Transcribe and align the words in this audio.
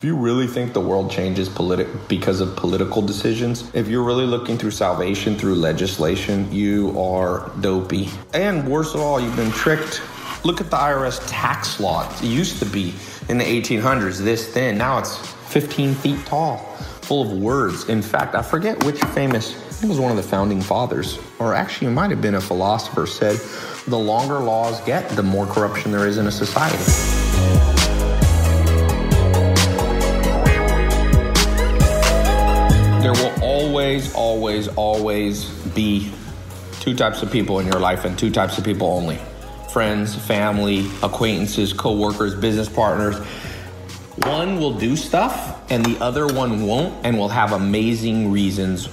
If 0.00 0.06
you 0.06 0.14
really 0.14 0.46
think 0.46 0.74
the 0.74 0.80
world 0.80 1.10
changes 1.10 1.48
politi- 1.48 1.88
because 2.06 2.40
of 2.40 2.54
political 2.54 3.02
decisions, 3.02 3.68
if 3.74 3.88
you're 3.88 4.04
really 4.04 4.26
looking 4.26 4.56
through 4.56 4.70
salvation 4.70 5.36
through 5.36 5.56
legislation, 5.56 6.52
you 6.52 6.96
are 6.96 7.50
dopey. 7.60 8.08
And 8.32 8.68
worse 8.68 8.94
of 8.94 9.00
all, 9.00 9.18
you've 9.18 9.34
been 9.34 9.50
tricked. 9.50 10.00
Look 10.44 10.60
at 10.60 10.70
the 10.70 10.76
IRS 10.76 11.20
tax 11.26 11.80
law. 11.80 12.08
It 12.22 12.26
used 12.26 12.60
to 12.60 12.64
be 12.64 12.94
in 13.28 13.38
the 13.38 13.44
1800s 13.44 14.22
this 14.22 14.54
thin. 14.54 14.78
Now 14.78 14.98
it's 14.98 15.16
15 15.48 15.96
feet 15.96 16.24
tall, 16.26 16.58
full 17.02 17.22
of 17.22 17.36
words. 17.36 17.88
In 17.88 18.00
fact, 18.00 18.36
I 18.36 18.42
forget 18.42 18.84
which 18.84 19.02
famous, 19.06 19.56
I 19.56 19.72
think 19.72 19.84
it 19.86 19.88
was 19.88 19.98
one 19.98 20.12
of 20.12 20.16
the 20.16 20.22
founding 20.22 20.60
fathers, 20.60 21.18
or 21.40 21.54
actually 21.54 21.88
it 21.88 21.94
might 21.94 22.12
have 22.12 22.22
been 22.22 22.36
a 22.36 22.40
philosopher, 22.40 23.04
said 23.04 23.36
the 23.88 23.98
longer 23.98 24.38
laws 24.38 24.80
get, 24.82 25.08
the 25.08 25.24
more 25.24 25.46
corruption 25.46 25.90
there 25.90 26.06
is 26.06 26.18
in 26.18 26.28
a 26.28 26.30
society. 26.30 27.17
Always, 33.88 34.14
always, 34.14 34.68
always 34.68 35.44
be 35.74 36.12
two 36.80 36.94
types 36.94 37.22
of 37.22 37.32
people 37.32 37.58
in 37.58 37.66
your 37.66 37.80
life 37.80 38.04
and 38.04 38.18
two 38.18 38.30
types 38.30 38.58
of 38.58 38.64
people 38.64 38.86
only 38.86 39.18
friends, 39.72 40.14
family, 40.14 40.90
acquaintances, 41.02 41.72
co 41.72 41.96
workers, 41.96 42.34
business 42.34 42.68
partners. 42.68 43.16
One 44.26 44.58
will 44.58 44.74
do 44.74 44.94
stuff 44.94 45.58
and 45.70 45.84
the 45.84 46.02
other 46.02 46.26
one 46.26 46.66
won't, 46.66 47.04
and 47.04 47.18
will 47.18 47.28
have 47.28 47.52
amazing 47.52 48.30
reasons 48.30 48.88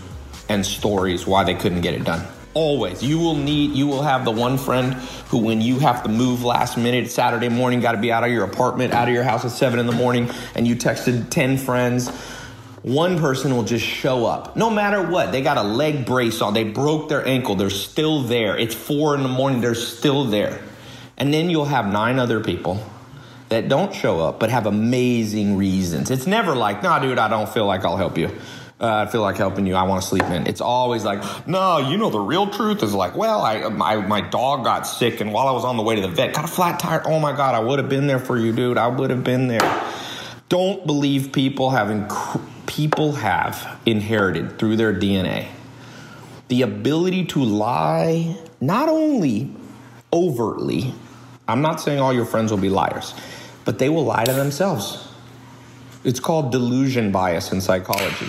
and 0.47 0.65
stories 0.65 1.27
why 1.27 1.43
they 1.43 1.55
couldn't 1.55 1.81
get 1.81 1.93
it 1.93 2.03
done. 2.05 2.25
Always. 2.53 3.03
You 3.03 3.19
will 3.19 3.35
need, 3.35 3.71
you 3.71 3.87
will 3.87 4.01
have 4.01 4.23
the 4.23 4.31
one 4.31 4.57
friend 4.57 4.93
who, 5.27 5.39
when 5.39 5.59
you 5.59 5.79
have 5.79 6.03
to 6.03 6.09
move 6.09 6.43
last 6.43 6.77
minute, 6.77 7.11
Saturday 7.11 7.49
morning, 7.49 7.81
got 7.81 7.93
to 7.93 7.97
be 7.97 8.13
out 8.13 8.23
of 8.23 8.31
your 8.31 8.45
apartment, 8.45 8.93
out 8.93 9.09
of 9.09 9.13
your 9.13 9.23
house 9.23 9.43
at 9.43 9.51
seven 9.51 9.79
in 9.79 9.87
the 9.87 9.93
morning, 9.93 10.29
and 10.53 10.65
you 10.65 10.75
texted 10.75 11.29
10 11.29 11.57
friends 11.57 12.09
one 12.85 13.17
person 13.17 13.55
will 13.55 13.63
just 13.63 13.83
show 13.83 14.27
up 14.27 14.55
no 14.55 14.69
matter 14.69 15.01
what 15.01 15.31
they 15.31 15.41
got 15.41 15.57
a 15.57 15.63
leg 15.63 16.05
brace 16.05 16.39
on 16.39 16.53
they 16.53 16.63
broke 16.63 17.09
their 17.09 17.25
ankle 17.25 17.55
they're 17.55 17.71
still 17.71 18.21
there 18.21 18.55
it's 18.55 18.75
four 18.75 19.15
in 19.15 19.23
the 19.23 19.27
morning 19.27 19.59
they're 19.59 19.73
still 19.73 20.23
there 20.25 20.61
and 21.17 21.33
then 21.33 21.49
you'll 21.49 21.65
have 21.65 21.91
nine 21.91 22.19
other 22.19 22.39
people 22.39 22.79
that 23.49 23.67
don't 23.67 23.91
show 23.91 24.19
up 24.19 24.39
but 24.39 24.51
have 24.51 24.67
amazing 24.67 25.57
reasons 25.57 26.11
it's 26.11 26.27
never 26.27 26.55
like 26.55 26.83
nah 26.83 26.99
dude 26.99 27.17
i 27.17 27.27
don't 27.27 27.49
feel 27.49 27.65
like 27.65 27.83
i'll 27.83 27.97
help 27.97 28.19
you 28.19 28.29
uh, 28.77 29.05
I 29.07 29.09
feel 29.09 29.21
like 29.21 29.37
helping 29.37 29.65
you. 29.65 29.73
I 29.73 29.83
want 29.83 30.01
to 30.01 30.07
sleep 30.07 30.25
in. 30.25 30.47
It's 30.47 30.59
always 30.59 31.05
like, 31.05 31.47
no, 31.47 31.77
you 31.77 31.95
know, 31.95 32.09
the 32.09 32.19
real 32.19 32.49
truth 32.49 32.83
is 32.83 32.93
like, 32.93 33.15
well, 33.15 33.41
I, 33.41 33.69
my, 33.69 33.95
my 34.05 34.19
dog 34.19 34.65
got 34.65 34.85
sick, 34.85 35.21
and 35.21 35.31
while 35.31 35.47
I 35.47 35.51
was 35.51 35.63
on 35.63 35.77
the 35.77 35.81
way 35.81 35.95
to 35.95 36.01
the 36.01 36.09
vet, 36.09 36.33
got 36.33 36.43
a 36.43 36.49
flat 36.49 36.77
tire. 36.77 37.01
Oh 37.05 37.17
my 37.21 37.31
God, 37.31 37.55
I 37.55 37.59
would 37.61 37.79
have 37.79 37.87
been 37.87 38.05
there 38.05 38.19
for 38.19 38.37
you, 38.37 38.51
dude. 38.51 38.77
I 38.77 38.89
would 38.89 39.11
have 39.11 39.23
been 39.23 39.47
there. 39.47 39.83
Don't 40.49 40.85
believe 40.85 41.31
people 41.31 41.69
having 41.69 42.05
people 42.67 43.13
have 43.13 43.79
inherited 43.85 44.57
through 44.57 44.75
their 44.77 44.93
DNA 44.93 45.47
the 46.47 46.61
ability 46.61 47.25
to 47.25 47.43
lie, 47.43 48.35
not 48.61 48.87
only 48.89 49.51
overtly, 50.13 50.93
I'm 51.47 51.61
not 51.61 51.81
saying 51.81 51.99
all 51.99 52.13
your 52.13 52.25
friends 52.25 52.51
will 52.51 52.59
be 52.59 52.69
liars, 52.69 53.13
but 53.65 53.79
they 53.79 53.89
will 53.89 54.05
lie 54.05 54.25
to 54.25 54.33
themselves. 54.33 55.07
It's 56.03 56.19
called 56.19 56.51
delusion 56.51 57.11
bias 57.11 57.51
in 57.51 57.61
psychology. 57.61 58.27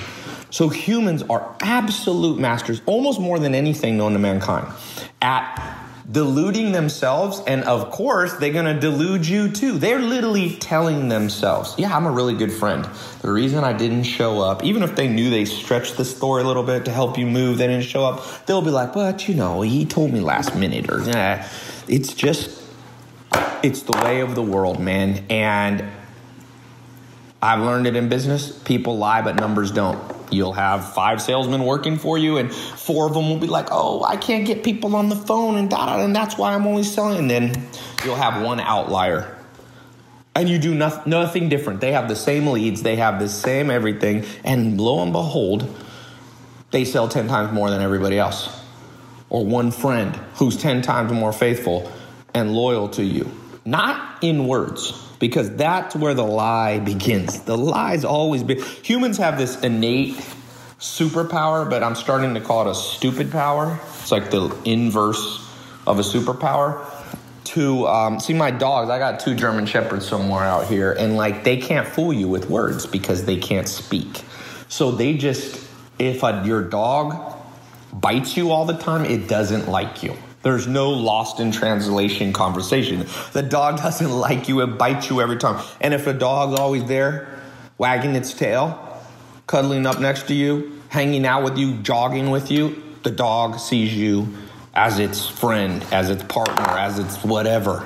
So 0.50 0.68
humans 0.68 1.22
are 1.24 1.54
absolute 1.60 2.38
masters, 2.38 2.80
almost 2.86 3.20
more 3.20 3.38
than 3.38 3.54
anything 3.54 3.98
known 3.98 4.14
to 4.14 4.18
mankind, 4.18 4.66
at 5.20 5.78
deluding 6.10 6.70
themselves 6.70 7.42
and 7.48 7.64
of 7.64 7.90
course 7.90 8.34
they're 8.34 8.52
going 8.52 8.72
to 8.72 8.80
delude 8.80 9.26
you 9.26 9.50
too. 9.50 9.76
They're 9.76 9.98
literally 9.98 10.54
telling 10.56 11.08
themselves 11.08 11.74
yeah 11.78 11.96
i'm 11.96 12.06
a 12.06 12.10
really 12.10 12.34
good 12.34 12.52
friend. 12.52 12.84
The 13.22 13.32
reason 13.32 13.64
i 13.64 13.72
didn't 13.72 14.04
show 14.04 14.40
up 14.40 14.62
even 14.62 14.82
if 14.82 14.94
they 14.94 15.08
knew 15.08 15.30
they 15.30 15.44
stretched 15.44 15.96
the 15.96 16.04
story 16.04 16.42
a 16.42 16.46
little 16.46 16.62
bit 16.62 16.84
to 16.84 16.92
help 16.92 17.18
you 17.18 17.26
move 17.26 17.58
they 17.58 17.66
didn't 17.66 17.84
show 17.84 18.04
up 18.04 18.46
they'll 18.46 18.62
be 18.62 18.70
like 18.70 18.92
but 18.92 19.28
you 19.28 19.34
know 19.34 19.62
he 19.62 19.84
told 19.84 20.12
me 20.12 20.20
last 20.20 20.54
minute 20.54 20.90
or 20.90 21.02
yeah. 21.02 21.48
It's 21.88 22.14
just 22.14 22.62
it's 23.62 23.82
the 23.82 23.98
way 24.04 24.20
of 24.20 24.34
the 24.34 24.42
world 24.42 24.78
man 24.78 25.24
and 25.28 25.84
i've 27.42 27.60
learned 27.60 27.86
it 27.86 27.96
in 27.96 28.08
business. 28.08 28.56
People 28.60 28.96
lie 28.96 29.22
but 29.22 29.34
numbers 29.34 29.72
don't 29.72 30.15
You'll 30.30 30.52
have 30.52 30.92
five 30.94 31.22
salesmen 31.22 31.64
working 31.64 31.98
for 31.98 32.18
you, 32.18 32.38
and 32.38 32.52
four 32.52 33.06
of 33.06 33.14
them 33.14 33.28
will 33.28 33.38
be 33.38 33.46
like, 33.46 33.68
"Oh, 33.70 34.02
I 34.02 34.16
can't 34.16 34.44
get 34.44 34.64
people 34.64 34.96
on 34.96 35.08
the 35.08 35.16
phone," 35.16 35.56
and 35.56 35.70
da 35.70 35.86
da, 35.86 36.02
and 36.02 36.14
that's 36.14 36.36
why 36.36 36.54
I'm 36.54 36.66
only 36.66 36.82
selling. 36.82 37.18
And 37.18 37.30
then 37.30 37.68
you'll 38.04 38.16
have 38.16 38.42
one 38.42 38.58
outlier, 38.58 39.36
and 40.34 40.48
you 40.48 40.58
do 40.58 40.74
nothing, 40.74 41.10
nothing 41.10 41.48
different. 41.48 41.80
They 41.80 41.92
have 41.92 42.08
the 42.08 42.16
same 42.16 42.48
leads, 42.48 42.82
they 42.82 42.96
have 42.96 43.20
the 43.20 43.28
same 43.28 43.70
everything, 43.70 44.24
and 44.44 44.80
lo 44.80 45.02
and 45.02 45.12
behold, 45.12 45.68
they 46.72 46.84
sell 46.84 47.08
ten 47.08 47.28
times 47.28 47.52
more 47.52 47.70
than 47.70 47.80
everybody 47.80 48.18
else. 48.18 48.48
Or 49.30 49.44
one 49.44 49.70
friend 49.70 50.18
who's 50.34 50.56
ten 50.56 50.82
times 50.82 51.12
more 51.12 51.32
faithful 51.32 51.90
and 52.34 52.52
loyal 52.52 52.88
to 52.90 53.04
you, 53.04 53.30
not 53.64 54.18
in 54.22 54.46
words 54.46 55.05
because 55.18 55.54
that's 55.56 55.96
where 55.96 56.14
the 56.14 56.24
lie 56.24 56.78
begins. 56.78 57.40
The 57.40 57.56
lie's 57.56 58.04
always 58.04 58.42
been. 58.42 58.62
Humans 58.82 59.18
have 59.18 59.38
this 59.38 59.60
innate 59.62 60.16
superpower, 60.78 61.68
but 61.68 61.82
I'm 61.82 61.94
starting 61.94 62.34
to 62.34 62.40
call 62.40 62.66
it 62.66 62.70
a 62.70 62.74
stupid 62.74 63.30
power. 63.30 63.78
It's 64.00 64.12
like 64.12 64.30
the 64.30 64.54
inverse 64.64 65.46
of 65.86 65.98
a 65.98 66.02
superpower. 66.02 66.84
To 67.54 67.86
um, 67.86 68.20
see 68.20 68.34
my 68.34 68.50
dogs, 68.50 68.90
I 68.90 68.98
got 68.98 69.20
two 69.20 69.34
German 69.34 69.66
Shepherds 69.66 70.06
somewhere 70.06 70.42
out 70.42 70.66
here, 70.66 70.92
and 70.92 71.16
like 71.16 71.44
they 71.44 71.56
can't 71.56 71.86
fool 71.86 72.12
you 72.12 72.28
with 72.28 72.50
words 72.50 72.86
because 72.86 73.24
they 73.24 73.36
can't 73.36 73.68
speak. 73.68 74.22
So 74.68 74.90
they 74.90 75.16
just, 75.16 75.64
if 75.98 76.22
a, 76.22 76.42
your 76.44 76.62
dog 76.62 77.34
bites 77.92 78.36
you 78.36 78.50
all 78.50 78.66
the 78.66 78.76
time, 78.76 79.04
it 79.04 79.28
doesn't 79.28 79.68
like 79.68 80.02
you. 80.02 80.16
There's 80.46 80.68
no 80.68 80.90
lost 80.90 81.40
in 81.40 81.50
translation 81.50 82.32
conversation. 82.32 83.04
The 83.32 83.42
dog 83.42 83.78
doesn't 83.82 84.08
like 84.08 84.48
you, 84.48 84.60
it 84.60 84.78
bites 84.78 85.10
you 85.10 85.20
every 85.20 85.38
time. 85.38 85.60
And 85.80 85.92
if 85.92 86.04
the 86.04 86.14
dog's 86.14 86.56
always 86.56 86.84
there, 86.84 87.36
wagging 87.78 88.14
its 88.14 88.32
tail, 88.32 89.02
cuddling 89.48 89.86
up 89.86 89.98
next 89.98 90.28
to 90.28 90.34
you, 90.34 90.80
hanging 90.88 91.26
out 91.26 91.42
with 91.42 91.58
you, 91.58 91.78
jogging 91.78 92.30
with 92.30 92.52
you, 92.52 92.80
the 93.02 93.10
dog 93.10 93.58
sees 93.58 93.92
you 93.92 94.36
as 94.72 95.00
its 95.00 95.26
friend, 95.28 95.84
as 95.90 96.10
its 96.10 96.22
partner, 96.22 96.78
as 96.78 97.00
its 97.00 97.24
whatever. 97.24 97.84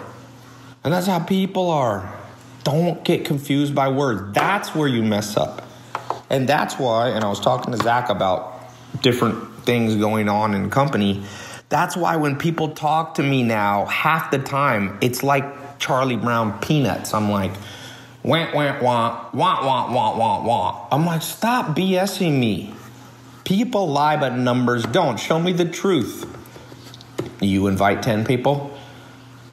And 0.84 0.92
that's 0.92 1.06
how 1.06 1.20
people 1.20 1.70
are. 1.70 2.14
Don't 2.62 3.02
get 3.04 3.24
confused 3.24 3.74
by 3.74 3.88
words. 3.88 4.34
That's 4.34 4.74
where 4.74 4.86
you 4.86 5.02
mess 5.02 5.34
up. 5.38 5.66
And 6.28 6.46
that's 6.46 6.78
why, 6.78 7.08
and 7.08 7.24
I 7.24 7.30
was 7.30 7.40
talking 7.40 7.72
to 7.72 7.82
Zach 7.82 8.10
about 8.10 8.70
different 9.00 9.64
things 9.64 9.96
going 9.96 10.28
on 10.28 10.52
in 10.52 10.68
company 10.68 11.24
that's 11.70 11.96
why 11.96 12.16
when 12.16 12.36
people 12.36 12.70
talk 12.70 13.14
to 13.14 13.22
me 13.22 13.42
now, 13.42 13.86
half 13.86 14.30
the 14.30 14.38
time, 14.40 14.98
it's 15.00 15.22
like 15.22 15.78
Charlie 15.78 16.16
Brown 16.16 16.58
peanuts. 16.58 17.14
I'm 17.14 17.30
like, 17.30 17.52
wah, 18.24 18.52
wah, 18.52 18.80
wah, 18.82 19.30
wah, 19.32 19.64
wah, 19.64 20.18
wah, 20.18 20.44
wah. 20.44 20.88
I'm 20.90 21.06
like, 21.06 21.22
stop 21.22 21.76
BSing 21.76 22.38
me. 22.38 22.74
People 23.44 23.88
lie, 23.88 24.16
but 24.16 24.34
numbers 24.34 24.84
don't. 24.84 25.18
Show 25.18 25.38
me 25.38 25.52
the 25.52 25.64
truth. 25.64 26.26
You 27.40 27.68
invite 27.68 28.02
10 28.02 28.24
people 28.24 28.76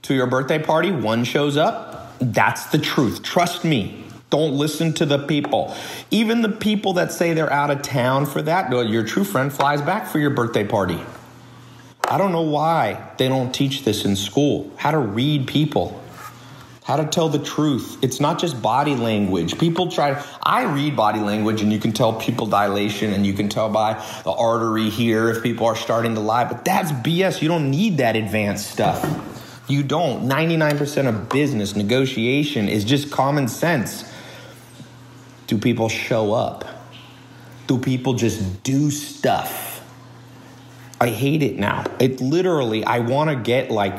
to 0.02 0.16
your 0.16 0.28
birthday 0.28 0.60
party, 0.60 0.92
one 0.92 1.24
shows 1.24 1.56
up. 1.56 2.18
That's 2.20 2.66
the 2.68 2.80
truth. 2.80 3.22
Trust 3.22 3.64
me. 3.64 4.04
Don't 4.30 4.54
listen 4.54 4.92
to 4.94 5.06
the 5.06 5.20
people. 5.20 5.76
Even 6.12 6.42
the 6.42 6.50
people 6.50 6.94
that 6.94 7.12
say 7.12 7.34
they're 7.34 7.52
out 7.54 7.70
of 7.70 7.82
town 7.82 8.26
for 8.26 8.42
that, 8.42 8.72
your 8.72 9.04
true 9.04 9.24
friend 9.24 9.54
flies 9.54 9.82
back 9.82 10.08
for 10.08 10.20
your 10.20 10.32
birthday 10.32 10.66
party. 10.66 11.00
I 12.10 12.18
don't 12.18 12.32
know 12.32 12.42
why 12.42 13.12
they 13.18 13.28
don't 13.28 13.54
teach 13.54 13.84
this 13.84 14.06
in 14.06 14.16
school 14.16 14.72
how 14.78 14.92
to 14.92 14.98
read 14.98 15.46
people, 15.46 16.02
how 16.86 16.96
to 16.96 17.06
tell 17.06 17.28
the 17.28 17.40
truth. 17.40 17.98
It's 18.02 18.22
not 18.22 18.40
just 18.40 18.62
body 18.62 18.96
language. 18.96 19.60
People 19.60 19.92
try, 19.92 20.24
I 20.42 20.64
read 20.74 20.96
body 20.96 21.20
language 21.20 21.62
and 21.62 21.74
you 21.74 21.80
can 21.80 21.92
tell 21.92 22.14
pupil 22.14 22.48
dilation 22.48 23.12
and 23.12 23.28
you 23.28 23.34
can 23.34 23.50
tell 23.50 23.70
by 23.70 24.02
the 24.24 24.32
artery 24.32 24.90
here 24.90 25.30
if 25.30 25.44
people 25.44 25.66
are 25.66 25.76
starting 25.76 26.16
to 26.16 26.22
lie, 26.22 26.46
but 26.46 26.64
that's 26.64 26.94
BS. 26.94 27.42
You 27.42 27.50
don't 27.50 27.70
need 27.70 27.98
that 27.98 28.16
advanced 28.16 28.72
stuff. 28.72 29.04
You 29.68 29.84
don't. 29.84 30.30
99% 30.30 31.10
of 31.10 31.28
business 31.28 31.76
negotiation 31.76 32.70
is 32.70 32.86
just 32.86 33.12
common 33.12 33.50
sense. 33.50 34.10
Do 35.48 35.58
people 35.58 35.90
show 35.90 36.34
up? 36.34 36.64
Do 37.68 37.78
people 37.78 38.14
just 38.14 38.64
do 38.64 38.92
stuff? 38.92 39.67
I 41.00 41.10
hate 41.10 41.44
it 41.44 41.58
now. 41.60 41.86
It 42.00 42.22
literally, 42.22 42.84
I 42.84 43.00
want 43.00 43.30
to 43.30 43.36
get 43.36 43.72
like 43.72 43.98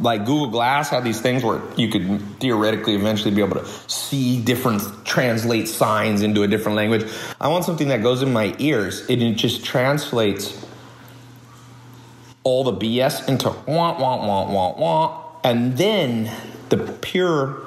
like 0.00 0.24
Google 0.24 0.48
Glass 0.48 0.90
had 0.90 1.04
these 1.04 1.20
things 1.20 1.44
where 1.44 1.60
you 1.76 1.88
could 1.88 2.20
theoretically 2.40 2.94
eventually 2.94 3.32
be 3.32 3.42
able 3.42 3.56
to 3.56 3.66
see 3.88 4.42
different 4.42 4.82
translate 5.04 5.68
signs 5.68 6.22
into 6.22 6.42
a 6.42 6.48
different 6.48 6.76
language. 6.76 7.10
I 7.40 7.48
want 7.48 7.64
something 7.64 7.88
that 7.88 8.02
goes 8.02 8.22
in 8.22 8.32
my 8.32 8.56
ears 8.58 9.08
and 9.08 9.22
it 9.22 9.34
just 9.34 9.64
translates 9.64 10.66
all 12.44 12.64
the 12.64 12.72
BS 12.72 13.28
into 13.28 13.50
wah 13.50 13.98
wah 13.98 14.26
wah 14.26 14.50
wah 14.50 14.74
wah, 14.76 15.24
and 15.44 15.76
then 15.76 16.30
the 16.68 16.78
pure 17.00 17.62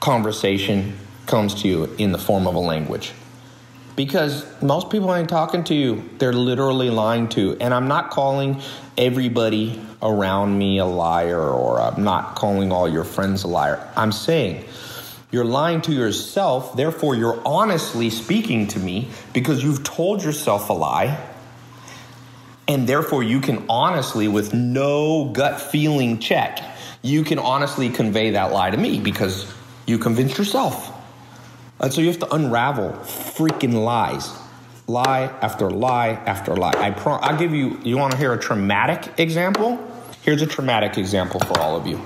conversation 0.00 0.98
comes 1.26 1.60
to 1.62 1.68
you 1.68 1.84
in 1.98 2.12
the 2.12 2.18
form 2.18 2.46
of 2.46 2.54
a 2.54 2.60
language. 2.60 3.12
Because 3.98 4.46
most 4.62 4.90
people 4.90 5.12
ain't 5.12 5.28
talking 5.28 5.64
to 5.64 5.74
you, 5.74 6.08
they're 6.18 6.32
literally 6.32 6.88
lying 6.88 7.28
to. 7.30 7.56
And 7.60 7.74
I'm 7.74 7.88
not 7.88 8.10
calling 8.10 8.62
everybody 8.96 9.82
around 10.00 10.56
me 10.56 10.78
a 10.78 10.84
liar 10.84 11.42
or 11.50 11.80
I'm 11.80 12.04
not 12.04 12.36
calling 12.36 12.70
all 12.70 12.88
your 12.88 13.02
friends 13.02 13.42
a 13.42 13.48
liar. 13.48 13.84
I'm 13.96 14.12
saying 14.12 14.64
you're 15.32 15.44
lying 15.44 15.80
to 15.80 15.92
yourself, 15.92 16.76
therefore, 16.76 17.16
you're 17.16 17.42
honestly 17.44 18.08
speaking 18.10 18.68
to 18.68 18.78
me 18.78 19.08
because 19.32 19.64
you've 19.64 19.82
told 19.82 20.22
yourself 20.22 20.70
a 20.70 20.74
lie. 20.74 21.20
And 22.68 22.88
therefore, 22.88 23.24
you 23.24 23.40
can 23.40 23.64
honestly, 23.68 24.28
with 24.28 24.54
no 24.54 25.30
gut 25.32 25.60
feeling 25.60 26.20
check, 26.20 26.60
you 27.02 27.24
can 27.24 27.40
honestly 27.40 27.90
convey 27.90 28.30
that 28.30 28.52
lie 28.52 28.70
to 28.70 28.76
me 28.76 29.00
because 29.00 29.52
you 29.86 29.98
convinced 29.98 30.38
yourself. 30.38 30.94
And 31.80 31.92
so 31.92 32.00
you 32.00 32.08
have 32.08 32.18
to 32.20 32.34
unravel 32.34 32.90
freaking 33.02 33.84
lies. 33.84 34.32
Lie 34.86 35.24
after 35.42 35.70
lie 35.70 36.10
after 36.10 36.56
lie. 36.56 36.72
I 36.76 36.90
pro- 36.90 37.16
I'll 37.16 37.36
give 37.36 37.54
you, 37.54 37.78
you 37.84 37.98
want 37.98 38.12
to 38.12 38.18
hear 38.18 38.32
a 38.32 38.38
traumatic 38.38 39.20
example? 39.20 39.78
Here's 40.22 40.42
a 40.42 40.46
traumatic 40.46 40.98
example 40.98 41.40
for 41.40 41.58
all 41.60 41.76
of 41.76 41.86
you. 41.86 42.00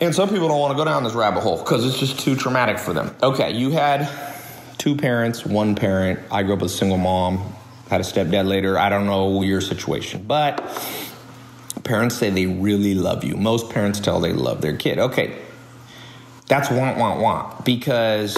And 0.00 0.14
some 0.14 0.28
people 0.28 0.48
don't 0.48 0.60
want 0.60 0.72
to 0.72 0.76
go 0.76 0.84
down 0.84 1.02
this 1.02 1.14
rabbit 1.14 1.40
hole 1.40 1.58
because 1.58 1.84
it's 1.84 1.98
just 1.98 2.20
too 2.20 2.36
traumatic 2.36 2.78
for 2.78 2.92
them. 2.92 3.14
Okay, 3.22 3.52
you 3.52 3.70
had 3.70 4.08
two 4.76 4.96
parents, 4.96 5.44
one 5.44 5.74
parent. 5.74 6.20
I 6.30 6.42
grew 6.42 6.54
up 6.54 6.62
with 6.62 6.70
a 6.70 6.74
single 6.74 6.98
mom, 6.98 7.52
had 7.90 8.00
a 8.00 8.04
stepdad 8.04 8.46
later. 8.46 8.78
I 8.78 8.88
don't 8.88 9.06
know 9.06 9.42
your 9.42 9.60
situation, 9.60 10.24
but 10.24 10.58
parents 11.82 12.16
say 12.16 12.30
they 12.30 12.46
really 12.46 12.94
love 12.94 13.24
you. 13.24 13.36
Most 13.36 13.70
parents 13.70 13.98
tell 13.98 14.20
they 14.20 14.32
love 14.32 14.60
their 14.60 14.76
kid. 14.76 14.98
Okay, 14.98 15.36
that's 16.48 16.70
want, 16.70 16.98
want, 16.98 17.20
want. 17.20 17.64
Because 17.64 18.36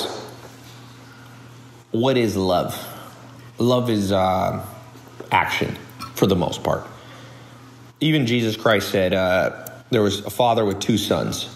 what 1.93 2.17
is 2.17 2.37
love? 2.37 2.77
Love 3.59 3.91
is 3.91 4.13
uh, 4.13 4.65
action 5.31 5.77
for 6.15 6.27
the 6.27 6.37
most 6.37 6.63
part. 6.63 6.87
Even 8.01 8.27
Jesus 8.27 8.57
Christ 8.57 8.91
said 8.91 9.15
uh, 9.15 9.69
there 9.91 10.03
was 10.03 10.21
a 10.21 10.31
father 10.31 10.65
with 10.65 10.81
two 10.81 10.99
sons. 10.99 11.55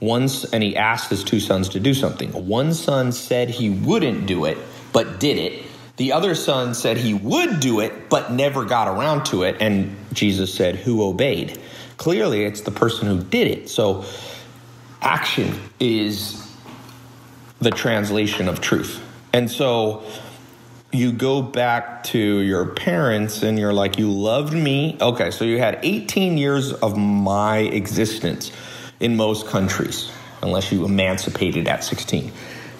Once, 0.00 0.44
and 0.44 0.62
he 0.62 0.76
asked 0.76 1.08
his 1.08 1.24
two 1.24 1.40
sons 1.40 1.70
to 1.70 1.80
do 1.80 1.94
something. 1.94 2.30
One 2.46 2.74
son 2.74 3.10
said 3.12 3.48
he 3.48 3.70
wouldn't 3.70 4.26
do 4.26 4.44
it, 4.44 4.58
but 4.92 5.18
did 5.18 5.38
it. 5.38 5.64
The 5.96 6.12
other 6.12 6.34
son 6.34 6.74
said 6.74 6.98
he 6.98 7.14
would 7.14 7.60
do 7.60 7.80
it, 7.80 8.10
but 8.10 8.32
never 8.32 8.64
got 8.64 8.88
around 8.88 9.24
to 9.26 9.44
it. 9.44 9.56
And 9.60 9.96
Jesus 10.12 10.52
said, 10.52 10.76
Who 10.76 11.02
obeyed? 11.04 11.58
Clearly, 11.96 12.44
it's 12.44 12.62
the 12.62 12.72
person 12.72 13.06
who 13.06 13.22
did 13.22 13.46
it. 13.46 13.70
So, 13.70 14.04
action 15.04 15.54
is 15.78 16.40
the 17.60 17.70
translation 17.70 18.48
of 18.48 18.60
truth. 18.60 19.02
And 19.32 19.50
so, 19.50 20.04
you 20.94 21.10
go 21.10 21.42
back 21.42 22.04
to 22.04 22.18
your 22.18 22.66
parents 22.66 23.42
and 23.42 23.58
you're 23.58 23.72
like, 23.72 23.98
You 23.98 24.10
loved 24.10 24.52
me. 24.54 24.96
Okay, 25.00 25.30
so 25.30 25.44
you 25.44 25.58
had 25.58 25.80
18 25.82 26.38
years 26.38 26.72
of 26.72 26.96
my 26.96 27.58
existence 27.58 28.52
in 29.00 29.16
most 29.16 29.48
countries, 29.48 30.12
unless 30.40 30.70
you 30.70 30.84
emancipated 30.84 31.66
at 31.66 31.82
16. 31.82 32.32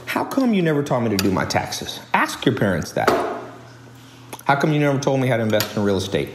How 0.07 0.25
come 0.25 0.55
you 0.55 0.63
never 0.63 0.83
taught 0.83 1.01
me 1.01 1.11
to 1.11 1.17
do 1.17 1.33
my 1.33 1.45
taxes? 1.45 1.99
Ask 2.13 2.47
your 2.47 2.55
parents 2.55 2.93
that. 2.93 3.11
How 4.45 4.55
come 4.57 4.73
you 4.73 4.79
never 4.79 4.99
told 4.99 5.21
me 5.21 5.27
how 5.27 5.37
to 5.37 5.43
invest 5.43 5.77
in 5.77 5.83
real 5.83 5.97
estate? 5.97 6.29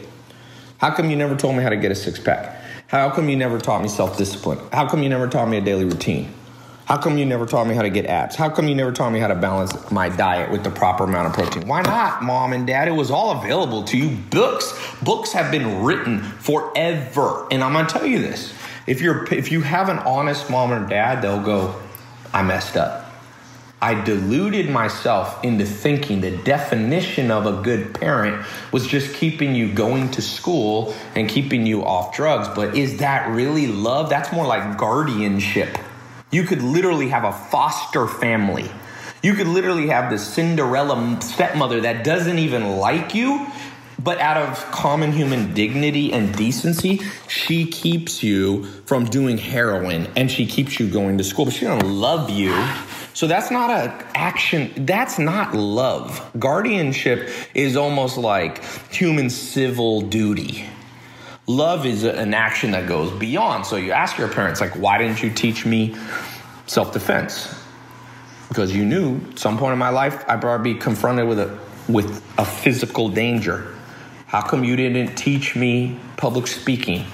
How 0.78 0.90
come 0.90 1.08
you 1.08 1.16
never 1.16 1.34
told 1.34 1.56
me 1.56 1.62
how 1.62 1.70
to 1.70 1.76
get 1.76 1.90
a 1.90 1.94
six 1.94 2.18
pack? 2.18 2.59
How 2.90 3.08
come 3.08 3.28
you 3.28 3.36
never 3.36 3.60
taught 3.60 3.82
me 3.82 3.88
self 3.88 4.18
discipline? 4.18 4.58
How 4.72 4.88
come 4.88 5.04
you 5.04 5.08
never 5.08 5.28
taught 5.28 5.48
me 5.48 5.56
a 5.56 5.60
daily 5.60 5.84
routine? 5.84 6.34
How 6.86 6.96
come 6.96 7.18
you 7.18 7.24
never 7.24 7.46
taught 7.46 7.68
me 7.68 7.76
how 7.76 7.82
to 7.82 7.88
get 7.88 8.04
abs? 8.06 8.34
How 8.34 8.50
come 8.50 8.66
you 8.66 8.74
never 8.74 8.90
taught 8.90 9.12
me 9.12 9.20
how 9.20 9.28
to 9.28 9.36
balance 9.36 9.92
my 9.92 10.08
diet 10.08 10.50
with 10.50 10.64
the 10.64 10.70
proper 10.70 11.04
amount 11.04 11.28
of 11.28 11.32
protein? 11.32 11.68
Why 11.68 11.82
not, 11.82 12.24
mom 12.24 12.52
and 12.52 12.66
dad? 12.66 12.88
It 12.88 12.90
was 12.90 13.12
all 13.12 13.38
available 13.38 13.84
to 13.84 13.96
you. 13.96 14.16
Books, 14.30 14.76
books 15.04 15.30
have 15.30 15.52
been 15.52 15.84
written 15.84 16.20
forever. 16.20 17.46
And 17.52 17.62
I'm 17.62 17.74
gonna 17.74 17.86
tell 17.86 18.04
you 18.04 18.18
this. 18.18 18.52
If 18.88 19.00
you're 19.00 19.32
if 19.32 19.52
you 19.52 19.60
have 19.60 19.88
an 19.88 20.00
honest 20.00 20.50
mom 20.50 20.72
or 20.72 20.84
dad, 20.88 21.22
they'll 21.22 21.44
go, 21.44 21.80
I 22.32 22.42
messed 22.42 22.76
up. 22.76 23.09
I 23.82 23.94
deluded 23.94 24.68
myself 24.68 25.42
into 25.42 25.64
thinking 25.64 26.20
the 26.20 26.36
definition 26.36 27.30
of 27.30 27.46
a 27.46 27.62
good 27.62 27.94
parent 27.94 28.44
was 28.72 28.86
just 28.86 29.14
keeping 29.14 29.54
you 29.54 29.72
going 29.72 30.10
to 30.12 30.22
school 30.22 30.94
and 31.14 31.26
keeping 31.28 31.66
you 31.66 31.82
off 31.84 32.14
drugs. 32.14 32.48
But 32.48 32.76
is 32.76 32.98
that 32.98 33.30
really 33.30 33.66
love? 33.66 34.10
That's 34.10 34.32
more 34.32 34.46
like 34.46 34.76
guardianship. 34.76 35.78
You 36.30 36.44
could 36.44 36.62
literally 36.62 37.08
have 37.08 37.24
a 37.24 37.32
foster 37.32 38.06
family. 38.06 38.70
You 39.22 39.34
could 39.34 39.48
literally 39.48 39.88
have 39.88 40.10
the 40.10 40.18
Cinderella 40.18 41.18
stepmother 41.22 41.80
that 41.80 42.04
doesn't 42.04 42.38
even 42.38 42.76
like 42.76 43.14
you, 43.14 43.46
but 43.98 44.18
out 44.18 44.36
of 44.36 44.58
common 44.70 45.12
human 45.12 45.52
dignity 45.54 46.12
and 46.12 46.34
decency, 46.34 47.00
she 47.28 47.66
keeps 47.66 48.22
you 48.22 48.64
from 48.84 49.06
doing 49.06 49.38
heroin 49.38 50.08
and 50.16 50.30
she 50.30 50.46
keeps 50.46 50.78
you 50.78 50.88
going 50.88 51.18
to 51.18 51.24
school, 51.24 51.46
but 51.46 51.54
she 51.54 51.64
don't 51.64 51.84
love 51.84 52.30
you. 52.30 52.52
So 53.12 53.26
that's 53.26 53.50
not 53.50 53.70
a 53.70 54.06
action. 54.14 54.72
That's 54.86 55.18
not 55.18 55.54
love. 55.54 56.30
Guardianship 56.38 57.28
is 57.54 57.76
almost 57.76 58.16
like 58.16 58.64
human 58.92 59.30
civil 59.30 60.00
duty. 60.00 60.64
Love 61.46 61.84
is 61.84 62.04
an 62.04 62.32
action 62.32 62.70
that 62.70 62.86
goes 62.86 63.10
beyond. 63.18 63.66
So 63.66 63.76
you 63.76 63.92
ask 63.92 64.16
your 64.16 64.28
parents, 64.28 64.60
like, 64.60 64.76
why 64.76 64.98
didn't 64.98 65.22
you 65.22 65.30
teach 65.30 65.66
me 65.66 65.96
self 66.66 66.92
defense? 66.92 67.52
Because 68.48 68.74
you 68.74 68.84
knew 68.84 69.20
at 69.30 69.38
some 69.38 69.58
point 69.58 69.72
in 69.72 69.78
my 69.78 69.90
life 69.90 70.24
I'd 70.28 70.40
probably 70.40 70.74
be 70.74 70.78
confronted 70.78 71.26
with 71.26 71.40
a 71.40 71.58
with 71.88 72.22
a 72.38 72.44
physical 72.44 73.08
danger. 73.08 73.74
How 74.26 74.42
come 74.42 74.62
you 74.62 74.76
didn't 74.76 75.16
teach 75.16 75.56
me 75.56 75.98
public 76.16 76.46
speaking? 76.46 77.04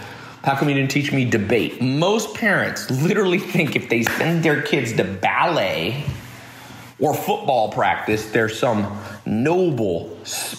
How 0.46 0.54
come 0.54 0.69
you 0.69 0.76
didn't 0.76 0.93
teach 0.93 1.10
me 1.10 1.25
debate? 1.25 1.82
Most 1.82 2.37
parents 2.37 2.88
literally 2.88 3.40
think 3.40 3.75
if 3.75 3.88
they 3.88 4.04
send 4.04 4.44
their 4.44 4.62
kids 4.62 4.93
to 4.93 5.02
ballet 5.02 6.04
or 7.00 7.14
football 7.14 7.72
practice, 7.72 8.31
they're 8.31 8.48
some 8.48 8.96
noble 9.26 10.16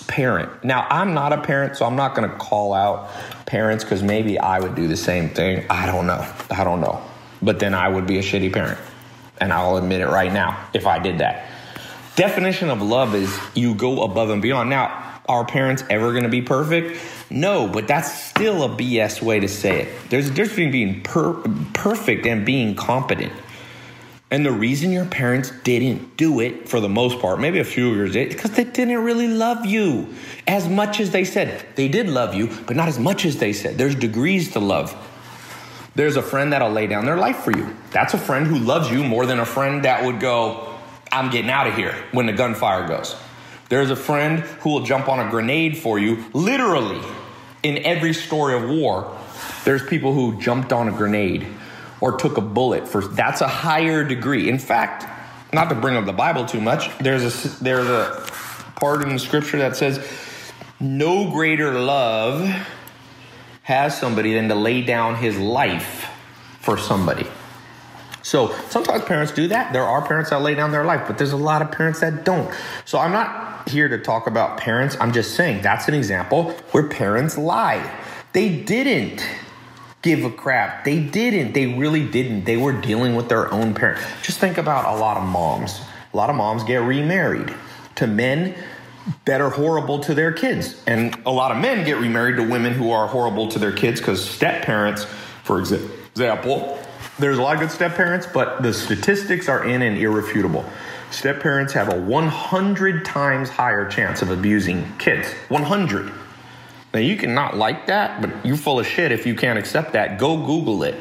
parent. 0.09 0.61
Now, 0.65 0.85
I'm 0.89 1.13
not 1.13 1.31
a 1.31 1.39
parent, 1.39 1.77
so 1.77 1.85
I'm 1.85 1.95
not 1.95 2.15
going 2.15 2.29
to 2.29 2.35
call 2.35 2.73
out 2.73 3.09
parents 3.45 3.85
because 3.85 4.03
maybe 4.03 4.37
I 4.37 4.59
would 4.59 4.75
do 4.75 4.89
the 4.89 4.97
same 4.97 5.29
thing. 5.29 5.65
I 5.69 5.85
don't 5.85 6.05
know. 6.05 6.33
I 6.51 6.65
don't 6.65 6.81
know. 6.81 7.01
But 7.41 7.59
then 7.59 7.73
I 7.73 7.87
would 7.87 8.07
be 8.07 8.17
a 8.17 8.21
shitty 8.21 8.51
parent. 8.51 8.77
And 9.39 9.53
I'll 9.53 9.77
admit 9.77 10.01
it 10.01 10.07
right 10.07 10.33
now 10.33 10.67
if 10.73 10.85
I 10.85 10.99
did 10.99 11.19
that. 11.19 11.49
Definition 12.17 12.69
of 12.69 12.81
love 12.81 13.15
is 13.15 13.33
you 13.55 13.73
go 13.73 14.03
above 14.03 14.31
and 14.31 14.41
beyond. 14.41 14.69
Now, 14.69 15.21
are 15.29 15.45
parents 15.45 15.85
ever 15.89 16.11
going 16.11 16.23
to 16.23 16.29
be 16.29 16.41
perfect? 16.41 16.99
No, 17.29 17.67
but 17.67 17.87
that's 17.87 18.11
still 18.23 18.63
a 18.63 18.69
BS 18.69 19.21
way 19.21 19.39
to 19.39 19.47
say 19.47 19.81
it. 19.81 20.09
There's 20.09 20.27
a 20.27 20.29
difference 20.29 20.51
between 20.51 20.71
being 20.71 21.01
per- 21.03 21.33
perfect 21.73 22.25
and 22.25 22.45
being 22.45 22.75
competent. 22.75 23.33
And 24.29 24.45
the 24.45 24.51
reason 24.51 24.91
your 24.91 25.05
parents 25.05 25.51
didn't 25.63 26.17
do 26.17 26.41
it 26.41 26.67
for 26.67 26.81
the 26.81 26.89
most 26.89 27.19
part, 27.19 27.39
maybe 27.39 27.59
a 27.59 27.63
few 27.63 27.93
years, 27.93 28.13
because 28.13 28.51
they 28.51 28.65
didn't 28.65 28.97
really 29.03 29.27
love 29.27 29.65
you 29.65 30.13
as 30.47 30.67
much 30.67 30.99
as 30.99 31.11
they 31.11 31.23
said. 31.23 31.65
They 31.75 31.87
did 31.87 32.09
love 32.09 32.33
you, 32.33 32.49
but 32.65 32.75
not 32.75 32.89
as 32.89 32.99
much 32.99 33.25
as 33.25 33.37
they 33.37 33.53
said. 33.53 33.77
There's 33.77 33.95
degrees 33.95 34.51
to 34.51 34.59
love. 34.59 34.95
There's 35.95 36.17
a 36.17 36.21
friend 36.21 36.51
that'll 36.51 36.71
lay 36.71 36.87
down 36.87 37.05
their 37.05 37.17
life 37.17 37.37
for 37.37 37.51
you. 37.51 37.75
That's 37.91 38.13
a 38.13 38.17
friend 38.17 38.45
who 38.45 38.59
loves 38.59 38.91
you 38.91 39.03
more 39.03 39.25
than 39.25 39.39
a 39.39 39.45
friend 39.45 39.85
that 39.85 40.03
would 40.03 40.19
go, 40.19 40.75
I'm 41.09 41.31
getting 41.31 41.49
out 41.49 41.67
of 41.67 41.75
here 41.75 41.95
when 42.11 42.25
the 42.25 42.33
gunfire 42.33 42.85
goes. 42.87 43.15
There's 43.69 43.89
a 43.89 43.95
friend 43.95 44.39
who 44.39 44.71
will 44.71 44.83
jump 44.83 45.09
on 45.09 45.19
a 45.19 45.29
grenade 45.29 45.77
for 45.77 45.99
you, 45.99 46.23
literally. 46.33 47.01
In 47.63 47.79
every 47.79 48.13
story 48.13 48.53
of 48.53 48.69
war, 48.69 49.17
there's 49.65 49.83
people 49.83 50.13
who 50.13 50.39
jumped 50.39 50.71
on 50.71 50.87
a 50.87 50.91
grenade 50.91 51.47
or 51.99 52.17
took 52.17 52.37
a 52.37 52.41
bullet 52.41 52.87
for 52.87 53.01
that's 53.01 53.41
a 53.41 53.47
higher 53.47 54.03
degree. 54.03 54.47
In 54.47 54.59
fact, 54.59 55.05
not 55.53 55.69
to 55.69 55.75
bring 55.75 55.97
up 55.97 56.05
the 56.05 56.13
Bible 56.13 56.45
too 56.45 56.61
much, 56.61 56.95
there's 56.99 57.23
a 57.23 57.63
there's 57.63 57.87
a 57.87 58.25
part 58.75 59.01
in 59.01 59.09
the 59.09 59.19
scripture 59.19 59.57
that 59.57 59.75
says 59.75 60.05
no 60.79 61.31
greater 61.31 61.79
love 61.79 62.47
has 63.63 63.99
somebody 63.99 64.33
than 64.33 64.47
to 64.47 64.55
lay 64.55 64.81
down 64.81 65.15
his 65.15 65.37
life 65.37 66.09
for 66.61 66.77
somebody. 66.77 67.27
So 68.27 68.53
sometimes 68.67 69.05
parents 69.05 69.31
do 69.31 69.47
that. 69.47 69.71
There 69.71 69.85
are 69.85 70.05
parents 70.05 70.31
that 70.31 70.41
lay 70.41 70.53
down 70.53 70.73
their 70.73 70.83
life, 70.83 71.07
but 71.07 71.17
there's 71.17 71.31
a 71.31 71.37
lot 71.37 71.61
of 71.61 71.71
parents 71.71 72.01
that 72.01 72.25
don't. 72.25 72.53
So 72.83 72.99
I'm 72.99 73.13
not 73.13 73.69
here 73.69 73.87
to 73.87 73.97
talk 73.97 74.27
about 74.27 74.57
parents. 74.57 74.97
I'm 74.99 75.13
just 75.13 75.35
saying 75.35 75.61
that's 75.61 75.87
an 75.87 75.93
example 75.93 76.51
where 76.71 76.89
parents 76.89 77.37
lied. 77.37 77.89
They 78.33 78.63
didn't 78.63 79.25
give 80.01 80.25
a 80.25 80.29
crap. 80.29 80.83
They 80.83 80.99
didn't. 81.01 81.53
They 81.53 81.67
really 81.67 82.05
didn't. 82.05 82.43
They 82.43 82.57
were 82.57 82.73
dealing 82.73 83.15
with 83.15 83.29
their 83.29 83.49
own 83.53 83.73
parents. 83.73 84.03
Just 84.23 84.39
think 84.39 84.57
about 84.57 84.93
a 84.93 84.99
lot 84.99 85.15
of 85.15 85.23
moms. 85.23 85.79
A 86.13 86.17
lot 86.17 86.29
of 86.29 86.35
moms 86.35 86.65
get 86.65 86.79
remarried 86.79 87.55
to 87.95 88.07
men 88.07 88.55
that 89.23 89.39
are 89.39 89.51
horrible 89.51 89.99
to 89.99 90.13
their 90.13 90.33
kids. 90.33 90.83
And 90.85 91.17
a 91.25 91.31
lot 91.31 91.53
of 91.53 91.59
men 91.59 91.85
get 91.85 91.95
remarried 91.95 92.35
to 92.35 92.43
women 92.43 92.73
who 92.73 92.91
are 92.91 93.07
horrible 93.07 93.47
to 93.47 93.57
their 93.57 93.71
kids 93.71 94.01
because 94.01 94.29
step 94.29 94.65
parents, 94.65 95.05
for 95.43 95.59
example, 95.59 96.77
there's 97.19 97.37
a 97.37 97.41
lot 97.41 97.55
of 97.55 97.61
good 97.61 97.71
step 97.71 97.95
parents, 97.95 98.27
but 98.31 98.61
the 98.61 98.73
statistics 98.73 99.49
are 99.49 99.65
in 99.65 99.81
and 99.81 99.97
irrefutable. 99.97 100.65
Step 101.09 101.41
parents 101.41 101.73
have 101.73 101.91
a 101.91 101.99
100 101.99 103.05
times 103.05 103.49
higher 103.49 103.89
chance 103.89 104.21
of 104.21 104.29
abusing 104.29 104.85
kids. 104.97 105.31
100. 105.49 106.11
Now, 106.93 106.99
you 106.99 107.15
can 107.17 107.33
not 107.33 107.55
like 107.55 107.87
that, 107.87 108.21
but 108.21 108.45
you're 108.45 108.57
full 108.57 108.79
of 108.79 108.87
shit 108.87 109.11
if 109.11 109.25
you 109.25 109.35
can't 109.35 109.57
accept 109.57 109.93
that. 109.93 110.19
Go 110.19 110.37
Google 110.37 110.83
it. 110.83 110.95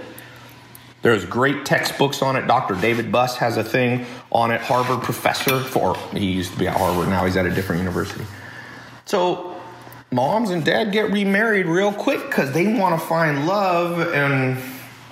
There's 1.02 1.24
great 1.24 1.64
textbooks 1.64 2.22
on 2.22 2.36
it. 2.36 2.46
Dr. 2.46 2.74
David 2.74 3.12
Buss 3.12 3.36
has 3.36 3.56
a 3.56 3.64
thing 3.64 4.06
on 4.32 4.50
it. 4.50 4.60
Harvard 4.60 5.02
professor 5.02 5.60
for 5.60 5.96
he 6.12 6.32
used 6.32 6.52
to 6.52 6.58
be 6.58 6.66
at 6.66 6.76
Harvard, 6.76 7.08
now 7.08 7.24
he's 7.24 7.36
at 7.36 7.46
a 7.46 7.50
different 7.50 7.80
university. 7.80 8.24
So 9.04 9.60
moms 10.10 10.50
and 10.50 10.64
dad 10.64 10.92
get 10.92 11.12
remarried 11.12 11.66
real 11.66 11.92
quick 11.92 12.24
because 12.26 12.52
they 12.52 12.76
want 12.78 13.00
to 13.00 13.06
find 13.06 13.46
love 13.46 14.00
and 14.14 14.58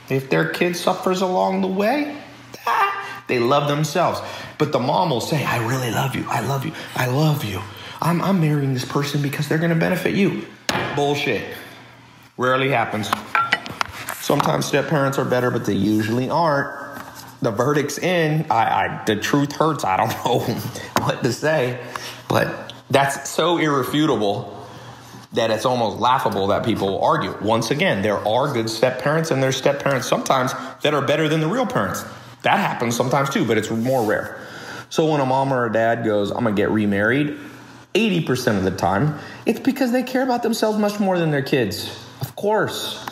if 0.08 0.30
their 0.30 0.48
kid 0.48 0.76
suffers 0.76 1.22
along 1.22 1.62
the 1.62 1.68
way, 1.68 2.16
ah, 2.66 3.24
they 3.28 3.38
love 3.38 3.68
themselves. 3.68 4.20
But 4.58 4.72
the 4.72 4.78
mom 4.78 5.10
will 5.10 5.20
say, 5.20 5.44
I 5.44 5.66
really 5.66 5.90
love 5.90 6.14
you. 6.14 6.26
I 6.28 6.40
love 6.40 6.64
you. 6.64 6.72
I 6.94 7.06
love 7.06 7.44
you. 7.44 7.60
I'm, 8.00 8.20
I'm 8.20 8.40
marrying 8.40 8.74
this 8.74 8.84
person 8.84 9.22
because 9.22 9.48
they're 9.48 9.58
going 9.58 9.70
to 9.70 9.76
benefit 9.76 10.14
you. 10.14 10.46
Bullshit. 10.94 11.44
Rarely 12.36 12.68
happens. 12.68 13.08
Sometimes 14.16 14.66
step 14.66 14.88
parents 14.88 15.18
are 15.18 15.24
better, 15.24 15.50
but 15.50 15.64
they 15.64 15.74
usually 15.74 16.28
aren't. 16.28 16.82
The 17.40 17.50
verdict's 17.50 17.98
in. 17.98 18.46
I, 18.50 19.00
I 19.00 19.04
the 19.04 19.16
truth 19.16 19.52
hurts. 19.52 19.84
I 19.84 19.96
don't 19.96 20.08
know 20.24 20.38
what 21.04 21.22
to 21.22 21.32
say, 21.32 21.82
but 22.28 22.72
that's 22.90 23.28
so 23.28 23.58
irrefutable 23.58 24.53
that 25.34 25.50
it's 25.50 25.64
almost 25.64 25.98
laughable 25.98 26.46
that 26.48 26.64
people 26.64 27.02
argue. 27.02 27.36
Once 27.42 27.70
again, 27.70 28.02
there 28.02 28.18
are 28.26 28.52
good 28.52 28.70
step 28.70 29.00
parents 29.00 29.30
and 29.30 29.42
there's 29.42 29.56
step 29.56 29.82
parents 29.82 30.06
sometimes 30.06 30.52
that 30.82 30.94
are 30.94 31.02
better 31.02 31.28
than 31.28 31.40
the 31.40 31.48
real 31.48 31.66
parents. 31.66 32.04
That 32.42 32.58
happens 32.58 32.96
sometimes 32.96 33.30
too, 33.30 33.44
but 33.44 33.58
it's 33.58 33.70
more 33.70 34.04
rare. 34.04 34.40
So 34.90 35.10
when 35.10 35.20
a 35.20 35.26
mom 35.26 35.52
or 35.52 35.66
a 35.66 35.72
dad 35.72 36.04
goes, 36.04 36.30
I'm 36.30 36.44
gonna 36.44 36.52
get 36.52 36.70
remarried, 36.70 37.36
80% 37.94 38.58
of 38.58 38.64
the 38.64 38.70
time, 38.70 39.18
it's 39.44 39.60
because 39.60 39.92
they 39.92 40.02
care 40.02 40.22
about 40.22 40.42
themselves 40.42 40.78
much 40.78 41.00
more 41.00 41.18
than 41.18 41.30
their 41.30 41.42
kids. 41.42 41.96
Of 42.20 42.36
course. 42.36 43.04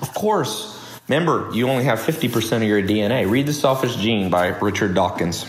Of 0.00 0.14
course. 0.14 1.00
Remember, 1.08 1.50
you 1.52 1.68
only 1.68 1.84
have 1.84 1.98
50% 1.98 2.56
of 2.56 2.62
your 2.62 2.82
DNA. 2.82 3.28
Read 3.28 3.46
The 3.46 3.52
Selfish 3.52 3.96
Gene 3.96 4.30
by 4.30 4.48
Richard 4.58 4.94
Dawkins. 4.94 5.44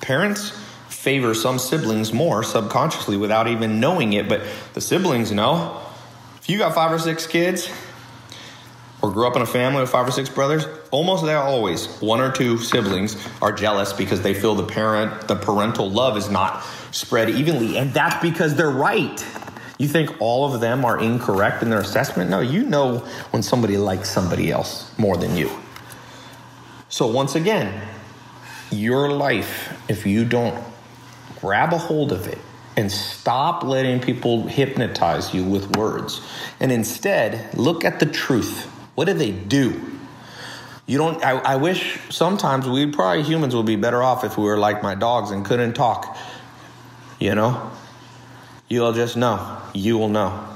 Parents 0.00 0.52
favor 1.08 1.32
some 1.32 1.58
siblings 1.58 2.12
more 2.12 2.42
subconsciously 2.42 3.16
without 3.16 3.48
even 3.48 3.80
knowing 3.80 4.12
it, 4.12 4.28
but 4.28 4.42
the 4.74 4.80
siblings 4.82 5.32
know. 5.32 5.80
If 6.36 6.50
you 6.50 6.58
got 6.58 6.74
five 6.74 6.92
or 6.92 6.98
six 6.98 7.26
kids, 7.26 7.70
or 9.00 9.10
grew 9.10 9.26
up 9.26 9.34
in 9.34 9.40
a 9.40 9.46
family 9.46 9.80
with 9.80 9.88
five 9.88 10.06
or 10.06 10.10
six 10.10 10.28
brothers, 10.28 10.66
almost 10.90 11.24
they 11.24 11.32
always 11.32 11.86
one 12.02 12.20
or 12.20 12.30
two 12.30 12.58
siblings 12.58 13.16
are 13.40 13.52
jealous 13.52 13.94
because 13.94 14.20
they 14.20 14.34
feel 14.34 14.54
the 14.54 14.66
parent, 14.66 15.28
the 15.28 15.34
parental 15.34 15.90
love 15.90 16.18
is 16.18 16.28
not 16.28 16.62
spread 16.90 17.30
evenly, 17.30 17.78
and 17.78 17.94
that's 17.94 18.20
because 18.20 18.54
they're 18.54 18.68
right. 18.68 19.24
You 19.78 19.88
think 19.88 20.10
all 20.20 20.52
of 20.52 20.60
them 20.60 20.84
are 20.84 21.00
incorrect 21.00 21.62
in 21.62 21.70
their 21.70 21.80
assessment? 21.80 22.28
No, 22.28 22.40
you 22.40 22.64
know 22.64 22.98
when 23.30 23.42
somebody 23.42 23.78
likes 23.78 24.10
somebody 24.10 24.50
else 24.50 24.92
more 24.98 25.16
than 25.16 25.38
you. 25.38 25.50
So 26.90 27.06
once 27.06 27.34
again, 27.34 27.88
your 28.70 29.10
life, 29.10 29.74
if 29.88 30.04
you 30.04 30.26
don't 30.26 30.67
grab 31.40 31.72
a 31.72 31.78
hold 31.78 32.12
of 32.12 32.26
it 32.26 32.38
and 32.76 32.90
stop 32.92 33.64
letting 33.64 34.00
people 34.00 34.46
hypnotize 34.46 35.34
you 35.34 35.44
with 35.44 35.76
words. 35.76 36.20
And 36.60 36.70
instead, 36.70 37.54
look 37.56 37.84
at 37.84 37.98
the 37.98 38.06
truth. 38.06 38.66
What 38.94 39.06
do 39.06 39.14
they 39.14 39.32
do? 39.32 39.80
You 40.86 40.98
don't, 40.98 41.22
I, 41.24 41.32
I 41.38 41.56
wish 41.56 41.98
sometimes 42.08 42.68
we 42.68 42.86
probably 42.86 43.22
humans 43.22 43.54
would 43.54 43.66
be 43.66 43.76
better 43.76 44.02
off 44.02 44.24
if 44.24 44.38
we 44.38 44.44
were 44.44 44.58
like 44.58 44.82
my 44.82 44.94
dogs 44.94 45.30
and 45.30 45.44
couldn't 45.44 45.74
talk. 45.74 46.16
You 47.18 47.34
know? 47.34 47.70
You'll 48.68 48.92
just 48.92 49.16
know. 49.16 49.60
You 49.74 49.98
will 49.98 50.08
know. 50.08 50.48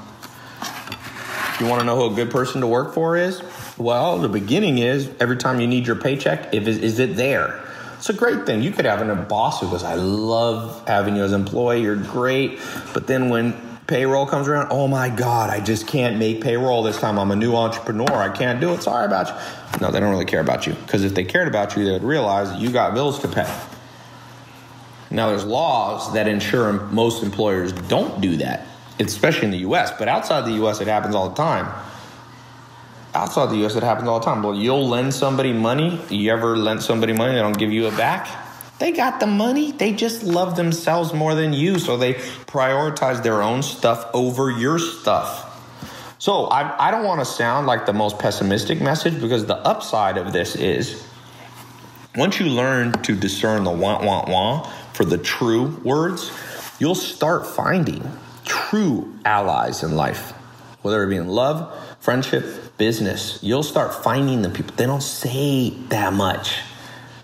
You 1.59 1.67
want 1.67 1.81
to 1.81 1.85
know 1.85 1.95
who 1.95 2.11
a 2.11 2.15
good 2.15 2.31
person 2.31 2.61
to 2.61 2.67
work 2.67 2.93
for 2.93 3.17
is? 3.17 3.41
Well, 3.77 4.19
the 4.19 4.29
beginning 4.29 4.77
is 4.77 5.11
every 5.19 5.37
time 5.37 5.59
you 5.59 5.67
need 5.67 5.87
your 5.87 5.95
paycheck, 5.95 6.53
if 6.53 6.67
is 6.67 6.99
it 6.99 7.15
there? 7.15 7.62
It's 8.03 8.09
a 8.09 8.13
great 8.13 8.45
thing. 8.45 8.61
You 8.61 8.71
could 8.71 8.83
have 8.83 8.99
a 8.99 9.15
boss 9.15 9.61
who 9.61 9.69
goes, 9.69 9.81
I 9.81 9.95
love 9.95 10.85
having 10.85 11.15
you 11.15 11.23
as 11.23 11.31
an 11.31 11.39
employee. 11.39 11.83
You're 11.83 11.95
great. 11.95 12.59
But 12.93 13.07
then 13.07 13.29
when 13.29 13.53
payroll 13.87 14.25
comes 14.25 14.49
around, 14.49 14.67
oh 14.71 14.89
my 14.89 15.07
God, 15.07 15.49
I 15.49 15.61
just 15.61 15.87
can't 15.87 16.17
make 16.17 16.41
payroll 16.41 16.83
this 16.83 16.99
time. 16.99 17.17
I'm 17.17 17.31
a 17.31 17.35
new 17.37 17.55
entrepreneur. 17.55 18.13
I 18.13 18.27
can't 18.27 18.59
do 18.59 18.73
it. 18.73 18.83
Sorry 18.83 19.05
about 19.05 19.29
you. 19.29 19.79
No, 19.79 19.89
they 19.89 20.01
don't 20.01 20.09
really 20.09 20.25
care 20.25 20.41
about 20.41 20.67
you. 20.67 20.73
Because 20.73 21.05
if 21.05 21.15
they 21.15 21.23
cared 21.23 21.47
about 21.47 21.77
you, 21.77 21.85
they 21.85 21.91
would 21.91 22.03
realize 22.03 22.49
that 22.49 22.59
you 22.59 22.71
got 22.71 22.93
bills 22.93 23.19
to 23.19 23.29
pay. 23.29 23.49
Now, 25.09 25.29
there's 25.29 25.45
laws 25.45 26.11
that 26.11 26.27
ensure 26.27 26.73
most 26.73 27.23
employers 27.23 27.71
don't 27.71 28.19
do 28.19 28.35
that, 28.35 28.67
especially 28.99 29.45
in 29.45 29.51
the 29.51 29.59
US. 29.59 29.97
But 29.97 30.09
outside 30.09 30.41
the 30.41 30.61
US, 30.65 30.81
it 30.81 30.89
happens 30.89 31.15
all 31.15 31.29
the 31.29 31.35
time 31.35 31.73
outside 33.13 33.49
the 33.49 33.65
US, 33.65 33.75
it 33.75 33.83
happens 33.83 34.07
all 34.07 34.19
the 34.19 34.25
time. 34.25 34.43
Well, 34.43 34.55
you'll 34.55 34.87
lend 34.87 35.13
somebody 35.13 35.53
money. 35.53 35.99
You 36.09 36.31
ever 36.31 36.57
lend 36.57 36.81
somebody 36.83 37.13
money, 37.13 37.33
they 37.33 37.39
don't 37.39 37.57
give 37.57 37.71
you 37.71 37.87
it 37.87 37.97
back? 37.97 38.27
They 38.79 38.91
got 38.91 39.19
the 39.19 39.27
money. 39.27 39.71
They 39.71 39.93
just 39.93 40.23
love 40.23 40.55
themselves 40.55 41.13
more 41.13 41.35
than 41.35 41.53
you. 41.53 41.79
So 41.79 41.97
they 41.97 42.15
prioritize 42.15 43.23
their 43.23 43.41
own 43.41 43.63
stuff 43.63 44.09
over 44.13 44.51
your 44.51 44.79
stuff. 44.79 45.49
So 46.19 46.45
I, 46.45 46.87
I 46.87 46.91
don't 46.91 47.03
want 47.03 47.19
to 47.19 47.25
sound 47.25 47.67
like 47.67 47.85
the 47.85 47.93
most 47.93 48.17
pessimistic 48.17 48.81
message 48.81 49.19
because 49.19 49.45
the 49.45 49.57
upside 49.57 50.17
of 50.17 50.31
this 50.33 50.55
is 50.55 51.05
once 52.15 52.39
you 52.39 52.45
learn 52.45 52.93
to 53.03 53.15
discern 53.15 53.63
the 53.63 53.71
want, 53.71 54.03
want, 54.03 54.29
want 54.29 54.67
for 54.93 55.03
the 55.03 55.17
true 55.17 55.79
words, 55.83 56.31
you'll 56.79 56.95
start 56.95 57.45
finding 57.45 58.09
true 58.45 59.13
allies 59.25 59.83
in 59.83 59.95
life, 59.95 60.31
whether 60.81 61.03
it 61.03 61.09
be 61.09 61.17
in 61.17 61.27
love, 61.27 61.73
friendship, 61.99 62.45
business, 62.77 63.39
you'll 63.41 63.63
start 63.63 63.93
finding 63.93 64.41
the 64.41 64.49
people. 64.49 64.75
They 64.75 64.85
don't 64.85 65.03
say 65.03 65.71
that 65.89 66.13
much. 66.13 66.59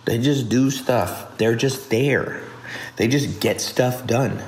They 0.05 0.17
just 0.17 0.49
do 0.49 0.71
stuff. 0.71 1.37
They're 1.37 1.55
just 1.55 1.89
there. 1.89 2.41
They 2.95 3.07
just 3.07 3.39
get 3.39 3.61
stuff 3.61 4.05
done. 4.05 4.41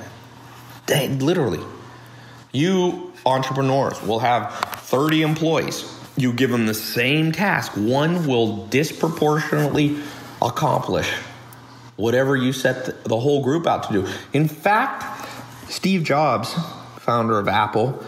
They 0.86 1.08
literally. 1.08 1.60
You 2.52 3.12
entrepreneurs 3.24 4.02
will 4.02 4.18
have 4.18 4.52
30 4.52 5.22
employees. 5.22 5.84
You 6.16 6.32
give 6.32 6.50
them 6.50 6.66
the 6.66 6.74
same 6.74 7.32
task. 7.32 7.72
One 7.76 8.26
will 8.26 8.66
disproportionately 8.66 9.98
accomplish 10.40 11.10
whatever 11.96 12.36
you 12.36 12.52
set 12.52 13.04
the 13.04 13.18
whole 13.18 13.42
group 13.42 13.66
out 13.66 13.84
to 13.84 13.92
do. 13.92 14.08
In 14.32 14.48
fact, 14.48 15.28
Steve 15.70 16.02
Jobs, 16.02 16.52
founder 16.98 17.38
of 17.38 17.48
Apple, 17.48 18.04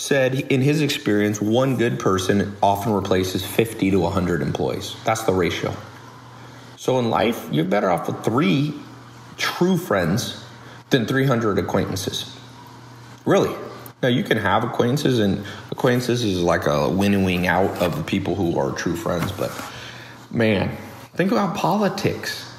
said 0.00 0.34
in 0.50 0.62
his 0.62 0.80
experience, 0.80 1.42
one 1.42 1.76
good 1.76 2.00
person 2.00 2.56
often 2.62 2.90
replaces 2.90 3.44
50 3.44 3.90
to 3.90 4.00
100 4.00 4.40
employees. 4.40 4.96
That's 5.04 5.24
the 5.24 5.34
ratio. 5.34 5.76
So 6.78 6.98
in 6.98 7.10
life, 7.10 7.46
you're 7.52 7.66
better 7.66 7.90
off 7.90 8.06
with 8.06 8.24
three 8.24 8.72
true 9.36 9.76
friends 9.76 10.42
than 10.88 11.06
300 11.06 11.58
acquaintances. 11.58 12.34
Really. 13.26 13.54
Now, 14.02 14.08
you 14.08 14.24
can 14.24 14.38
have 14.38 14.64
acquaintances, 14.64 15.18
and 15.18 15.44
acquaintances 15.70 16.24
is 16.24 16.40
like 16.40 16.66
a 16.66 16.88
winnowing 16.88 17.46
out 17.46 17.82
of 17.82 17.98
the 17.98 18.02
people 18.02 18.34
who 18.34 18.58
are 18.58 18.72
true 18.72 18.96
friends. 18.96 19.30
But 19.30 19.52
man, 20.30 20.74
think 21.12 21.30
about 21.30 21.54
politics. 21.54 22.50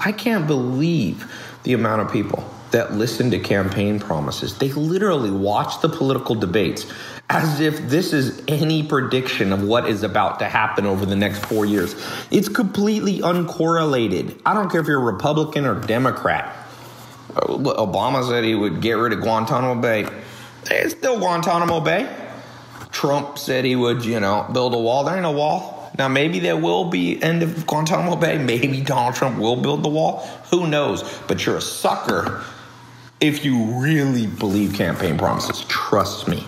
I 0.00 0.10
can't 0.10 0.48
believe 0.48 1.32
the 1.62 1.74
amount 1.74 2.02
of 2.02 2.10
people 2.10 2.42
that 2.70 2.94
listen 2.94 3.30
to 3.30 3.38
campaign 3.38 3.98
promises. 3.98 4.58
They 4.58 4.72
literally 4.72 5.30
watch 5.30 5.80
the 5.80 5.88
political 5.88 6.34
debates 6.34 6.86
as 7.30 7.60
if 7.60 7.88
this 7.88 8.12
is 8.12 8.42
any 8.48 8.82
prediction 8.82 9.52
of 9.52 9.62
what 9.62 9.88
is 9.88 10.02
about 10.02 10.38
to 10.38 10.46
happen 10.46 10.86
over 10.86 11.04
the 11.04 11.16
next 11.16 11.44
four 11.44 11.66
years. 11.66 11.94
It's 12.30 12.48
completely 12.48 13.18
uncorrelated. 13.18 14.40
I 14.46 14.54
don't 14.54 14.70
care 14.70 14.80
if 14.80 14.86
you're 14.86 15.00
a 15.00 15.12
Republican 15.12 15.66
or 15.66 15.78
Democrat. 15.78 16.56
Uh, 17.36 17.58
Obama 17.58 18.26
said 18.26 18.44
he 18.44 18.54
would 18.54 18.80
get 18.80 18.92
rid 18.92 19.12
of 19.12 19.20
Guantanamo 19.20 19.80
Bay. 19.80 20.08
It's 20.70 20.94
still 20.94 21.18
Guantanamo 21.18 21.80
Bay. 21.80 22.14
Trump 22.90 23.36
said 23.36 23.66
he 23.66 23.76
would, 23.76 24.04
you 24.04 24.20
know, 24.20 24.48
build 24.52 24.74
a 24.74 24.78
wall. 24.78 25.04
There 25.04 25.14
ain't 25.14 25.26
a 25.26 25.30
wall. 25.30 25.92
Now, 25.98 26.08
maybe 26.08 26.38
there 26.38 26.56
will 26.56 26.84
be 26.88 27.22
end 27.22 27.42
of 27.42 27.66
Guantanamo 27.66 28.16
Bay. 28.16 28.38
Maybe 28.38 28.80
Donald 28.80 29.16
Trump 29.16 29.38
will 29.38 29.56
build 29.56 29.82
the 29.82 29.88
wall. 29.88 30.26
Who 30.50 30.66
knows? 30.66 31.02
But 31.26 31.44
you're 31.44 31.56
a 31.56 31.60
sucker 31.60 32.42
if 33.20 33.44
you 33.44 33.64
really 33.80 34.26
believe 34.26 34.74
campaign 34.74 35.18
promises. 35.18 35.64
Trust 35.68 36.28
me. 36.28 36.46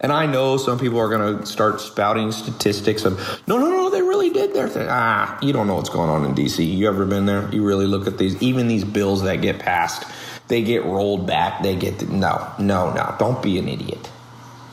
And 0.00 0.10
I 0.10 0.26
know 0.26 0.56
some 0.56 0.80
people 0.80 0.98
are 0.98 1.08
going 1.08 1.38
to 1.38 1.46
start 1.46 1.80
spouting 1.80 2.32
statistics 2.32 3.04
of, 3.04 3.18
no, 3.46 3.56
no, 3.58 3.70
no, 3.70 3.88
they 3.88 4.02
really 4.02 4.30
did 4.30 4.52
their 4.52 4.68
thing. 4.68 4.88
Ah, 4.90 5.38
you 5.40 5.52
don't 5.52 5.68
know 5.68 5.76
what's 5.76 5.90
going 5.90 6.10
on 6.10 6.24
in 6.24 6.34
DC. 6.34 6.76
You 6.76 6.88
ever 6.88 7.06
been 7.06 7.24
there? 7.24 7.48
You 7.54 7.64
really 7.64 7.86
look 7.86 8.08
at 8.08 8.18
these, 8.18 8.40
even 8.42 8.66
these 8.66 8.84
bills 8.84 9.22
that 9.22 9.36
get 9.36 9.60
passed, 9.60 10.04
they 10.48 10.62
get 10.62 10.84
rolled 10.84 11.26
back. 11.26 11.62
They 11.62 11.76
get, 11.76 12.08
no, 12.08 12.52
no, 12.58 12.92
no, 12.92 13.14
don't 13.20 13.40
be 13.40 13.58
an 13.60 13.68
idiot. 13.68 14.10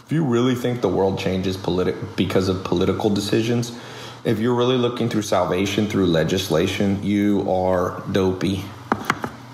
If 0.03 0.12
you 0.12 0.24
really 0.25 0.56
think 0.56 0.82
the 0.82 0.89
world 0.89 1.20
changes 1.20 1.56
politi- 1.56 2.15
because 2.15 2.50
of 2.50 2.63
political 2.63 3.12
decisions, 3.12 3.77
if 4.24 4.39
you're 4.39 4.56
really 4.56 4.77
looking 4.77 5.10
through 5.10 5.22
salvation 5.22 5.88
through 5.88 6.08
legislation, 6.08 7.03
you 7.03 7.50
are 7.50 8.01
dopey. 8.12 8.63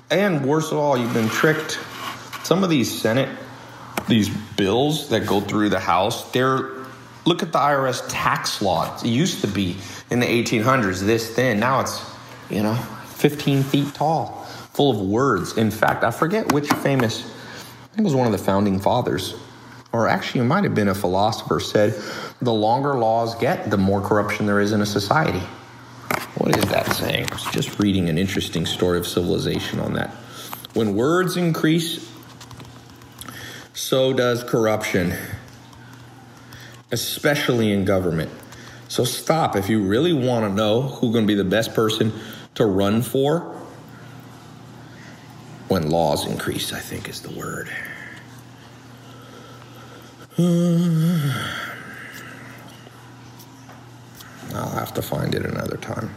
And 0.10 0.46
worse 0.46 0.72
of 0.72 0.78
all, 0.78 0.98
you've 0.98 1.14
been 1.14 1.28
tricked. 1.28 1.80
Some 2.46 2.64
of 2.64 2.70
these 2.70 3.02
Senate, 3.02 3.28
these 4.08 4.30
bills 4.30 5.10
that 5.10 5.26
go 5.26 5.42
through 5.42 5.70
the 5.70 5.80
House, 5.80 6.32
they're 6.32 6.74
look 7.26 7.42
at 7.42 7.52
the 7.52 7.58
IRS 7.58 8.06
tax 8.08 8.62
law. 8.62 8.96
It 8.98 9.08
used 9.08 9.42
to 9.42 9.48
be 9.48 9.78
in 10.12 10.20
the 10.20 10.28
1800s 10.28 11.02
this 11.02 11.36
thin. 11.36 11.60
Now 11.60 11.80
it's, 11.80 12.06
you 12.52 12.62
know, 12.62 12.76
15 13.16 13.64
feet 13.64 13.96
tall, 13.96 14.46
full 14.74 14.92
of 14.92 15.02
words. 15.02 15.58
In 15.58 15.72
fact, 15.72 16.04
I 16.04 16.12
forget 16.12 16.54
which 16.54 16.72
famous, 16.72 17.24
I 17.24 17.88
think 17.96 18.02
it 18.02 18.04
was 18.04 18.14
one 18.14 18.28
of 18.28 18.32
the 18.32 18.38
founding 18.38 18.80
fathers, 18.80 19.34
or 19.92 20.08
actually 20.08 20.42
it 20.42 20.44
might 20.44 20.66
have 20.66 20.76
been 20.76 20.90
a 20.90 20.94
philosopher, 20.94 21.60
said 21.60 22.00
the 22.44 22.54
longer 22.54 22.94
laws 22.94 23.34
get, 23.40 23.72
the 23.72 23.78
more 23.78 24.02
corruption 24.02 24.46
there 24.46 24.60
is 24.60 24.72
in 24.72 24.82
a 24.82 24.86
society. 24.86 25.42
What 26.36 26.56
is 26.56 26.66
that 26.66 26.94
saying? 26.94 27.26
I 27.32 27.34
was 27.34 27.46
just 27.46 27.80
reading 27.80 28.08
an 28.08 28.20
interesting 28.20 28.68
story 28.68 29.00
of 29.00 29.08
civilization 29.08 29.80
on 29.80 29.94
that. 29.94 30.12
When 30.76 30.96
words 30.96 31.38
increase, 31.38 32.12
so 33.76 34.14
does 34.14 34.44
corruption, 34.44 35.14
especially 36.92 37.74
in 37.74 37.84
government. 37.84 38.32
So 38.88 39.04
stop. 39.04 39.58
If 39.58 39.70
you 39.70 39.84
really 39.84 40.14
want 40.14 40.46
to 40.46 40.50
know 40.50 40.84
who's 40.84 41.12
going 41.12 41.26
to 41.26 41.28
be 41.28 41.36
the 41.36 41.44
best 41.44 41.74
person 41.74 42.14
to 42.56 42.66
run 42.66 43.02
for, 43.02 43.42
when 45.68 45.90
laws 45.90 46.26
increase, 46.26 46.72
I 46.72 46.80
think 46.80 47.10
is 47.10 47.22
the 47.22 47.38
word. 47.38 47.70
I'll 54.54 54.70
have 54.70 54.94
to 54.94 55.02
find 55.02 55.36
it 55.36 55.46
another 55.46 55.76
time. 55.76 56.16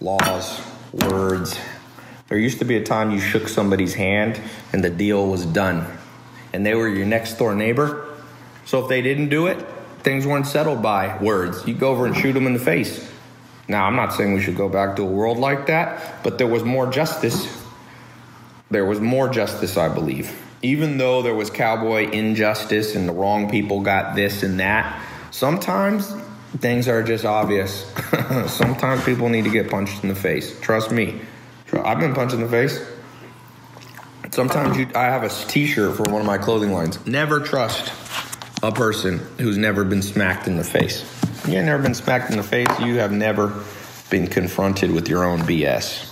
Laws, 0.00 0.60
words. 0.92 1.58
There 2.34 2.40
used 2.40 2.58
to 2.58 2.64
be 2.64 2.76
a 2.76 2.82
time 2.82 3.12
you 3.12 3.20
shook 3.20 3.46
somebody's 3.46 3.94
hand 3.94 4.40
and 4.72 4.82
the 4.82 4.90
deal 4.90 5.24
was 5.28 5.46
done, 5.46 5.86
and 6.52 6.66
they 6.66 6.74
were 6.74 6.88
your 6.88 7.06
next 7.06 7.34
door 7.34 7.54
neighbor. 7.54 8.12
So 8.64 8.82
if 8.82 8.88
they 8.88 9.02
didn't 9.02 9.28
do 9.28 9.46
it, 9.46 9.64
things 10.00 10.26
weren't 10.26 10.48
settled 10.48 10.82
by 10.82 11.16
words. 11.18 11.64
You 11.64 11.74
go 11.74 11.92
over 11.92 12.06
and 12.06 12.16
shoot 12.16 12.32
them 12.32 12.48
in 12.48 12.52
the 12.52 12.58
face. 12.58 13.08
Now, 13.68 13.84
I'm 13.84 13.94
not 13.94 14.14
saying 14.14 14.34
we 14.34 14.42
should 14.42 14.56
go 14.56 14.68
back 14.68 14.96
to 14.96 15.02
a 15.02 15.06
world 15.06 15.38
like 15.38 15.68
that, 15.68 16.24
but 16.24 16.36
there 16.36 16.48
was 16.48 16.64
more 16.64 16.90
justice. 16.90 17.46
There 18.68 18.84
was 18.84 18.98
more 18.98 19.28
justice, 19.28 19.76
I 19.76 19.88
believe. 19.88 20.36
Even 20.60 20.98
though 20.98 21.22
there 21.22 21.36
was 21.36 21.50
cowboy 21.50 22.10
injustice 22.10 22.96
and 22.96 23.08
the 23.08 23.12
wrong 23.12 23.48
people 23.48 23.80
got 23.80 24.16
this 24.16 24.42
and 24.42 24.58
that, 24.58 25.00
sometimes 25.30 26.12
things 26.58 26.88
are 26.88 27.04
just 27.04 27.24
obvious. 27.24 27.88
sometimes 28.48 29.04
people 29.04 29.28
need 29.28 29.44
to 29.44 29.50
get 29.50 29.70
punched 29.70 30.02
in 30.02 30.08
the 30.08 30.16
face. 30.16 30.58
Trust 30.58 30.90
me. 30.90 31.20
I've 31.82 31.98
been 32.00 32.14
punched 32.14 32.34
in 32.34 32.40
the 32.40 32.48
face. 32.48 32.84
Sometimes 34.30 34.76
you, 34.76 34.88
I 34.94 35.04
have 35.04 35.22
a 35.22 35.28
t-shirt 35.28 35.96
for 35.96 36.02
one 36.04 36.20
of 36.20 36.26
my 36.26 36.38
clothing 36.38 36.72
lines. 36.72 37.04
Never 37.06 37.40
trust 37.40 37.92
a 38.62 38.72
person 38.72 39.18
who's 39.38 39.56
never 39.56 39.84
been 39.84 40.02
smacked 40.02 40.46
in 40.46 40.56
the 40.56 40.64
face. 40.64 41.02
You 41.46 41.56
have 41.56 41.66
never 41.66 41.82
been 41.82 41.94
smacked 41.94 42.30
in 42.30 42.36
the 42.36 42.42
face. 42.42 42.68
You 42.80 42.96
have 42.96 43.12
never 43.12 43.62
been 44.10 44.26
confronted 44.26 44.90
with 44.90 45.08
your 45.08 45.24
own 45.24 45.40
BS. 45.40 46.10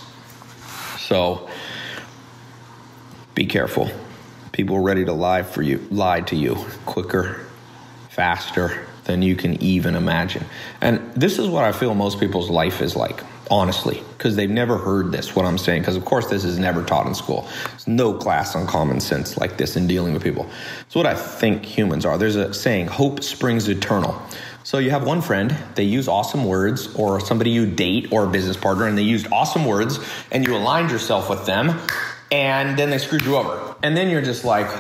So 0.98 1.48
be 3.34 3.46
careful. 3.46 3.90
People 4.52 4.76
are 4.76 4.82
ready 4.82 5.04
to 5.04 5.12
lie 5.12 5.42
for 5.42 5.62
you, 5.62 5.78
lie 5.90 6.20
to 6.22 6.36
you 6.36 6.54
quicker, 6.84 7.46
faster 8.10 8.86
than 9.04 9.22
you 9.22 9.34
can 9.34 9.60
even 9.62 9.94
imagine. 9.94 10.44
And 10.80 11.12
this 11.14 11.38
is 11.38 11.48
what 11.48 11.64
I 11.64 11.72
feel 11.72 11.94
most 11.94 12.20
people's 12.20 12.50
life 12.50 12.82
is 12.82 12.94
like, 12.94 13.22
honestly, 13.50 14.02
because 14.16 14.36
they've 14.36 14.50
never 14.50 14.78
heard 14.78 15.12
this, 15.12 15.34
what 15.34 15.44
I'm 15.44 15.58
saying. 15.58 15.82
Because, 15.82 15.96
of 15.96 16.04
course, 16.04 16.28
this 16.28 16.44
is 16.44 16.58
never 16.58 16.82
taught 16.82 17.06
in 17.06 17.14
school. 17.14 17.48
There's 17.68 17.86
no 17.86 18.14
class 18.14 18.54
on 18.54 18.66
common 18.66 19.00
sense 19.00 19.36
like 19.36 19.56
this 19.56 19.76
in 19.76 19.86
dealing 19.86 20.14
with 20.14 20.22
people. 20.22 20.48
It's 20.86 20.94
what 20.94 21.06
I 21.06 21.14
think 21.14 21.64
humans 21.64 22.06
are. 22.06 22.18
There's 22.18 22.36
a 22.36 22.54
saying, 22.54 22.86
hope 22.86 23.22
springs 23.22 23.68
eternal. 23.68 24.20
So 24.64 24.78
you 24.78 24.90
have 24.90 25.04
one 25.04 25.22
friend, 25.22 25.56
they 25.74 25.82
use 25.82 26.06
awesome 26.06 26.44
words, 26.44 26.94
or 26.94 27.20
somebody 27.20 27.50
you 27.50 27.66
date 27.66 28.12
or 28.12 28.24
a 28.24 28.28
business 28.28 28.56
partner, 28.56 28.86
and 28.86 28.96
they 28.96 29.02
used 29.02 29.26
awesome 29.32 29.66
words, 29.66 29.98
and 30.30 30.46
you 30.46 30.56
aligned 30.56 30.90
yourself 30.90 31.28
with 31.28 31.46
them, 31.46 31.80
and 32.30 32.78
then 32.78 32.90
they 32.90 32.98
screwed 32.98 33.24
you 33.24 33.36
over. 33.36 33.74
And 33.82 33.96
then 33.96 34.08
you're 34.08 34.22
just 34.22 34.44
like, 34.44 34.70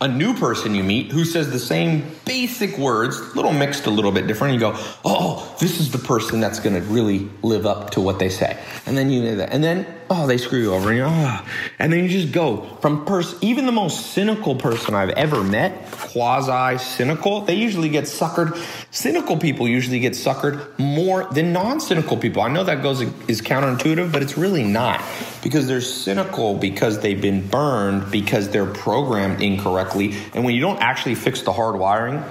a 0.00 0.06
new 0.06 0.32
person 0.34 0.74
you 0.74 0.84
meet 0.84 1.10
who 1.10 1.24
says 1.24 1.50
the 1.50 1.58
same 1.58 2.08
basic 2.24 2.78
words, 2.78 3.18
a 3.18 3.34
little 3.34 3.52
mixed, 3.52 3.86
a 3.86 3.90
little 3.90 4.12
bit 4.12 4.26
different. 4.26 4.54
You 4.54 4.60
go, 4.60 4.72
oh, 5.04 5.56
this 5.60 5.80
is 5.80 5.90
the 5.90 5.98
person 5.98 6.40
that's 6.40 6.60
going 6.60 6.74
to 6.76 6.82
really 6.82 7.28
live 7.42 7.66
up 7.66 7.90
to 7.90 8.00
what 8.00 8.18
they 8.18 8.28
say. 8.28 8.58
And 8.86 8.96
then 8.96 9.10
you 9.10 9.22
know 9.22 9.36
that. 9.36 9.52
And 9.52 9.62
then, 9.62 9.86
oh, 10.10 10.26
they 10.26 10.38
screw 10.38 10.60
you 10.60 10.74
over. 10.74 10.90
And, 10.90 11.02
oh. 11.02 11.46
and 11.78 11.92
then 11.92 12.02
you 12.04 12.08
just 12.08 12.32
go 12.32 12.62
from 12.80 13.04
person, 13.04 13.38
even 13.42 13.66
the 13.66 13.72
most 13.72 14.12
cynical 14.12 14.54
person 14.54 14.94
I've 14.94 15.10
ever 15.10 15.42
met, 15.42 15.90
quasi 15.90 16.78
cynical, 16.78 17.42
they 17.42 17.54
usually 17.54 17.88
get 17.88 18.04
suckered. 18.04 18.56
Cynical 18.90 19.36
people 19.36 19.68
usually 19.68 20.00
get 20.00 20.14
suckered 20.14 20.78
more 20.78 21.24
than 21.32 21.52
non 21.52 21.80
cynical 21.80 22.16
people. 22.16 22.42
I 22.42 22.48
know 22.48 22.64
that 22.64 22.82
goes 22.82 23.00
is 23.00 23.42
counterintuitive, 23.42 24.12
but 24.12 24.22
it's 24.22 24.38
really 24.38 24.64
not 24.64 25.02
because 25.42 25.66
they're 25.66 25.80
cynical 25.80 26.54
because 26.54 27.00
they've 27.00 27.20
been 27.20 27.46
burned 27.46 28.10
because 28.10 28.48
they're 28.48 28.66
programmed 28.66 29.42
incorrectly. 29.42 30.14
And 30.34 30.44
when 30.44 30.54
you 30.54 30.60
don't 30.60 30.80
actually 30.80 31.14
fix 31.14 31.42
the 31.42 31.52
hard 31.52 31.78
wiring 31.78 32.22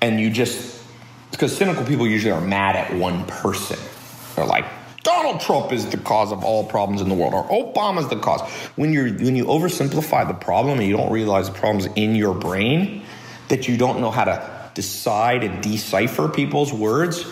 and 0.00 0.20
you 0.20 0.30
just, 0.30 0.82
because 1.30 1.56
cynical 1.56 1.84
people 1.84 2.06
usually 2.06 2.32
are 2.32 2.40
mad 2.40 2.76
at 2.76 2.94
one 2.94 3.24
person. 3.26 3.78
They're 4.34 4.44
like, 4.44 4.66
Donald 5.06 5.40
Trump 5.40 5.70
is 5.70 5.86
the 5.86 5.98
cause 5.98 6.32
of 6.32 6.42
all 6.42 6.64
problems 6.64 7.00
in 7.00 7.08
the 7.08 7.14
world, 7.14 7.32
or 7.32 7.44
Obama's 7.44 8.08
the 8.08 8.16
cause. 8.16 8.40
When 8.74 8.92
you 8.92 9.14
when 9.14 9.36
you 9.36 9.44
oversimplify 9.44 10.26
the 10.26 10.34
problem 10.34 10.80
and 10.80 10.88
you 10.88 10.96
don't 10.96 11.12
realize 11.12 11.48
the 11.48 11.54
problem's 11.54 11.86
in 11.94 12.16
your 12.16 12.34
brain, 12.34 13.04
that 13.46 13.68
you 13.68 13.76
don't 13.76 14.00
know 14.00 14.10
how 14.10 14.24
to 14.24 14.70
decide 14.74 15.44
and 15.44 15.62
decipher 15.62 16.28
people's 16.28 16.72
words, 16.72 17.24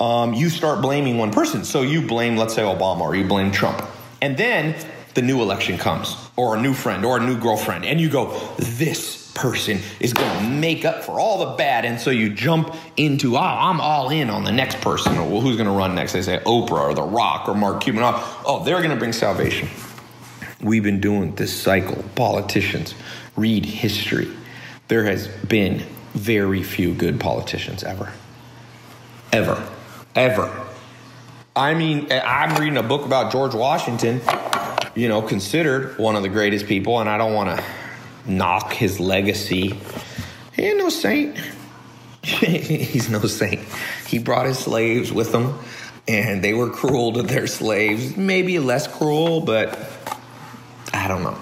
um, 0.00 0.34
you 0.34 0.50
start 0.50 0.82
blaming 0.82 1.16
one 1.16 1.30
person. 1.30 1.62
So 1.62 1.82
you 1.82 2.08
blame, 2.08 2.36
let's 2.36 2.54
say, 2.54 2.62
Obama, 2.62 3.02
or 3.02 3.14
you 3.14 3.24
blame 3.24 3.52
Trump. 3.52 3.80
And 4.20 4.36
then 4.36 4.74
the 5.14 5.22
new 5.22 5.42
election 5.42 5.78
comes, 5.78 6.16
or 6.34 6.56
a 6.56 6.60
new 6.60 6.74
friend, 6.74 7.04
or 7.04 7.18
a 7.18 7.24
new 7.24 7.38
girlfriend, 7.38 7.84
and 7.84 8.00
you 8.00 8.10
go, 8.10 8.36
this 8.58 9.21
person 9.34 9.80
is 10.00 10.12
going 10.12 10.38
to 10.38 10.48
make 10.48 10.84
up 10.84 11.04
for 11.04 11.18
all 11.18 11.50
the 11.50 11.56
bad. 11.56 11.84
And 11.84 12.00
so 12.00 12.10
you 12.10 12.30
jump 12.30 12.74
into, 12.96 13.36
oh, 13.36 13.40
I'm 13.40 13.80
all 13.80 14.10
in 14.10 14.30
on 14.30 14.44
the 14.44 14.52
next 14.52 14.80
person. 14.80 15.16
Or, 15.16 15.28
well, 15.28 15.40
who's 15.40 15.56
going 15.56 15.68
to 15.68 15.74
run 15.74 15.94
next? 15.94 16.12
They 16.12 16.22
say 16.22 16.38
Oprah 16.38 16.90
or 16.90 16.94
The 16.94 17.02
Rock 17.02 17.48
or 17.48 17.54
Mark 17.54 17.82
Cuban. 17.82 18.02
Oh, 18.04 18.42
oh 18.46 18.64
they're 18.64 18.78
going 18.78 18.90
to 18.90 18.96
bring 18.96 19.12
salvation. 19.12 19.68
We've 20.60 20.82
been 20.82 21.00
doing 21.00 21.34
this 21.34 21.54
cycle. 21.54 22.04
Politicians, 22.14 22.94
read 23.36 23.64
history. 23.64 24.30
There 24.88 25.04
has 25.04 25.28
been 25.28 25.82
very 26.14 26.62
few 26.62 26.94
good 26.94 27.18
politicians 27.18 27.82
ever. 27.82 28.12
Ever. 29.32 29.68
Ever. 30.14 30.66
I 31.56 31.74
mean, 31.74 32.10
I'm 32.10 32.58
reading 32.60 32.78
a 32.78 32.82
book 32.82 33.04
about 33.04 33.32
George 33.32 33.54
Washington, 33.54 34.20
you 34.94 35.08
know, 35.08 35.20
considered 35.20 35.98
one 35.98 36.16
of 36.16 36.22
the 36.22 36.28
greatest 36.28 36.66
people, 36.66 37.00
and 37.00 37.08
I 37.08 37.18
don't 37.18 37.34
want 37.34 37.58
to 37.58 37.64
knock 38.26 38.72
his 38.72 39.00
legacy. 39.00 39.78
He 40.54 40.62
ain't 40.62 40.78
no 40.78 40.88
saint. 40.88 41.36
He's 42.22 43.08
no 43.08 43.20
saint. 43.20 43.60
He 44.06 44.18
brought 44.18 44.46
his 44.46 44.58
slaves 44.58 45.12
with 45.12 45.34
him, 45.34 45.58
and 46.06 46.42
they 46.42 46.54
were 46.54 46.70
cruel 46.70 47.12
to 47.14 47.22
their 47.22 47.46
slaves. 47.46 48.16
Maybe 48.16 48.58
less 48.58 48.86
cruel, 48.86 49.40
but 49.40 49.78
I 50.92 51.08
don't 51.08 51.22
know. 51.22 51.36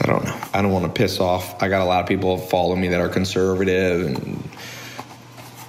I 0.00 0.06
don't 0.06 0.24
know. 0.24 0.38
I 0.52 0.62
don't 0.62 0.72
want 0.72 0.84
to 0.84 0.92
piss 0.92 1.20
off. 1.20 1.62
I 1.62 1.68
got 1.68 1.80
a 1.80 1.84
lot 1.84 2.02
of 2.02 2.08
people 2.08 2.36
follow 2.36 2.76
me 2.76 2.88
that 2.88 3.00
are 3.00 3.08
conservative, 3.08 4.06
and 4.06 4.48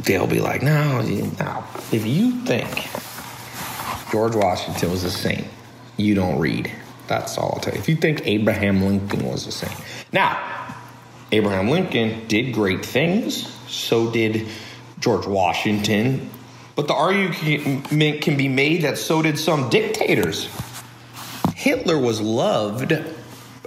they'll 0.01 0.27
be 0.27 0.41
like, 0.41 0.61
"No, 0.61 1.01
no. 1.01 1.63
If 1.91 2.05
you 2.05 2.41
think 2.41 2.87
George 4.11 4.35
Washington 4.35 4.89
was 4.89 5.03
a 5.03 5.11
saint. 5.11 5.47
You 5.97 6.15
don't 6.15 6.39
read. 6.39 6.71
That's 7.07 7.37
all 7.37 7.53
I'll 7.55 7.59
tell 7.59 7.73
you. 7.73 7.79
If 7.79 7.89
you 7.89 7.95
think 7.95 8.25
Abraham 8.25 8.81
Lincoln 8.81 9.25
was 9.27 9.47
a 9.47 9.51
saint. 9.51 9.73
Now, 10.11 10.75
Abraham 11.31 11.69
Lincoln 11.69 12.27
did 12.27 12.53
great 12.53 12.85
things, 12.85 13.47
so 13.67 14.09
did 14.09 14.47
George 14.99 15.27
Washington, 15.27 16.29
but 16.75 16.87
the 16.87 16.93
argument 16.93 18.21
can 18.21 18.37
be 18.37 18.47
made 18.47 18.83
that 18.83 18.97
so 18.97 19.21
did 19.21 19.37
some 19.37 19.69
dictators. 19.69 20.49
Hitler 21.55 21.97
was 21.97 22.21
loved 22.21 22.93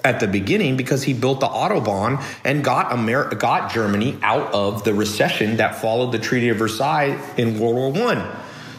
at 0.04 0.20
the 0.20 0.26
beginning 0.26 0.76
because 0.76 1.02
he 1.02 1.12
built 1.12 1.40
the 1.40 1.48
autobahn 1.48 2.22
and 2.44 2.64
got 2.64 2.90
got 3.38 3.72
Germany 3.72 4.18
out 4.22 4.52
of 4.54 4.84
the 4.84 4.94
recession 4.94 5.58
that 5.58 5.80
followed 5.80 6.12
the 6.12 6.18
Treaty 6.18 6.48
of 6.48 6.56
Versailles 6.56 7.18
in 7.36 7.58
World 7.60 7.74
War 7.74 7.92
One. 7.92 8.26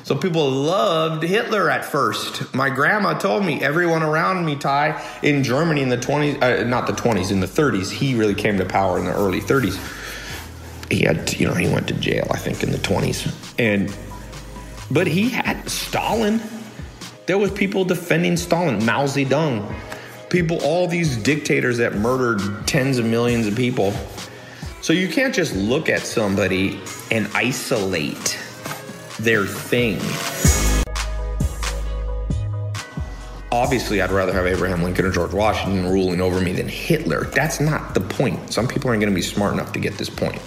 So 0.03 0.15
people 0.15 0.49
loved 0.49 1.23
Hitler 1.23 1.69
at 1.69 1.85
first. 1.85 2.53
My 2.55 2.69
grandma 2.69 3.13
told 3.13 3.45
me 3.45 3.61
everyone 3.61 4.01
around 4.01 4.45
me, 4.45 4.55
Tai, 4.55 5.01
in 5.21 5.43
Germany 5.43 5.81
in 5.81 5.89
the 5.89 5.97
20s, 5.97 6.41
uh, 6.41 6.63
not 6.63 6.87
the 6.87 6.93
20s, 6.93 7.31
in 7.31 7.39
the 7.39 7.47
30s, 7.47 7.91
he 7.91 8.15
really 8.15 8.33
came 8.33 8.57
to 8.57 8.65
power 8.65 8.97
in 8.97 9.05
the 9.05 9.13
early 9.13 9.41
30s. 9.41 9.79
he 10.89 11.03
had, 11.03 11.31
you 11.39 11.47
know, 11.47 11.53
he 11.53 11.71
went 11.71 11.87
to 11.87 11.93
jail, 11.93 12.27
I 12.31 12.37
think, 12.37 12.63
in 12.63 12.71
the 12.71 12.77
20s. 12.79 13.33
And, 13.59 13.95
but 14.89 15.07
he 15.07 15.29
had 15.29 15.69
Stalin. 15.69 16.41
There 17.27 17.37
was 17.37 17.51
people 17.51 17.85
defending 17.85 18.35
Stalin, 18.37 18.83
Mao 18.83 19.05
Zedong, 19.05 19.73
people, 20.29 20.57
all 20.63 20.87
these 20.87 21.15
dictators 21.17 21.77
that 21.77 21.95
murdered 21.95 22.67
tens 22.67 22.97
of 22.97 23.05
millions 23.05 23.45
of 23.45 23.55
people. 23.55 23.93
So 24.81 24.93
you 24.93 25.07
can't 25.07 25.33
just 25.33 25.55
look 25.55 25.89
at 25.89 26.01
somebody 26.01 26.81
and 27.11 27.29
isolate 27.35 28.37
their 29.23 29.45
thing. 29.45 29.99
Obviously, 33.51 34.01
I'd 34.01 34.11
rather 34.11 34.31
have 34.33 34.45
Abraham 34.45 34.81
Lincoln 34.81 35.05
or 35.05 35.11
George 35.11 35.33
Washington 35.33 35.85
ruling 35.91 36.21
over 36.21 36.39
me 36.39 36.53
than 36.53 36.69
Hitler. 36.69 37.25
That's 37.25 37.59
not 37.59 37.93
the 37.93 37.99
point. 37.99 38.53
Some 38.53 38.67
people 38.67 38.89
aren't 38.89 39.01
going 39.01 39.11
to 39.13 39.15
be 39.15 39.21
smart 39.21 39.53
enough 39.53 39.73
to 39.73 39.79
get 39.79 39.97
this 39.97 40.09
point, 40.09 40.41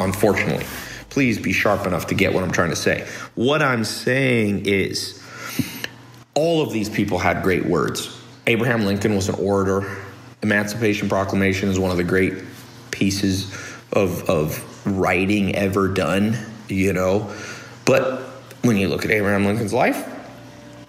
unfortunately. 0.00 0.66
Please 1.08 1.38
be 1.38 1.52
sharp 1.52 1.86
enough 1.86 2.08
to 2.08 2.14
get 2.14 2.34
what 2.34 2.42
I'm 2.42 2.50
trying 2.50 2.70
to 2.70 2.76
say. 2.76 3.08
What 3.36 3.62
I'm 3.62 3.84
saying 3.84 4.66
is, 4.66 5.22
all 6.34 6.60
of 6.60 6.72
these 6.72 6.90
people 6.90 7.18
had 7.18 7.42
great 7.42 7.64
words. 7.64 8.20
Abraham 8.46 8.84
Lincoln 8.84 9.14
was 9.14 9.28
an 9.28 9.36
orator. 9.36 9.96
Emancipation 10.42 11.08
Proclamation 11.08 11.68
is 11.68 11.78
one 11.78 11.90
of 11.90 11.96
the 11.96 12.04
great 12.04 12.34
pieces 12.90 13.52
of, 13.92 14.28
of 14.28 14.86
writing 14.86 15.54
ever 15.54 15.88
done, 15.88 16.36
you 16.68 16.92
know. 16.92 17.32
But 17.88 18.20
when 18.60 18.76
you 18.76 18.86
look 18.86 19.06
at 19.06 19.10
Abraham 19.10 19.46
Lincoln's 19.46 19.72
life, 19.72 20.06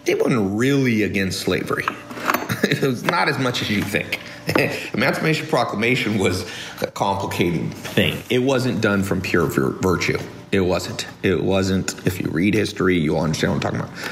it 0.05 0.21
wasn't 0.21 0.59
really 0.59 1.03
against 1.03 1.39
slavery. 1.39 1.85
it 2.63 2.81
was 2.81 3.05
not 3.05 3.29
as 3.29 3.39
much 3.39 3.61
as 3.61 3.69
you 3.69 3.81
think. 3.81 4.19
Emancipation 4.93 5.47
Proclamation 5.47 6.17
was 6.17 6.45
a 6.81 6.87
complicated 6.87 7.73
thing. 7.73 8.21
It 8.29 8.39
wasn't 8.39 8.81
done 8.81 9.03
from 9.03 9.21
pure 9.21 9.45
virtue. 9.45 10.19
It 10.51 10.59
wasn't. 10.59 11.07
It 11.23 11.41
wasn't. 11.41 12.05
If 12.05 12.19
you 12.19 12.29
read 12.31 12.53
history, 12.53 12.99
you'll 12.99 13.21
understand 13.21 13.53
what 13.53 13.65
I'm 13.65 13.79
talking 13.79 13.79
about. 13.79 14.11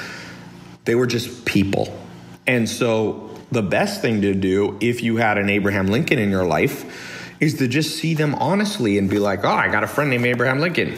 They 0.86 0.96
were 0.96 1.08
just 1.08 1.44
people. 1.44 1.94
And 2.46 2.70
so 2.70 3.38
the 3.52 3.64
best 3.64 4.02
thing 4.02 4.22
to 4.22 4.34
do 4.34 4.78
if 4.80 5.04
you 5.04 5.18
had 5.18 5.38
an 5.38 5.50
Abraham 5.50 5.88
Lincoln 5.88 6.20
in 6.20 6.30
your 6.30 6.46
life 6.46 7.36
is 7.42 7.56
to 7.56 7.68
just 7.68 7.98
see 7.98 8.14
them 8.14 8.34
honestly 8.36 8.98
and 8.98 9.10
be 9.10 9.20
like, 9.20 9.44
oh, 9.44 9.50
I 9.50 9.68
got 9.68 9.84
a 9.84 9.88
friend 9.88 10.10
named 10.10 10.26
Abraham 10.26 10.60
Lincoln. 10.60 10.98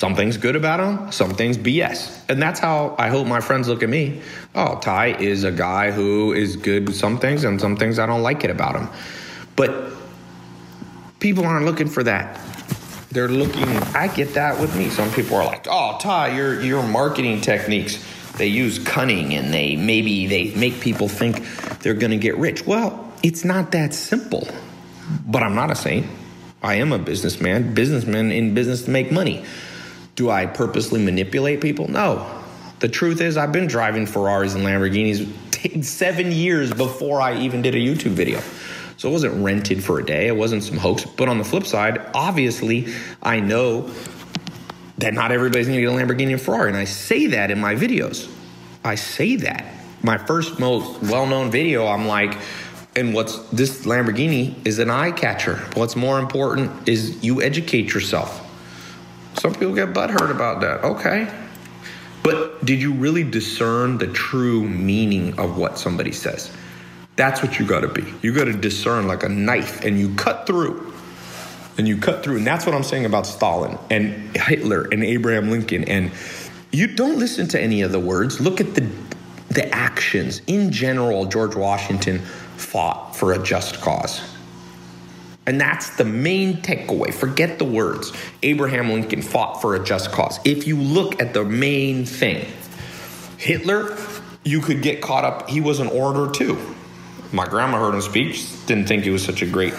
Some 0.00 0.14
things 0.14 0.38
good 0.38 0.56
about 0.56 0.80
him, 0.80 1.12
some 1.12 1.34
things 1.34 1.58
BS. 1.58 2.24
And 2.30 2.40
that's 2.40 2.58
how 2.58 2.94
I 2.98 3.10
hope 3.10 3.26
my 3.26 3.42
friends 3.42 3.68
look 3.68 3.82
at 3.82 3.88
me. 3.90 4.22
Oh, 4.54 4.78
Tai 4.78 5.08
is 5.18 5.44
a 5.44 5.52
guy 5.52 5.90
who 5.90 6.32
is 6.32 6.56
good 6.56 6.86
with 6.86 6.96
some 6.96 7.18
things 7.18 7.44
and 7.44 7.60
some 7.60 7.76
things 7.76 7.98
I 7.98 8.06
don't 8.06 8.22
like 8.22 8.42
it 8.42 8.50
about 8.50 8.76
him. 8.76 8.88
But 9.56 9.92
people 11.18 11.44
aren't 11.44 11.66
looking 11.66 11.86
for 11.86 12.02
that. 12.04 12.40
They're 13.10 13.28
looking, 13.28 13.68
I 13.94 14.08
get 14.08 14.32
that 14.32 14.58
with 14.58 14.74
me. 14.74 14.88
Some 14.88 15.12
people 15.12 15.36
are 15.36 15.44
like, 15.44 15.66
oh, 15.68 15.98
Tai, 16.00 16.34
your, 16.34 16.62
your 16.62 16.82
marketing 16.82 17.42
techniques, 17.42 18.02
they 18.38 18.46
use 18.46 18.78
cunning 18.78 19.34
and 19.34 19.52
they 19.52 19.76
maybe 19.76 20.26
they 20.26 20.54
make 20.54 20.80
people 20.80 21.08
think 21.08 21.44
they're 21.80 21.92
going 21.92 22.12
to 22.12 22.16
get 22.16 22.38
rich. 22.38 22.64
Well, 22.64 23.12
it's 23.22 23.44
not 23.44 23.72
that 23.72 23.92
simple. 23.92 24.48
But 25.26 25.42
I'm 25.42 25.54
not 25.54 25.70
a 25.70 25.74
saint. 25.74 26.06
I 26.62 26.76
am 26.76 26.90
a 26.94 26.98
businessman, 26.98 27.74
businessman 27.74 28.32
in 28.32 28.54
business 28.54 28.84
to 28.84 28.90
make 28.90 29.12
money. 29.12 29.44
Do 30.20 30.28
I 30.28 30.44
purposely 30.44 31.02
manipulate 31.02 31.62
people? 31.62 31.88
No. 31.90 32.26
The 32.80 32.90
truth 32.90 33.22
is, 33.22 33.38
I've 33.38 33.52
been 33.52 33.66
driving 33.66 34.04
Ferraris 34.04 34.54
and 34.54 34.62
Lamborghinis 34.62 35.82
seven 35.82 36.30
years 36.30 36.70
before 36.74 37.22
I 37.22 37.38
even 37.38 37.62
did 37.62 37.74
a 37.74 37.78
YouTube 37.78 38.10
video. 38.10 38.42
So 38.98 39.08
it 39.08 39.12
wasn't 39.12 39.42
rented 39.42 39.82
for 39.82 39.98
a 39.98 40.04
day, 40.04 40.26
it 40.26 40.36
wasn't 40.36 40.62
some 40.62 40.76
hoax. 40.76 41.06
But 41.06 41.30
on 41.30 41.38
the 41.38 41.44
flip 41.44 41.64
side, 41.64 42.06
obviously, 42.12 42.92
I 43.22 43.40
know 43.40 43.90
that 44.98 45.14
not 45.14 45.32
everybody's 45.32 45.68
gonna 45.68 45.80
get 45.80 45.88
a 45.88 45.92
Lamborghini 45.92 46.32
and 46.32 46.42
Ferrari. 46.42 46.68
And 46.68 46.76
I 46.76 46.84
say 46.84 47.28
that 47.28 47.50
in 47.50 47.58
my 47.58 47.74
videos. 47.74 48.30
I 48.84 48.96
say 48.96 49.36
that. 49.36 49.64
My 50.02 50.18
first 50.18 50.60
most 50.60 51.00
well 51.00 51.24
known 51.24 51.50
video, 51.50 51.86
I'm 51.86 52.06
like, 52.06 52.36
and 52.94 53.14
what's 53.14 53.38
this 53.48 53.86
Lamborghini 53.86 54.54
is 54.66 54.80
an 54.80 54.90
eye 54.90 55.12
catcher. 55.12 55.56
What's 55.72 55.96
more 55.96 56.18
important 56.18 56.86
is 56.86 57.24
you 57.24 57.40
educate 57.40 57.94
yourself. 57.94 58.48
Some 59.38 59.54
people 59.54 59.74
get 59.74 59.92
butthurt 59.92 60.30
about 60.30 60.60
that. 60.60 60.84
Okay. 60.84 61.32
But 62.22 62.64
did 62.64 62.80
you 62.82 62.92
really 62.92 63.24
discern 63.24 63.98
the 63.98 64.06
true 64.08 64.68
meaning 64.68 65.38
of 65.38 65.56
what 65.56 65.78
somebody 65.78 66.12
says? 66.12 66.52
That's 67.16 67.42
what 67.42 67.58
you 67.58 67.66
got 67.66 67.80
to 67.80 67.88
be. 67.88 68.14
You 68.22 68.34
got 68.34 68.44
to 68.44 68.52
discern 68.52 69.06
like 69.06 69.22
a 69.22 69.28
knife 69.28 69.84
and 69.84 69.98
you 69.98 70.14
cut 70.14 70.46
through. 70.46 70.92
And 71.78 71.88
you 71.88 71.96
cut 71.96 72.22
through. 72.22 72.38
And 72.38 72.46
that's 72.46 72.66
what 72.66 72.74
I'm 72.74 72.82
saying 72.82 73.06
about 73.06 73.26
Stalin 73.26 73.78
and 73.88 74.36
Hitler 74.36 74.82
and 74.92 75.02
Abraham 75.02 75.50
Lincoln. 75.50 75.84
And 75.84 76.12
you 76.72 76.86
don't 76.86 77.18
listen 77.18 77.48
to 77.48 77.60
any 77.60 77.80
of 77.82 77.92
the 77.92 78.00
words. 78.00 78.40
Look 78.40 78.60
at 78.60 78.74
the 78.74 78.86
the 79.50 79.72
actions. 79.74 80.42
In 80.46 80.70
general, 80.70 81.26
George 81.26 81.54
Washington 81.54 82.20
fought 82.56 83.16
for 83.16 83.32
a 83.32 83.38
just 83.42 83.80
cause. 83.80 84.20
And 85.50 85.60
that's 85.60 85.96
the 85.96 86.04
main 86.04 86.58
takeaway. 86.58 87.12
Forget 87.12 87.58
the 87.58 87.64
words. 87.64 88.12
Abraham 88.40 88.90
Lincoln 88.90 89.20
fought 89.20 89.60
for 89.60 89.74
a 89.74 89.84
just 89.84 90.12
cause. 90.12 90.38
If 90.44 90.68
you 90.68 90.76
look 90.76 91.20
at 91.20 91.34
the 91.34 91.44
main 91.44 92.06
thing, 92.06 92.46
Hitler, 93.36 93.98
you 94.44 94.60
could 94.60 94.80
get 94.80 95.02
caught 95.02 95.24
up. 95.24 95.50
He 95.50 95.60
was 95.60 95.80
an 95.80 95.88
orator 95.88 96.30
too. 96.30 96.56
My 97.32 97.48
grandma 97.48 97.80
heard 97.80 97.96
him 97.96 98.00
speak. 98.00 98.40
Didn't 98.66 98.86
think 98.86 99.02
he 99.02 99.10
was 99.10 99.24
such 99.24 99.42
a 99.42 99.46
great 99.46 99.74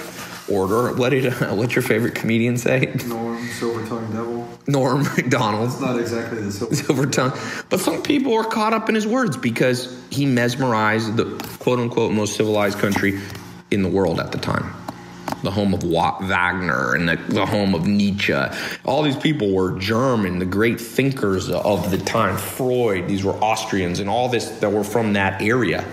orator. 0.49 0.93
What 0.93 1.11
did 1.11 1.27
uh, 1.27 1.31
what's 1.55 1.73
your 1.73 1.83
favorite 1.83 2.15
comedian 2.15 2.57
say? 2.57 2.93
Norm 3.07 3.41
Silver 3.47 3.87
Tongue 3.87 4.11
Devil. 4.11 4.59
Norm 4.67 5.03
Macdonald. 5.03 5.69
It's 5.69 5.79
not 5.79 5.97
exactly 5.97 6.41
the 6.41 6.51
silver, 6.51 6.75
silver 6.75 7.05
tongue, 7.05 7.31
but 7.69 7.79
some 7.79 8.03
people 8.03 8.33
were 8.33 8.43
caught 8.43 8.73
up 8.73 8.89
in 8.89 8.95
his 8.95 9.07
words 9.07 9.37
because 9.37 9.97
he 10.09 10.25
mesmerized 10.25 11.15
the 11.15 11.25
quote 11.59 11.79
unquote 11.79 12.11
most 12.11 12.35
civilized 12.35 12.77
country 12.79 13.21
in 13.71 13.83
the 13.83 13.89
world 13.89 14.19
at 14.19 14.33
the 14.33 14.37
time 14.37 14.80
the 15.43 15.51
home 15.51 15.73
of 15.73 15.83
Wagner 15.83 16.95
and 16.95 17.09
the, 17.09 17.15
the, 17.15 17.45
home 17.45 17.73
of 17.73 17.87
Nietzsche. 17.87 18.33
All 18.85 19.03
these 19.03 19.15
people 19.15 19.53
were 19.53 19.77
German, 19.79 20.39
the 20.39 20.45
great 20.45 20.79
thinkers 20.79 21.49
of 21.49 21.91
the 21.91 21.97
time. 21.97 22.37
Freud, 22.37 23.07
these 23.07 23.23
were 23.23 23.33
Austrians, 23.33 23.99
and 23.99 24.09
all 24.09 24.29
this 24.29 24.49
that 24.59 24.71
were 24.71 24.83
from 24.83 25.13
that 25.13 25.41
area. 25.41 25.85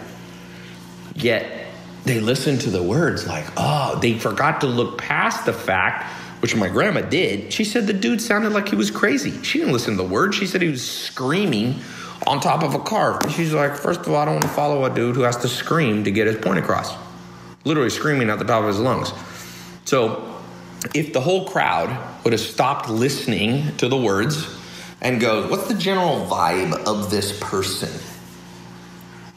Yet 1.15 1.67
they 2.05 2.21
listened 2.21 2.61
to 2.63 2.71
the 2.71 2.83
words 2.83 3.27
like, 3.27 3.47
oh, 3.57 3.99
they 4.01 4.19
forgot 4.19 4.61
to 4.63 4.67
look 4.67 4.99
past 4.99 5.47
the 5.47 5.53
fact, 5.53 6.05
which 6.41 6.55
my 6.55 6.69
grandma 6.69 7.03
did. 7.03 7.53
She 7.53 7.65
said 7.65 7.87
the 7.87 7.93
dude 7.93 8.21
sounded 8.21 8.53
like 8.53 8.69
he 8.69 8.77
was 8.77 8.91
crazy. 8.91 9.43
She 9.43 9.59
didn't 9.59 9.73
listen 9.73 9.97
to 9.97 10.03
the 10.03 10.09
words. 10.09 10.37
She 10.37 10.47
said 10.47 10.63
he 10.63 10.69
was 10.69 10.89
screaming 10.89 11.81
on 12.27 12.41
top 12.41 12.63
of 12.63 12.75
a 12.75 12.79
car. 12.81 13.19
she's 13.31 13.53
like, 13.55 13.77
first 13.77 14.01
of 14.01 14.09
all, 14.09 14.17
I 14.17 14.25
don't 14.25 14.35
want 14.35 14.43
to 14.43 14.51
follow 14.51 14.85
a 14.85 14.91
dude 14.91 15.17
who 15.17 15.23
has 15.23 15.37
to 15.39 15.49
scream 15.49 16.05
to 16.05 16.11
get 16.11 16.27
his 16.27 16.37
point 16.37 16.59
across. 16.59 16.95
Literally 17.65 17.91
screaming 17.91 18.31
at 18.31 18.39
the 18.39 18.45
top 18.45 18.63
of 18.63 18.69
his 18.69 18.79
lungs. 18.79 19.13
So 19.85 20.37
if 20.95 21.13
the 21.13 21.21
whole 21.21 21.49
crowd 21.49 22.25
would 22.25 22.33
have 22.33 22.41
stopped 22.41 22.89
listening 22.89 23.77
to 23.79 23.89
the 23.89 23.97
words 23.97 24.55
and 25.01 25.21
go, 25.21 25.49
what's 25.49 25.69
the 25.69 25.75
general 25.75 26.27
vibe 26.27 26.75
of 26.87 27.11
this 27.11 27.39
person? 27.41 27.91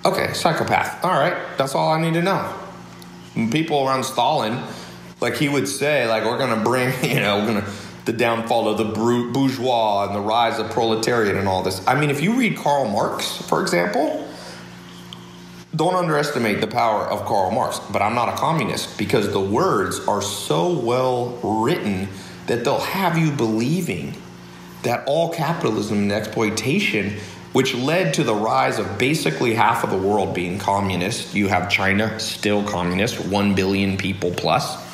Okay, 0.06 0.34
psychopath. 0.34 1.04
All 1.04 1.12
right, 1.12 1.36
that's 1.58 1.76
all 1.76 1.92
I 1.92 2.02
need 2.02 2.14
to 2.16 2.22
know. 2.22 2.54
people 3.52 3.88
around 3.88 4.04
Stalin, 4.04 4.64
like 5.20 5.36
he 5.38 5.48
would 5.48 5.68
say, 5.68 6.08
like 6.08 6.26
we're 6.26 6.38
gonna 6.38 6.64
bring, 6.64 6.92
you 7.04 7.20
know, 7.20 7.40
we're 7.40 7.48
gonna 7.48 7.72
the 8.06 8.14
downfall 8.14 8.68
of 8.68 8.78
the 8.78 8.86
bourgeois 9.32 10.08
and 10.08 10.16
the 10.16 10.20
rise 10.20 10.60
of 10.60 10.72
proletariat 10.72 11.36
and 11.36 11.48
all 11.48 11.62
this. 11.62 11.86
I 11.88 12.00
mean, 12.00 12.10
if 12.10 12.22
you 12.22 12.34
read 12.34 12.58
Karl 12.58 12.90
Marx, 12.90 13.38
for 13.48 13.62
example, 13.62 14.28
don't 15.76 15.96
underestimate 15.96 16.60
the 16.60 16.68
power 16.68 17.02
of 17.04 17.26
Karl 17.26 17.52
Marx, 17.52 17.80
but 17.92 18.02
I'm 18.02 18.16
not 18.16 18.30
a 18.30 18.38
communist 18.38 18.98
because 18.98 19.32
the 19.32 19.40
words 19.40 20.00
are 20.08 20.22
so 20.22 20.78
well 20.78 21.40
written 21.44 22.10
that 22.48 22.66
they'll 22.66 22.80
have 22.80 23.18
you 23.18 23.32
believing 23.32 24.16
that 24.84 25.08
all 25.08 25.32
capitalism 25.32 26.00
and 26.00 26.12
exploitation, 26.12 27.18
which 27.54 27.74
led 27.74 28.16
to 28.16 28.24
the 28.24 28.36
rise 28.36 28.80
of 28.80 28.98
basically 28.98 29.54
half 29.54 29.84
of 29.84 29.92
the 29.92 29.98
world 29.98 30.34
being 30.34 30.60
communist, 30.60 31.34
you 31.34 31.48
have 31.48 31.70
China 31.70 32.20
still 32.20 32.64
communist, 32.64 33.26
1 33.26 33.56
billion 33.56 33.96
people 33.96 34.32
plus. 34.32 34.90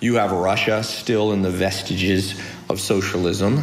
You 0.00 0.16
have 0.16 0.32
Russia 0.32 0.82
still 0.82 1.32
in 1.32 1.40
the 1.40 1.50
vestiges 1.50 2.38
of 2.68 2.80
socialism 2.80 3.62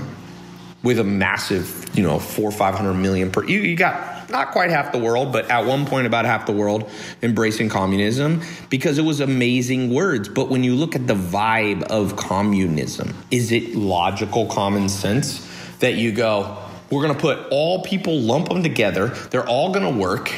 with 0.82 1.00
a 1.00 1.04
massive, 1.04 1.90
you 1.94 2.04
know, 2.04 2.18
four 2.20 2.50
or 2.50 2.52
500 2.52 2.94
million 2.94 3.32
per. 3.32 3.44
You, 3.46 3.60
you 3.60 3.76
got 3.76 4.13
not 4.30 4.52
quite 4.52 4.70
half 4.70 4.92
the 4.92 4.98
world, 4.98 5.32
but 5.32 5.50
at 5.50 5.66
one 5.66 5.86
point 5.86 6.08
about 6.08 6.26
half 6.26 6.46
the 6.46 6.52
world 6.52 6.90
embracing 7.22 7.70
communism 7.70 8.42
because 8.70 8.98
it 8.98 9.04
was 9.04 9.20
amazing 9.20 9.94
words. 9.94 10.30
But 10.30 10.50
when 10.50 10.64
you 10.64 10.76
look 10.76 10.96
at 10.96 11.08
the 11.08 11.16
vibe 11.16 11.84
of 11.84 12.16
communism, 12.16 13.14
is 13.32 13.52
it 13.52 13.76
logical 13.76 14.48
common 14.48 14.90
sense 14.90 15.50
that 15.80 15.96
you 15.96 16.12
go, 16.12 16.58
we're 16.90 17.02
going 17.02 17.16
to 17.16 17.20
put 17.20 17.48
all 17.50 17.84
people, 17.84 18.20
lump 18.20 18.50
them 18.50 18.64
together, 18.64 19.08
they're 19.08 19.48
all 19.48 19.74
going 19.74 19.92
to 19.92 20.00
work, 20.00 20.32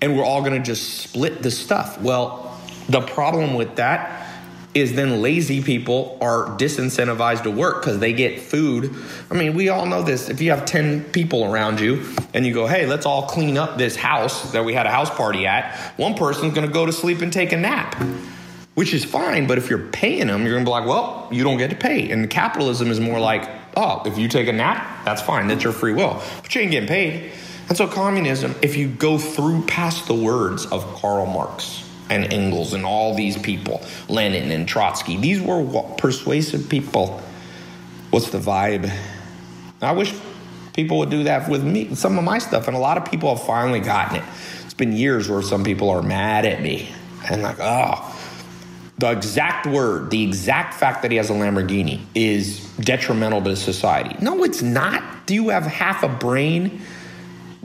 and 0.00 0.16
we're 0.16 0.24
all 0.24 0.40
going 0.40 0.54
to 0.54 0.62
just 0.62 1.00
split 1.00 1.42
the 1.42 1.50
stuff? 1.50 2.00
Well, 2.00 2.58
the 2.88 3.00
problem 3.00 3.54
with 3.54 3.76
that 3.76 4.29
is 4.72 4.94
then 4.94 5.20
lazy 5.20 5.62
people 5.62 6.16
are 6.20 6.46
disincentivized 6.56 7.42
to 7.42 7.50
work 7.50 7.82
because 7.82 7.98
they 7.98 8.12
get 8.12 8.40
food. 8.40 8.94
I 9.30 9.34
mean, 9.34 9.54
we 9.54 9.68
all 9.68 9.84
know 9.84 10.02
this. 10.02 10.28
If 10.28 10.40
you 10.40 10.50
have 10.50 10.64
10 10.64 11.04
people 11.12 11.44
around 11.44 11.80
you 11.80 12.04
and 12.34 12.46
you 12.46 12.54
go, 12.54 12.66
hey, 12.66 12.86
let's 12.86 13.04
all 13.04 13.26
clean 13.26 13.58
up 13.58 13.78
this 13.78 13.96
house 13.96 14.52
that 14.52 14.64
we 14.64 14.72
had 14.72 14.86
a 14.86 14.90
house 14.90 15.10
party 15.10 15.46
at, 15.46 15.76
one 15.96 16.14
person's 16.14 16.54
gonna 16.54 16.68
go 16.68 16.86
to 16.86 16.92
sleep 16.92 17.20
and 17.20 17.32
take 17.32 17.52
a 17.52 17.56
nap, 17.56 18.00
which 18.74 18.94
is 18.94 19.04
fine. 19.04 19.48
But 19.48 19.58
if 19.58 19.68
you're 19.68 19.88
paying 19.88 20.28
them, 20.28 20.44
you're 20.44 20.52
gonna 20.52 20.64
be 20.64 20.70
like, 20.70 20.86
well, 20.86 21.28
you 21.32 21.42
don't 21.42 21.58
get 21.58 21.70
to 21.70 21.76
pay. 21.76 22.10
And 22.12 22.30
capitalism 22.30 22.90
is 22.90 23.00
more 23.00 23.18
like, 23.18 23.48
oh, 23.76 24.02
if 24.06 24.18
you 24.18 24.28
take 24.28 24.46
a 24.46 24.52
nap, 24.52 25.04
that's 25.04 25.22
fine. 25.22 25.48
That's 25.48 25.64
your 25.64 25.72
free 25.72 25.94
will. 25.94 26.22
But 26.42 26.54
you 26.54 26.60
ain't 26.60 26.70
getting 26.70 26.88
paid. 26.88 27.32
And 27.68 27.76
so, 27.76 27.86
communism, 27.86 28.54
if 28.62 28.76
you 28.76 28.88
go 28.88 29.16
through 29.16 29.62
past 29.66 30.06
the 30.06 30.14
words 30.14 30.66
of 30.66 30.84
Karl 30.94 31.26
Marx, 31.26 31.88
and 32.10 32.30
Engels 32.32 32.74
and 32.74 32.84
all 32.84 33.14
these 33.14 33.38
people, 33.38 33.80
Lenin 34.08 34.50
and 34.50 34.68
Trotsky. 34.68 35.16
These 35.16 35.40
were 35.40 35.64
persuasive 35.96 36.68
people. 36.68 37.22
What's 38.10 38.30
the 38.30 38.38
vibe? 38.38 38.92
I 39.80 39.92
wish 39.92 40.12
people 40.74 40.98
would 40.98 41.10
do 41.10 41.24
that 41.24 41.48
with 41.48 41.64
me, 41.64 41.94
some 41.94 42.18
of 42.18 42.24
my 42.24 42.38
stuff, 42.38 42.66
and 42.66 42.76
a 42.76 42.80
lot 42.80 42.98
of 42.98 43.04
people 43.10 43.34
have 43.34 43.46
finally 43.46 43.80
gotten 43.80 44.16
it. 44.16 44.24
It's 44.64 44.74
been 44.74 44.92
years 44.92 45.28
where 45.28 45.40
some 45.40 45.62
people 45.62 45.88
are 45.88 46.02
mad 46.02 46.44
at 46.44 46.60
me 46.60 46.90
and 47.30 47.42
like, 47.42 47.56
oh, 47.60 48.16
the 48.98 49.12
exact 49.12 49.66
word, 49.66 50.10
the 50.10 50.22
exact 50.22 50.74
fact 50.74 51.02
that 51.02 51.10
he 51.10 51.16
has 51.16 51.30
a 51.30 51.32
Lamborghini 51.32 52.00
is 52.14 52.68
detrimental 52.76 53.40
to 53.42 53.56
society. 53.56 54.16
No, 54.20 54.42
it's 54.44 54.62
not. 54.62 55.26
Do 55.26 55.34
you 55.34 55.48
have 55.50 55.64
half 55.64 56.02
a 56.02 56.08
brain? 56.08 56.82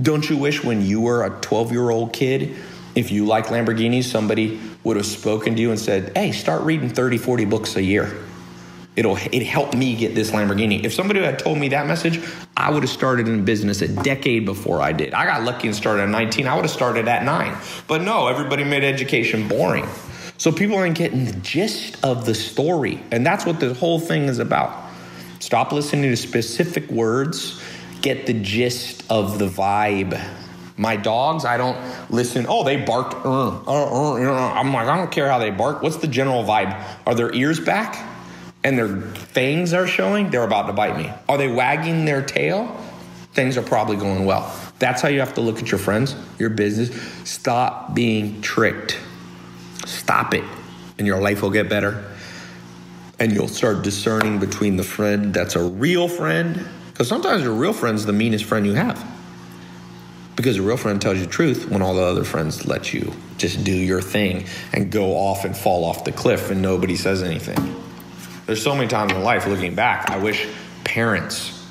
Don't 0.02 0.30
you 0.30 0.38
wish 0.38 0.64
when 0.64 0.86
you 0.86 1.02
were 1.02 1.26
a 1.26 1.30
12 1.42 1.72
year 1.72 1.90
old 1.90 2.14
kid 2.14 2.56
if 2.96 3.12
you 3.12 3.26
like 3.26 3.48
Lamborghinis, 3.48 4.06
somebody 4.06 4.60
would 4.84 4.96
have 4.98 5.06
spoken 5.06 5.56
to 5.56 5.62
you 5.62 5.70
and 5.70 5.80
said, 5.80 6.16
hey, 6.16 6.32
start 6.32 6.64
reading 6.64 6.90
30, 6.90 7.18
40 7.18 7.46
books 7.46 7.76
a 7.76 7.84
year. 7.84 8.16
It'll 8.96 9.18
it 9.18 9.44
helped 9.44 9.76
me 9.76 9.94
get 9.98 10.16
this 10.16 10.32
Lamborghini. 10.32 10.86
If 10.86 10.94
somebody 10.94 11.22
had 11.22 11.38
told 11.38 11.58
me 11.58 11.68
that 11.70 11.86
message, 11.86 12.22
I 12.56 12.72
would 12.72 12.84
have 12.84 12.90
started 12.90 13.28
in 13.28 13.44
business 13.44 13.82
a 13.82 13.90
decade 13.90 14.46
before 14.46 14.82
I 14.82 14.94
did. 14.94 15.14
I 15.14 15.26
got 15.26 15.44
lucky 15.44 15.68
and 15.68 15.76
started 15.76 16.04
at 16.04 16.10
19. 16.10 16.48
I 16.48 16.56
would 16.56 16.64
have 16.64 16.72
started 16.72 17.10
at 17.10 17.24
nine. 17.24 17.58
But 17.88 18.04
no, 18.04 18.28
everybody 18.28 18.64
made 18.64 18.86
education 18.86 19.50
boring. 19.50 19.86
So 20.38 20.50
people 20.50 20.78
aren't 20.78 20.98
getting 20.98 21.26
the 21.26 21.34
gist 21.34 22.02
of 22.06 22.26
the 22.26 22.34
story. 22.34 23.02
And 23.12 23.26
that's 23.26 23.46
what 23.46 23.60
the 23.60 23.74
whole 23.74 24.00
thing 24.00 24.26
is 24.26 24.40
about. 24.40 24.90
Stop 25.40 25.74
listening 25.74 26.10
to 26.10 26.16
specific 26.16 26.90
words, 26.90 27.62
get 28.02 28.26
the 28.26 28.34
gist 28.34 29.04
of 29.10 29.40
the 29.40 29.48
vibe 29.48 30.18
my 30.78 30.98
dogs, 30.98 31.46
I 31.46 31.58
don't 31.58 31.78
listen. 32.12 32.46
Oh, 32.50 32.64
they 32.64 32.78
barked. 32.78 33.14
Uh, 33.26 33.62
uh, 33.66 34.14
uh, 34.16 34.54
I'm 34.54 34.74
like, 34.74 34.88
I 34.88 34.98
don't 34.98 35.12
care 35.12 35.30
how 35.30 35.40
they 35.40 35.52
bark. 35.52 35.82
What's 35.82 35.98
the 35.98 36.08
general 36.08 36.44
vibe? 36.44 36.84
Are 37.06 37.16
their 37.16 37.34
ears 37.34 37.60
back 37.60 37.98
and 38.64 38.78
their 38.78 39.02
fangs 39.12 39.74
are 39.74 39.88
showing? 39.88 40.32
They're 40.32 40.44
about 40.44 40.68
to 40.68 40.74
bite 40.74 40.98
me. 40.98 41.12
Are 41.30 41.38
they 41.38 41.48
wagging 41.48 42.06
their 42.06 42.22
tail? 42.22 42.76
Things 43.34 43.58
are 43.58 43.62
probably 43.62 43.96
going 43.96 44.26
well. 44.26 44.54
That's 44.80 45.02
how 45.02 45.08
you 45.08 45.22
have 45.22 45.34
to 45.36 45.42
look 45.42 45.60
at 45.60 45.72
your 45.72 45.80
friends, 45.80 46.16
your 46.40 46.50
business. 46.50 46.90
Stop 47.30 47.94
being 47.94 48.42
tricked. 48.42 49.00
Stop 49.86 50.34
it, 50.34 50.44
and 50.98 51.08
your 51.08 51.22
life 51.22 51.42
will 51.42 51.52
get 51.52 51.70
better. 51.70 52.12
And 53.18 53.32
you'll 53.32 53.48
start 53.48 53.82
discerning 53.82 54.40
between 54.40 54.76
the 54.76 54.84
friend 54.84 55.34
that's 55.34 55.56
a 55.56 55.64
real 55.64 56.10
friend, 56.10 56.68
because 56.92 57.08
sometimes 57.08 57.44
your 57.44 57.54
real 57.54 57.72
friend's 57.72 58.06
the 58.06 58.12
meanest 58.12 58.44
friend 58.44 58.66
you 58.66 58.74
have. 58.74 59.15
Because 60.36 60.58
a 60.58 60.62
real 60.62 60.78
friend 60.78 61.02
tells 61.02 61.18
you 61.18 61.26
the 61.26 61.32
truth 61.32 61.70
when 61.70 61.82
all 61.82 61.96
the 61.96 62.04
other 62.04 62.24
friends 62.24 62.68
let 62.68 62.94
you 62.94 63.14
just 63.38 63.64
do 63.64 63.72
your 63.72 64.02
thing 64.02 64.46
and 64.74 64.92
go 64.92 65.14
off 65.14 65.46
and 65.46 65.56
fall 65.56 65.86
off 65.86 66.04
the 66.04 66.12
cliff 66.12 66.52
and 66.52 66.62
nobody 66.62 66.96
says 66.96 67.24
anything. 67.24 67.76
There's 68.46 68.62
so 68.62 68.76
many 68.76 68.88
times 68.88 69.14
in 69.14 69.24
life 69.24 69.48
looking 69.48 69.76
back, 69.76 70.10
I 70.10 70.18
wish 70.18 70.48
parents, 70.84 71.66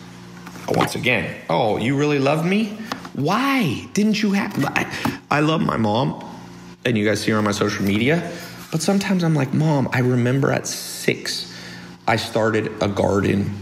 once 0.69 0.95
again, 0.95 1.35
oh, 1.49 1.77
you 1.77 1.97
really 1.97 2.19
love 2.19 2.45
me? 2.45 2.77
Why 3.13 3.87
didn't 3.93 4.23
you 4.23 4.33
have? 4.33 4.65
I, 4.65 5.21
I 5.31 5.41
love 5.41 5.61
my 5.61 5.77
mom, 5.77 6.25
and 6.85 6.99
you 6.99 7.05
guys 7.05 7.21
see 7.21 7.31
her 7.31 7.39
on 7.39 7.45
my 7.45 7.53
social 7.53 7.85
media, 7.85 8.33
but 8.73 8.83
sometimes 8.83 9.23
I'm 9.23 9.35
like, 9.35 9.55
Mom, 9.55 9.89
I 9.93 10.01
remember 10.01 10.51
at 10.51 10.67
six, 10.67 11.55
I 12.09 12.17
started 12.17 12.73
a 12.83 12.89
garden 12.89 13.55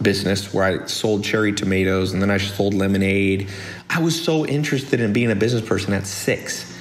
business 0.00 0.52
where 0.52 0.64
I 0.64 0.86
sold 0.86 1.24
cherry 1.24 1.52
tomatoes 1.52 2.12
and 2.12 2.20
then 2.20 2.30
I 2.30 2.38
sold 2.38 2.74
lemonade. 2.74 3.48
I 3.88 4.00
was 4.00 4.20
so 4.22 4.46
interested 4.46 5.00
in 5.00 5.12
being 5.12 5.30
a 5.30 5.36
business 5.36 5.66
person 5.66 5.92
at 5.92 6.06
six. 6.06 6.74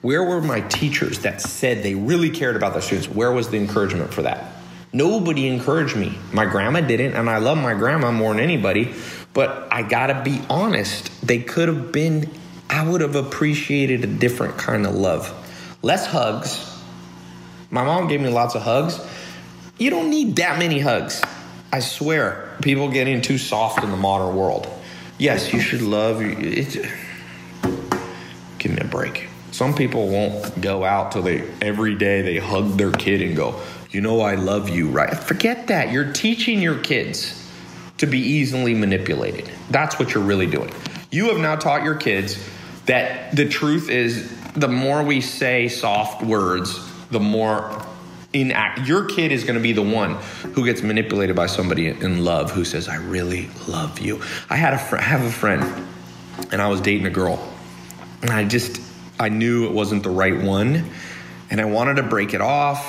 Where 0.00 0.22
were 0.22 0.42
my 0.42 0.60
teachers 0.60 1.20
that 1.20 1.40
said 1.40 1.82
they 1.82 1.94
really 1.94 2.30
cared 2.30 2.56
about 2.56 2.72
their 2.72 2.82
students? 2.82 3.08
Where 3.08 3.32
was 3.32 3.48
the 3.48 3.56
encouragement 3.56 4.12
for 4.12 4.22
that? 4.22 4.52
Nobody 4.92 5.48
encouraged 5.48 5.96
me. 5.96 6.16
My 6.32 6.44
grandma 6.44 6.80
didn't, 6.80 7.14
and 7.14 7.28
I 7.28 7.38
love 7.38 7.58
my 7.58 7.74
grandma 7.74 8.12
more 8.12 8.32
than 8.32 8.42
anybody, 8.42 8.94
but 9.32 9.66
I 9.72 9.82
gotta 9.82 10.22
be 10.22 10.40
honest. 10.48 11.10
They 11.26 11.40
could 11.40 11.68
have 11.68 11.90
been, 11.90 12.30
I 12.70 12.88
would 12.88 13.00
have 13.00 13.16
appreciated 13.16 14.04
a 14.04 14.06
different 14.06 14.56
kind 14.56 14.86
of 14.86 14.94
love. 14.94 15.32
Less 15.82 16.06
hugs. 16.06 16.70
My 17.70 17.82
mom 17.82 18.06
gave 18.06 18.20
me 18.20 18.28
lots 18.28 18.54
of 18.54 18.62
hugs. 18.62 19.00
You 19.78 19.90
don't 19.90 20.10
need 20.10 20.36
that 20.36 20.58
many 20.58 20.78
hugs. 20.78 21.20
I 21.74 21.80
swear, 21.80 22.56
people 22.62 22.88
getting 22.88 23.20
too 23.20 23.36
soft 23.36 23.82
in 23.82 23.90
the 23.90 23.96
modern 23.96 24.36
world. 24.36 24.68
Yes, 25.18 25.52
you 25.52 25.58
should 25.58 25.82
love. 25.82 26.22
It, 26.22 26.88
give 28.60 28.70
me 28.70 28.78
a 28.80 28.84
break. 28.84 29.26
Some 29.50 29.74
people 29.74 30.06
won't 30.06 30.60
go 30.60 30.84
out 30.84 31.10
till 31.10 31.22
they 31.22 31.42
every 31.60 31.96
day 31.96 32.22
they 32.22 32.38
hug 32.38 32.76
their 32.76 32.92
kid 32.92 33.22
and 33.22 33.34
go, 33.34 33.60
"You 33.90 34.02
know 34.02 34.20
I 34.20 34.36
love 34.36 34.68
you," 34.68 34.88
right? 34.88 35.12
Forget 35.12 35.66
that. 35.66 35.90
You're 35.90 36.12
teaching 36.12 36.62
your 36.62 36.78
kids 36.78 37.44
to 37.98 38.06
be 38.06 38.20
easily 38.20 38.74
manipulated. 38.74 39.50
That's 39.68 39.98
what 39.98 40.14
you're 40.14 40.22
really 40.22 40.46
doing. 40.46 40.70
You 41.10 41.24
have 41.30 41.38
now 41.38 41.56
taught 41.56 41.82
your 41.82 41.96
kids 41.96 42.38
that 42.86 43.34
the 43.34 43.48
truth 43.48 43.90
is 43.90 44.32
the 44.52 44.68
more 44.68 45.02
we 45.02 45.20
say 45.20 45.66
soft 45.66 46.22
words, 46.22 46.78
the 47.10 47.18
more 47.18 47.84
inact. 48.34 48.86
Your 48.86 49.04
kid 49.04 49.32
is 49.32 49.44
going 49.44 49.54
to 49.54 49.62
be 49.62 49.72
the 49.72 49.82
one 49.82 50.16
who 50.54 50.64
gets 50.64 50.82
manipulated 50.82 51.36
by 51.36 51.46
somebody 51.46 51.88
in 51.88 52.24
love 52.24 52.50
who 52.50 52.64
says, 52.64 52.88
"I 52.88 52.96
really 52.96 53.48
love 53.68 54.00
you." 54.00 54.20
I 54.50 54.56
had 54.56 54.74
a 54.74 54.78
fr- 54.78 54.96
have 54.96 55.22
a 55.22 55.30
friend, 55.30 55.86
and 56.50 56.60
I 56.60 56.68
was 56.68 56.80
dating 56.80 57.06
a 57.06 57.10
girl, 57.10 57.40
and 58.20 58.30
I 58.30 58.44
just 58.44 58.80
I 59.18 59.28
knew 59.28 59.66
it 59.66 59.72
wasn't 59.72 60.02
the 60.02 60.10
right 60.10 60.36
one, 60.42 60.90
and 61.50 61.60
I 61.60 61.64
wanted 61.64 61.96
to 61.96 62.02
break 62.02 62.34
it 62.34 62.40
off, 62.40 62.82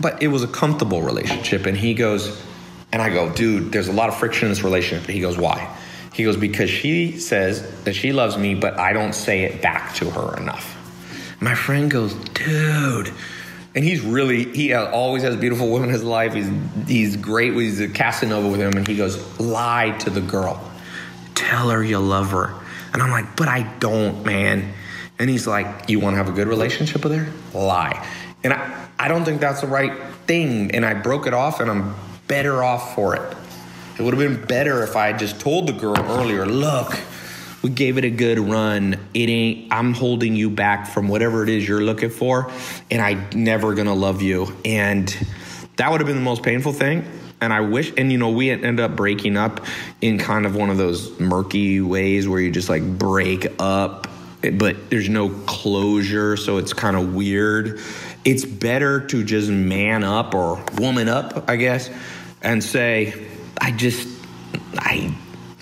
but 0.00 0.22
it 0.22 0.28
was 0.28 0.42
a 0.42 0.48
comfortable 0.48 1.02
relationship. 1.02 1.66
And 1.66 1.76
he 1.76 1.92
goes, 1.94 2.42
and 2.90 3.02
I 3.02 3.10
go, 3.10 3.30
"Dude, 3.30 3.70
there's 3.72 3.88
a 3.88 3.92
lot 3.92 4.08
of 4.08 4.16
friction 4.16 4.46
in 4.46 4.52
this 4.52 4.64
relationship." 4.64 5.08
He 5.08 5.20
goes, 5.20 5.36
"Why?" 5.36 5.68
He 6.14 6.24
goes, 6.24 6.36
"Because 6.36 6.70
she 6.70 7.18
says 7.18 7.62
that 7.84 7.94
she 7.94 8.12
loves 8.12 8.36
me, 8.36 8.54
but 8.54 8.78
I 8.78 8.92
don't 8.92 9.14
say 9.14 9.44
it 9.44 9.62
back 9.62 9.94
to 9.96 10.10
her 10.10 10.36
enough." 10.36 10.76
My 11.40 11.54
friend 11.54 11.90
goes, 11.90 12.14
"Dude." 12.34 13.12
And 13.74 13.84
he's 13.84 14.00
really 14.00 14.52
he 14.52 14.74
always 14.74 15.22
has 15.22 15.36
beautiful 15.36 15.70
women 15.70 15.88
in 15.88 15.94
his 15.94 16.04
life. 16.04 16.34
He's 16.34 16.50
he's 16.86 17.16
great. 17.16 17.54
He's 17.54 17.80
a 17.80 17.88
Casanova 17.88 18.48
with 18.48 18.60
him, 18.60 18.76
and 18.76 18.86
he 18.86 18.96
goes 18.96 19.40
lie 19.40 19.96
to 20.00 20.10
the 20.10 20.20
girl, 20.20 20.62
tell 21.34 21.70
her 21.70 21.82
you 21.82 21.98
love 21.98 22.30
her, 22.30 22.54
and 22.92 23.02
I'm 23.02 23.10
like, 23.10 23.36
but 23.36 23.48
I 23.48 23.62
don't, 23.78 24.24
man. 24.24 24.72
And 25.18 25.30
he's 25.30 25.46
like, 25.46 25.88
you 25.88 26.00
want 26.00 26.14
to 26.14 26.18
have 26.18 26.28
a 26.28 26.32
good 26.32 26.48
relationship 26.48 27.04
with 27.04 27.14
her? 27.14 27.58
Lie, 27.58 28.06
and 28.44 28.52
I 28.52 28.88
I 28.98 29.08
don't 29.08 29.24
think 29.24 29.40
that's 29.40 29.60
the 29.60 29.66
right 29.66 29.92
thing, 30.26 30.70
and 30.72 30.84
I 30.84 30.94
broke 30.94 31.26
it 31.26 31.34
off, 31.34 31.60
and 31.60 31.70
I'm 31.70 31.94
better 32.28 32.62
off 32.62 32.94
for 32.94 33.16
it. 33.16 33.36
It 33.98 34.02
would 34.02 34.14
have 34.14 34.22
been 34.22 34.46
better 34.46 34.82
if 34.82 34.96
I 34.96 35.08
had 35.08 35.18
just 35.18 35.40
told 35.40 35.66
the 35.66 35.72
girl 35.72 35.98
earlier, 35.98 36.46
look 36.46 36.98
we 37.62 37.70
gave 37.70 37.96
it 37.96 38.04
a 38.04 38.10
good 38.10 38.38
run. 38.38 38.94
It 39.14 39.28
ain't, 39.28 39.72
I'm 39.72 39.94
holding 39.94 40.34
you 40.34 40.50
back 40.50 40.88
from 40.88 41.08
whatever 41.08 41.42
it 41.42 41.48
is 41.48 41.66
you're 41.66 41.80
looking 41.80 42.10
for, 42.10 42.50
and 42.90 43.00
I 43.00 43.14
never 43.34 43.74
gonna 43.74 43.94
love 43.94 44.20
you. 44.20 44.54
And 44.64 45.08
that 45.76 45.90
would 45.90 46.00
have 46.00 46.06
been 46.06 46.16
the 46.16 46.22
most 46.22 46.42
painful 46.42 46.72
thing. 46.72 47.04
And 47.40 47.52
I 47.52 47.60
wish, 47.60 47.92
and 47.96 48.12
you 48.12 48.18
know, 48.18 48.30
we 48.30 48.50
end 48.50 48.78
up 48.78 48.94
breaking 48.94 49.36
up 49.36 49.64
in 50.00 50.18
kind 50.18 50.46
of 50.46 50.54
one 50.54 50.70
of 50.70 50.76
those 50.76 51.18
murky 51.18 51.80
ways 51.80 52.28
where 52.28 52.40
you 52.40 52.50
just 52.50 52.68
like 52.68 52.82
break 52.98 53.46
up, 53.58 54.08
but 54.54 54.90
there's 54.90 55.08
no 55.08 55.28
closure, 55.28 56.36
so 56.36 56.58
it's 56.58 56.72
kind 56.72 56.96
of 56.96 57.14
weird. 57.14 57.80
It's 58.24 58.44
better 58.44 59.04
to 59.08 59.24
just 59.24 59.50
man 59.50 60.04
up 60.04 60.34
or 60.34 60.64
woman 60.78 61.08
up, 61.08 61.48
I 61.50 61.56
guess, 61.56 61.90
and 62.42 62.62
say, 62.62 63.26
I 63.60 63.72
just, 63.72 64.08
I 64.74 65.12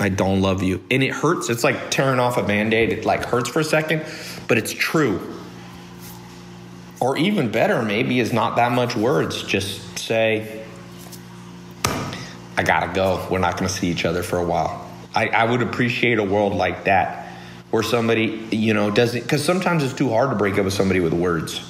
I 0.00 0.08
don't 0.08 0.40
love 0.40 0.62
you. 0.62 0.82
And 0.90 1.02
it 1.02 1.12
hurts. 1.12 1.50
It's 1.50 1.62
like 1.62 1.90
tearing 1.90 2.18
off 2.18 2.38
a 2.38 2.42
band 2.42 2.72
aid. 2.72 2.90
It 2.90 3.04
like 3.04 3.24
hurts 3.26 3.50
for 3.50 3.60
a 3.60 3.64
second, 3.64 4.02
but 4.48 4.56
it's 4.56 4.72
true. 4.72 5.20
Or 7.00 7.18
even 7.18 7.50
better, 7.50 7.82
maybe 7.82 8.18
is 8.18 8.32
not 8.32 8.56
that 8.56 8.72
much 8.72 8.96
words. 8.96 9.42
Just 9.42 9.98
say, 9.98 10.64
I 12.56 12.62
gotta 12.62 12.92
go. 12.94 13.26
We're 13.30 13.38
not 13.38 13.56
gonna 13.56 13.68
see 13.68 13.88
each 13.88 14.06
other 14.06 14.22
for 14.22 14.38
a 14.38 14.44
while. 14.44 14.90
I, 15.14 15.28
I 15.28 15.44
would 15.44 15.60
appreciate 15.60 16.18
a 16.18 16.24
world 16.24 16.54
like 16.54 16.84
that 16.84 17.28
where 17.70 17.82
somebody, 17.82 18.48
you 18.50 18.74
know, 18.74 18.90
doesn't, 18.90 19.22
because 19.22 19.44
sometimes 19.44 19.84
it's 19.84 19.94
too 19.94 20.08
hard 20.08 20.30
to 20.30 20.36
break 20.36 20.58
up 20.58 20.64
with 20.64 20.74
somebody 20.74 21.00
with 21.00 21.12
words. 21.12 21.60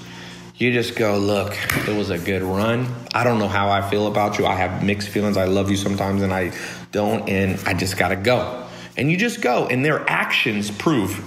you 0.56 0.72
just 0.72 0.96
go, 0.96 1.18
look, 1.18 1.56
it 1.88 1.96
was 1.96 2.10
a 2.10 2.18
good 2.18 2.42
run. 2.42 2.86
I 3.12 3.24
don't 3.24 3.38
know 3.38 3.48
how 3.48 3.70
I 3.70 3.88
feel 3.88 4.06
about 4.06 4.38
you. 4.38 4.46
I 4.46 4.54
have 4.54 4.84
mixed 4.84 5.08
feelings. 5.08 5.36
I 5.36 5.44
love 5.44 5.70
you 5.70 5.76
sometimes 5.76 6.22
and 6.22 6.32
I 6.32 6.52
don't, 6.92 7.29
and 7.29 7.59
I 7.66 7.74
just 7.74 7.96
gotta 7.96 8.16
go. 8.16 8.66
And 8.96 9.11
you 9.11 9.16
just 9.16 9.40
go, 9.40 9.66
and 9.66 9.85
their 9.85 10.09
actions 10.09 10.70
prove, 10.70 11.22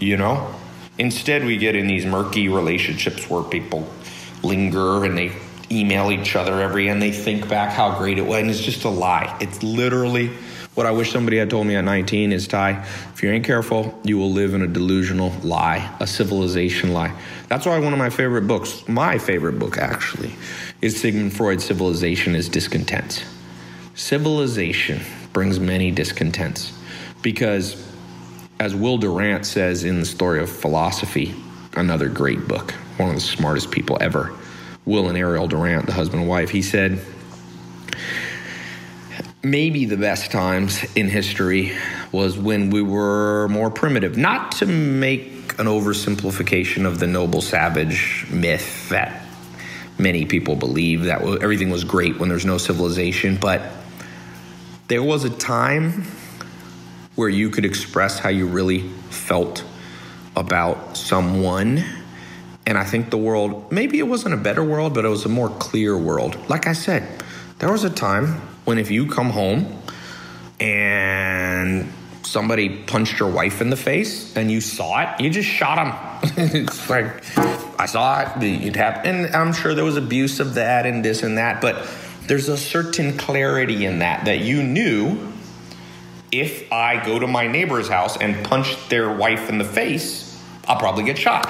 you 0.00 0.16
know? 0.16 0.54
Instead, 0.98 1.44
we 1.44 1.56
get 1.56 1.76
in 1.76 1.86
these 1.86 2.06
murky 2.06 2.48
relationships 2.48 3.28
where 3.28 3.42
people 3.42 3.88
linger 4.42 5.04
and 5.04 5.16
they 5.16 5.32
email 5.70 6.10
each 6.10 6.36
other 6.36 6.60
every 6.60 6.88
and 6.88 7.02
they 7.02 7.10
think 7.10 7.48
back 7.48 7.70
how 7.72 7.98
great 7.98 8.18
it 8.18 8.26
was, 8.26 8.40
and 8.40 8.50
it's 8.50 8.60
just 8.60 8.84
a 8.84 8.88
lie. 8.88 9.36
It's 9.40 9.62
literally 9.62 10.30
what 10.74 10.84
I 10.84 10.90
wish 10.90 11.10
somebody 11.10 11.38
had 11.38 11.48
told 11.48 11.66
me 11.66 11.74
at 11.74 11.84
19 11.84 12.32
is 12.32 12.46
Tai, 12.46 12.84
if 13.14 13.22
you 13.22 13.30
ain't 13.30 13.46
careful, 13.46 13.98
you 14.04 14.18
will 14.18 14.30
live 14.30 14.52
in 14.52 14.60
a 14.60 14.66
delusional 14.66 15.30
lie, 15.42 15.90
a 16.00 16.06
civilization 16.06 16.92
lie. 16.92 17.18
That's 17.48 17.64
why 17.64 17.78
one 17.78 17.94
of 17.94 17.98
my 17.98 18.10
favorite 18.10 18.46
books, 18.46 18.86
my 18.86 19.16
favorite 19.16 19.58
book 19.58 19.78
actually, 19.78 20.34
is 20.82 21.00
Sigmund 21.00 21.34
Freud's 21.34 21.64
Civilization 21.64 22.34
is 22.34 22.50
Discontent. 22.50 23.24
Civilization 23.96 25.00
brings 25.32 25.58
many 25.58 25.90
discontents 25.90 26.78
because, 27.22 27.82
as 28.60 28.74
Will 28.74 28.98
Durant 28.98 29.46
says 29.46 29.84
in 29.84 30.00
The 30.00 30.04
Story 30.04 30.42
of 30.42 30.50
Philosophy, 30.50 31.34
another 31.72 32.10
great 32.10 32.46
book, 32.46 32.72
one 32.98 33.08
of 33.08 33.14
the 33.14 33.22
smartest 33.22 33.70
people 33.70 33.96
ever, 33.98 34.34
Will 34.84 35.08
and 35.08 35.16
Ariel 35.16 35.48
Durant, 35.48 35.86
the 35.86 35.94
husband 35.94 36.20
and 36.20 36.28
wife, 36.28 36.50
he 36.50 36.60
said, 36.60 37.00
maybe 39.42 39.86
the 39.86 39.96
best 39.96 40.30
times 40.30 40.84
in 40.94 41.08
history 41.08 41.72
was 42.12 42.36
when 42.36 42.68
we 42.68 42.82
were 42.82 43.48
more 43.48 43.70
primitive. 43.70 44.18
Not 44.18 44.52
to 44.52 44.66
make 44.66 45.58
an 45.58 45.64
oversimplification 45.64 46.84
of 46.84 46.98
the 46.98 47.06
noble 47.06 47.40
savage 47.40 48.26
myth 48.30 48.90
that 48.90 49.24
many 49.98 50.26
people 50.26 50.54
believe 50.54 51.04
that 51.04 51.22
everything 51.22 51.70
was 51.70 51.82
great 51.82 52.18
when 52.18 52.28
there's 52.28 52.44
no 52.44 52.58
civilization, 52.58 53.38
but 53.40 53.62
there 54.88 55.02
was 55.02 55.24
a 55.24 55.30
time 55.30 56.04
where 57.16 57.28
you 57.28 57.50
could 57.50 57.64
express 57.64 58.18
how 58.18 58.28
you 58.28 58.46
really 58.46 58.88
felt 59.10 59.64
about 60.36 60.96
someone. 60.96 61.82
And 62.66 62.78
I 62.78 62.84
think 62.84 63.10
the 63.10 63.18
world, 63.18 63.72
maybe 63.72 63.98
it 63.98 64.04
wasn't 64.04 64.34
a 64.34 64.36
better 64.36 64.62
world, 64.62 64.94
but 64.94 65.04
it 65.04 65.08
was 65.08 65.24
a 65.24 65.28
more 65.28 65.48
clear 65.48 65.96
world. 65.96 66.36
Like 66.48 66.66
I 66.66 66.72
said, 66.72 67.22
there 67.58 67.72
was 67.72 67.84
a 67.84 67.90
time 67.90 68.26
when 68.64 68.78
if 68.78 68.90
you 68.90 69.08
come 69.10 69.30
home 69.30 69.80
and 70.60 71.92
somebody 72.22 72.68
punched 72.68 73.18
your 73.18 73.30
wife 73.30 73.60
in 73.60 73.70
the 73.70 73.76
face 73.76 74.36
and 74.36 74.50
you 74.50 74.60
saw 74.60 75.02
it, 75.02 75.20
you 75.20 75.30
just 75.30 75.48
shot 75.48 75.78
him. 75.78 76.32
it's 76.54 76.90
like, 76.90 77.24
I 77.78 77.86
saw 77.86 78.20
it, 78.20 78.42
it 78.42 78.76
happened. 78.76 79.26
And 79.26 79.34
I'm 79.34 79.52
sure 79.52 79.74
there 79.74 79.84
was 79.84 79.96
abuse 79.96 80.38
of 80.38 80.54
that 80.54 80.86
and 80.86 81.04
this 81.04 81.22
and 81.22 81.38
that, 81.38 81.60
but 81.60 81.88
there's 82.26 82.48
a 82.48 82.56
certain 82.56 83.16
clarity 83.16 83.84
in 83.84 84.00
that, 84.00 84.24
that 84.24 84.40
you 84.40 84.62
knew 84.62 85.32
if 86.32 86.70
I 86.72 87.04
go 87.04 87.18
to 87.18 87.26
my 87.26 87.46
neighbor's 87.46 87.88
house 87.88 88.16
and 88.16 88.44
punch 88.44 88.76
their 88.88 89.10
wife 89.10 89.48
in 89.48 89.58
the 89.58 89.64
face, 89.64 90.42
I'll 90.66 90.78
probably 90.78 91.04
get 91.04 91.18
shot. 91.18 91.48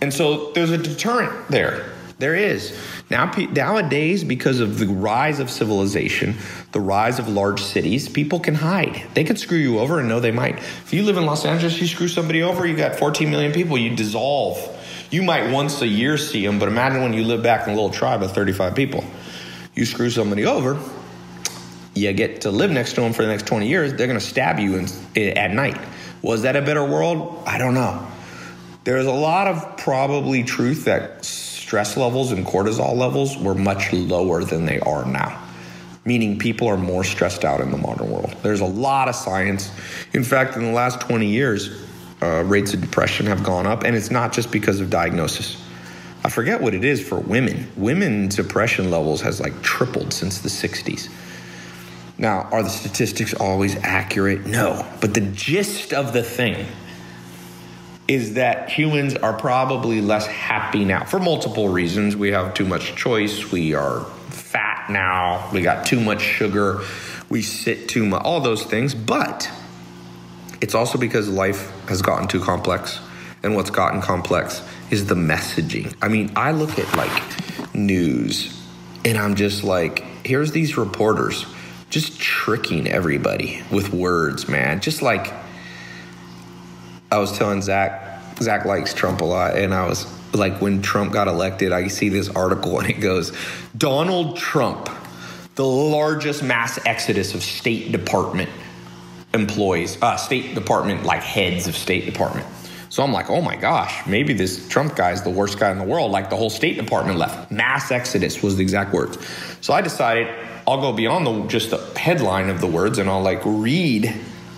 And 0.00 0.12
so 0.12 0.52
there's 0.52 0.70
a 0.70 0.78
deterrent 0.78 1.48
there. 1.48 1.92
There 2.18 2.36
is. 2.36 2.78
Now, 3.10 3.32
nowadays, 3.50 4.22
because 4.22 4.60
of 4.60 4.78
the 4.78 4.86
rise 4.86 5.40
of 5.40 5.50
civilization, 5.50 6.36
the 6.70 6.80
rise 6.80 7.18
of 7.18 7.28
large 7.28 7.60
cities, 7.60 8.08
people 8.08 8.38
can 8.38 8.54
hide. 8.54 9.02
They 9.14 9.24
can 9.24 9.36
screw 9.36 9.58
you 9.58 9.80
over 9.80 9.98
and 9.98 10.08
know 10.08 10.20
they 10.20 10.30
might. 10.30 10.58
If 10.58 10.92
you 10.92 11.02
live 11.02 11.16
in 11.16 11.26
Los 11.26 11.44
Angeles, 11.44 11.80
you 11.80 11.88
screw 11.88 12.06
somebody 12.06 12.42
over, 12.42 12.64
you 12.64 12.76
got 12.76 12.94
14 12.96 13.28
million 13.28 13.52
people, 13.52 13.76
you 13.76 13.96
dissolve. 13.96 14.56
You 15.10 15.22
might 15.22 15.50
once 15.50 15.82
a 15.82 15.86
year 15.86 16.16
see 16.16 16.46
them, 16.46 16.58
but 16.60 16.68
imagine 16.68 17.02
when 17.02 17.12
you 17.12 17.24
live 17.24 17.42
back 17.42 17.66
in 17.66 17.72
a 17.72 17.76
little 17.76 17.90
tribe 17.90 18.22
of 18.22 18.32
35 18.32 18.76
people. 18.76 19.04
You 19.74 19.84
screw 19.86 20.10
somebody 20.10 20.44
over, 20.44 20.78
you 21.94 22.12
get 22.12 22.42
to 22.42 22.50
live 22.50 22.70
next 22.70 22.94
to 22.94 23.00
them 23.00 23.12
for 23.12 23.22
the 23.22 23.28
next 23.28 23.46
20 23.46 23.68
years, 23.68 23.94
they're 23.94 24.06
going 24.06 24.18
to 24.18 24.24
stab 24.24 24.58
you 24.58 24.76
in, 24.76 25.38
at 25.38 25.50
night. 25.50 25.78
Was 26.22 26.42
that 26.42 26.56
a 26.56 26.62
better 26.62 26.84
world? 26.84 27.42
I 27.46 27.58
don't 27.58 27.74
know. 27.74 28.06
There's 28.84 29.06
a 29.06 29.12
lot 29.12 29.46
of 29.46 29.76
probably 29.76 30.42
truth 30.42 30.84
that 30.84 31.24
stress 31.24 31.96
levels 31.96 32.32
and 32.32 32.44
cortisol 32.44 32.96
levels 32.96 33.36
were 33.36 33.54
much 33.54 33.92
lower 33.92 34.44
than 34.44 34.66
they 34.66 34.80
are 34.80 35.04
now, 35.04 35.42
meaning 36.04 36.38
people 36.38 36.68
are 36.68 36.76
more 36.76 37.04
stressed 37.04 37.44
out 37.44 37.60
in 37.60 37.70
the 37.70 37.78
modern 37.78 38.10
world. 38.10 38.34
There's 38.42 38.60
a 38.60 38.66
lot 38.66 39.08
of 39.08 39.14
science. 39.14 39.70
In 40.12 40.24
fact, 40.24 40.56
in 40.56 40.64
the 40.64 40.72
last 40.72 41.00
20 41.00 41.26
years, 41.26 41.82
uh, 42.20 42.42
rates 42.44 42.74
of 42.74 42.80
depression 42.80 43.26
have 43.26 43.42
gone 43.42 43.66
up, 43.66 43.84
and 43.84 43.96
it's 43.96 44.10
not 44.10 44.32
just 44.32 44.50
because 44.50 44.80
of 44.80 44.90
diagnosis. 44.90 45.62
I 46.24 46.28
forget 46.28 46.60
what 46.60 46.74
it 46.74 46.84
is 46.84 47.06
for 47.06 47.18
women. 47.18 47.70
Women's 47.76 48.36
depression 48.36 48.90
levels 48.90 49.20
has 49.22 49.40
like 49.40 49.60
tripled 49.62 50.12
since 50.12 50.38
the 50.38 50.48
60s. 50.48 51.08
Now, 52.18 52.48
are 52.52 52.62
the 52.62 52.70
statistics 52.70 53.34
always 53.34 53.74
accurate? 53.76 54.46
No. 54.46 54.86
But 55.00 55.14
the 55.14 55.20
gist 55.20 55.92
of 55.92 56.12
the 56.12 56.22
thing 56.22 56.66
is 58.06 58.34
that 58.34 58.68
humans 58.68 59.14
are 59.16 59.32
probably 59.32 60.00
less 60.00 60.26
happy 60.26 60.84
now 60.84 61.04
for 61.04 61.18
multiple 61.18 61.68
reasons. 61.68 62.16
We 62.16 62.30
have 62.30 62.54
too 62.54 62.66
much 62.66 62.94
choice, 62.94 63.50
we 63.50 63.74
are 63.74 64.04
fat 64.28 64.90
now, 64.90 65.48
we 65.52 65.62
got 65.62 65.86
too 65.86 66.00
much 66.00 66.20
sugar, 66.20 66.82
we 67.28 67.42
sit 67.42 67.88
too 67.88 68.04
much, 68.04 68.22
all 68.22 68.40
those 68.40 68.64
things. 68.64 68.94
But 68.94 69.50
it's 70.60 70.74
also 70.74 70.98
because 70.98 71.28
life 71.28 71.70
has 71.88 72.02
gotten 72.02 72.28
too 72.28 72.40
complex. 72.40 73.00
And 73.42 73.56
what's 73.56 73.70
gotten 73.70 74.00
complex 74.00 74.62
is 74.92 75.06
the 75.06 75.16
messaging. 75.16 75.92
I 76.00 76.08
mean, 76.08 76.30
I 76.36 76.52
look 76.52 76.78
at 76.78 76.96
like 76.96 77.74
news 77.74 78.62
and 79.04 79.18
I'm 79.18 79.34
just 79.34 79.64
like, 79.64 80.04
here's 80.24 80.52
these 80.52 80.76
reporters 80.76 81.46
just 81.90 82.20
tricking 82.20 82.86
everybody 82.86 83.62
with 83.70 83.92
words, 83.92 84.48
man. 84.48 84.80
Just 84.80 85.02
like 85.02 85.32
I 87.10 87.18
was 87.18 87.36
telling 87.36 87.60
Zach, 87.60 88.22
Zach 88.38 88.64
likes 88.64 88.94
Trump 88.94 89.20
a 89.20 89.24
lot, 89.26 89.58
and 89.58 89.74
I 89.74 89.86
was 89.86 90.06
like, 90.32 90.62
when 90.62 90.80
Trump 90.80 91.12
got 91.12 91.28
elected, 91.28 91.72
I 91.72 91.88
see 91.88 92.08
this 92.08 92.30
article 92.30 92.78
and 92.78 92.88
it 92.88 93.00
goes, 93.00 93.32
Donald 93.76 94.38
Trump, 94.38 94.88
the 95.54 95.66
largest 95.66 96.42
mass 96.42 96.78
exodus 96.86 97.34
of 97.34 97.42
State 97.42 97.92
Department 97.92 98.48
employees, 99.34 100.00
uh, 100.00 100.16
State 100.16 100.54
Department, 100.54 101.04
like 101.04 101.22
heads 101.22 101.66
of 101.66 101.76
State 101.76 102.06
Department. 102.06 102.46
So 102.92 103.02
I'm 103.02 103.10
like, 103.10 103.30
oh 103.30 103.40
my 103.40 103.56
gosh, 103.56 104.06
maybe 104.06 104.34
this 104.34 104.68
Trump 104.68 104.96
guy 104.96 105.12
is 105.12 105.22
the 105.22 105.30
worst 105.30 105.58
guy 105.58 105.70
in 105.70 105.78
the 105.78 105.84
world. 105.84 106.10
Like 106.10 106.28
the 106.28 106.36
whole 106.36 106.50
State 106.50 106.76
Department 106.76 107.18
left. 107.18 107.50
Mass 107.50 107.90
exodus 107.90 108.42
was 108.42 108.56
the 108.56 108.62
exact 108.62 108.92
words. 108.92 109.16
So 109.62 109.72
I 109.72 109.80
decided 109.80 110.28
I'll 110.68 110.82
go 110.82 110.92
beyond 110.92 111.26
the 111.26 111.46
just 111.46 111.70
the 111.70 111.78
headline 111.98 112.50
of 112.50 112.60
the 112.60 112.66
words 112.66 112.98
and 112.98 113.08
I'll 113.08 113.22
like 113.22 113.40
read 113.46 114.14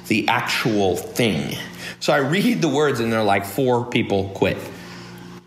the 0.09 0.27
actual 0.27 0.97
thing. 0.97 1.57
So 2.01 2.13
I 2.13 2.17
read 2.17 2.61
the 2.61 2.69
words, 2.69 2.99
and 2.99 3.13
they're 3.13 3.23
like, 3.23 3.45
four 3.45 3.85
people 3.87 4.31
quit. 4.31 4.59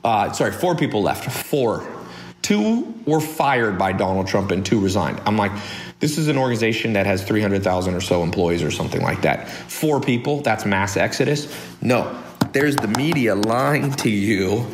Uh, 0.01 0.31
sorry, 0.31 0.53
four 0.53 0.77
people 0.77 1.01
left. 1.03 1.29
Four. 1.29 1.85
Two 2.41 2.95
were 3.05 3.19
fired 3.19 3.77
by 3.77 3.91
Donald 3.91 4.27
Trump, 4.27 4.49
and 4.51 4.65
two 4.65 4.79
resigned. 4.79 5.19
I'm 5.25 5.35
like, 5.35 5.51
this 5.99 6.17
is 6.17 6.29
an 6.29 6.37
organization 6.37 6.93
that 6.93 7.05
has 7.05 7.21
300,000 7.21 7.93
or 7.93 7.99
so 7.99 8.23
employees 8.23 8.63
or 8.63 8.71
something 8.71 9.01
like 9.01 9.23
that. 9.23 9.49
Four 9.49 9.99
people, 9.99 10.39
that's 10.39 10.65
mass 10.65 10.95
exodus. 10.95 11.53
No, 11.81 12.23
there's 12.57 12.75
the 12.75 12.87
media 12.87 13.35
lying 13.35 13.91
to 13.91 14.09
you 14.09 14.65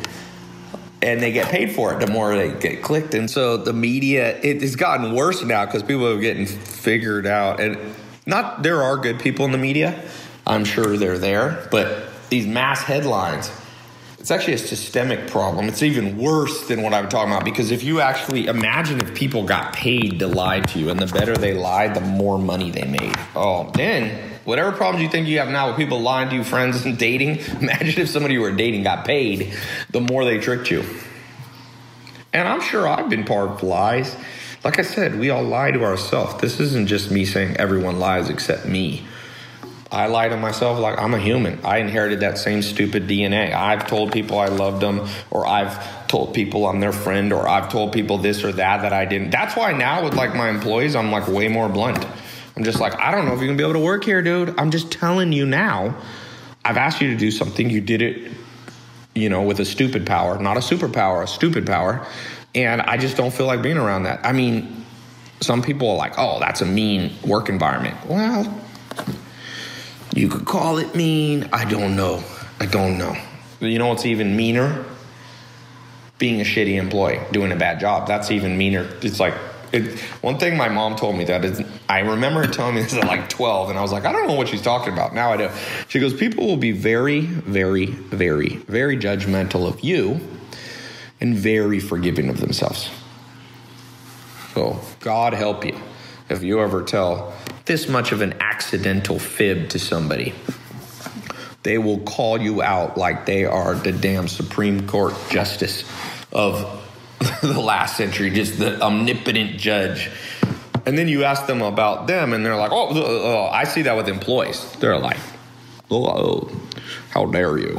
and 1.02 1.20
they 1.20 1.32
get 1.32 1.50
paid 1.50 1.70
for 1.70 1.92
it 1.92 2.00
the 2.00 2.10
more 2.10 2.34
they 2.34 2.50
get 2.58 2.82
clicked. 2.82 3.12
And 3.12 3.30
so 3.30 3.58
the 3.58 3.74
media, 3.74 4.40
it 4.40 4.62
has 4.62 4.74
gotten 4.74 5.14
worse 5.14 5.42
now 5.42 5.66
because 5.66 5.82
people 5.82 6.06
are 6.08 6.18
getting 6.18 6.46
figured 6.46 7.26
out. 7.26 7.60
And 7.60 7.78
not 8.24 8.62
there 8.62 8.82
are 8.82 8.96
good 8.96 9.20
people 9.20 9.44
in 9.44 9.52
the 9.52 9.58
media. 9.58 10.02
I'm 10.46 10.64
sure 10.64 10.96
they're 10.96 11.18
there, 11.18 11.68
but 11.70 12.08
these 12.30 12.46
mass 12.46 12.80
headlines, 12.80 13.50
it's 14.18 14.30
actually 14.30 14.54
a 14.54 14.58
systemic 14.58 15.28
problem. 15.28 15.68
It's 15.68 15.82
even 15.82 16.16
worse 16.16 16.66
than 16.68 16.80
what 16.80 16.94
I'm 16.94 17.10
talking 17.10 17.34
about 17.34 17.44
because 17.44 17.70
if 17.70 17.82
you 17.82 18.00
actually 18.00 18.46
imagine 18.46 18.98
if 19.02 19.14
people 19.14 19.44
got 19.44 19.74
paid 19.74 20.20
to 20.20 20.26
lie 20.26 20.60
to 20.60 20.78
you, 20.78 20.88
and 20.88 20.98
the 20.98 21.06
better 21.06 21.36
they 21.36 21.52
lied, 21.52 21.92
the 21.92 22.00
more 22.00 22.38
money 22.38 22.70
they 22.70 22.86
made. 22.86 23.14
Oh, 23.36 23.70
then 23.74 24.33
whatever 24.44 24.72
problems 24.72 25.02
you 25.02 25.08
think 25.08 25.26
you 25.26 25.38
have 25.38 25.48
now 25.48 25.68
with 25.68 25.76
people 25.76 26.00
lying 26.00 26.28
to 26.30 26.36
you, 26.36 26.44
friends, 26.44 26.84
and 26.84 26.98
dating, 26.98 27.38
imagine 27.60 28.02
if 28.02 28.08
somebody 28.08 28.34
you 28.34 28.40
were 28.40 28.52
dating 28.52 28.82
got 28.82 29.04
paid, 29.04 29.54
the 29.90 30.00
more 30.00 30.24
they 30.24 30.38
tricked 30.38 30.70
you. 30.70 30.84
And 32.32 32.48
I'm 32.48 32.60
sure 32.60 32.88
I've 32.88 33.08
been 33.08 33.24
part 33.24 33.50
of 33.50 33.62
lies. 33.62 34.16
Like 34.64 34.78
I 34.78 34.82
said, 34.82 35.18
we 35.18 35.30
all 35.30 35.42
lie 35.42 35.70
to 35.70 35.84
ourselves. 35.84 36.40
This 36.40 36.58
isn't 36.58 36.88
just 36.88 37.10
me 37.10 37.24
saying 37.24 37.56
everyone 37.58 37.98
lies 37.98 38.28
except 38.30 38.66
me. 38.66 39.06
I 39.94 40.06
lie 40.06 40.28
to 40.28 40.36
myself 40.36 40.80
like 40.80 40.98
I'm 40.98 41.14
a 41.14 41.20
human. 41.20 41.60
I 41.64 41.78
inherited 41.78 42.20
that 42.20 42.36
same 42.36 42.62
stupid 42.62 43.06
DNA. 43.06 43.54
I've 43.54 43.86
told 43.86 44.10
people 44.10 44.40
I 44.40 44.46
loved 44.46 44.80
them, 44.80 45.06
or 45.30 45.46
I've 45.46 46.08
told 46.08 46.34
people 46.34 46.66
I'm 46.66 46.80
their 46.80 46.92
friend, 46.92 47.32
or 47.32 47.46
I've 47.46 47.70
told 47.70 47.92
people 47.92 48.18
this 48.18 48.42
or 48.42 48.50
that 48.52 48.82
that 48.82 48.92
I 48.92 49.04
didn't. 49.04 49.30
That's 49.30 49.54
why 49.54 49.72
now 49.72 50.02
with 50.02 50.14
like 50.14 50.34
my 50.34 50.48
employees, 50.48 50.96
I'm 50.96 51.12
like 51.12 51.28
way 51.28 51.46
more 51.46 51.68
blunt. 51.68 52.04
I'm 52.56 52.64
just 52.64 52.80
like, 52.80 52.98
I 52.98 53.10
don't 53.10 53.26
know 53.26 53.32
if 53.32 53.38
you're 53.38 53.48
gonna 53.48 53.58
be 53.58 53.64
able 53.64 53.74
to 53.74 53.84
work 53.84 54.04
here, 54.04 54.22
dude. 54.22 54.54
I'm 54.58 54.70
just 54.70 54.92
telling 54.92 55.32
you 55.32 55.46
now. 55.46 55.96
I've 56.64 56.76
asked 56.76 57.00
you 57.00 57.10
to 57.10 57.16
do 57.16 57.30
something, 57.30 57.68
you 57.68 57.80
did 57.80 58.00
it 58.00 58.32
you 59.14 59.28
know, 59.28 59.42
with 59.42 59.60
a 59.60 59.64
stupid 59.64 60.06
power, 60.06 60.38
not 60.38 60.56
a 60.56 60.60
superpower, 60.60 61.22
a 61.22 61.26
stupid 61.26 61.66
power. 61.66 62.06
And 62.54 62.82
I 62.82 62.96
just 62.96 63.16
don't 63.16 63.32
feel 63.32 63.46
like 63.46 63.62
being 63.62 63.78
around 63.78 64.04
that. 64.04 64.24
I 64.24 64.32
mean, 64.32 64.84
some 65.40 65.62
people 65.62 65.90
are 65.90 65.96
like, 65.96 66.14
oh, 66.18 66.40
that's 66.40 66.60
a 66.60 66.66
mean 66.66 67.12
work 67.26 67.48
environment. 67.48 67.96
Well, 68.06 68.62
you 70.14 70.28
could 70.28 70.44
call 70.44 70.78
it 70.78 70.94
mean. 70.94 71.48
I 71.52 71.64
don't 71.64 71.96
know. 71.96 72.22
I 72.60 72.66
don't 72.66 72.98
know. 72.98 73.16
You 73.60 73.78
know 73.78 73.88
what's 73.88 74.06
even 74.06 74.36
meaner? 74.36 74.84
Being 76.18 76.40
a 76.40 76.44
shitty 76.44 76.76
employee, 76.76 77.20
doing 77.32 77.50
a 77.52 77.56
bad 77.56 77.80
job. 77.80 78.06
That's 78.06 78.30
even 78.30 78.56
meaner. 78.56 78.88
It's 79.02 79.18
like, 79.18 79.34
it, 79.74 79.98
one 80.22 80.38
thing 80.38 80.56
my 80.56 80.68
mom 80.68 80.94
told 80.94 81.16
me 81.16 81.24
that 81.24 81.44
is, 81.44 81.60
I 81.88 82.00
remember 82.00 82.46
her 82.46 82.52
telling 82.52 82.76
me 82.76 82.82
this 82.82 82.94
at 82.94 83.06
like 83.06 83.28
12, 83.28 83.70
and 83.70 83.78
I 83.78 83.82
was 83.82 83.90
like, 83.90 84.04
I 84.04 84.12
don't 84.12 84.28
know 84.28 84.34
what 84.34 84.48
she's 84.48 84.62
talking 84.62 84.92
about. 84.92 85.14
Now 85.14 85.32
I 85.32 85.36
do. 85.36 85.50
She 85.88 85.98
goes, 85.98 86.14
People 86.14 86.46
will 86.46 86.56
be 86.56 86.70
very, 86.70 87.22
very, 87.22 87.86
very, 87.86 88.56
very 88.56 88.96
judgmental 88.96 89.66
of 89.66 89.80
you 89.80 90.20
and 91.20 91.34
very 91.34 91.80
forgiving 91.80 92.28
of 92.28 92.40
themselves. 92.40 92.88
So, 94.54 94.80
God 95.00 95.32
help 95.32 95.64
you 95.64 95.76
if 96.28 96.44
you 96.44 96.60
ever 96.60 96.82
tell 96.84 97.34
this 97.64 97.88
much 97.88 98.12
of 98.12 98.20
an 98.20 98.34
accidental 98.40 99.18
fib 99.18 99.70
to 99.70 99.80
somebody. 99.80 100.34
They 101.64 101.78
will 101.78 101.98
call 102.00 102.40
you 102.40 102.62
out 102.62 102.96
like 102.96 103.26
they 103.26 103.44
are 103.44 103.74
the 103.74 103.90
damn 103.90 104.28
Supreme 104.28 104.86
Court 104.86 105.14
justice 105.30 105.82
of 106.32 106.83
the 107.42 107.60
last 107.60 107.96
century, 107.96 108.30
just 108.30 108.58
the 108.58 108.80
omnipotent 108.80 109.58
judge. 109.58 110.10
And 110.86 110.98
then 110.98 111.08
you 111.08 111.24
ask 111.24 111.46
them 111.46 111.62
about 111.62 112.06
them, 112.06 112.32
and 112.32 112.44
they're 112.44 112.56
like, 112.56 112.72
oh, 112.72 112.88
oh, 112.92 113.48
I 113.50 113.64
see 113.64 113.82
that 113.82 113.96
with 113.96 114.08
employees. 114.08 114.70
They're 114.80 114.98
like, 114.98 115.18
oh, 115.90 116.50
how 117.10 117.26
dare 117.26 117.58
you? 117.58 117.78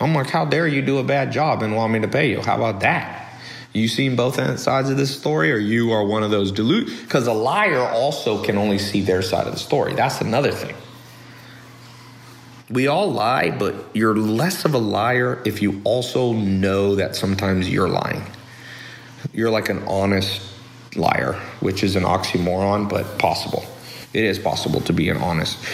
I'm 0.00 0.14
like, 0.14 0.30
how 0.30 0.44
dare 0.44 0.68
you 0.68 0.82
do 0.82 0.98
a 0.98 1.04
bad 1.04 1.32
job 1.32 1.62
and 1.62 1.74
want 1.74 1.92
me 1.92 2.00
to 2.00 2.08
pay 2.08 2.30
you? 2.30 2.40
How 2.40 2.56
about 2.56 2.80
that? 2.80 3.22
You 3.72 3.88
seen 3.88 4.16
both 4.16 4.36
sides 4.58 4.90
of 4.90 4.96
this 4.96 5.18
story, 5.18 5.52
or 5.52 5.58
you 5.58 5.90
are 5.92 6.04
one 6.04 6.22
of 6.22 6.30
those 6.30 6.52
dilute? 6.52 6.86
Because 7.02 7.26
a 7.26 7.32
liar 7.32 7.80
also 7.80 8.42
can 8.42 8.56
only 8.56 8.78
see 8.78 9.00
their 9.00 9.22
side 9.22 9.46
of 9.46 9.52
the 9.52 9.58
story. 9.58 9.94
That's 9.94 10.20
another 10.20 10.52
thing. 10.52 10.76
We 12.70 12.86
all 12.86 13.12
lie, 13.12 13.50
but 13.50 13.74
you're 13.94 14.16
less 14.16 14.64
of 14.64 14.74
a 14.74 14.78
liar 14.78 15.42
if 15.44 15.62
you 15.62 15.80
also 15.84 16.32
know 16.32 16.96
that 16.96 17.16
sometimes 17.16 17.68
you're 17.68 17.88
lying. 17.88 18.24
You're 19.36 19.50
like 19.50 19.68
an 19.68 19.84
honest 19.86 20.42
liar, 20.96 21.34
which 21.60 21.84
is 21.84 21.94
an 21.94 22.02
oxymoron, 22.02 22.88
but 22.88 23.18
possible. 23.18 23.64
It 24.12 24.24
is 24.24 24.40
possible 24.40 24.80
to 24.80 24.92
be 24.92 25.08
an 25.10 25.18
honest. 25.18 25.64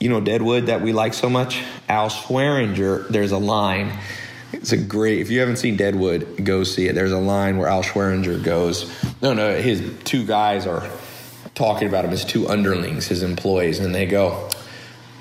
You 0.00 0.08
know, 0.08 0.20
Deadwood 0.20 0.66
that 0.66 0.80
we 0.80 0.92
like 0.92 1.14
so 1.14 1.30
much? 1.30 1.62
Al 1.88 2.08
Swearengen, 2.10 3.06
there's 3.08 3.32
a 3.32 3.38
line 3.38 3.92
it's 4.52 4.72
a 4.72 4.76
great. 4.76 5.20
If 5.20 5.30
you 5.30 5.40
haven't 5.40 5.56
seen 5.56 5.76
Deadwood, 5.76 6.44
go 6.44 6.64
see 6.64 6.88
it. 6.88 6.94
There's 6.94 7.12
a 7.12 7.18
line 7.18 7.58
where 7.58 7.68
Al 7.68 7.82
Swearengen 7.82 8.42
goes. 8.42 8.90
No, 9.22 9.32
no, 9.32 9.56
his 9.56 9.92
two 10.04 10.26
guys 10.26 10.66
are 10.66 10.88
talking 11.54 11.88
about 11.88 12.04
him. 12.04 12.10
His 12.10 12.24
two 12.24 12.48
underlings, 12.48 13.06
his 13.06 13.22
employees, 13.22 13.78
and 13.78 13.94
they 13.94 14.06
go. 14.06 14.48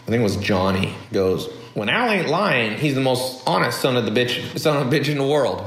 I 0.08 0.12
think 0.12 0.22
it 0.22 0.24
was 0.24 0.38
Johnny 0.38 0.96
goes. 1.14 1.48
When 1.76 1.90
Al 1.90 2.10
ain't 2.10 2.28
lying, 2.28 2.78
he's 2.80 2.96
the 2.96 3.02
most 3.02 3.44
honest 3.48 3.80
son 3.80 3.96
of 3.96 4.06
the 4.06 4.12
bitch, 4.12 4.58
son 4.58 4.78
of 4.78 4.88
a 4.88 4.90
bitch 4.90 5.10
in 5.10 5.18
the 5.18 5.28
world. 5.28 5.62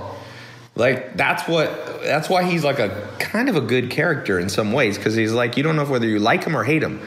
Like 0.74 1.16
that's 1.16 1.46
what. 1.48 2.02
That's 2.02 2.28
why 2.28 2.44
he's 2.44 2.64
like 2.64 2.78
a 2.78 3.08
kind 3.18 3.48
of 3.48 3.56
a 3.56 3.60
good 3.60 3.90
character 3.90 4.38
in 4.38 4.48
some 4.48 4.72
ways 4.72 4.96
because 4.96 5.14
he's 5.14 5.32
like 5.32 5.56
you 5.56 5.62
don't 5.62 5.76
know 5.76 5.84
whether 5.84 6.06
you 6.06 6.18
like 6.18 6.44
him 6.44 6.56
or 6.56 6.64
hate 6.64 6.82
him 6.82 7.00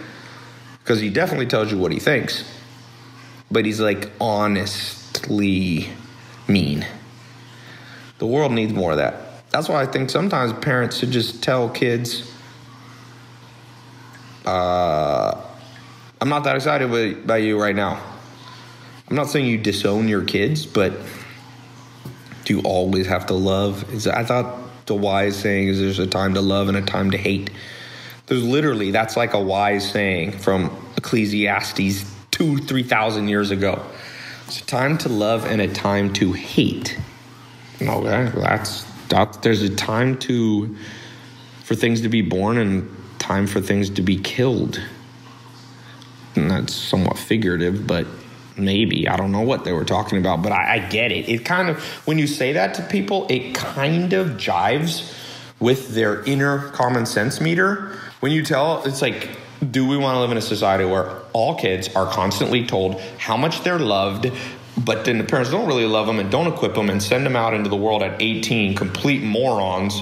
because 0.79 0.99
he 0.99 1.09
definitely 1.09 1.47
tells 1.47 1.71
you 1.71 1.79
what 1.79 1.91
he 1.91 1.99
thinks, 1.99 2.43
but 3.49 3.65
he's 3.65 3.79
like 3.79 4.11
honestly 4.21 5.89
mean. 6.47 6.85
The 8.19 8.27
world 8.27 8.51
needs 8.51 8.71
more 8.71 8.91
of 8.91 8.97
that. 8.97 9.49
That's 9.49 9.67
why 9.67 9.81
I 9.81 9.87
think 9.87 10.09
sometimes 10.09 10.53
parents 10.53 10.97
should 10.97 11.11
just 11.11 11.41
tell 11.41 11.69
kids, 11.69 12.31
uh, 14.45 15.41
I'm 16.21 16.29
not 16.29 16.43
that 16.43 16.55
excited 16.55 17.25
by 17.25 17.37
you 17.37 17.59
right 17.59 17.75
now. 17.75 18.01
I'm 19.09 19.15
not 19.15 19.29
saying 19.29 19.47
you 19.47 19.57
disown 19.57 20.07
your 20.07 20.23
kids, 20.23 20.65
but 20.65 20.93
do 22.45 22.55
you 22.55 22.61
always 22.61 23.07
have 23.07 23.25
to 23.27 23.33
love? 23.33 23.91
Is 23.93 24.07
I 24.07 24.23
thought 24.23 24.85
the 24.85 24.95
wise 24.95 25.35
saying 25.35 25.67
is 25.67 25.79
there's 25.79 25.99
a 25.99 26.07
time 26.07 26.35
to 26.35 26.41
love 26.41 26.69
and 26.69 26.77
a 26.77 26.81
time 26.81 27.11
to 27.11 27.17
hate. 27.17 27.49
There's 28.27 28.43
literally 28.43 28.91
that's 28.91 29.17
like 29.17 29.33
a 29.33 29.41
wise 29.41 29.89
saying 29.91 30.33
from 30.33 30.75
Ecclesiastes 30.97 32.05
two, 32.31 32.57
three 32.59 32.83
thousand 32.83 33.27
years 33.27 33.51
ago. 33.51 33.83
It's 34.47 34.61
a 34.61 34.65
time 34.65 34.97
to 34.99 35.09
love 35.09 35.45
and 35.45 35.59
a 35.59 35.67
time 35.67 36.13
to 36.13 36.31
hate. 36.33 36.97
Okay, 37.81 38.31
that's 38.39 38.83
that. 39.09 39.41
There's 39.41 39.63
a 39.63 39.75
time 39.75 40.17
to 40.19 40.75
for 41.63 41.75
things 41.75 42.01
to 42.01 42.09
be 42.09 42.21
born 42.21 42.57
and 42.57 42.89
time 43.17 43.47
for 43.47 43.59
things 43.59 43.89
to 43.89 44.01
be 44.03 44.17
killed. 44.17 44.79
And 46.35 46.51
that's 46.51 46.73
somewhat 46.73 47.17
figurative, 47.17 47.87
but 47.87 48.05
maybe 48.57 49.07
I 49.07 49.17
don't 49.17 49.31
know 49.31 49.41
what 49.41 49.63
they 49.63 49.73
were 49.73 49.85
talking 49.85 50.17
about, 50.17 50.41
but 50.41 50.51
I, 50.51 50.75
I 50.75 50.79
get 50.79 51.11
it. 51.11 51.29
It 51.29 51.45
kind 51.45 51.69
of 51.69 51.83
when 52.05 52.17
you 52.17 52.27
say 52.27 52.53
that 52.53 52.73
to 52.75 52.83
people, 52.83 53.27
it 53.29 53.53
kind 53.53 54.13
of 54.13 54.31
jives 54.31 55.13
with 55.59 55.95
their 55.95 56.23
inner 56.23 56.69
common 56.69 57.05
sense 57.05 57.39
meter. 57.39 57.97
When 58.19 58.31
you 58.31 58.43
tell, 58.43 58.83
it's 58.83 59.01
like 59.01 59.29
do 59.71 59.87
we 59.87 59.97
want 59.97 60.15
to 60.15 60.19
live 60.19 60.31
in 60.31 60.37
a 60.37 60.41
society 60.41 60.85
where 60.85 61.09
all 61.33 61.55
kids 61.55 61.93
are 61.95 62.11
constantly 62.11 62.65
told 62.65 62.99
how 63.17 63.37
much 63.37 63.63
they're 63.63 63.79
loved, 63.79 64.31
but 64.83 65.05
then 65.05 65.17
the 65.17 65.23
parents 65.23 65.49
don't 65.49 65.67
really 65.67 65.85
love 65.85 66.07
them 66.07 66.19
and 66.19 66.29
don't 66.29 66.47
equip 66.47 66.75
them 66.75 66.89
and 66.89 67.01
send 67.01 67.25
them 67.25 67.35
out 67.35 67.53
into 67.53 67.69
the 67.69 67.75
world 67.75 68.03
at 68.03 68.21
18, 68.21 68.75
complete 68.75 69.23
morons? 69.23 70.01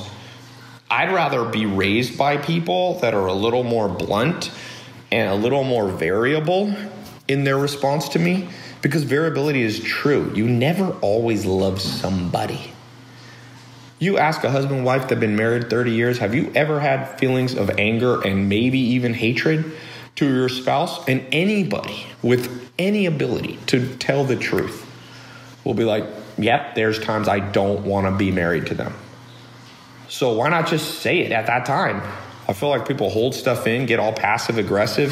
I'd 0.89 1.11
rather 1.11 1.45
be 1.45 1.65
raised 1.65 2.17
by 2.17 2.37
people 2.37 2.99
that 2.99 3.13
are 3.13 3.27
a 3.27 3.33
little 3.33 3.63
more 3.63 3.87
blunt 3.87 4.51
and 5.11 5.29
a 5.29 5.35
little 5.35 5.63
more 5.63 5.87
variable 5.87 6.75
in 7.33 7.43
their 7.43 7.57
response 7.57 8.07
to 8.09 8.19
me 8.19 8.47
because 8.81 9.03
variability 9.03 9.61
is 9.61 9.81
true. 9.81 10.31
You 10.33 10.47
never 10.47 10.91
always 11.01 11.45
love 11.45 11.81
somebody. 11.81 12.71
You 13.99 14.17
ask 14.17 14.43
a 14.43 14.51
husband 14.51 14.77
and 14.77 14.85
wife 14.85 15.03
that 15.03 15.11
have 15.11 15.19
been 15.19 15.35
married 15.35 15.69
30 15.69 15.91
years, 15.91 16.17
have 16.19 16.35
you 16.35 16.51
ever 16.55 16.79
had 16.79 17.17
feelings 17.19 17.55
of 17.55 17.69
anger 17.71 18.21
and 18.21 18.49
maybe 18.49 18.77
even 18.79 19.13
hatred 19.13 19.71
to 20.17 20.27
your 20.27 20.49
spouse? 20.49 21.07
And 21.07 21.25
anybody 21.31 22.05
with 22.21 22.71
any 22.77 23.05
ability 23.05 23.59
to 23.67 23.95
tell 23.97 24.25
the 24.25 24.35
truth 24.35 24.85
will 25.63 25.73
be 25.73 25.85
like, 25.85 26.05
yep, 26.37 26.75
there's 26.75 26.99
times 26.99 27.27
I 27.27 27.39
don't 27.39 27.85
want 27.85 28.07
to 28.07 28.11
be 28.11 28.31
married 28.31 28.67
to 28.67 28.73
them. 28.73 28.93
So 30.09 30.33
why 30.33 30.49
not 30.49 30.67
just 30.67 30.99
say 30.99 31.19
it 31.19 31.31
at 31.31 31.47
that 31.47 31.65
time? 31.65 32.01
I 32.47 32.53
feel 32.53 32.69
like 32.69 32.87
people 32.87 33.09
hold 33.09 33.33
stuff 33.33 33.65
in, 33.67 33.85
get 33.85 33.99
all 33.99 34.11
passive 34.11 34.57
aggressive. 34.57 35.11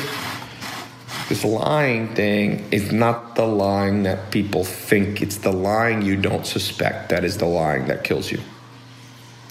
This 1.32 1.46
lying 1.46 2.14
thing 2.14 2.68
is 2.72 2.92
not 2.92 3.38
the 3.38 3.46
lying 3.46 4.04
that 4.04 4.32
people 4.32 4.66
think. 4.66 5.22
It's 5.22 5.38
the 5.38 5.54
lying 5.54 6.02
you 6.02 6.18
don't 6.18 6.46
suspect 6.46 7.08
that 7.08 7.24
is 7.24 7.38
the 7.38 7.46
lying 7.46 7.86
that 7.86 8.04
kills 8.04 8.30
you. 8.30 8.42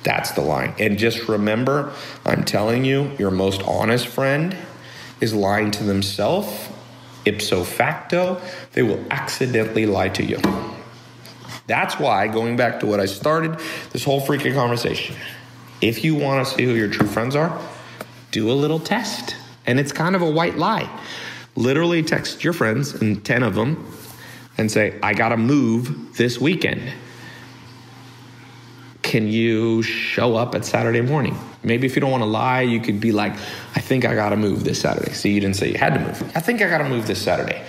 That's 0.02 0.32
the 0.32 0.42
line. 0.42 0.74
And 0.78 0.98
just 0.98 1.26
remember, 1.26 1.94
I'm 2.26 2.44
telling 2.44 2.84
you, 2.84 3.12
your 3.18 3.30
most 3.30 3.62
honest 3.62 4.06
friend 4.06 4.54
is 5.22 5.32
lying 5.32 5.70
to 5.70 5.82
themselves. 5.82 6.68
Ipso 7.24 7.64
facto, 7.64 8.42
they 8.72 8.82
will 8.82 9.02
accidentally 9.10 9.86
lie 9.86 10.10
to 10.10 10.22
you. 10.22 10.38
That's 11.66 11.98
why, 11.98 12.28
going 12.28 12.58
back 12.58 12.80
to 12.80 12.86
what 12.86 13.00
I 13.00 13.06
started 13.06 13.58
this 13.92 14.04
whole 14.04 14.20
freaking 14.20 14.52
conversation, 14.52 15.16
if 15.80 16.04
you 16.04 16.14
want 16.14 16.46
to 16.46 16.54
see 16.54 16.64
who 16.64 16.74
your 16.74 16.90
true 16.90 17.06
friends 17.06 17.34
are, 17.34 17.58
do 18.32 18.50
a 18.50 18.52
little 18.52 18.80
test. 18.80 19.34
And 19.64 19.80
it's 19.80 19.92
kind 19.92 20.14
of 20.14 20.20
a 20.20 20.30
white 20.30 20.58
lie. 20.58 20.90
Literally 21.56 22.02
text 22.02 22.44
your 22.44 22.52
friends, 22.52 22.94
and 22.94 23.24
10 23.24 23.42
of 23.42 23.54
them, 23.54 23.92
and 24.58 24.70
say, 24.70 24.98
I 25.02 25.14
got 25.14 25.30
to 25.30 25.36
move 25.36 26.16
this 26.16 26.40
weekend 26.40 26.92
can 29.10 29.26
you 29.26 29.82
show 29.82 30.36
up 30.36 30.54
at 30.54 30.64
Saturday 30.64 31.00
morning? 31.00 31.36
Maybe 31.64 31.84
if 31.84 31.96
you 31.96 32.00
don't 32.00 32.12
want 32.12 32.22
to 32.22 32.28
lie, 32.28 32.62
you 32.62 32.78
could 32.78 33.00
be 33.00 33.10
like, 33.10 33.32
I 33.74 33.80
think 33.80 34.04
I 34.04 34.14
got 34.14 34.28
to 34.28 34.36
move 34.36 34.62
this 34.62 34.80
Saturday. 34.80 35.12
See, 35.14 35.32
you 35.32 35.40
didn't 35.40 35.56
say 35.56 35.72
you 35.72 35.78
had 35.78 35.94
to 35.94 36.00
move. 36.00 36.36
I 36.36 36.38
think 36.38 36.62
I 36.62 36.68
got 36.68 36.78
to 36.78 36.88
move 36.88 37.08
this 37.08 37.20
Saturday. 37.20 37.60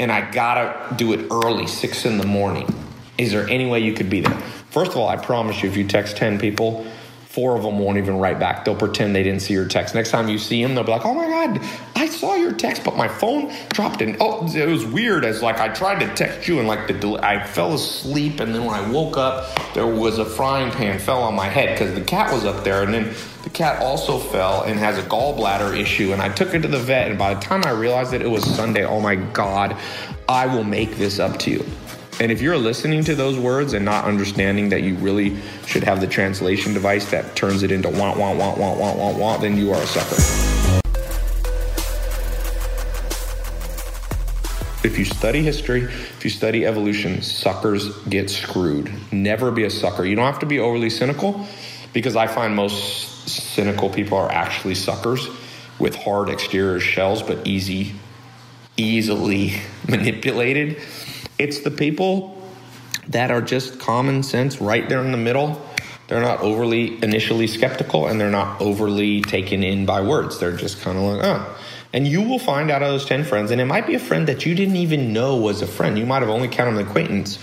And 0.00 0.10
I 0.10 0.28
got 0.32 0.88
to 0.88 0.96
do 0.96 1.12
it 1.12 1.28
early, 1.30 1.68
six 1.68 2.04
in 2.04 2.18
the 2.18 2.26
morning. 2.26 2.74
Is 3.16 3.30
there 3.30 3.48
any 3.48 3.64
way 3.70 3.78
you 3.78 3.92
could 3.92 4.10
be 4.10 4.22
there? 4.22 4.36
First 4.70 4.90
of 4.90 4.96
all, 4.96 5.08
I 5.08 5.16
promise 5.16 5.62
you, 5.62 5.68
if 5.68 5.76
you 5.76 5.86
text 5.86 6.16
10 6.16 6.40
people, 6.40 6.84
four 7.32 7.56
of 7.56 7.62
them 7.62 7.78
won't 7.78 7.96
even 7.96 8.18
write 8.18 8.38
back. 8.38 8.62
They'll 8.62 8.76
pretend 8.76 9.16
they 9.16 9.22
didn't 9.22 9.40
see 9.40 9.54
your 9.54 9.66
text. 9.66 9.94
Next 9.94 10.10
time 10.10 10.28
you 10.28 10.36
see 10.36 10.62
them, 10.62 10.74
they'll 10.74 10.84
be 10.84 10.92
like, 10.92 11.06
"Oh 11.06 11.14
my 11.14 11.26
god, 11.26 11.62
I 11.96 12.06
saw 12.06 12.34
your 12.34 12.52
text, 12.52 12.84
but 12.84 12.94
my 12.94 13.08
phone 13.08 13.50
dropped 13.70 14.02
in." 14.02 14.18
Oh, 14.20 14.46
it 14.54 14.68
was 14.68 14.84
weird. 14.84 15.24
As 15.24 15.42
like 15.42 15.58
I 15.58 15.68
tried 15.68 16.00
to 16.00 16.14
text 16.14 16.46
you, 16.46 16.58
and 16.58 16.68
like 16.68 16.86
the 16.88 17.18
I 17.22 17.42
fell 17.42 17.72
asleep, 17.72 18.40
and 18.40 18.54
then 18.54 18.66
when 18.66 18.74
I 18.74 18.86
woke 18.90 19.16
up, 19.16 19.48
there 19.72 19.86
was 19.86 20.18
a 20.18 20.26
frying 20.26 20.70
pan 20.72 20.98
fell 20.98 21.22
on 21.22 21.34
my 21.34 21.48
head 21.48 21.70
because 21.78 21.94
the 21.94 22.02
cat 22.02 22.30
was 22.30 22.44
up 22.44 22.64
there, 22.64 22.82
and 22.82 22.92
then 22.92 23.14
the 23.44 23.50
cat 23.50 23.80
also 23.80 24.18
fell 24.18 24.64
and 24.64 24.78
has 24.78 24.98
a 24.98 25.02
gallbladder 25.02 25.78
issue, 25.78 26.12
and 26.12 26.20
I 26.20 26.28
took 26.28 26.52
it 26.52 26.60
to 26.60 26.68
the 26.68 26.78
vet, 26.78 27.08
and 27.08 27.18
by 27.18 27.32
the 27.32 27.40
time 27.40 27.62
I 27.64 27.70
realized 27.70 28.10
that 28.10 28.20
it 28.20 28.30
was 28.30 28.44
Sunday, 28.44 28.84
oh 28.84 29.00
my 29.00 29.16
god, 29.16 29.74
I 30.28 30.46
will 30.54 30.64
make 30.64 30.96
this 30.96 31.18
up 31.18 31.38
to 31.40 31.50
you. 31.50 31.64
And 32.22 32.30
if 32.30 32.40
you're 32.40 32.56
listening 32.56 33.02
to 33.06 33.16
those 33.16 33.36
words 33.36 33.72
and 33.72 33.84
not 33.84 34.04
understanding 34.04 34.68
that 34.68 34.84
you 34.84 34.94
really 34.94 35.36
should 35.66 35.82
have 35.82 36.00
the 36.00 36.06
translation 36.06 36.72
device 36.72 37.10
that 37.10 37.34
turns 37.34 37.64
it 37.64 37.72
into 37.72 37.88
want, 37.88 38.16
want, 38.16 38.38
want, 38.38 38.58
want, 38.58 38.78
want, 38.78 38.96
want, 38.96 39.18
want, 39.18 39.40
then 39.40 39.56
you 39.56 39.72
are 39.72 39.82
a 39.82 39.86
sucker. 39.88 40.14
If 44.84 45.00
you 45.00 45.04
study 45.04 45.42
history, 45.42 45.82
if 45.82 46.22
you 46.22 46.30
study 46.30 46.64
evolution, 46.64 47.22
suckers 47.22 47.92
get 48.04 48.30
screwed. 48.30 48.92
Never 49.12 49.50
be 49.50 49.64
a 49.64 49.70
sucker. 49.70 50.04
You 50.04 50.14
don't 50.14 50.26
have 50.26 50.38
to 50.38 50.46
be 50.46 50.60
overly 50.60 50.90
cynical 50.90 51.44
because 51.92 52.14
I 52.14 52.28
find 52.28 52.54
most 52.54 53.28
cynical 53.28 53.90
people 53.90 54.16
are 54.16 54.30
actually 54.30 54.76
suckers 54.76 55.26
with 55.80 55.96
hard 55.96 56.28
exterior 56.28 56.78
shells 56.78 57.20
but 57.20 57.44
easy 57.44 57.94
easily 58.76 59.54
manipulated. 59.88 60.80
It's 61.38 61.60
the 61.60 61.70
people 61.70 62.40
that 63.08 63.30
are 63.30 63.42
just 63.42 63.80
common 63.80 64.22
sense 64.22 64.60
right 64.60 64.88
there 64.88 65.04
in 65.04 65.12
the 65.12 65.18
middle. 65.18 65.60
They're 66.08 66.20
not 66.20 66.40
overly 66.40 67.02
initially 67.02 67.46
skeptical 67.46 68.06
and 68.06 68.20
they're 68.20 68.30
not 68.30 68.60
overly 68.60 69.22
taken 69.22 69.62
in 69.62 69.86
by 69.86 70.02
words. 70.02 70.38
They're 70.38 70.56
just 70.56 70.80
kind 70.82 70.98
of 70.98 71.04
like, 71.04 71.24
oh. 71.24 71.58
And 71.92 72.06
you 72.06 72.22
will 72.22 72.38
find 72.38 72.70
out 72.70 72.82
of 72.82 72.88
those 72.88 73.04
10 73.04 73.24
friends, 73.24 73.50
and 73.50 73.60
it 73.60 73.66
might 73.66 73.86
be 73.86 73.94
a 73.94 73.98
friend 73.98 74.26
that 74.28 74.46
you 74.46 74.54
didn't 74.54 74.76
even 74.76 75.12
know 75.12 75.36
was 75.36 75.60
a 75.60 75.66
friend. 75.66 75.98
You 75.98 76.06
might 76.06 76.22
have 76.22 76.30
only 76.30 76.48
counted 76.48 76.80
an 76.80 76.86
acquaintance. 76.86 77.38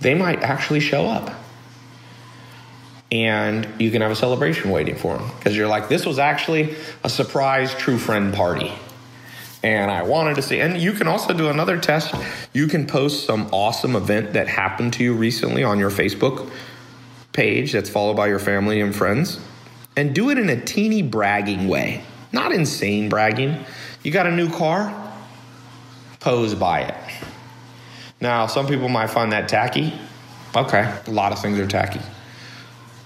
They 0.00 0.14
might 0.14 0.42
actually 0.42 0.80
show 0.80 1.06
up. 1.06 1.32
And 3.10 3.66
you 3.78 3.90
can 3.90 4.02
have 4.02 4.10
a 4.10 4.16
celebration 4.16 4.70
waiting 4.70 4.96
for 4.96 5.16
them 5.16 5.30
because 5.38 5.56
you're 5.56 5.68
like, 5.68 5.88
this 5.88 6.04
was 6.04 6.18
actually 6.18 6.74
a 7.04 7.08
surprise 7.08 7.74
true 7.74 7.96
friend 7.96 8.34
party 8.34 8.70
and 9.66 9.90
I 9.90 10.04
wanted 10.04 10.36
to 10.36 10.42
see. 10.42 10.60
And 10.60 10.78
you 10.78 10.92
can 10.92 11.08
also 11.08 11.34
do 11.34 11.48
another 11.48 11.76
test. 11.76 12.14
You 12.52 12.68
can 12.68 12.86
post 12.86 13.26
some 13.26 13.48
awesome 13.50 13.96
event 13.96 14.34
that 14.34 14.46
happened 14.46 14.92
to 14.94 15.02
you 15.02 15.12
recently 15.12 15.64
on 15.64 15.80
your 15.80 15.90
Facebook 15.90 16.48
page 17.32 17.72
that's 17.72 17.90
followed 17.90 18.16
by 18.16 18.28
your 18.28 18.38
family 18.38 18.80
and 18.80 18.94
friends, 18.94 19.40
and 19.96 20.14
do 20.14 20.30
it 20.30 20.38
in 20.38 20.48
a 20.48 20.60
teeny 20.60 21.02
bragging 21.02 21.66
way, 21.66 22.02
not 22.32 22.52
insane 22.52 23.08
bragging. 23.08 23.58
You 24.04 24.12
got 24.12 24.26
a 24.26 24.30
new 24.30 24.48
car? 24.48 24.94
Pose 26.20 26.54
by 26.54 26.82
it. 26.82 26.94
Now, 28.20 28.46
some 28.46 28.68
people 28.68 28.88
might 28.88 29.10
find 29.10 29.32
that 29.32 29.48
tacky. 29.48 29.92
Okay, 30.54 30.96
a 31.06 31.10
lot 31.10 31.32
of 31.32 31.42
things 31.42 31.58
are 31.58 31.66
tacky. 31.66 32.00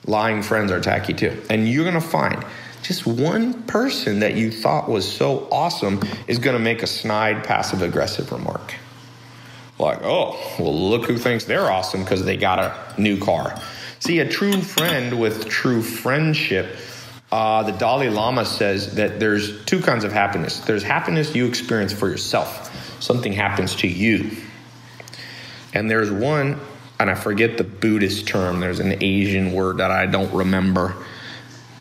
Lying 0.07 0.43
friends 0.43 0.71
are 0.71 0.81
tacky 0.81 1.15
too. 1.15 1.43
And 1.49 1.67
you're 1.67 1.87
gonna 1.87 2.03
find 2.03 2.45
just 2.83 3.07
one 3.07 3.63
person 3.65 4.21
that 4.21 4.35
you 4.35 4.51
thought 4.51 4.89
was 4.89 5.11
so 5.11 5.49
awesome 5.51 6.01
is 6.27 6.39
going 6.39 6.57
to 6.57 6.63
make 6.63 6.83
a 6.83 6.87
snide 6.87 7.45
passive 7.45 7.83
aggressive 7.83 8.33
remark. 8.33 8.75
Like, 9.79 10.01
oh, 10.03 10.39
well, 10.59 10.75
look 10.75 11.07
who 11.07 11.17
thinks 11.17 11.45
they're 11.45 11.71
awesome 11.71 12.03
because 12.03 12.25
they 12.25 12.37
got 12.37 12.59
a 12.59 13.01
new 13.01 13.19
car. 13.19 13.59
See, 13.99 14.19
a 14.21 14.29
true 14.29 14.61
friend 14.61 15.19
with 15.21 15.49
true 15.49 15.83
friendship, 15.83 16.77
uh, 17.33 17.63
the 17.63 17.73
Dalai 17.73 18.09
Lama 18.09 18.45
says 18.45 18.97
that 18.97 19.21
there's 19.21 19.65
two 19.65 19.81
kinds 19.81 20.05
of 20.05 20.13
happiness. 20.13 20.61
There's 20.61 20.83
happiness 20.83 21.35
you 21.35 21.47
experience 21.47 21.93
for 21.93 22.09
yourself, 22.09 23.03
something 23.03 23.33
happens 23.33 23.77
to 23.77 23.89
you. 23.89 24.31
And 25.73 25.91
there's 25.91 26.11
one, 26.11 26.61
and 26.99 27.11
I 27.11 27.15
forget 27.15 27.57
the 27.57 27.65
Buddhist 27.65 28.27
term, 28.27 28.61
there's 28.61 28.81
an 28.81 29.03
Asian 29.03 29.53
word 29.53 29.79
that 29.79 29.91
I 29.91 30.07
don't 30.07 30.33
remember. 30.33 30.95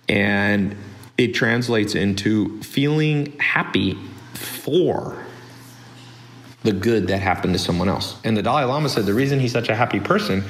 And 0.08 0.78
it 1.20 1.34
translates 1.34 1.96
into 1.96 2.62
feeling 2.62 3.38
happy 3.40 3.94
for 4.36 5.22
the 6.64 6.72
good 6.72 7.08
that 7.08 7.18
happened 7.18 7.52
to 7.54 7.60
someone 7.60 7.90
else. 7.90 8.18
And 8.24 8.38
the 8.38 8.42
Dalai 8.42 8.64
Lama 8.64 8.88
said 8.88 9.06
the 9.06 9.14
reason 9.14 9.38
he's 9.38 9.52
such 9.52 9.68
a 9.68 9.76
happy 9.76 10.00
person 10.00 10.46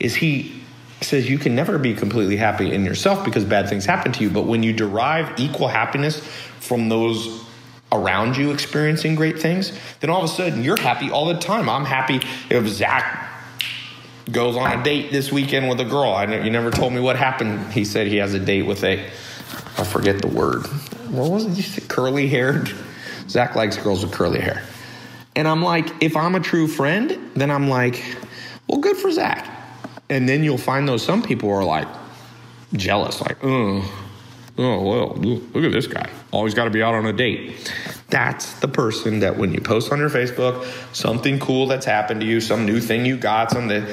is 0.00 0.14
he 0.14 0.62
says 1.02 1.28
you 1.28 1.36
can 1.36 1.54
never 1.54 1.78
be 1.78 1.92
completely 1.92 2.38
happy 2.38 2.72
in 2.72 2.86
yourself 2.86 3.22
because 3.22 3.44
bad 3.44 3.68
things 3.68 3.84
happen 3.84 4.12
to 4.12 4.22
you. 4.22 4.30
But 4.30 4.46
when 4.46 4.62
you 4.62 4.72
derive 4.72 5.38
equal 5.38 5.68
happiness 5.68 6.20
from 6.58 6.88
those 6.88 7.44
around 7.92 8.38
you 8.38 8.50
experiencing 8.50 9.16
great 9.16 9.38
things, 9.38 9.78
then 10.00 10.08
all 10.08 10.24
of 10.24 10.24
a 10.24 10.32
sudden 10.32 10.64
you're 10.64 10.80
happy 10.80 11.10
all 11.10 11.26
the 11.26 11.38
time. 11.38 11.68
I'm 11.68 11.84
happy 11.84 12.22
if 12.48 12.66
Zach 12.68 13.30
goes 14.32 14.56
on 14.56 14.80
a 14.80 14.82
date 14.82 15.12
this 15.12 15.30
weekend 15.30 15.68
with 15.68 15.80
a 15.80 15.84
girl. 15.84 16.12
I 16.12 16.24
know, 16.24 16.42
you 16.42 16.50
never 16.50 16.70
told 16.70 16.94
me 16.94 17.00
what 17.00 17.16
happened. 17.16 17.74
He 17.74 17.84
said 17.84 18.06
he 18.06 18.16
has 18.16 18.32
a 18.32 18.38
date 18.38 18.62
with 18.62 18.82
a 18.84 19.06
I 19.76 19.84
forget 19.84 20.20
the 20.20 20.28
word. 20.28 20.66
What 21.10 21.30
was 21.30 21.46
it? 21.46 21.56
You 21.56 21.62
said 21.62 21.88
curly 21.88 22.28
haired. 22.28 22.72
Zach 23.28 23.56
likes 23.56 23.76
girls 23.76 24.04
with 24.04 24.12
curly 24.12 24.40
hair. 24.40 24.62
And 25.36 25.48
I'm 25.48 25.62
like, 25.62 25.90
if 26.02 26.16
I'm 26.16 26.34
a 26.34 26.40
true 26.40 26.68
friend, 26.68 27.32
then 27.34 27.50
I'm 27.50 27.68
like, 27.68 28.02
well, 28.68 28.80
good 28.80 28.96
for 28.96 29.10
Zach. 29.10 29.50
And 30.08 30.28
then 30.28 30.44
you'll 30.44 30.58
find 30.58 30.86
those 30.86 31.04
some 31.04 31.22
people 31.22 31.50
are 31.50 31.64
like 31.64 31.88
jealous, 32.74 33.20
like, 33.20 33.38
oh, 33.42 33.82
oh, 34.58 34.82
well, 34.82 35.14
look 35.16 35.64
at 35.64 35.72
this 35.72 35.86
guy. 35.86 36.08
Always 36.30 36.54
got 36.54 36.64
to 36.64 36.70
be 36.70 36.82
out 36.82 36.94
on 36.94 37.06
a 37.06 37.12
date. 37.12 37.72
That's 38.10 38.52
the 38.60 38.68
person 38.68 39.20
that 39.20 39.36
when 39.36 39.52
you 39.52 39.60
post 39.60 39.90
on 39.90 39.98
your 39.98 40.10
Facebook 40.10 40.64
something 40.94 41.40
cool 41.40 41.66
that's 41.66 41.86
happened 41.86 42.20
to 42.20 42.26
you, 42.26 42.40
some 42.40 42.64
new 42.64 42.80
thing 42.80 43.04
you 43.04 43.16
got, 43.16 43.50
something 43.50 43.84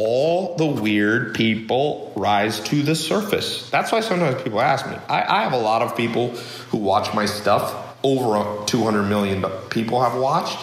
all 0.00 0.54
the 0.54 0.64
weird 0.64 1.34
people 1.34 2.12
rise 2.14 2.60
to 2.60 2.82
the 2.82 2.94
surface. 2.94 3.68
That's 3.70 3.90
why 3.90 3.98
sometimes 3.98 4.40
people 4.40 4.60
ask 4.60 4.88
me. 4.88 4.94
I, 5.08 5.40
I 5.40 5.42
have 5.42 5.52
a 5.52 5.58
lot 5.58 5.82
of 5.82 5.96
people 5.96 6.28
who 6.70 6.78
watch 6.78 7.12
my 7.14 7.26
stuff. 7.26 7.96
Over 8.04 8.64
200 8.66 9.02
million 9.02 9.44
people 9.70 10.00
have 10.00 10.16
watched. 10.16 10.56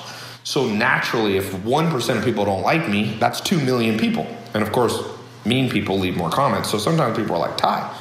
So 0.45 0.69
naturally, 0.69 1.35
if 1.35 1.51
1% 1.51 2.17
of 2.17 2.23
people 2.23 2.45
don't 2.45 2.61
like 2.61 2.87
me, 2.87 3.17
that's 3.19 3.41
2 3.41 3.59
million 3.59 3.99
people. 3.99 4.25
And 4.53 4.63
of 4.63 4.71
course, 4.71 5.03
mean 5.43 5.69
people 5.69 5.99
leave 5.99 6.15
more 6.15 6.29
comments. 6.29 6.71
So 6.71 6.77
sometimes 6.77 7.17
people 7.17 7.35
are 7.35 7.39
like, 7.39 7.57
Tai, 7.57 7.93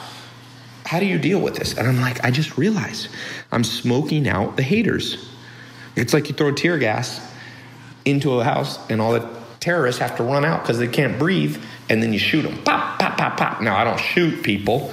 how 0.87 1.01
do 1.01 1.07
you 1.07 1.19
deal 1.19 1.41
with 1.41 1.57
this? 1.57 1.77
And 1.77 1.89
I'm 1.89 2.01
like, 2.01 2.25
I 2.25 2.31
just 2.31 2.57
realized 2.57 3.09
I'm 3.51 3.65
smoking 3.65 4.29
out 4.29 4.57
the 4.57 4.63
haters. 4.63 5.29
It's 5.97 6.15
like 6.15 6.29
you 6.29 6.35
throw 6.37 6.53
tear 6.53 6.79
gas 6.79 7.21
into 8.05 8.39
a 8.39 8.45
house 8.45 8.79
and 8.89 9.01
all 9.01 9.15
the 9.15 9.34
terrorists 9.65 9.99
have 9.99 10.15
to 10.19 10.23
run 10.23 10.45
out 10.45 10.63
because 10.63 10.79
they 10.79 10.87
can't 10.87 11.19
breathe, 11.19 11.57
and 11.89 12.03
then 12.03 12.13
you 12.13 12.19
shoot 12.19 12.43
them. 12.43 12.63
Pop, 12.65 12.99
pop, 12.99 13.17
pop, 13.17 13.39
pop. 13.39 13.63
Now, 13.63 13.77
I 13.77 13.85
don't 13.85 13.99
shoot 13.99 14.43
people, 14.43 14.93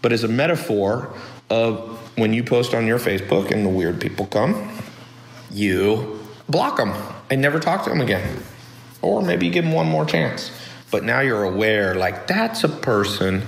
but 0.00 0.10
as 0.10 0.24
a 0.24 0.28
metaphor 0.28 1.12
of 1.50 2.00
when 2.16 2.32
you 2.32 2.42
post 2.42 2.72
on 2.72 2.86
your 2.86 2.98
Facebook 2.98 3.50
and 3.50 3.64
the 3.64 3.68
weird 3.68 4.00
people 4.00 4.24
come, 4.24 4.80
you 5.50 6.18
block 6.48 6.78
them 6.78 6.94
and 7.28 7.42
never 7.42 7.60
talk 7.60 7.84
to 7.84 7.90
them 7.90 8.00
again. 8.00 8.42
Or 9.02 9.20
maybe 9.20 9.46
you 9.46 9.52
give 9.52 9.64
them 9.64 9.74
one 9.74 9.86
more 9.86 10.06
chance. 10.06 10.50
But 10.90 11.04
now 11.04 11.20
you're 11.20 11.44
aware, 11.44 11.94
like, 11.94 12.26
that's 12.26 12.64
a 12.64 12.70
person 12.70 13.42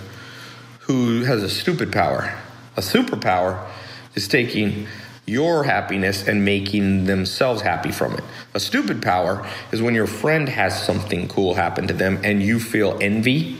who 0.80 1.22
has 1.22 1.42
a 1.42 1.48
stupid 1.48 1.90
power. 1.90 2.38
A 2.76 2.82
superpower 2.82 3.66
is 4.14 4.28
taking 4.28 4.86
your 5.28 5.64
happiness 5.64 6.26
and 6.26 6.44
making 6.44 7.04
themselves 7.04 7.62
happy 7.62 7.92
from 7.92 8.14
it. 8.14 8.24
A 8.54 8.60
stupid 8.60 9.02
power 9.02 9.46
is 9.70 9.82
when 9.82 9.94
your 9.94 10.06
friend 10.06 10.48
has 10.48 10.82
something 10.82 11.28
cool 11.28 11.54
happen 11.54 11.86
to 11.86 11.94
them 11.94 12.18
and 12.24 12.42
you 12.42 12.58
feel 12.58 12.96
envy. 13.00 13.58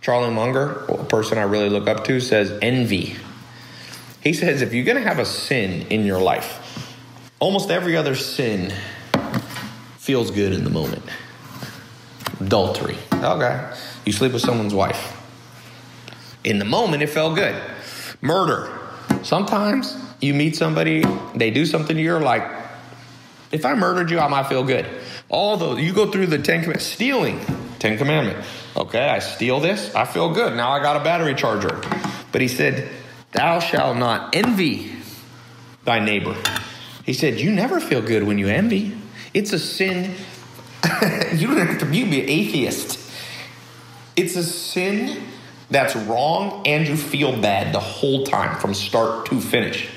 Charlie 0.00 0.34
Munger, 0.34 0.84
a 0.88 1.04
person 1.04 1.38
I 1.38 1.42
really 1.42 1.70
look 1.70 1.88
up 1.88 2.04
to, 2.04 2.20
says 2.20 2.56
envy. 2.60 3.16
He 4.22 4.32
says 4.32 4.62
if 4.62 4.72
you're 4.72 4.84
going 4.84 5.02
to 5.02 5.08
have 5.08 5.18
a 5.18 5.24
sin 5.24 5.86
in 5.88 6.04
your 6.04 6.20
life, 6.20 6.60
almost 7.40 7.70
every 7.70 7.96
other 7.96 8.14
sin 8.14 8.72
feels 9.98 10.30
good 10.30 10.52
in 10.52 10.64
the 10.64 10.70
moment. 10.70 11.02
Adultery. 12.40 12.96
Okay. 13.14 13.72
You 14.04 14.12
sleep 14.12 14.32
with 14.32 14.42
someone's 14.42 14.74
wife. 14.74 15.20
In 16.44 16.58
the 16.58 16.64
moment, 16.66 17.02
it 17.02 17.08
felt 17.08 17.36
good. 17.36 17.60
Murder. 18.20 18.78
Sometimes 19.22 19.96
you 20.24 20.34
meet 20.34 20.56
somebody, 20.56 21.04
they 21.34 21.50
do 21.50 21.66
something 21.66 21.96
to 21.96 22.02
you, 22.02 22.10
you're 22.10 22.20
like, 22.20 22.50
if 23.52 23.64
I 23.64 23.74
murdered 23.74 24.10
you, 24.10 24.18
I 24.18 24.28
might 24.28 24.48
feel 24.48 24.64
good. 24.64 24.86
Although 25.30 25.76
you 25.76 25.92
go 25.92 26.10
through 26.10 26.26
the 26.26 26.38
Ten 26.38 26.60
Commandments, 26.62 26.86
stealing, 26.86 27.40
Ten 27.78 27.98
Commandment. 27.98 28.44
Okay, 28.76 29.08
I 29.08 29.20
steal 29.20 29.60
this, 29.60 29.94
I 29.94 30.04
feel 30.04 30.32
good. 30.34 30.56
Now 30.56 30.72
I 30.72 30.80
got 30.80 30.96
a 30.96 31.04
battery 31.04 31.34
charger. 31.34 31.80
But 32.32 32.40
he 32.40 32.48
said, 32.48 32.88
Thou 33.32 33.60
shalt 33.60 33.96
not 33.96 34.34
envy 34.34 34.92
thy 35.84 36.00
neighbor. 36.00 36.36
He 37.04 37.12
said, 37.12 37.38
You 37.38 37.52
never 37.52 37.80
feel 37.80 38.02
good 38.02 38.24
when 38.24 38.38
you 38.38 38.48
envy. 38.48 38.96
It's 39.32 39.52
a 39.52 39.58
sin. 39.58 40.14
you 41.34 41.48
don't 41.48 41.66
have 41.66 41.78
to 41.78 41.86
be 41.86 42.02
an 42.02 42.12
atheist. 42.12 42.98
It's 44.16 44.36
a 44.36 44.42
sin 44.42 45.22
that's 45.70 45.96
wrong 45.96 46.66
and 46.66 46.86
you 46.86 46.96
feel 46.96 47.40
bad 47.40 47.74
the 47.74 47.80
whole 47.80 48.24
time 48.24 48.58
from 48.60 48.74
start 48.74 49.26
to 49.26 49.40
finish. 49.40 49.88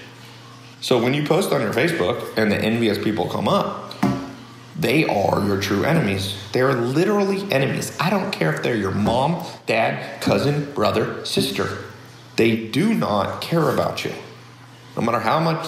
So 0.82 1.02
when 1.02 1.14
you 1.14 1.26
post 1.26 1.52
on 1.52 1.62
your 1.62 1.74
Facebook 1.74 2.38
and 2.38 2.52
the 2.52 2.58
envious 2.58 2.98
people 2.98 3.28
come 3.28 3.48
up, 3.48 3.96
they 4.80 5.06
are 5.06 5.44
your 5.46 5.60
true 5.60 5.84
enemies. 5.84 6.38
They're 6.52 6.74
literally 6.74 7.52
enemies. 7.52 7.98
I 8.00 8.10
don't 8.10 8.32
care 8.32 8.54
if 8.54 8.62
they're 8.62 8.76
your 8.76 8.92
mom, 8.92 9.44
dad, 9.66 10.22
cousin, 10.22 10.72
brother, 10.74 11.26
sister. 11.26 11.84
They 12.36 12.68
do 12.68 12.94
not 12.94 13.42
care 13.42 13.70
about 13.70 14.06
you. 14.06 14.14
No 14.96 15.02
matter 15.02 15.20
how 15.20 15.40
much 15.40 15.68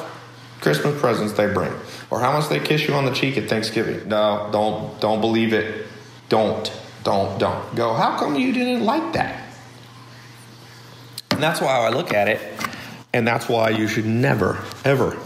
Christmas 0.61 0.99
presents 0.99 1.33
they 1.33 1.51
bring 1.51 1.73
or 2.09 2.19
how 2.19 2.31
much 2.31 2.49
they 2.49 2.59
kiss 2.59 2.87
you 2.87 2.93
on 2.93 3.05
the 3.05 3.13
cheek 3.13 3.37
at 3.37 3.49
Thanksgiving. 3.49 4.07
No, 4.07 4.49
don't 4.51 4.99
don't 4.99 5.21
believe 5.21 5.53
it. 5.53 5.87
Don't, 6.29 6.71
don't, 7.03 7.39
don't. 7.39 7.75
Go, 7.75 7.95
how 7.95 8.17
come 8.19 8.35
you 8.35 8.53
didn't 8.53 8.85
like 8.85 9.13
that? 9.13 9.43
And 11.31 11.41
that's 11.41 11.59
why 11.59 11.69
I 11.69 11.89
look 11.89 12.13
at 12.13 12.27
it, 12.27 12.39
and 13.13 13.27
that's 13.27 13.49
why 13.49 13.69
you 13.69 13.87
should 13.87 14.05
never, 14.05 14.63
ever 14.85 15.17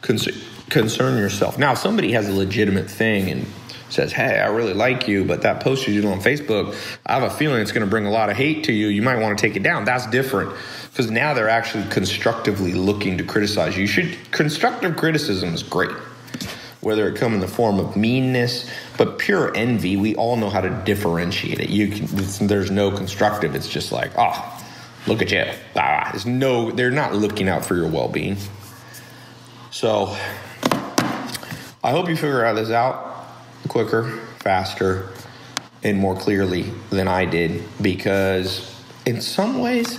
concern, 0.00 1.18
yourself. 1.18 1.58
Now, 1.58 1.72
if 1.72 1.78
somebody 1.78 2.12
has 2.12 2.28
a 2.28 2.32
legitimate 2.32 2.90
thing 2.90 3.30
and 3.30 3.46
says, 3.90 4.12
Hey, 4.12 4.40
I 4.40 4.48
really 4.48 4.72
like 4.72 5.06
you, 5.06 5.24
but 5.24 5.42
that 5.42 5.62
post 5.62 5.86
you 5.86 6.00
did 6.00 6.10
on 6.10 6.20
Facebook, 6.20 6.74
I 7.06 7.14
have 7.14 7.22
a 7.22 7.30
feeling 7.30 7.60
it's 7.60 7.72
going 7.72 7.84
to 7.84 7.90
bring 7.90 8.06
a 8.06 8.10
lot 8.10 8.30
of 8.30 8.36
hate 8.36 8.64
to 8.64 8.72
you. 8.72 8.88
You 8.88 9.02
might 9.02 9.20
want 9.20 9.38
to 9.38 9.46
take 9.46 9.56
it 9.56 9.62
down. 9.62 9.84
That's 9.84 10.06
different 10.06 10.54
because 10.90 11.10
now 11.10 11.34
they're 11.34 11.48
actually 11.48 11.84
constructively 11.90 12.72
looking 12.72 13.18
to 13.18 13.24
criticize 13.24 13.76
you. 13.76 13.82
you. 13.82 13.86
Should 13.86 14.18
constructive 14.30 14.96
criticism 14.96 15.54
is 15.54 15.62
great, 15.62 15.94
whether 16.80 17.08
it 17.08 17.16
come 17.16 17.34
in 17.34 17.40
the 17.40 17.48
form 17.48 17.78
of 17.78 17.96
meanness, 17.96 18.70
but 18.96 19.18
pure 19.18 19.54
envy. 19.54 19.96
We 19.96 20.14
all 20.16 20.36
know 20.36 20.50
how 20.50 20.62
to 20.62 20.70
differentiate 20.84 21.60
it. 21.60 21.70
You 21.70 21.88
can, 21.88 22.46
there's 22.46 22.70
no 22.70 22.90
constructive. 22.90 23.54
It's 23.54 23.68
just 23.68 23.92
like, 23.92 24.12
oh, 24.16 24.51
look 25.06 25.22
at 25.22 25.30
you. 25.30 25.44
Ah, 25.76 26.08
there's 26.10 26.26
no. 26.26 26.70
They're 26.70 26.90
not 26.90 27.14
looking 27.14 27.48
out 27.48 27.64
for 27.64 27.74
your 27.74 27.88
well-being. 27.88 28.36
So, 29.70 30.16
I 31.84 31.90
hope 31.90 32.08
you 32.08 32.16
figure 32.16 32.44
out 32.44 32.54
this 32.54 32.70
out 32.70 33.12
quicker, 33.68 34.10
faster, 34.40 35.08
and 35.82 35.98
more 35.98 36.14
clearly 36.14 36.62
than 36.90 37.08
I 37.08 37.24
did 37.24 37.62
because 37.80 38.68
in 39.04 39.20
some 39.20 39.60
ways 39.60 39.98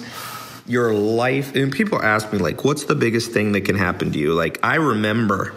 your 0.66 0.94
life 0.94 1.56
and 1.56 1.72
people 1.72 2.02
ask 2.02 2.32
me 2.32 2.40
like 2.40 2.64
what's 2.64 2.86
the 2.86 2.96
biggest 2.96 3.32
thing 3.32 3.52
that 3.52 3.62
can 3.62 3.76
happen 3.76 4.12
to 4.14 4.18
you 4.18 4.34
like 4.34 4.60
I 4.64 4.76
remember 4.76 5.54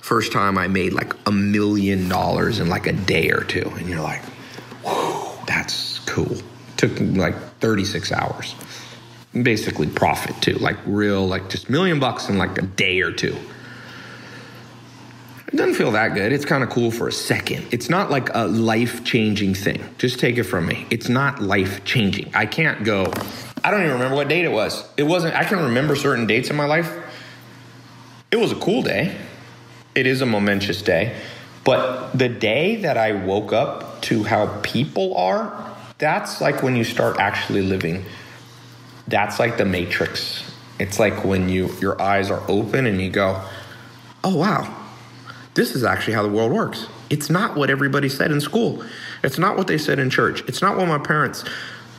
first 0.00 0.30
time 0.30 0.58
I 0.58 0.68
made 0.68 0.92
like 0.92 1.14
a 1.26 1.32
million 1.32 2.08
dollars 2.08 2.60
in 2.60 2.68
like 2.68 2.86
a 2.86 2.92
day 2.92 3.30
or 3.30 3.44
two 3.44 3.72
and 3.76 3.88
you're 3.88 4.02
like 4.02 4.22
whoa 4.84 5.42
that's 5.46 6.00
cool 6.00 6.36
took 6.76 7.00
like 7.00 7.34
36 7.60 8.12
hours 8.12 8.54
basically 9.42 9.86
profit 9.86 10.40
too 10.40 10.54
like 10.54 10.76
real 10.86 11.26
like 11.26 11.48
just 11.48 11.68
million 11.68 12.00
bucks 12.00 12.28
in 12.28 12.38
like 12.38 12.56
a 12.58 12.62
day 12.62 13.00
or 13.00 13.12
two 13.12 13.36
it 15.50 15.56
doesn't 15.56 15.76
feel 15.76 15.92
that 15.92 16.12
good. 16.12 16.30
It's 16.30 16.44
kind 16.44 16.62
of 16.62 16.68
cool 16.68 16.90
for 16.90 17.08
a 17.08 17.12
second. 17.12 17.68
It's 17.70 17.88
not 17.88 18.10
like 18.10 18.28
a 18.34 18.46
life 18.46 19.02
changing 19.02 19.54
thing. 19.54 19.82
Just 19.96 20.18
take 20.18 20.36
it 20.36 20.42
from 20.42 20.66
me. 20.66 20.86
It's 20.90 21.08
not 21.08 21.40
life 21.40 21.82
changing. 21.84 22.30
I 22.34 22.44
can't 22.44 22.84
go, 22.84 23.10
I 23.64 23.70
don't 23.70 23.80
even 23.80 23.94
remember 23.94 24.14
what 24.14 24.28
date 24.28 24.44
it 24.44 24.52
was. 24.52 24.86
It 24.98 25.04
wasn't, 25.04 25.34
I 25.34 25.44
can 25.44 25.58
remember 25.60 25.96
certain 25.96 26.26
dates 26.26 26.50
in 26.50 26.56
my 26.56 26.66
life. 26.66 26.94
It 28.30 28.36
was 28.36 28.52
a 28.52 28.56
cool 28.56 28.82
day. 28.82 29.16
It 29.94 30.06
is 30.06 30.20
a 30.20 30.26
momentous 30.26 30.82
day. 30.82 31.16
But 31.64 32.12
the 32.12 32.28
day 32.28 32.76
that 32.82 32.98
I 32.98 33.12
woke 33.12 33.54
up 33.54 34.02
to 34.02 34.24
how 34.24 34.60
people 34.62 35.16
are, 35.16 35.67
that's 35.98 36.40
like 36.40 36.62
when 36.62 36.76
you 36.76 36.84
start 36.84 37.18
actually 37.18 37.62
living. 37.62 38.04
That's 39.06 39.38
like 39.38 39.56
the 39.56 39.64
matrix. 39.64 40.44
It's 40.78 40.98
like 40.98 41.24
when 41.24 41.48
you 41.48 41.68
your 41.80 42.00
eyes 42.00 42.30
are 42.30 42.42
open 42.48 42.86
and 42.86 43.00
you 43.00 43.10
go, 43.10 43.42
"Oh 44.22 44.36
wow, 44.36 44.74
this 45.54 45.74
is 45.74 45.82
actually 45.82 46.14
how 46.14 46.22
the 46.22 46.28
world 46.28 46.52
works. 46.52 46.86
It's 47.10 47.30
not 47.30 47.56
what 47.56 47.70
everybody 47.70 48.08
said 48.08 48.30
in 48.30 48.40
school. 48.40 48.84
It's 49.24 49.38
not 49.38 49.56
what 49.56 49.66
they 49.66 49.78
said 49.78 49.98
in 49.98 50.10
church. 50.10 50.42
It's 50.46 50.62
not 50.62 50.76
what 50.76 50.86
my 50.86 50.98
parents 50.98 51.44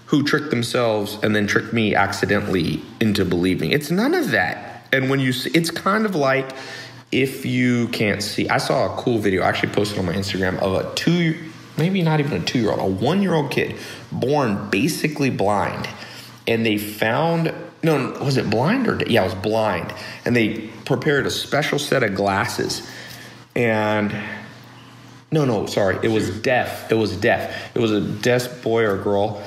who 0.06 0.24
tricked 0.24 0.50
themselves 0.50 1.20
and 1.22 1.36
then 1.36 1.46
tricked 1.46 1.74
me 1.74 1.94
accidentally 1.94 2.82
into 3.00 3.26
believing. 3.26 3.72
It's 3.72 3.92
none 3.92 4.14
of 4.14 4.32
that. 4.32 4.88
And 4.92 5.10
when 5.10 5.20
you 5.20 5.34
see, 5.34 5.52
it's 5.54 5.70
kind 5.72 6.06
of 6.06 6.16
like 6.16 6.52
if 7.12 7.46
you 7.46 7.88
can't 7.90 8.22
see. 8.22 8.48
I 8.50 8.60
saw 8.60 8.94
a 8.94 9.02
cool 9.02 9.18
video 9.18 9.42
I 9.42 9.50
actually 9.50 9.74
posted 9.74 10.00
on 10.00 10.06
my 10.06 10.14
Instagram 10.14 10.58
of 10.60 10.74
a 10.74 10.96
two, 10.96 11.49
maybe 11.80 12.02
not 12.02 12.20
even 12.20 12.42
a 12.42 12.46
two 12.46 12.60
year 12.60 12.72
old, 12.72 12.80
a 12.80 12.86
one 12.86 13.22
year 13.22 13.34
old 13.34 13.50
kid 13.50 13.76
born 14.12 14.70
basically 14.70 15.30
blind. 15.30 15.90
And 16.48 16.66
they 16.66 16.78
found, 16.78 17.54
no, 17.82 18.12
was 18.22 18.38
it 18.38 18.50
blind 18.50 18.88
or, 18.88 19.02
yeah, 19.08 19.22
it 19.22 19.26
was 19.26 19.36
blind. 19.36 19.94
And 20.26 20.36
they 20.36 20.68
prepared 20.86 21.26
a 21.26 21.32
special 21.32 21.80
set 21.80 22.04
of 22.04 22.16
glasses 22.16 22.88
and 23.56 24.14
no, 25.32 25.46
no, 25.46 25.66
sorry, 25.68 25.98
it 26.02 26.08
was 26.08 26.30
deaf. 26.42 26.92
It 26.92 26.96
was 26.96 27.16
deaf. 27.16 27.76
It 27.76 27.80
was 27.80 27.92
a 27.92 28.02
deaf 28.02 28.64
boy 28.64 28.86
or 28.86 28.98
girl, 28.98 29.44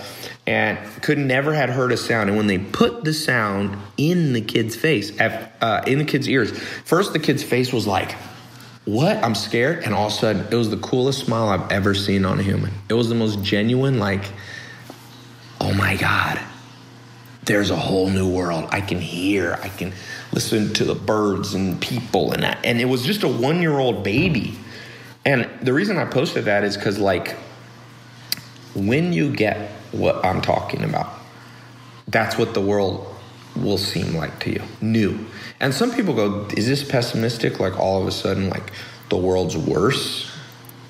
and 0.46 0.78
could 1.02 1.18
never 1.18 1.54
had 1.54 1.70
heard 1.70 1.92
a 1.92 1.96
sound. 1.96 2.28
And 2.28 2.36
when 2.36 2.46
they 2.46 2.58
put 2.58 3.04
the 3.04 3.12
sound 3.12 3.76
in 3.96 4.32
the 4.32 4.40
kid's 4.40 4.76
face, 4.76 5.18
uh, 5.20 5.82
in 5.86 5.98
the 5.98 6.04
kid's 6.04 6.28
ears, 6.28 6.56
first 6.84 7.12
the 7.12 7.18
kid's 7.18 7.42
face 7.42 7.72
was 7.72 7.86
like, 7.86 8.14
"What? 8.84 9.22
I'm 9.22 9.34
scared." 9.34 9.84
And 9.84 9.94
all 9.94 10.06
of 10.06 10.12
a 10.12 10.16
sudden, 10.16 10.46
it 10.50 10.54
was 10.54 10.70
the 10.70 10.76
coolest 10.76 11.20
smile 11.26 11.48
I've 11.48 11.70
ever 11.70 11.94
seen 11.94 12.24
on 12.24 12.38
a 12.38 12.42
human. 12.42 12.72
It 12.88 12.94
was 12.94 13.08
the 13.08 13.14
most 13.14 13.42
genuine, 13.42 13.98
like, 13.98 14.24
"Oh 15.60 15.72
my 15.72 15.96
god." 15.96 16.40
There's 17.44 17.70
a 17.70 17.76
whole 17.76 18.08
new 18.08 18.28
world. 18.28 18.68
I 18.70 18.80
can 18.80 19.00
hear. 19.00 19.58
I 19.62 19.68
can 19.68 19.92
listen 20.32 20.72
to 20.74 20.84
the 20.84 20.94
birds 20.94 21.54
and 21.54 21.80
people 21.80 22.32
and 22.32 22.44
that. 22.44 22.58
And 22.64 22.80
it 22.80 22.84
was 22.84 23.04
just 23.04 23.24
a 23.24 23.28
one 23.28 23.60
year 23.60 23.78
old 23.78 24.04
baby. 24.04 24.56
And 25.24 25.48
the 25.60 25.72
reason 25.72 25.98
I 25.98 26.04
posted 26.04 26.44
that 26.44 26.62
is 26.64 26.76
because, 26.76 26.98
like, 26.98 27.36
when 28.74 29.12
you 29.12 29.32
get 29.32 29.70
what 29.92 30.24
I'm 30.24 30.40
talking 30.40 30.84
about, 30.84 31.12
that's 32.08 32.38
what 32.38 32.54
the 32.54 32.60
world 32.60 33.11
will 33.56 33.78
seem 33.78 34.14
like 34.14 34.40
to 34.40 34.50
you 34.50 34.62
new. 34.80 35.26
And 35.60 35.72
some 35.72 35.92
people 35.94 36.14
go, 36.14 36.46
Is 36.56 36.66
this 36.66 36.82
pessimistic? 36.82 37.60
Like, 37.60 37.78
all 37.78 38.00
of 38.00 38.08
a 38.08 38.12
sudden, 38.12 38.48
like, 38.48 38.72
the 39.08 39.16
world's 39.16 39.56
worse? 39.56 40.30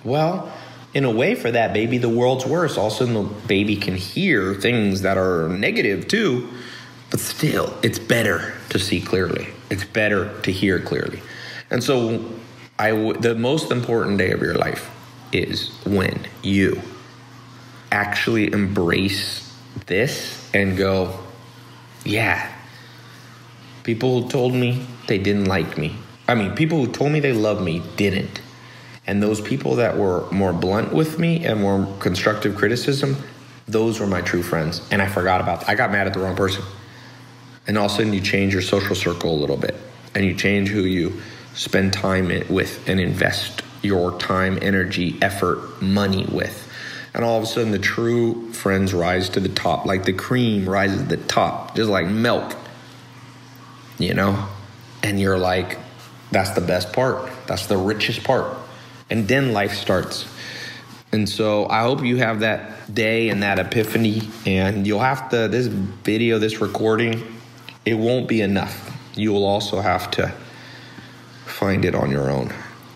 Well, 0.05 0.53
in 0.95 1.05
a 1.05 1.11
way, 1.11 1.35
for 1.35 1.51
that 1.51 1.73
baby, 1.73 1.99
the 1.99 2.09
world's 2.09 2.45
worse. 2.45 2.77
All 2.77 2.89
of 2.89 2.93
a 2.93 2.97
sudden, 2.97 3.15
the 3.15 3.23
baby 3.23 3.77
can 3.77 3.97
hear 3.97 4.55
things 4.55 5.03
that 5.03 5.17
are 5.17 5.49
negative 5.49 6.09
too 6.09 6.49
but 7.13 7.21
still, 7.21 7.79
it's 7.83 7.99
better 7.99 8.55
to 8.71 8.79
see 8.79 8.99
clearly. 8.99 9.49
It's 9.69 9.85
better 9.85 10.41
to 10.41 10.51
hear 10.51 10.81
clearly. 10.81 11.21
And 11.71 11.85
so, 11.85 12.25
I 12.79 12.93
w- 12.93 13.13
the 13.13 13.35
most 13.35 13.71
important 13.71 14.17
day 14.17 14.31
of 14.31 14.41
your 14.41 14.55
life 14.55 14.91
is 15.31 15.69
when 15.85 16.27
you 16.43 16.81
actually 17.93 18.51
embrace 18.51 19.55
this 19.87 20.51
and 20.55 20.79
go, 20.79 21.19
yeah, 22.03 22.51
people 23.85 24.23
who 24.23 24.29
told 24.29 24.55
me 24.55 24.85
they 25.09 25.19
didn't 25.19 25.47
like 25.47 25.77
me. 25.77 25.97
I 26.29 26.35
mean, 26.35 26.55
people 26.55 26.85
who 26.85 26.93
told 26.93 27.13
me 27.13 27.21
they 27.21 27.33
loved 27.33 27.63
me 27.63 27.83
didn't. 27.97 28.41
And 29.07 29.23
those 29.23 29.41
people 29.41 29.77
that 29.77 29.97
were 29.97 30.31
more 30.31 30.53
blunt 30.53 30.93
with 30.93 31.19
me 31.19 31.45
and 31.45 31.61
more 31.61 31.87
constructive 31.99 32.57
criticism, 32.57 33.17
those 33.67 33.99
were 33.99 34.07
my 34.07 34.21
true 34.21 34.43
friends. 34.43 34.81
And 34.91 35.03
I 35.03 35.09
forgot 35.09 35.41
about 35.41 35.61
that. 35.61 35.69
I 35.69 35.75
got 35.75 35.91
mad 35.91 36.07
at 36.07 36.15
the 36.15 36.21
wrong 36.21 36.37
person 36.37 36.63
and 37.67 37.79
all 37.79 37.87
of 37.87 37.93
a 37.93 37.95
sudden 37.95 38.13
you 38.13 38.21
change 38.21 38.53
your 38.53 38.63
social 38.63 38.95
circle 38.95 39.33
a 39.33 39.39
little 39.39 39.57
bit 39.57 39.77
and 40.15 40.25
you 40.25 40.35
change 40.35 40.69
who 40.69 40.83
you 40.83 41.21
spend 41.55 41.93
time 41.93 42.29
with 42.49 42.89
and 42.89 43.01
invest 43.01 43.63
your 43.83 44.19
time, 44.19 44.59
energy, 44.63 45.19
effort, 45.23 45.83
money 45.83 46.27
with. 46.27 46.69
And 47.15 47.25
all 47.25 47.37
of 47.37 47.43
a 47.43 47.47
sudden, 47.47 47.73
the 47.73 47.79
true 47.79 48.53
friends 48.53 48.95
rise 48.95 49.29
to 49.31 49.41
the 49.41 49.49
top, 49.49 49.85
like 49.85 50.05
the 50.05 50.15
cream 50.15 50.67
rises 50.67 51.03
to 51.03 51.17
the 51.17 51.17
top, 51.19 51.77
just 51.77 51.91
like 51.91 52.07
milk, 52.07 52.57
you 53.99 54.15
know? 54.15 54.49
And 55.03 55.21
you're 55.21 55.39
like, 55.39 55.79
that's 56.31 56.51
the 56.51 56.61
best 56.61 56.93
part, 56.93 57.31
that's 57.47 57.67
the 57.67 57.77
richest 57.77 58.25
part. 58.25 58.57
And 59.11 59.29
then 59.29 59.53
life 59.53 59.75
starts. 59.75 60.27
And 61.13 61.29
so 61.29 61.69
I 61.69 61.83
hope 61.83 62.03
you 62.03 62.17
have 62.17 62.41
that 62.41 62.95
day 62.95 63.29
and 63.29 63.43
that 63.43 63.59
epiphany. 63.59 64.23
And 64.47 64.87
you'll 64.87 65.01
have 65.01 65.29
to, 65.31 65.49
this 65.49 65.67
video, 65.67 66.39
this 66.39 66.63
recording, 66.63 67.23
it 67.85 67.95
won't 67.95 68.29
be 68.29 68.41
enough. 68.41 68.89
You 69.15 69.33
will 69.33 69.45
also 69.45 69.81
have 69.81 70.11
to 70.13 70.33
find 71.45 71.85
it 71.85 71.95
on 71.95 72.11
your 72.11 72.31
own. 72.31 72.53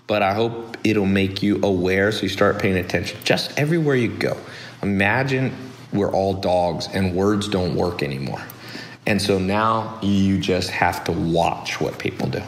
But 0.06 0.22
I 0.22 0.32
hope 0.32 0.78
it'll 0.82 1.04
make 1.04 1.42
you 1.42 1.60
aware 1.62 2.10
so 2.12 2.22
you 2.22 2.28
start 2.30 2.58
paying 2.58 2.78
attention 2.78 3.18
just 3.22 3.58
everywhere 3.58 3.96
you 3.96 4.08
go. 4.08 4.38
Imagine 4.82 5.54
we're 5.92 6.12
all 6.12 6.32
dogs 6.32 6.88
and 6.92 7.14
words 7.14 7.48
don't 7.48 7.74
work 7.74 8.02
anymore. 8.02 8.42
And 9.06 9.22
so 9.22 9.38
now 9.38 9.98
you 10.02 10.38
just 10.38 10.70
have 10.70 11.04
to 11.04 11.12
watch 11.12 11.80
what 11.80 11.98
people 11.98 12.28
do. 12.28 12.42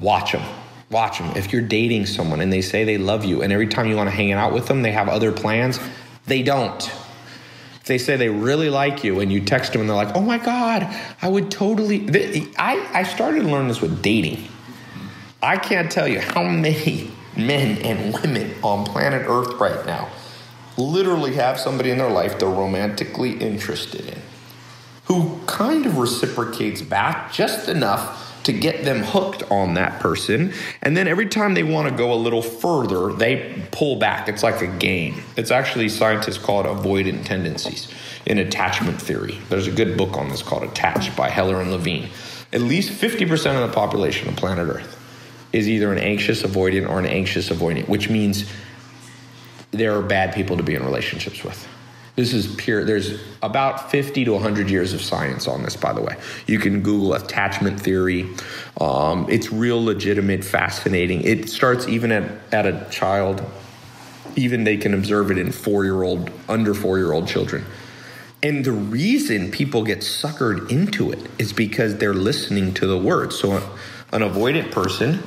Watch 0.00 0.32
them. 0.32 0.42
Watch 0.90 1.18
them. 1.18 1.32
If 1.36 1.52
you're 1.52 1.62
dating 1.62 2.06
someone 2.06 2.40
and 2.40 2.52
they 2.52 2.60
say 2.60 2.84
they 2.84 2.98
love 2.98 3.24
you, 3.24 3.42
and 3.42 3.52
every 3.52 3.68
time 3.68 3.86
you 3.86 3.96
want 3.96 4.08
to 4.08 4.14
hang 4.14 4.32
out 4.32 4.52
with 4.52 4.66
them, 4.66 4.82
they 4.82 4.92
have 4.92 5.08
other 5.08 5.32
plans, 5.32 5.78
they 6.26 6.42
don't. 6.42 6.82
If 7.80 7.84
they 7.86 7.98
say 7.98 8.16
they 8.16 8.28
really 8.28 8.70
like 8.70 9.04
you 9.04 9.20
and 9.20 9.32
you 9.32 9.40
text 9.40 9.72
them 9.72 9.82
and 9.82 9.90
they're 9.90 9.96
like, 9.96 10.16
oh 10.16 10.22
my 10.22 10.38
God, 10.38 10.82
I 11.22 11.28
would 11.28 11.50
totally. 11.50 12.50
I, 12.58 12.88
I 12.92 13.02
started 13.04 13.42
to 13.42 13.48
learn 13.48 13.68
this 13.68 13.80
with 13.80 14.02
dating. 14.02 14.48
I 15.42 15.56
can't 15.56 15.90
tell 15.90 16.08
you 16.08 16.20
how 16.20 16.42
many 16.42 17.10
men 17.36 17.78
and 17.78 18.14
women 18.14 18.54
on 18.62 18.84
planet 18.84 19.26
Earth 19.28 19.54
right 19.60 19.84
now 19.86 20.08
literally 20.76 21.34
have 21.34 21.60
somebody 21.60 21.90
in 21.90 21.98
their 21.98 22.10
life 22.10 22.38
they're 22.38 22.48
romantically 22.48 23.32
interested 23.38 24.08
in 24.08 24.23
who 25.06 25.38
kind 25.46 25.86
of 25.86 25.98
reciprocates 25.98 26.82
back 26.82 27.32
just 27.32 27.68
enough 27.68 28.22
to 28.44 28.52
get 28.52 28.84
them 28.84 29.02
hooked 29.02 29.42
on 29.50 29.74
that 29.74 30.00
person. 30.00 30.52
And 30.82 30.96
then 30.96 31.08
every 31.08 31.26
time 31.28 31.54
they 31.54 31.62
want 31.62 31.88
to 31.88 31.94
go 31.94 32.12
a 32.12 32.14
little 32.14 32.42
further, 32.42 33.12
they 33.12 33.62
pull 33.72 33.96
back. 33.96 34.28
It's 34.28 34.42
like 34.42 34.60
a 34.60 34.66
game. 34.66 35.22
It's 35.36 35.50
actually 35.50 35.88
scientists 35.88 36.38
call 36.38 36.60
it 36.60 36.66
avoidant 36.66 37.24
tendencies 37.24 37.92
in 38.26 38.38
attachment 38.38 39.00
theory. 39.00 39.38
There's 39.48 39.66
a 39.66 39.72
good 39.72 39.96
book 39.96 40.16
on 40.16 40.28
this 40.28 40.42
called 40.42 40.62
Attached 40.62 41.16
by 41.16 41.30
Heller 41.30 41.60
and 41.60 41.70
Levine. 41.70 42.08
At 42.52 42.60
least 42.60 42.92
50% 42.92 43.32
of 43.60 43.68
the 43.68 43.74
population 43.74 44.28
of 44.28 44.36
planet 44.36 44.68
Earth 44.68 45.00
is 45.52 45.68
either 45.68 45.92
an 45.92 45.98
anxious 45.98 46.42
avoidant 46.42 46.88
or 46.88 46.98
an 46.98 47.06
anxious 47.06 47.48
avoidant, 47.48 47.88
which 47.88 48.10
means 48.10 48.50
there 49.70 49.96
are 49.96 50.02
bad 50.02 50.34
people 50.34 50.56
to 50.56 50.62
be 50.62 50.74
in 50.74 50.84
relationships 50.84 51.42
with. 51.42 51.66
This 52.16 52.32
is 52.32 52.54
pure. 52.54 52.84
There's 52.84 53.20
about 53.42 53.90
50 53.90 54.24
to 54.26 54.32
100 54.32 54.70
years 54.70 54.92
of 54.92 55.02
science 55.02 55.48
on 55.48 55.64
this, 55.64 55.76
by 55.76 55.92
the 55.92 56.00
way. 56.00 56.16
You 56.46 56.60
can 56.60 56.80
Google 56.80 57.14
attachment 57.14 57.80
theory. 57.80 58.28
Um, 58.80 59.26
it's 59.28 59.50
real 59.50 59.82
legitimate, 59.84 60.44
fascinating. 60.44 61.22
It 61.22 61.48
starts 61.48 61.88
even 61.88 62.12
at, 62.12 62.30
at 62.52 62.66
a 62.66 62.86
child, 62.90 63.42
even 64.36 64.62
they 64.62 64.76
can 64.76 64.94
observe 64.94 65.32
it 65.32 65.38
in 65.38 65.50
four 65.50 65.84
year 65.84 66.04
old, 66.04 66.30
under 66.48 66.72
four 66.72 66.98
year 66.98 67.12
old 67.12 67.26
children. 67.26 67.64
And 68.44 68.64
the 68.64 68.72
reason 68.72 69.50
people 69.50 69.82
get 69.82 70.00
suckered 70.00 70.70
into 70.70 71.10
it 71.10 71.18
is 71.38 71.52
because 71.52 71.96
they're 71.96 72.14
listening 72.14 72.74
to 72.74 72.86
the 72.86 72.98
words. 72.98 73.36
So, 73.36 73.56
an 74.12 74.20
avoidant 74.20 74.70
person 74.70 75.22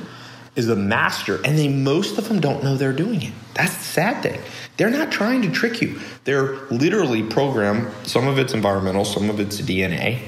is 0.54 0.68
a 0.68 0.76
master, 0.76 1.36
and 1.44 1.58
they 1.58 1.68
most 1.68 2.16
of 2.16 2.28
them 2.28 2.40
don't 2.40 2.62
know 2.62 2.76
they're 2.76 2.92
doing 2.92 3.22
it. 3.22 3.32
That's 3.54 3.76
the 3.76 3.84
sad 3.84 4.22
thing. 4.22 4.40
They're 4.78 4.90
not 4.90 5.12
trying 5.12 5.42
to 5.42 5.50
trick 5.50 5.82
you. 5.82 6.00
They're 6.24 6.54
literally 6.70 7.24
programmed. 7.24 7.92
Some 8.06 8.28
of 8.28 8.38
it's 8.38 8.54
environmental, 8.54 9.04
some 9.04 9.28
of 9.28 9.40
it's 9.40 9.60
DNA, 9.60 10.22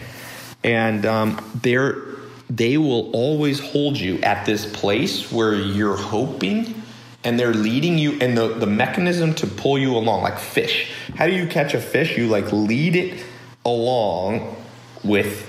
and 0.62 1.06
um, 1.06 1.60
they're 1.62 2.10
they 2.50 2.76
will 2.76 3.12
always 3.12 3.60
hold 3.60 3.96
you 3.96 4.18
at 4.22 4.44
this 4.44 4.66
place 4.66 5.30
where 5.30 5.54
you're 5.54 5.96
hoping 5.96 6.82
and 7.22 7.38
they're 7.38 7.54
leading 7.54 7.96
you 7.96 8.18
and 8.20 8.36
the, 8.36 8.48
the 8.48 8.66
mechanism 8.66 9.34
to 9.34 9.46
pull 9.46 9.78
you 9.78 9.96
along 9.96 10.22
like 10.22 10.36
fish 10.36 10.90
how 11.14 11.26
do 11.26 11.32
you 11.32 11.46
catch 11.46 11.74
a 11.74 11.80
fish 11.80 12.18
you 12.18 12.26
like 12.26 12.50
lead 12.50 12.96
it 12.96 13.24
along 13.64 14.56
with 15.04 15.46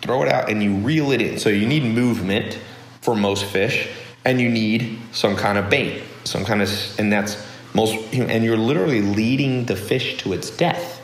throw 0.00 0.22
it 0.22 0.32
out 0.32 0.48
and 0.48 0.62
you 0.62 0.74
reel 0.76 1.10
it 1.12 1.20
in 1.20 1.38
so 1.38 1.50
you 1.50 1.66
need 1.66 1.84
movement 1.84 2.58
for 3.02 3.14
most 3.14 3.44
fish 3.44 3.90
and 4.24 4.40
you 4.40 4.48
need 4.48 4.98
some 5.12 5.36
kind 5.36 5.58
of 5.58 5.68
bait 5.68 6.02
some 6.24 6.46
kind 6.46 6.62
of 6.62 6.98
and 6.98 7.12
that's 7.12 7.46
most 7.78 8.12
and 8.12 8.44
you're 8.44 8.56
literally 8.56 9.02
leading 9.02 9.64
the 9.66 9.76
fish 9.76 10.18
to 10.18 10.32
its 10.32 10.50
death. 10.50 11.00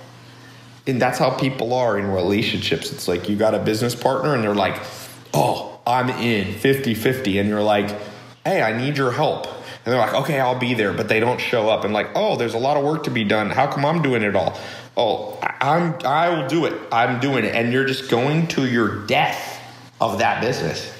And 0.86 1.00
that's 1.00 1.18
how 1.18 1.30
people 1.30 1.72
are 1.72 1.98
in 1.98 2.08
relationships. 2.08 2.92
It's 2.92 3.06
like 3.08 3.28
you 3.28 3.36
got 3.36 3.54
a 3.54 3.60
business 3.60 3.94
partner 3.94 4.34
and 4.34 4.42
they're 4.42 4.54
like 4.54 4.82
oh 5.32 5.80
i'm 5.86 6.08
in 6.10 6.54
50-50 6.54 7.40
and 7.40 7.48
you're 7.48 7.62
like 7.62 7.90
hey 8.44 8.62
i 8.62 8.76
need 8.76 8.96
your 8.96 9.12
help. 9.12 9.46
And 9.46 9.92
they're 9.92 10.00
like 10.00 10.14
okay 10.14 10.40
i'll 10.40 10.58
be 10.58 10.74
there. 10.74 10.92
But 10.92 11.08
they 11.08 11.20
don't 11.20 11.40
show 11.40 11.68
up 11.68 11.84
and 11.84 11.94
like 11.94 12.08
oh 12.14 12.36
there's 12.36 12.54
a 12.54 12.58
lot 12.58 12.76
of 12.76 12.84
work 12.84 13.04
to 13.04 13.10
be 13.10 13.24
done. 13.24 13.50
How 13.50 13.66
come 13.70 13.84
i'm 13.84 14.02
doing 14.02 14.22
it 14.22 14.34
all? 14.34 14.58
Oh 14.96 15.38
i'm 15.60 15.94
i 16.04 16.28
will 16.28 16.48
do 16.48 16.66
it. 16.66 16.74
I'm 16.90 17.20
doing 17.20 17.44
it. 17.44 17.54
And 17.54 17.72
you're 17.72 17.86
just 17.86 18.10
going 18.10 18.48
to 18.48 18.66
your 18.66 19.06
death 19.06 19.60
of 20.00 20.18
that 20.18 20.40
business. 20.40 20.92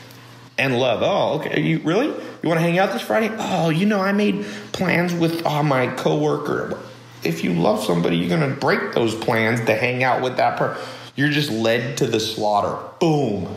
And 0.57 0.79
love. 0.79 1.01
Oh 1.03 1.41
okay. 1.41 1.61
You 1.61 1.81
really 1.81 2.15
you 2.45 2.49
want 2.49 2.59
to 2.59 2.63
hang 2.63 2.79
out 2.79 2.93
this 2.93 3.01
friday? 3.01 3.35
Oh 3.39 3.71
you 3.71 3.87
know 3.87 4.01
i 4.01 4.13
made 4.13 4.45
plans 4.73 5.15
with 5.15 5.47
uh, 5.47 5.63
my 5.63 5.87
coworker. 5.95 6.79
If 7.23 7.43
you 7.43 7.55
love 7.55 7.83
somebody 7.83 8.19
you're 8.19 8.29
going 8.29 8.49
to 8.49 8.61
break 8.61 8.93
those 8.93 9.15
plans 9.15 9.65
to 9.65 9.75
hang 9.75 10.05
out 10.05 10.23
with 10.23 10.37
that 10.37 10.59
person 10.59 10.87
you're 11.17 11.31
just 11.31 11.51
led 11.51 11.97
to 11.99 12.07
the 12.07 12.21
slaughter. 12.21 12.77
Boom. 12.99 13.49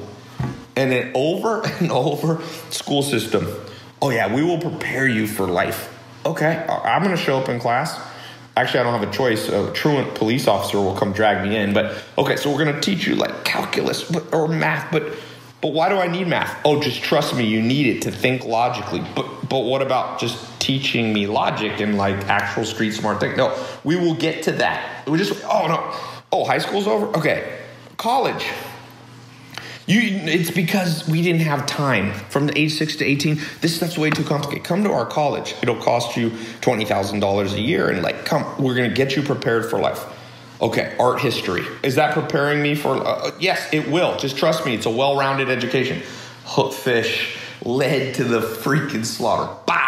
And 0.75 0.91
then 0.91 1.11
over 1.15 1.65
and 1.79 1.91
over 1.91 2.41
school 2.69 3.03
system. 3.03 3.47
Oh 4.01 4.09
yeah 4.09 4.33
we 4.33 4.41
will 4.41 4.59
prepare 4.59 5.05
you 5.05 5.27
for 5.27 5.47
life. 5.47 5.93
Okay 6.25 6.65
i'm 6.69 7.03
going 7.03 7.15
to 7.15 7.21
show 7.21 7.37
up 7.37 7.49
in 7.49 7.59
class. 7.59 7.99
Actually 8.55 8.79
i 8.79 8.83
don't 8.83 8.97
have 8.97 9.09
a 9.09 9.11
choice. 9.11 9.49
A 9.49 9.69
truant 9.73 10.15
police 10.15 10.47
officer 10.47 10.77
will 10.77 10.95
come 10.95 11.11
drag 11.11 11.45
me 11.45 11.57
in 11.57 11.73
but 11.73 12.01
okay 12.17 12.37
so 12.37 12.49
we're 12.49 12.63
going 12.63 12.73
to 12.73 12.79
teach 12.79 13.05
you 13.05 13.15
like 13.15 13.43
calculus 13.43 14.09
or 14.31 14.47
math 14.47 14.89
but 14.93 15.11
but 15.61 15.73
why 15.73 15.89
do 15.89 15.95
i 15.95 16.07
need 16.07 16.27
math? 16.27 16.59
Oh 16.65 16.81
just 16.81 17.01
trust 17.01 17.35
me 17.35 17.45
you 17.45 17.61
need 17.61 17.87
it 17.87 18.01
to 18.03 18.11
think 18.11 18.45
logically. 18.45 19.03
But 19.15 19.49
but 19.49 19.59
what 19.59 19.81
about 19.81 20.19
just 20.19 20.59
teaching 20.59 21.13
me 21.13 21.27
logic 21.27 21.79
and 21.79 21.97
like 21.97 22.15
actual 22.27 22.65
street 22.65 22.91
smart 22.91 23.19
thing? 23.19 23.35
No 23.37 23.57
we 23.83 23.95
will 23.95 24.15
get 24.15 24.43
to 24.43 24.51
that. 24.53 25.07
We 25.07 25.17
just 25.17 25.43
oh 25.45 25.67
no. 25.67 25.93
Oh 26.31 26.45
high 26.45 26.59
school's 26.59 26.87
over? 26.87 27.07
Okay. 27.17 27.59
College. 27.97 28.45
You, 29.87 30.01
it's 30.01 30.51
because 30.51 31.07
we 31.07 31.21
didn't 31.21 31.43
have 31.43 31.65
time. 31.65 32.11
From 32.29 32.47
the 32.47 32.59
age 32.59 32.73
six 32.73 32.97
to 32.97 33.05
eighteen. 33.05 33.39
This 33.61 33.77
stuff's 33.77 33.97
way 33.97 34.09
too 34.09 34.25
complicated. 34.25 34.65
Come 34.65 34.83
to 34.83 34.91
our 34.91 35.05
college; 35.05 35.55
it'll 35.61 35.81
cost 35.81 36.17
you 36.17 36.33
twenty 36.59 36.83
thousand 36.83 37.21
dollars 37.21 37.53
a 37.53 37.61
year, 37.61 37.89
and 37.89 38.03
like, 38.03 38.25
come, 38.25 38.43
we're 38.61 38.75
gonna 38.75 38.89
get 38.89 39.15
you 39.15 39.21
prepared 39.23 39.69
for 39.69 39.79
life. 39.79 40.05
Okay, 40.59 40.95
art 40.99 41.19
history 41.19 41.65
is 41.83 41.95
that 41.95 42.13
preparing 42.13 42.61
me 42.61 42.73
for? 42.73 42.95
Uh, 42.95 43.31
yes, 43.39 43.67
it 43.71 43.89
will. 43.89 44.17
Just 44.17 44.37
trust 44.37 44.65
me; 44.65 44.73
it's 44.73 44.85
a 44.85 44.91
well-rounded 44.91 45.49
education. 45.49 46.01
Hookfish 46.45 47.37
led 47.63 48.15
to 48.15 48.23
the 48.23 48.39
freaking 48.39 49.05
slaughter. 49.05 49.53
Bah! 49.65 49.83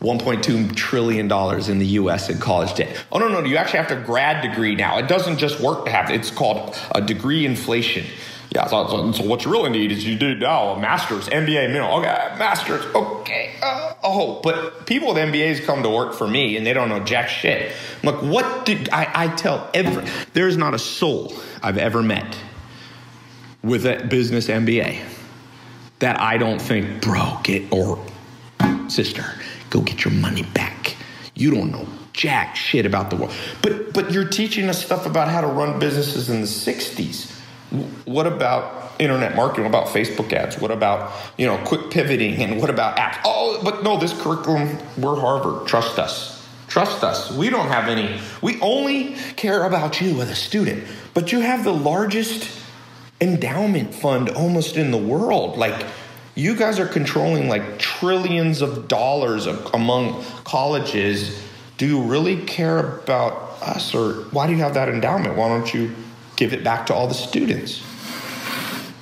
1.2 0.00 0.74
trillion 0.74 1.28
dollars 1.28 1.68
in 1.68 1.78
the 1.78 1.86
U.S. 1.86 2.30
in 2.30 2.38
college 2.38 2.74
debt. 2.74 3.04
Oh 3.12 3.18
no, 3.18 3.28
no, 3.28 3.44
you 3.44 3.56
actually 3.56 3.80
have 3.80 3.88
to 3.88 3.96
grad 3.96 4.42
degree 4.42 4.74
now. 4.74 4.98
It 4.98 5.08
doesn't 5.08 5.36
just 5.38 5.60
work 5.60 5.84
to 5.84 5.90
have. 5.90 6.10
It's 6.10 6.30
called 6.30 6.78
a 6.94 7.02
degree 7.02 7.44
inflation. 7.44 8.06
Yeah, 8.52 8.66
so, 8.66 8.88
so, 8.88 9.12
so, 9.12 9.24
what 9.24 9.44
you 9.44 9.52
really 9.52 9.70
need 9.70 9.92
is 9.92 10.04
you 10.04 10.18
do 10.18 10.34
now 10.34 10.70
a 10.70 10.80
master's, 10.80 11.28
MBA 11.28 11.68
minimum. 11.68 12.00
Okay, 12.00 12.34
master's. 12.36 12.84
Okay. 12.96 13.54
Uh, 13.62 13.94
oh, 14.02 14.40
but 14.42 14.86
people 14.86 15.14
with 15.14 15.18
MBAs 15.18 15.64
come 15.64 15.84
to 15.84 15.88
work 15.88 16.14
for 16.14 16.26
me 16.26 16.56
and 16.56 16.66
they 16.66 16.72
don't 16.72 16.88
know 16.88 16.98
jack 16.98 17.28
shit. 17.28 17.72
I'm 18.02 18.12
like, 18.12 18.22
what 18.24 18.66
did 18.66 18.88
I, 18.90 19.08
I 19.14 19.28
tell 19.28 19.70
every, 19.72 20.04
there's 20.32 20.56
not 20.56 20.74
a 20.74 20.80
soul 20.80 21.32
I've 21.62 21.78
ever 21.78 22.02
met 22.02 22.36
with 23.62 23.86
a 23.86 24.04
business 24.06 24.48
MBA 24.48 25.00
that 26.00 26.20
I 26.20 26.36
don't 26.36 26.60
think, 26.60 27.02
bro, 27.02 27.38
get, 27.44 27.72
or 27.72 28.04
sister, 28.88 29.24
go 29.68 29.80
get 29.80 30.04
your 30.04 30.14
money 30.14 30.42
back. 30.42 30.96
You 31.36 31.52
don't 31.52 31.70
know 31.70 31.86
jack 32.14 32.56
shit 32.56 32.84
about 32.84 33.10
the 33.10 33.16
world. 33.16 33.32
But, 33.62 33.92
but 33.92 34.10
you're 34.10 34.26
teaching 34.28 34.68
us 34.68 34.84
stuff 34.84 35.06
about 35.06 35.28
how 35.28 35.40
to 35.40 35.46
run 35.46 35.78
businesses 35.78 36.28
in 36.28 36.40
the 36.40 36.48
60s 36.48 37.39
what 38.04 38.26
about 38.26 38.92
internet 38.98 39.34
marketing? 39.34 39.64
What 39.64 39.70
about 39.70 39.86
Facebook 39.86 40.32
ads? 40.32 40.58
What 40.58 40.70
about 40.70 41.12
you 41.38 41.46
know 41.46 41.56
quick 41.58 41.90
pivoting? 41.90 42.42
And 42.42 42.60
what 42.60 42.70
about 42.70 42.96
apps? 42.96 43.20
Oh, 43.24 43.60
but 43.62 43.82
no, 43.82 43.98
this 43.98 44.12
curriculum. 44.20 44.78
We're 44.98 45.18
Harvard. 45.18 45.66
Trust 45.66 45.98
us. 45.98 46.46
Trust 46.68 47.02
us. 47.02 47.32
We 47.32 47.50
don't 47.50 47.68
have 47.68 47.88
any. 47.88 48.20
We 48.42 48.60
only 48.60 49.16
care 49.36 49.64
about 49.64 50.00
you 50.00 50.20
as 50.20 50.30
a 50.30 50.36
student. 50.36 50.84
But 51.14 51.32
you 51.32 51.40
have 51.40 51.64
the 51.64 51.72
largest 51.72 52.48
endowment 53.20 53.94
fund 53.94 54.28
almost 54.30 54.76
in 54.76 54.90
the 54.90 54.98
world. 54.98 55.58
Like 55.58 55.84
you 56.34 56.54
guys 56.56 56.78
are 56.78 56.86
controlling 56.86 57.48
like 57.48 57.78
trillions 57.78 58.62
of 58.62 58.88
dollars 58.88 59.46
among 59.46 60.24
colleges. 60.44 61.42
Do 61.76 61.86
you 61.86 62.02
really 62.02 62.42
care 62.44 62.78
about 62.78 63.34
us, 63.62 63.94
or 63.94 64.24
why 64.30 64.46
do 64.46 64.52
you 64.52 64.58
have 64.60 64.74
that 64.74 64.88
endowment? 64.88 65.36
Why 65.36 65.48
don't 65.48 65.72
you? 65.74 65.94
Give 66.40 66.54
it 66.54 66.64
back 66.64 66.86
to 66.86 66.94
all 66.94 67.06
the 67.06 67.12
students. 67.12 67.80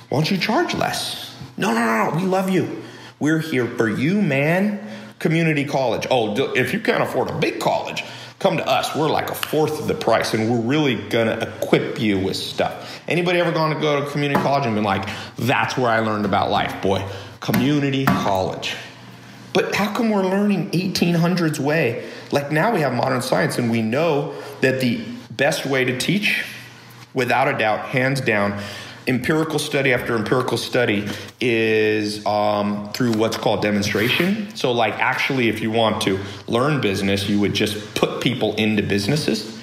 Why 0.09 0.17
don't 0.17 0.29
you 0.29 0.37
charge 0.37 0.75
less? 0.75 1.33
No, 1.55 1.73
no, 1.73 1.85
no, 1.85 2.09
no. 2.09 2.17
We 2.17 2.23
love 2.23 2.49
you. 2.49 2.83
We're 3.17 3.39
here 3.39 3.65
for 3.65 3.87
you, 3.87 4.21
man. 4.21 4.85
Community 5.19 5.63
college. 5.63 6.05
Oh, 6.11 6.35
if 6.55 6.73
you 6.73 6.81
can't 6.81 7.01
afford 7.01 7.29
a 7.29 7.39
big 7.39 7.61
college, 7.61 8.03
come 8.39 8.57
to 8.57 8.67
us. 8.67 8.93
We're 8.93 9.09
like 9.09 9.29
a 9.29 9.35
fourth 9.35 9.79
of 9.79 9.87
the 9.87 9.93
price, 9.93 10.33
and 10.33 10.51
we're 10.51 10.59
really 10.59 10.95
gonna 10.95 11.37
equip 11.39 12.01
you 12.01 12.19
with 12.19 12.35
stuff. 12.35 13.01
Anybody 13.07 13.39
ever 13.39 13.53
gone 13.53 13.73
to 13.73 13.79
go 13.79 14.03
to 14.03 14.11
community 14.11 14.41
college 14.41 14.65
and 14.65 14.75
been 14.75 14.83
like, 14.83 15.07
that's 15.37 15.77
where 15.77 15.89
I 15.89 15.99
learned 15.99 16.25
about 16.25 16.51
life, 16.51 16.81
boy? 16.81 17.07
Community 17.39 18.03
college. 18.03 18.75
But 19.53 19.73
how 19.73 19.93
come 19.93 20.09
we're 20.09 20.25
learning 20.25 20.71
1800s 20.71 21.57
way? 21.57 22.09
Like 22.33 22.51
now 22.51 22.73
we 22.73 22.81
have 22.81 22.93
modern 22.93 23.21
science, 23.21 23.57
and 23.57 23.71
we 23.71 23.81
know 23.81 24.33
that 24.59 24.81
the 24.81 25.01
best 25.31 25.65
way 25.65 25.85
to 25.85 25.97
teach 25.97 26.45
without 27.13 27.47
a 27.47 27.57
doubt, 27.57 27.87
hands 27.87 28.21
down, 28.21 28.59
empirical 29.07 29.57
study 29.57 29.91
after 29.91 30.15
empirical 30.15 30.57
study 30.57 31.07
is 31.41 32.25
um, 32.25 32.91
through 32.93 33.13
what's 33.13 33.37
called 33.37 33.61
demonstration. 33.61 34.55
So, 34.55 34.71
like, 34.71 34.93
actually, 34.95 35.49
if 35.49 35.61
you 35.61 35.71
want 35.71 36.01
to 36.03 36.19
learn 36.47 36.79
business, 36.81 37.27
you 37.27 37.39
would 37.39 37.53
just 37.53 37.95
put 37.95 38.21
people 38.21 38.55
into 38.55 38.83
businesses. 38.83 39.59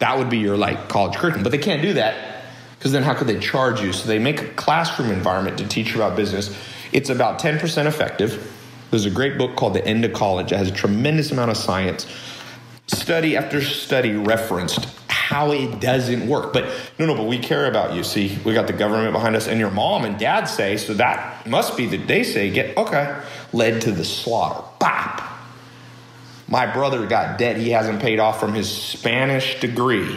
That 0.00 0.18
would 0.18 0.30
be 0.30 0.38
your 0.38 0.56
like 0.56 0.88
college 0.88 1.16
curriculum. 1.16 1.42
But 1.42 1.52
they 1.52 1.58
can't 1.58 1.82
do 1.82 1.94
that 1.94 2.44
because 2.78 2.92
then 2.92 3.02
how 3.02 3.14
could 3.14 3.26
they 3.26 3.38
charge 3.38 3.80
you? 3.80 3.92
So 3.92 4.08
they 4.08 4.18
make 4.18 4.40
a 4.40 4.48
classroom 4.48 5.10
environment 5.10 5.58
to 5.58 5.68
teach 5.68 5.94
you 5.94 5.96
about 6.02 6.16
business. 6.16 6.56
It's 6.92 7.10
about 7.10 7.38
10% 7.38 7.86
effective. 7.86 8.56
There's 8.90 9.04
a 9.04 9.10
great 9.10 9.38
book 9.38 9.54
called 9.54 9.74
The 9.74 9.86
End 9.86 10.04
of 10.04 10.12
College. 10.12 10.50
It 10.50 10.56
has 10.56 10.68
a 10.68 10.72
tremendous 10.72 11.30
amount 11.30 11.50
of 11.50 11.56
science. 11.56 12.06
Study 12.86 13.36
after 13.36 13.62
study 13.62 14.14
referenced 14.14 14.88
how 15.30 15.52
it 15.52 15.78
doesn't 15.78 16.26
work. 16.26 16.52
But 16.52 16.64
no, 16.98 17.06
no, 17.06 17.14
but 17.14 17.28
we 17.28 17.38
care 17.38 17.66
about 17.66 17.94
you. 17.94 18.02
See, 18.02 18.36
we 18.44 18.52
got 18.52 18.66
the 18.66 18.72
government 18.72 19.12
behind 19.12 19.36
us, 19.36 19.46
and 19.46 19.60
your 19.60 19.70
mom 19.70 20.04
and 20.04 20.18
dad 20.18 20.46
say, 20.46 20.76
so 20.76 20.92
that 20.94 21.46
must 21.46 21.76
be 21.76 21.86
that 21.86 22.08
they 22.08 22.24
say, 22.24 22.50
get, 22.50 22.76
okay, 22.76 23.16
led 23.52 23.80
to 23.82 23.92
the 23.92 24.04
slaughter. 24.04 24.64
Bop. 24.80 25.22
My 26.48 26.66
brother 26.66 27.06
got 27.06 27.38
debt 27.38 27.56
he 27.58 27.70
hasn't 27.70 28.02
paid 28.02 28.18
off 28.18 28.40
from 28.40 28.54
his 28.54 28.68
Spanish 28.68 29.60
degree. 29.60 30.16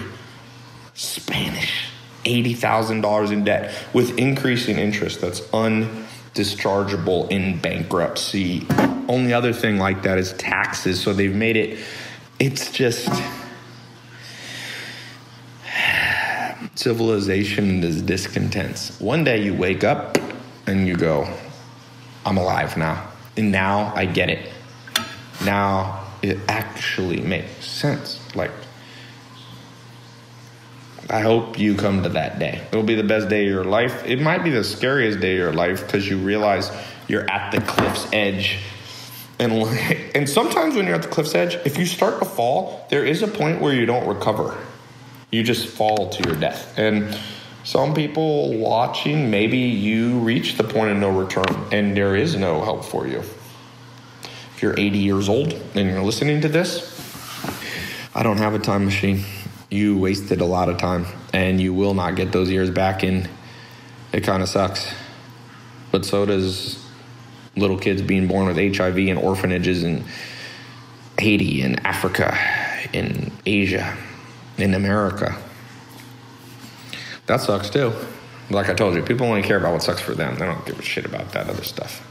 Spanish. 0.96 1.90
$80,000 2.26 3.32
in 3.32 3.44
debt 3.44 3.72
with 3.94 4.18
increasing 4.18 4.80
interest 4.80 5.22
that's 5.22 5.42
undischargeable 5.52 7.30
in 7.30 7.60
bankruptcy. 7.60 8.66
Only 9.08 9.32
other 9.32 9.54
thing 9.54 9.78
like 9.78 10.02
that 10.04 10.18
is 10.18 10.34
taxes. 10.34 11.00
So 11.00 11.14
they've 11.14 11.36
made 11.36 11.56
it, 11.56 11.78
it's 12.40 12.72
just 12.72 13.12
civilization 16.76 17.84
is 17.84 18.02
discontents. 18.02 19.00
One 19.00 19.24
day 19.24 19.44
you 19.44 19.54
wake 19.54 19.84
up 19.84 20.18
and 20.66 20.88
you 20.88 20.96
go, 20.96 21.28
I'm 22.26 22.38
alive 22.38 22.78
now. 22.78 23.08
And 23.38 23.52
now 23.52 23.94
I 23.96 24.06
get 24.06 24.30
it. 24.30 24.50
Now 25.44 26.06
it 26.22 26.40
actually 26.48 27.22
makes 27.22 27.66
sense. 27.66 28.20
Like, 28.36 28.52
I 31.10 31.20
hope 31.20 31.60
you 31.60 31.76
come 31.76 32.04
to 32.04 32.10
that 32.10 32.40
day. 32.40 32.66
It'll 32.72 32.84
be 32.84 32.96
the 32.96 33.04
best 33.04 33.30
day 33.30 33.46
of 33.46 33.52
your 33.52 33.66
life. 33.66 34.06
It 34.06 34.22
might 34.22 34.44
be 34.44 34.50
the 34.50 34.64
scariest 34.64 35.20
day 35.20 35.34
of 35.34 35.40
your 35.40 35.54
life 35.54 35.86
because 35.86 36.10
you 36.10 36.18
realize 36.18 36.72
you're 37.08 37.30
at 37.30 37.52
the 37.52 37.62
cliff's 37.62 38.08
edge. 38.14 38.58
And, 39.38 39.52
and 40.16 40.30
sometimes 40.30 40.76
when 40.76 40.86
you're 40.86 40.96
at 40.96 41.04
the 41.04 41.10
cliff's 41.10 41.36
edge, 41.36 41.56
if 41.66 41.78
you 41.78 41.86
start 41.86 42.20
to 42.20 42.26
fall, 42.26 42.88
there 42.90 43.06
is 43.06 43.22
a 43.22 43.28
point 43.28 43.60
where 43.60 43.74
you 43.74 43.86
don't 43.86 44.08
recover. 44.08 44.58
You 45.34 45.44
just 45.44 45.68
fall 45.68 46.10
to 46.10 46.30
your 46.30 46.40
death. 46.40 46.78
And 46.78 47.18
some 47.64 47.94
people 47.94 48.58
watching, 48.58 49.30
maybe 49.30 49.58
you 49.58 50.20
reach 50.20 50.58
the 50.58 50.64
point 50.64 50.92
of 50.92 50.98
no 50.98 51.10
return 51.10 51.68
and 51.72 51.98
there 51.98 52.16
is 52.16 52.36
no 52.36 52.64
help 52.64 52.86
for 52.86 53.08
you. 53.08 53.20
If 53.20 54.60
you're 54.62 54.80
80 54.80 54.98
years 55.00 55.28
old 55.28 55.54
and 55.76 55.90
you're 55.90 56.04
listening 56.04 56.42
to 56.42 56.48
this, 56.48 56.90
I 58.16 58.24
don't 58.24 58.38
have 58.38 58.54
a 58.54 58.60
time 58.60 58.86
machine 58.86 59.26
you 59.74 59.98
wasted 59.98 60.40
a 60.40 60.46
lot 60.46 60.70
of 60.70 60.78
time 60.78 61.08
and 61.34 61.60
you 61.60 61.74
will 61.74 61.96
not 61.96 62.16
get 62.16 62.32
those 62.32 62.50
years 62.50 62.70
back 62.70 63.02
and 63.02 63.28
it 64.14 64.24
kind 64.24 64.44
of 64.44 64.48
sucks 64.48 64.94
but 65.92 66.06
so 66.06 66.26
does 66.28 66.86
little 67.56 67.78
kids 67.78 68.02
being 68.02 68.28
born 68.28 68.46
with 68.46 68.78
hiv 68.78 68.98
in 68.98 69.18
orphanages 69.18 69.84
in 69.84 70.04
haiti 71.18 71.64
in 71.64 71.80
africa 71.80 72.38
in 72.94 73.32
asia 73.48 73.98
in 74.58 74.74
america 74.74 75.38
that 77.26 77.42
sucks 77.42 77.70
too 77.70 77.94
like 78.50 78.70
i 78.70 78.74
told 78.74 78.96
you 78.96 79.02
people 79.02 79.26
only 79.26 79.42
care 79.42 79.58
about 79.58 79.74
what 79.74 79.82
sucks 79.84 80.02
for 80.02 80.14
them 80.14 80.36
they 80.38 80.46
don't 80.46 80.66
give 80.66 80.78
a 80.80 80.84
shit 80.84 81.06
about 81.06 81.32
that 81.32 81.50
other 81.50 81.64
stuff 81.64 82.08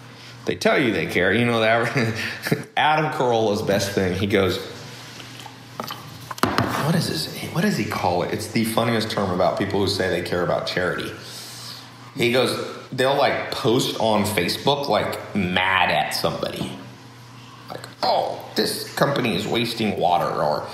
they 0.46 0.54
tell 0.54 0.80
you 0.80 0.92
they 0.92 1.06
care 1.06 1.32
you 1.32 1.44
know 1.44 1.60
that 1.60 2.16
adam 2.76 3.12
carolla's 3.12 3.62
best 3.62 3.92
thing 3.92 4.14
he 4.14 4.26
goes 4.26 4.58
what 6.84 6.96
is 6.96 7.08
this? 7.08 7.54
What 7.54 7.62
does 7.62 7.76
he 7.76 7.84
call 7.84 8.22
it? 8.22 8.34
It's 8.34 8.48
the 8.48 8.64
funniest 8.64 9.10
term 9.10 9.30
about 9.30 9.58
people 9.58 9.80
who 9.80 9.86
say 9.86 10.08
they 10.08 10.28
care 10.28 10.42
about 10.42 10.66
charity. 10.66 11.10
He 12.16 12.32
goes, 12.32 12.76
they'll 12.90 13.16
like 13.16 13.50
post 13.50 13.98
on 14.00 14.24
Facebook 14.24 14.88
like 14.88 15.34
mad 15.34 15.90
at 15.90 16.10
somebody. 16.10 16.72
Like, 17.70 17.86
oh, 18.02 18.44
this 18.56 18.92
company 18.94 19.36
is 19.36 19.46
wasting 19.46 19.98
water 19.98 20.26
or 20.26 20.66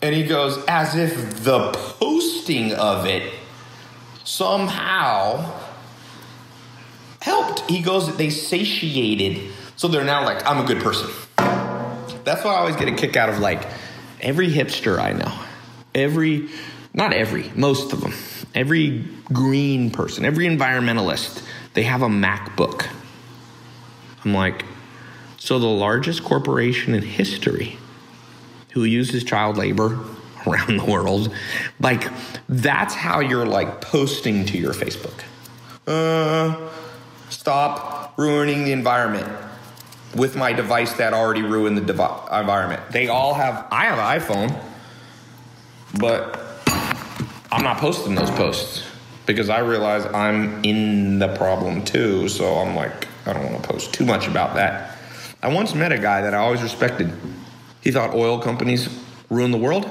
and 0.00 0.14
he 0.14 0.24
goes, 0.24 0.64
as 0.66 0.94
if 0.94 1.42
the 1.44 1.72
posting 1.72 2.72
of 2.74 3.06
it 3.06 3.32
somehow 4.24 5.52
helped. 7.20 7.60
He 7.68 7.82
goes, 7.82 8.16
they 8.16 8.30
satiated. 8.30 9.50
So 9.76 9.88
they're 9.88 10.04
now 10.04 10.24
like, 10.24 10.46
I'm 10.46 10.62
a 10.62 10.66
good 10.66 10.82
person. 10.82 11.10
That's 12.24 12.44
why 12.44 12.54
I 12.54 12.58
always 12.58 12.76
get 12.76 12.88
a 12.88 12.94
kick 12.94 13.16
out 13.16 13.28
of 13.28 13.38
like, 13.38 13.62
every 14.20 14.50
hipster 14.50 14.98
I 14.98 15.12
know, 15.12 15.32
every, 15.94 16.48
not 16.94 17.12
every, 17.12 17.50
most 17.54 17.92
of 17.92 18.00
them, 18.00 18.12
every 18.54 19.04
green 19.32 19.90
person, 19.90 20.24
every 20.24 20.46
environmentalist, 20.46 21.42
they 21.74 21.84
have 21.84 22.02
a 22.02 22.08
MacBook. 22.08 22.88
I'm 24.24 24.34
like, 24.34 24.64
so 25.38 25.58
the 25.58 25.66
largest 25.66 26.22
corporation 26.24 26.94
in 26.94 27.02
history 27.02 27.78
who 28.72 28.84
uses 28.84 29.24
child 29.24 29.56
labor 29.56 29.98
around 30.46 30.78
the 30.78 30.84
world, 30.84 31.34
like, 31.80 32.10
that's 32.48 32.94
how 32.94 33.20
you're 33.20 33.46
like 33.46 33.80
posting 33.80 34.44
to 34.46 34.58
your 34.58 34.72
Facebook. 34.72 35.22
Uh, 35.86 36.68
stop 37.30 38.14
ruining 38.16 38.64
the 38.64 38.72
environment 38.72 39.28
with 40.14 40.36
my 40.36 40.52
device 40.52 40.94
that 40.94 41.12
already 41.12 41.42
ruined 41.42 41.76
the 41.76 41.82
devi- 41.82 42.38
environment. 42.40 42.82
They 42.90 43.08
all 43.08 43.34
have, 43.34 43.66
I 43.70 43.84
have 43.84 43.98
an 43.98 44.20
iPhone, 44.20 44.64
but 45.98 46.38
I'm 47.52 47.62
not 47.62 47.78
posting 47.78 48.14
those 48.14 48.30
posts 48.30 48.84
because 49.26 49.50
I 49.50 49.60
realize 49.60 50.06
I'm 50.06 50.64
in 50.64 51.18
the 51.18 51.34
problem 51.36 51.84
too. 51.84 52.28
So 52.28 52.56
I'm 52.56 52.74
like, 52.74 53.06
I 53.26 53.32
don't 53.34 53.50
want 53.52 53.62
to 53.62 53.68
post 53.68 53.92
too 53.92 54.06
much 54.06 54.26
about 54.26 54.54
that. 54.54 54.96
I 55.42 55.48
once 55.52 55.74
met 55.74 55.92
a 55.92 55.98
guy 55.98 56.22
that 56.22 56.34
I 56.34 56.38
always 56.38 56.62
respected. 56.62 57.12
He 57.82 57.90
thought 57.90 58.14
oil 58.14 58.40
companies 58.40 58.88
ruin 59.30 59.50
the 59.50 59.58
world. 59.58 59.88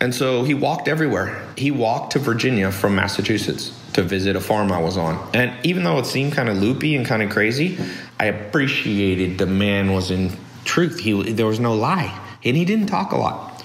And 0.00 0.14
so 0.14 0.44
he 0.44 0.54
walked 0.54 0.86
everywhere. 0.86 1.44
He 1.56 1.70
walked 1.70 2.12
to 2.12 2.18
Virginia 2.20 2.70
from 2.70 2.94
Massachusetts 2.94 3.76
to 3.94 4.02
visit 4.02 4.36
a 4.36 4.40
farm 4.40 4.70
I 4.70 4.80
was 4.80 4.96
on. 4.96 5.28
And 5.34 5.52
even 5.66 5.82
though 5.82 5.98
it 5.98 6.06
seemed 6.06 6.32
kind 6.34 6.48
of 6.48 6.56
loopy 6.58 6.94
and 6.94 7.04
kind 7.04 7.22
of 7.22 7.30
crazy, 7.30 7.78
I 8.20 8.26
appreciated 8.26 9.38
the 9.38 9.46
man 9.46 9.92
was 9.92 10.10
in 10.12 10.30
truth. 10.64 11.00
He 11.00 11.32
there 11.32 11.46
was 11.46 11.58
no 11.58 11.74
lie, 11.74 12.16
and 12.44 12.56
he 12.56 12.64
didn't 12.64 12.86
talk 12.86 13.10
a 13.12 13.16
lot. 13.16 13.64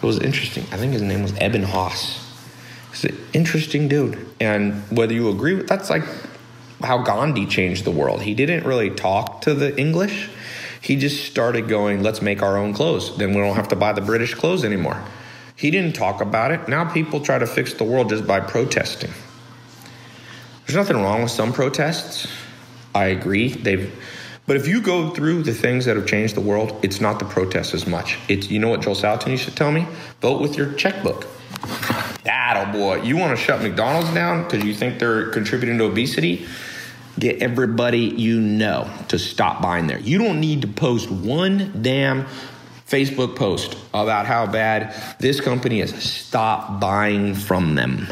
It 0.00 0.06
was 0.06 0.20
interesting. 0.20 0.64
I 0.70 0.76
think 0.76 0.92
his 0.92 1.02
name 1.02 1.22
was 1.22 1.34
Eben 1.38 1.64
Haas. 1.64 2.24
He's 2.90 3.04
an 3.06 3.18
interesting 3.32 3.88
dude, 3.88 4.24
and 4.40 4.74
whether 4.96 5.12
you 5.12 5.28
agree 5.28 5.54
with 5.54 5.66
that's 5.66 5.90
like 5.90 6.04
how 6.82 6.98
Gandhi 6.98 7.46
changed 7.46 7.84
the 7.84 7.90
world. 7.90 8.22
He 8.22 8.34
didn't 8.34 8.64
really 8.64 8.90
talk 8.90 9.40
to 9.42 9.54
the 9.54 9.76
English. 9.76 10.30
He 10.88 10.96
just 10.96 11.26
started 11.26 11.68
going, 11.68 12.02
let's 12.02 12.22
make 12.22 12.40
our 12.40 12.56
own 12.56 12.72
clothes. 12.72 13.14
Then 13.18 13.34
we 13.34 13.42
don't 13.42 13.56
have 13.56 13.68
to 13.68 13.76
buy 13.76 13.92
the 13.92 14.00
British 14.00 14.32
clothes 14.32 14.64
anymore. 14.64 14.98
He 15.54 15.70
didn't 15.70 15.94
talk 15.94 16.22
about 16.22 16.50
it. 16.50 16.66
Now 16.66 16.90
people 16.90 17.20
try 17.20 17.38
to 17.38 17.46
fix 17.46 17.74
the 17.74 17.84
world 17.84 18.08
just 18.08 18.26
by 18.26 18.40
protesting. 18.40 19.10
There's 20.66 20.76
nothing 20.76 20.96
wrong 20.96 21.20
with 21.20 21.30
some 21.30 21.52
protests. 21.52 22.26
I 22.94 23.08
agree. 23.08 23.48
They've 23.48 23.94
but 24.46 24.56
if 24.56 24.66
you 24.66 24.80
go 24.80 25.10
through 25.10 25.42
the 25.42 25.52
things 25.52 25.84
that 25.84 25.96
have 25.96 26.06
changed 26.06 26.34
the 26.34 26.40
world, 26.40 26.74
it's 26.82 27.02
not 27.02 27.18
the 27.18 27.26
protests 27.26 27.74
as 27.74 27.86
much. 27.86 28.18
It's 28.28 28.50
you 28.50 28.58
know 28.58 28.70
what 28.70 28.80
Joel 28.80 28.94
Salatin 28.94 29.32
used 29.32 29.44
to 29.44 29.54
tell 29.54 29.70
me? 29.70 29.86
Vote 30.22 30.40
with 30.40 30.56
your 30.56 30.72
checkbook. 30.72 31.26
That 32.24 32.66
oh 32.66 32.72
boy. 32.72 33.02
You 33.02 33.18
want 33.18 33.36
to 33.38 33.44
shut 33.44 33.60
McDonald's 33.60 34.14
down 34.14 34.44
because 34.44 34.64
you 34.64 34.72
think 34.72 34.98
they're 34.98 35.28
contributing 35.32 35.76
to 35.76 35.84
obesity? 35.84 36.46
Get 37.18 37.42
everybody 37.42 38.00
you 38.00 38.40
know 38.40 38.90
to 39.08 39.18
stop 39.18 39.60
buying 39.60 39.86
there. 39.86 39.98
You 39.98 40.18
don't 40.18 40.40
need 40.40 40.62
to 40.62 40.68
post 40.68 41.10
one 41.10 41.82
damn 41.82 42.26
Facebook 42.86 43.36
post 43.36 43.76
about 43.92 44.26
how 44.26 44.46
bad 44.46 44.94
this 45.18 45.40
company 45.40 45.80
is. 45.80 45.94
Stop 46.02 46.80
buying 46.80 47.34
from 47.34 47.74
them. 47.74 48.06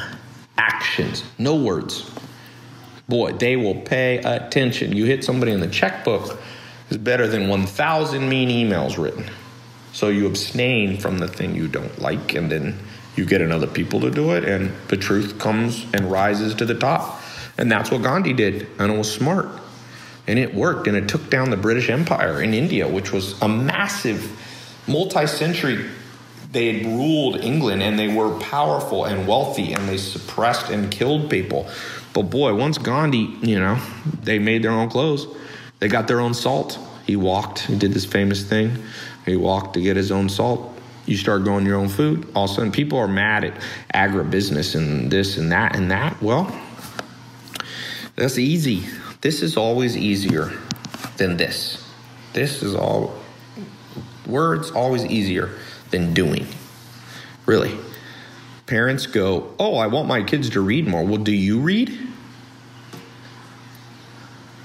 Actions, 0.59 1.23
no 1.39 1.55
words. 1.55 2.11
Boy, 3.09 3.33
they 3.33 3.57
will 3.57 3.81
pay 3.83 4.19
attention. 4.19 4.97
You 4.97 5.05
hit 5.05 5.23
somebody 5.25 5.53
in 5.53 5.61
the 5.61 5.69
checkbook 5.69 6.39
is 6.91 6.97
better 6.97 7.27
than 7.27 7.49
1,000 7.49 8.29
mean 8.29 8.49
emails 8.49 9.03
written. 9.03 9.31
So 9.93 10.09
you 10.09 10.27
abstain 10.27 10.99
from 10.99 11.19
the 11.19 11.29
thing 11.29 11.55
you 11.55 11.69
don't 11.69 11.99
like, 12.01 12.35
and 12.35 12.51
then 12.51 12.79
you 13.15 13.25
get 13.25 13.41
another 13.41 13.67
people 13.67 14.01
to 14.01 14.11
do 14.11 14.33
it, 14.33 14.45
and 14.45 14.73
the 14.89 14.97
truth 14.97 15.39
comes 15.39 15.87
and 15.95 16.11
rises 16.11 16.55
to 16.57 16.67
the 16.67 16.75
top. 16.75 17.23
And 17.59 17.71
that's 17.71 17.91
what 17.91 18.03
Gandhi 18.03 18.33
did, 18.33 18.67
and 18.79 18.93
it 18.93 18.99
was 18.99 19.13
smart. 19.13 19.49
And 20.27 20.39
it 20.39 20.55
worked, 20.55 20.89
and 20.89 20.97
it 20.97 21.09
took 21.09 21.31
down 21.31 21.51
the 21.51 21.57
British 21.57 21.89
Empire 21.89 22.43
in 22.43 22.53
India, 22.53 22.89
which 22.89 23.13
was 23.13 23.41
a 23.41 23.49
massive, 23.49 24.31
multi 24.87 25.27
century. 25.27 25.87
They 26.53 26.75
had 26.75 26.87
ruled 26.87 27.37
England, 27.37 27.83
and 27.83 27.99
they 27.99 28.13
were 28.13 28.39
powerful 28.41 29.05
and 29.05 29.27
wealthy, 29.27 29.73
and 29.73 29.89
they 29.89 29.97
suppressed 29.97 30.71
and 30.71 30.91
killed 30.91 31.31
people. 31.31 31.69
But 32.13 32.25
boy, 32.25 32.55
once 32.55 32.79
Gandhi, 32.79 33.37
you 33.43 33.59
know, 33.59 33.79
they 34.23 34.39
made 34.39 34.63
their 34.63 34.71
own 34.73 34.89
clothes. 34.89 35.27
They 35.79 35.89
got 35.89 36.09
their 36.09 36.21
own 36.21 36.35
salt. 36.35 36.79
He 37.07 37.15
walked, 37.15 37.61
he 37.61 37.77
did 37.77 37.93
this 37.93 38.05
famous 38.05 38.43
thing. 38.43 38.83
He 39.27 39.37
walked 39.37 39.75
to 39.75 39.81
get 39.81 39.97
his 39.97 40.11
own 40.11 40.29
salt. 40.29 40.73
You 41.05 41.17
start 41.17 41.45
growing 41.45 41.65
your 41.67 41.77
own 41.77 41.89
food. 41.89 42.27
All 42.35 42.45
of 42.45 42.51
a 42.51 42.55
sudden, 42.55 42.73
people 42.73 42.99
are 42.99 43.07
mad 43.07 43.45
at 43.45 43.55
agribusiness 43.95 44.75
and 44.75 45.11
this 45.11 45.37
and 45.37 45.53
that 45.53 45.77
and 45.77 45.91
that. 45.91 46.21
Well, 46.21 46.51
that's 48.17 48.39
easy. 48.39 48.85
This 49.21 49.43
is 49.43 49.57
always 49.57 49.97
easier 49.97 50.53
than 51.17 51.37
this. 51.37 51.83
This 52.33 52.63
is 52.63 52.75
all, 52.75 53.19
words 54.27 54.71
always 54.71 55.05
easier 55.07 55.51
than 55.91 56.15
doing. 56.15 56.47
Really. 57.47 57.79
parents 58.67 59.07
go, 59.07 59.55
"Oh, 59.61 59.77
I 59.77 59.87
want 59.87 60.09
my 60.09 60.23
kids 60.25 60.51
to 60.51 60.61
read 60.61 60.89
more." 60.89 61.05
Well, 61.05 61.19
do 61.23 61.31
you 61.33 61.61
read? 61.61 61.97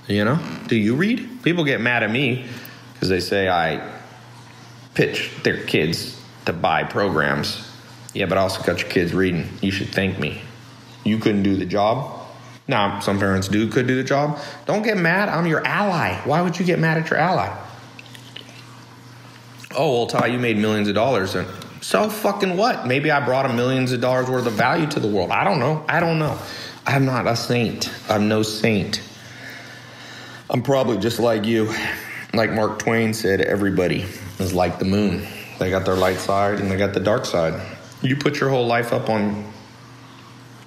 You 0.08 0.26
know, 0.26 0.40
do 0.68 0.76
you 0.76 0.96
read? 0.96 1.44
People 1.44 1.64
get 1.64 1.80
mad 1.80 2.02
at 2.04 2.10
me 2.12 2.46
because 2.94 3.10
they 3.10 3.20
say 3.20 3.48
I 3.48 3.80
pitch 4.96 5.32
their 5.44 5.64
kids 5.64 6.20
to 6.46 6.54
buy 6.54 6.84
programs. 6.84 7.68
Yeah, 8.14 8.26
but 8.26 8.38
I 8.38 8.42
also 8.42 8.64
got 8.64 8.80
your 8.82 8.90
kids 8.90 9.14
reading. 9.14 9.48
You 9.62 9.72
should 9.72 9.90
thank 9.90 10.20
me. 10.20 10.42
You 11.04 11.20
couldn't 11.20 11.44
do 11.44 11.56
the 11.56 11.66
job. 11.66 12.21
Now, 12.68 13.00
some 13.00 13.20
parents 13.20 13.48
do 13.48 13.68
could 13.68 13.88
do 13.88 13.96
the 13.96 14.04
job. 14.04 14.40
Don't 14.66 14.84
get 14.84 14.98
mad. 14.98 15.30
I'm 15.30 15.46
your 15.46 15.66
ally. 15.66 16.16
Why 16.26 16.42
would 16.42 16.58
you 16.58 16.66
get 16.66 16.80
mad 16.80 16.98
at 16.98 17.10
your 17.10 17.20
ally? 17.20 17.56
Oh, 19.76 19.98
well, 19.98 20.08
Tai, 20.08 20.28
you 20.28 20.40
made 20.40 20.58
millions 20.58 20.88
of 20.88 20.96
dollars. 20.96 21.36
And 21.36 21.48
so 21.82 22.10
fucking 22.10 22.58
what? 22.58 22.86
Maybe 22.86 23.10
I 23.10 23.24
brought 23.26 23.46
a 23.46 23.54
millions 23.54 23.92
of 23.92 24.02
dollars 24.02 24.30
worth 24.30 24.46
of 24.46 24.54
value 24.54 24.88
to 24.88 25.00
the 25.00 25.08
world. 25.08 25.32
I 25.32 25.44
don't 25.44 25.60
know. 25.60 25.84
I 25.88 26.00
don't 26.00 26.20
know. 26.20 26.38
I'm 26.86 27.06
not 27.06 27.28
a 27.28 27.36
saint. 27.36 27.92
I'm 28.10 28.28
no 28.28 28.44
saint. 28.44 29.02
I'm 30.50 30.62
probably 30.62 30.98
just 30.98 31.20
like 31.20 31.46
you. 31.46 31.74
Like 32.34 32.52
Mark 32.52 32.80
Twain 32.80 33.14
said, 33.14 33.42
everybody 33.42 34.06
is 34.40 34.54
like 34.54 34.80
the 34.80 34.86
moon. 34.86 35.26
They 35.60 35.70
got 35.70 35.86
their 35.86 35.96
light 35.96 36.18
side 36.18 36.60
and 36.60 36.72
they 36.72 36.78
got 36.78 36.94
the 36.94 37.00
dark 37.00 37.26
side. 37.26 37.62
You 38.02 38.16
put 38.16 38.40
your 38.40 38.50
whole 38.50 38.66
life 38.66 38.94
up 38.94 39.10
on 39.10 39.52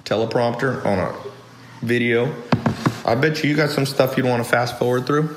teleprompter, 0.05 0.85
on 0.85 0.99
a 0.99 1.24
video. 1.85 2.33
I 3.05 3.15
bet 3.15 3.43
you 3.43 3.49
you 3.49 3.55
got 3.55 3.69
some 3.69 3.85
stuff 3.85 4.17
you'd 4.17 4.25
want 4.25 4.43
to 4.43 4.49
fast 4.49 4.79
forward 4.79 5.05
through. 5.05 5.35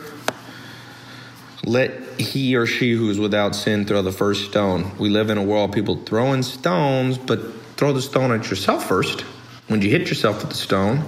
Let 1.64 2.18
he 2.18 2.56
or 2.56 2.66
she 2.66 2.92
who 2.92 3.10
is 3.10 3.20
without 3.20 3.54
sin 3.54 3.84
throw 3.84 4.02
the 4.02 4.12
first 4.12 4.46
stone. 4.50 4.90
We 4.98 5.10
live 5.10 5.28
in 5.30 5.38
a 5.38 5.42
world 5.42 5.72
people 5.72 5.96
throwing 5.96 6.42
stones, 6.42 7.18
but 7.18 7.40
throw 7.76 7.92
the 7.92 8.02
stone 8.02 8.32
at 8.32 8.48
yourself 8.48 8.88
first. 8.88 9.20
When 9.66 9.82
you 9.82 9.90
hit 9.90 10.08
yourself 10.08 10.40
with 10.40 10.50
the 10.50 10.56
stone, 10.56 11.04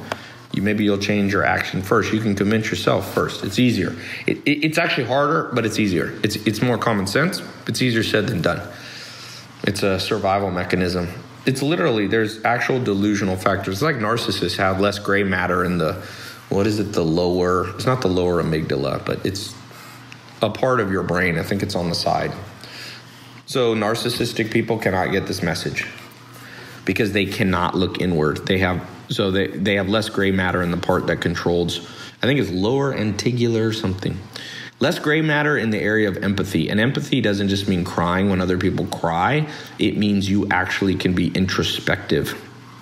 you 0.53 0.62
maybe 0.62 0.84
you'll 0.84 0.99
change 0.99 1.32
your 1.32 1.45
action 1.45 1.82
first. 1.82 2.12
You 2.12 2.20
can 2.20 2.34
convince 2.34 2.68
yourself 2.68 3.14
first. 3.14 3.45
It's 3.45 3.59
easier. 3.59 3.97
It, 4.26 4.38
it, 4.38 4.64
it's 4.64 4.78
actually 4.78 5.07
harder, 5.07 5.51
but 5.55 5.64
it's 5.64 5.78
easier. 5.78 6.18
It's 6.22 6.36
it's 6.36 6.61
more 6.61 6.76
common 6.76 7.07
sense. 7.07 7.41
It's 7.66 7.80
easier 7.80 8.03
said 8.03 8.26
than 8.26 8.43
done. 8.43 8.61
It's 9.62 9.82
a 9.82 9.99
survival 9.99 10.51
mechanism. 10.51 11.09
It's 11.47 11.62
literally 11.62 12.07
there's 12.07 12.45
actual 12.45 12.82
delusional 12.82 13.36
factors. 13.36 13.76
It's 13.76 13.82
like 13.82 13.97
narcissists 13.97 14.57
have 14.57 14.80
less 14.80 14.99
gray 14.99 15.22
matter 15.22 15.64
in 15.64 15.78
the 15.78 15.95
what 16.49 16.66
is 16.66 16.78
it 16.78 16.93
the 16.93 17.05
lower? 17.05 17.70
It's 17.76 17.86
not 17.86 18.03
the 18.03 18.09
lower 18.09 18.43
amygdala, 18.43 19.05
but 19.07 19.24
it's 19.24 19.55
a 20.43 20.51
part 20.51 20.80
of 20.80 20.91
your 20.91 21.03
brain. 21.03 21.38
I 21.38 21.43
think 21.43 21.62
it's 21.62 21.74
on 21.74 21.88
the 21.88 21.95
side. 21.95 22.32
So 23.47 23.74
narcissistic 23.74 24.53
people 24.53 24.78
cannot 24.78 25.12
get 25.12 25.26
this 25.26 25.43
message 25.43 25.86
because 26.84 27.12
they 27.12 27.26
cannot 27.26 27.74
look 27.74 28.01
inward. 28.01 28.47
They 28.47 28.59
have 28.59 28.86
so 29.11 29.30
they, 29.30 29.49
they 29.49 29.74
have 29.74 29.88
less 29.88 30.09
gray 30.09 30.30
matter 30.30 30.62
in 30.62 30.70
the 30.70 30.76
part 30.76 31.09
that 31.09 31.20
controls, 31.20 31.80
I 32.22 32.26
think 32.26 32.38
it's 32.38 32.51
lower 32.51 32.95
antigular 32.95 33.72
something. 33.72 34.18
Less 34.81 34.99
gray 34.99 35.20
matter 35.20 35.59
in 35.59 35.70
the 35.70 35.78
area 35.78 36.09
of 36.09 36.16
empathy. 36.24 36.70
And 36.70 36.81
empathy 36.81 37.20
doesn't 37.20 37.49
just 37.49 37.68
mean 37.68 37.85
crying 37.85 38.31
when 38.31 38.41
other 38.41 38.57
people 38.57 38.87
cry, 38.87 39.47
it 39.78 39.97
means 39.97 40.28
you 40.28 40.49
actually 40.51 40.95
can 40.95 41.12
be 41.12 41.28
introspective. 41.28 42.35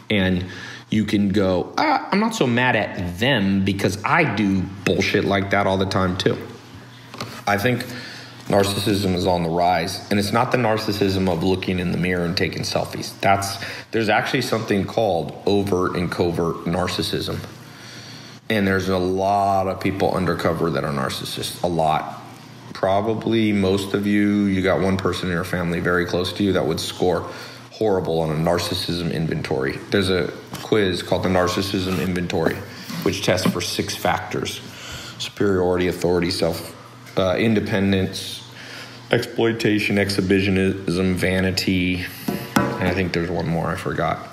And 0.08 0.46
you 0.90 1.04
can 1.04 1.30
go, 1.30 1.74
ah, 1.76 2.08
I'm 2.10 2.20
not 2.20 2.34
so 2.34 2.46
mad 2.46 2.76
at 2.76 3.18
them 3.18 3.64
because 3.64 4.02
I 4.04 4.34
do 4.36 4.62
bullshit 4.84 5.24
like 5.24 5.50
that 5.50 5.66
all 5.66 5.76
the 5.76 5.86
time 5.86 6.16
too. 6.16 6.38
I 7.46 7.58
think 7.58 7.84
narcissism 8.46 9.14
is 9.14 9.26
on 9.26 9.42
the 9.42 9.48
rise 9.50 10.08
and 10.10 10.18
it's 10.18 10.32
not 10.32 10.52
the 10.52 10.56
narcissism 10.56 11.30
of 11.30 11.42
looking 11.42 11.78
in 11.78 11.92
the 11.92 11.98
mirror 11.98 12.24
and 12.24 12.34
taking 12.34 12.62
selfies 12.62 13.18
that's 13.20 13.62
there's 13.90 14.08
actually 14.08 14.40
something 14.40 14.86
called 14.86 15.38
overt 15.44 15.94
and 15.96 16.10
covert 16.10 16.56
narcissism 16.64 17.38
and 18.50 18.66
there's 18.66 18.88
a 18.88 18.98
lot 18.98 19.68
of 19.68 19.80
people 19.80 20.12
undercover 20.14 20.70
that 20.70 20.84
are 20.84 20.92
narcissists 20.92 21.62
a 21.62 21.66
lot 21.66 22.22
probably 22.72 23.52
most 23.52 23.94
of 23.94 24.06
you 24.06 24.44
you 24.44 24.62
got 24.62 24.80
one 24.80 24.96
person 24.96 25.28
in 25.28 25.34
your 25.34 25.44
family 25.44 25.80
very 25.80 26.06
close 26.06 26.32
to 26.32 26.44
you 26.44 26.52
that 26.52 26.64
would 26.64 26.80
score 26.80 27.28
horrible 27.72 28.20
on 28.20 28.30
a 28.30 28.34
narcissism 28.34 29.12
inventory 29.12 29.76
there's 29.90 30.10
a 30.10 30.32
quiz 30.62 31.02
called 31.02 31.22
the 31.22 31.28
narcissism 31.28 32.02
inventory 32.02 32.56
which 33.02 33.22
tests 33.22 33.50
for 33.50 33.60
six 33.60 33.94
factors 33.94 34.60
superiority 35.18 35.88
authority 35.88 36.30
self 36.30 36.74
uh, 37.18 37.36
independence, 37.36 38.48
exploitation, 39.10 39.98
exhibitionism, 39.98 41.14
vanity. 41.14 42.04
And 42.56 42.88
I 42.88 42.94
think 42.94 43.12
there's 43.12 43.30
one 43.30 43.48
more 43.48 43.66
I 43.66 43.76
forgot. 43.76 44.28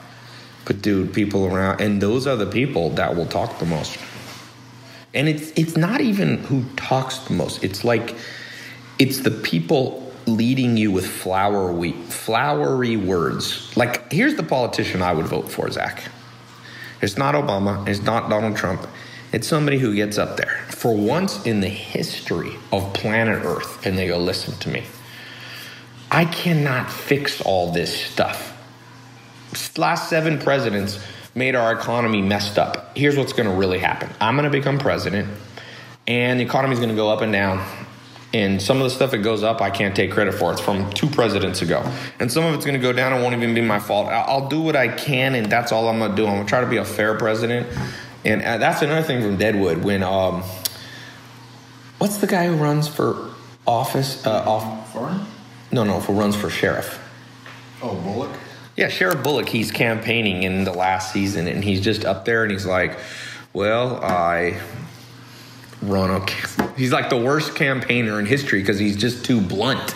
But 0.66 0.82
dude, 0.82 1.14
people 1.14 1.46
around, 1.46 1.82
and 1.82 2.02
those 2.02 2.28
are 2.28 2.36
the 2.36 2.46
people 2.46 2.90
that 2.92 3.16
will 3.16 3.28
talk 3.28 3.60
the 3.60 3.66
most. 3.66 3.98
And 5.14 5.30
it's 5.30 5.52
it's 5.52 5.78
not 5.78 6.02
even 6.02 6.40
who 6.40 6.64
talks 6.76 7.20
the 7.20 7.34
most. 7.34 7.64
It's 7.64 7.84
like 7.84 8.16
it's 9.00 9.20
the 9.20 9.32
people 9.32 10.02
leading 10.26 10.76
you 10.76 10.92
with 10.92 11.08
flowery 11.08 11.92
flowery 12.10 12.98
words. 12.98 13.76
Like 13.78 14.12
here's 14.12 14.36
the 14.36 14.44
politician 14.44 15.02
I 15.02 15.14
would 15.14 15.28
vote 15.28 15.50
for, 15.50 15.70
Zach. 15.72 16.04
It's 17.02 17.18
not 17.18 17.36
Obama. 17.36 17.88
It's 17.88 18.02
not 18.02 18.30
Donald 18.30 18.58
Trump. 18.58 18.88
It's 19.32 19.48
somebody 19.48 19.78
who 19.80 19.94
gets 19.94 20.18
up 20.18 20.38
there 20.38 20.66
for 20.70 20.96
once 20.96 21.46
in 21.46 21.60
the 21.60 21.68
history 21.68 22.56
of 22.72 22.94
planet 22.94 23.44
Earth 23.44 23.86
and 23.86 23.98
they 23.98 24.08
go, 24.08 24.18
listen 24.18 24.58
to 24.60 24.70
me. 24.70 24.86
I 26.10 26.26
cannot 26.26 26.90
fix 26.90 27.42
all 27.42 27.72
this 27.72 27.94
stuff. 27.94 28.55
Last 29.78 30.10
seven 30.10 30.40
presidents 30.40 31.00
made 31.34 31.56
our 31.56 31.74
economy 31.74 32.22
messed 32.22 32.58
up. 32.58 32.98
Here's 32.98 33.18
what's 33.18 33.34
going 33.34 33.50
to 33.50 33.56
really 33.56 33.80
happen 33.80 34.10
I'm 34.20 34.36
going 34.36 34.50
to 34.50 34.58
become 34.58 34.80
president, 34.80 35.30
and 36.08 36.40
the 36.40 36.44
economy 36.44 36.74
is 36.74 36.80
going 36.80 36.90
to 36.90 36.96
go 36.96 37.10
up 37.10 37.22
and 37.22 37.32
down. 37.32 37.66
And 38.34 38.62
some 38.62 38.78
of 38.78 38.84
the 38.84 38.90
stuff 38.90 39.12
that 39.12 39.20
goes 39.20 39.44
up, 39.44 39.62
I 39.62 39.70
can't 39.70 39.96
take 39.96 40.12
credit 40.12 40.34
for. 40.34 40.52
It's 40.52 40.60
from 40.60 40.90
two 40.92 41.08
presidents 41.08 41.62
ago. 41.62 41.90
And 42.20 42.30
some 42.30 42.44
of 42.44 42.54
it's 42.54 42.66
going 42.66 42.78
to 42.78 42.82
go 42.82 42.92
down 42.92 43.14
and 43.14 43.24
won't 43.24 43.34
even 43.34 43.56
be 43.56 43.62
my 43.62 43.80
fault. 43.80 44.10
I'll 44.10 44.50
do 44.50 44.60
what 44.60 44.76
I 44.76 44.90
can, 44.90 45.36
and 45.36 45.50
that's 45.50 45.72
all 45.72 45.88
I'm 45.88 46.00
going 46.00 46.12
to 46.12 46.18
do. 46.18 46.28
I'm 46.28 46.34
going 46.34 46.46
to 46.46 46.50
try 46.50 46.60
to 46.60 46.68
be 46.68 46.76
a 46.76 46.84
fair 46.84 47.18
president. 47.18 47.66
And 48.26 48.42
uh, 48.42 48.58
that's 48.58 48.82
another 48.82 49.04
thing 49.04 49.22
from 49.22 49.38
Deadwood 49.38 49.86
when 49.86 50.04
um, 50.04 50.44
what's 52.00 52.18
the 52.18 52.28
guy 52.28 52.48
who 52.48 52.56
runs 52.56 52.90
for 52.90 53.34
office? 53.66 54.26
Uh, 54.26 54.44
off 54.46 54.92
Foreign? 54.92 55.22
no, 55.72 55.86
no, 55.86 56.02
who 56.02 56.14
runs 56.14 56.36
for 56.36 56.50
sheriff? 56.50 57.00
Oh, 57.82 57.96
Bullock? 57.96 58.32
Yeah, 58.76 58.90
Sheriff 58.90 59.24
Bullock. 59.24 59.48
He's 59.48 59.72
campaigning 59.72 60.44
in 60.44 60.66
the 60.66 60.74
last 60.74 61.14
season, 61.14 61.48
and 61.48 61.64
he's 61.64 61.82
just 61.82 62.04
up 62.04 62.26
there, 62.26 62.44
and 62.44 62.52
he's 62.52 62.66
like, 62.66 62.98
"Well, 63.54 64.04
I 64.04 64.60
run 65.82 66.10
a." 66.10 66.26
He's 66.76 66.92
like 66.92 67.10
the 67.10 67.18
worst 67.18 67.56
campaigner 67.56 68.20
in 68.20 68.26
history 68.26 68.60
because 68.60 68.78
he's 68.78 68.98
just 68.98 69.24
too 69.24 69.40
blunt. 69.40 69.96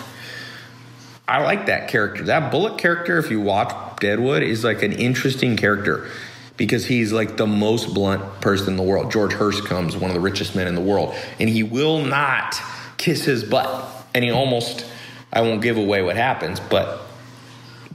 I 1.27 1.43
like 1.43 1.65
that 1.65 1.89
character. 1.89 2.23
That 2.23 2.51
Bullock 2.51 2.77
character, 2.77 3.17
if 3.17 3.29
you 3.29 3.41
watch 3.41 3.99
Deadwood, 3.99 4.43
is 4.43 4.63
like 4.63 4.81
an 4.81 4.93
interesting 4.93 5.57
character 5.57 6.07
because 6.55 6.85
he's 6.85 7.11
like 7.11 7.37
the 7.37 7.45
most 7.45 7.93
blunt 7.93 8.41
person 8.41 8.69
in 8.69 8.77
the 8.77 8.83
world. 8.83 9.11
George 9.11 9.33
Hearst 9.33 9.65
comes, 9.65 9.95
one 9.95 10.09
of 10.09 10.15
the 10.15 10.21
richest 10.21 10.55
men 10.55 10.67
in 10.67 10.75
the 10.75 10.81
world, 10.81 11.13
and 11.39 11.49
he 11.49 11.63
will 11.63 12.03
not 12.03 12.55
kiss 12.97 13.25
his 13.25 13.43
butt. 13.43 13.85
And 14.15 14.23
he 14.23 14.31
almost, 14.31 14.85
I 15.31 15.41
won't 15.41 15.61
give 15.61 15.77
away 15.77 16.01
what 16.01 16.15
happens, 16.15 16.59
but 16.59 17.08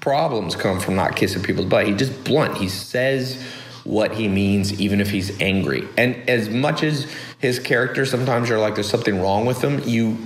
problems 0.05 0.55
come 0.55 0.78
from 0.78 0.94
not 0.94 1.16
kissing 1.16 1.42
people's 1.42 1.64
butt. 1.64 1.86
He 1.86 1.94
just 1.94 2.24
blunt. 2.24 2.59
He 2.59 2.68
says 2.68 3.42
what 3.84 4.12
he 4.12 4.28
means, 4.28 4.78
even 4.78 5.00
if 5.00 5.11
he's 5.11 5.40
angry. 5.40 5.88
And 5.96 6.28
as 6.28 6.50
much 6.50 6.82
as 6.82 7.11
his 7.38 7.59
character, 7.59 8.05
sometimes 8.05 8.50
you're 8.50 8.59
like, 8.59 8.74
there's 8.74 8.88
something 8.88 9.18
wrong 9.22 9.46
with 9.46 9.64
him, 9.64 9.80
you 9.88 10.18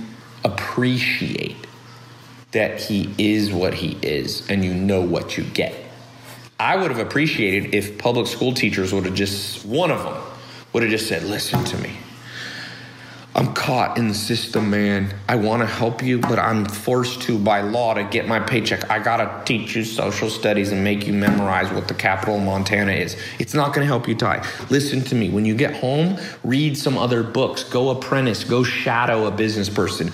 appreciate 0.43 1.55
that 2.51 2.81
he 2.81 3.15
is 3.17 3.53
what 3.53 3.73
he 3.73 3.97
is 4.01 4.45
and 4.49 4.65
you 4.65 4.73
know 4.73 5.01
what 5.01 5.37
you 5.37 5.45
get. 5.45 5.73
I 6.59 6.75
would 6.75 6.91
have 6.91 6.99
appreciated 6.99 7.73
if 7.73 7.97
public 7.97 8.27
school 8.27 8.53
teachers 8.53 8.91
would 8.91 9.05
have 9.05 9.15
just, 9.15 9.65
one 9.65 9.91
of 9.91 10.03
them 10.03 10.21
would 10.73 10.83
have 10.83 10.91
just 10.91 11.07
said, 11.07 11.23
listen 11.23 11.63
to 11.63 11.77
me. 11.77 11.91
I'm 13.35 13.53
caught 13.53 13.97
in 13.97 14.07
the 14.07 14.15
system, 14.15 14.71
man. 14.71 15.13
I 15.27 15.35
want 15.35 15.61
to 15.61 15.67
help 15.67 16.01
you, 16.01 16.17
but 16.17 16.39
I'm 16.39 16.65
forced 16.65 17.21
to 17.23 17.37
by 17.37 17.61
law 17.61 17.93
to 17.93 18.03
get 18.03 18.27
my 18.27 18.39
paycheck. 18.39 18.89
I 18.89 18.97
got 18.97 19.17
to 19.17 19.45
teach 19.45 19.75
you 19.75 19.83
social 19.83 20.29
studies 20.31 20.71
and 20.71 20.83
make 20.83 21.05
you 21.05 21.13
memorize 21.13 21.71
what 21.71 21.87
the 21.87 21.93
capital 21.93 22.37
of 22.37 22.43
Montana 22.43 22.91
is. 22.91 23.15
It's 23.37 23.53
not 23.53 23.67
going 23.67 23.81
to 23.81 23.87
help 23.87 24.07
you, 24.07 24.15
Tai. 24.15 24.43
Listen 24.71 25.01
to 25.03 25.15
me. 25.15 25.29
When 25.29 25.45
you 25.45 25.55
get 25.55 25.75
home, 25.75 26.17
read 26.43 26.75
some 26.75 26.97
other 26.97 27.21
books, 27.21 27.63
go 27.63 27.91
apprentice, 27.91 28.43
go 28.43 28.63
shadow 28.63 29.27
a 29.27 29.31
business 29.31 29.69
person. 29.69 30.11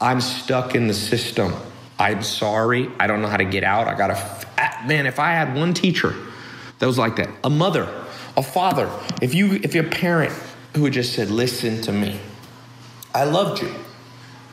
I'm 0.00 0.20
stuck 0.20 0.76
in 0.76 0.86
the 0.86 0.94
system. 0.94 1.54
I'm 1.98 2.22
sorry. 2.22 2.88
I 3.00 3.08
don't 3.08 3.22
know 3.22 3.28
how 3.28 3.38
to 3.38 3.44
get 3.44 3.64
out. 3.64 3.88
I 3.88 3.96
got 3.96 4.08
to, 4.08 4.86
man, 4.86 5.06
if 5.06 5.18
I 5.18 5.32
had 5.32 5.56
one 5.56 5.74
teacher 5.74 6.14
that 6.78 6.86
was 6.86 6.96
like 6.96 7.16
that, 7.16 7.28
a 7.42 7.50
mother, 7.50 7.88
a 8.36 8.42
father, 8.42 8.88
if 9.20 9.34
you, 9.34 9.54
if 9.64 9.74
you're 9.74 9.86
a 9.86 9.90
parent 9.90 10.32
who 10.76 10.84
had 10.84 10.92
just 10.92 11.12
said, 11.12 11.28
listen 11.28 11.82
to 11.82 11.92
me, 11.92 12.18
I 13.14 13.24
loved 13.24 13.62
you, 13.62 13.74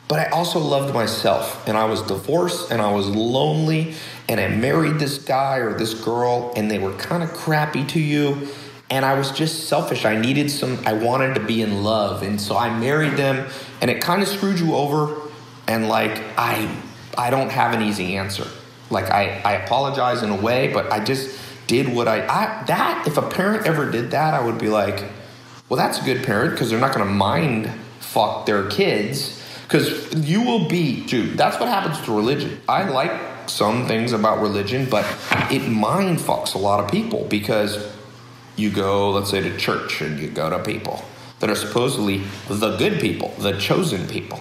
but 0.08 0.18
I 0.18 0.26
also 0.26 0.58
loved 0.58 0.92
myself. 0.92 1.66
And 1.66 1.76
I 1.76 1.84
was 1.84 2.02
divorced 2.02 2.70
and 2.70 2.80
I 2.82 2.92
was 2.92 3.08
lonely 3.08 3.94
and 4.28 4.40
I 4.40 4.48
married 4.48 4.98
this 4.98 5.18
guy 5.18 5.58
or 5.58 5.74
this 5.74 5.94
girl 5.94 6.52
and 6.56 6.70
they 6.70 6.78
were 6.78 6.92
kind 6.94 7.22
of 7.22 7.32
crappy 7.32 7.84
to 7.86 8.00
you 8.00 8.48
and 8.90 9.04
I 9.04 9.14
was 9.14 9.30
just 9.30 9.68
selfish. 9.68 10.04
I 10.04 10.20
needed 10.20 10.50
some 10.50 10.78
I 10.84 10.92
wanted 10.92 11.34
to 11.34 11.40
be 11.40 11.62
in 11.62 11.82
love 11.82 12.22
and 12.22 12.40
so 12.40 12.56
I 12.56 12.76
married 12.76 13.14
them 13.14 13.48
and 13.80 13.90
it 13.90 14.00
kind 14.00 14.20
of 14.20 14.28
screwed 14.28 14.58
you 14.58 14.74
over 14.74 15.16
and 15.66 15.88
like 15.88 16.20
I 16.36 16.68
I 17.16 17.30
don't 17.30 17.50
have 17.50 17.72
an 17.72 17.82
easy 17.82 18.16
answer. 18.16 18.46
Like 18.90 19.10
I 19.10 19.40
I 19.44 19.52
apologize 19.54 20.22
in 20.22 20.30
a 20.30 20.36
way, 20.36 20.72
but 20.72 20.92
I 20.92 21.02
just 21.02 21.38
did 21.66 21.94
what 21.94 22.08
I, 22.08 22.26
I 22.26 22.64
that 22.64 23.04
if 23.06 23.16
a 23.16 23.22
parent 23.22 23.66
ever 23.66 23.90
did 23.90 24.10
that, 24.10 24.34
I 24.34 24.44
would 24.44 24.58
be 24.58 24.68
like, 24.68 25.04
well, 25.68 25.78
that's 25.78 26.00
a 26.00 26.04
good 26.04 26.24
parent 26.24 26.52
because 26.52 26.68
they're 26.68 26.80
not 26.80 26.92
going 26.92 27.06
to 27.06 27.12
mind 27.12 27.70
fuck 28.10 28.44
their 28.44 28.68
kids 28.68 29.40
because 29.62 30.12
you 30.28 30.42
will 30.42 30.68
be, 30.68 31.06
dude. 31.06 31.38
That's 31.38 31.60
what 31.60 31.68
happens 31.68 32.00
to 32.06 32.16
religion. 32.16 32.60
I 32.68 32.88
like 32.88 33.48
some 33.48 33.86
things 33.86 34.12
about 34.12 34.40
religion, 34.40 34.88
but 34.90 35.04
it 35.48 35.68
mind 35.68 36.18
fucks 36.18 36.56
a 36.56 36.58
lot 36.58 36.82
of 36.82 36.90
people 36.90 37.24
because 37.26 37.78
you 38.56 38.70
go, 38.70 39.12
let's 39.12 39.30
say, 39.30 39.40
to 39.40 39.56
church 39.56 40.00
and 40.00 40.18
you 40.18 40.28
go 40.28 40.50
to 40.50 40.58
people 40.58 41.04
that 41.38 41.48
are 41.48 41.54
supposedly 41.54 42.22
the 42.48 42.76
good 42.78 43.00
people, 43.00 43.32
the 43.38 43.52
chosen 43.58 44.08
people, 44.08 44.40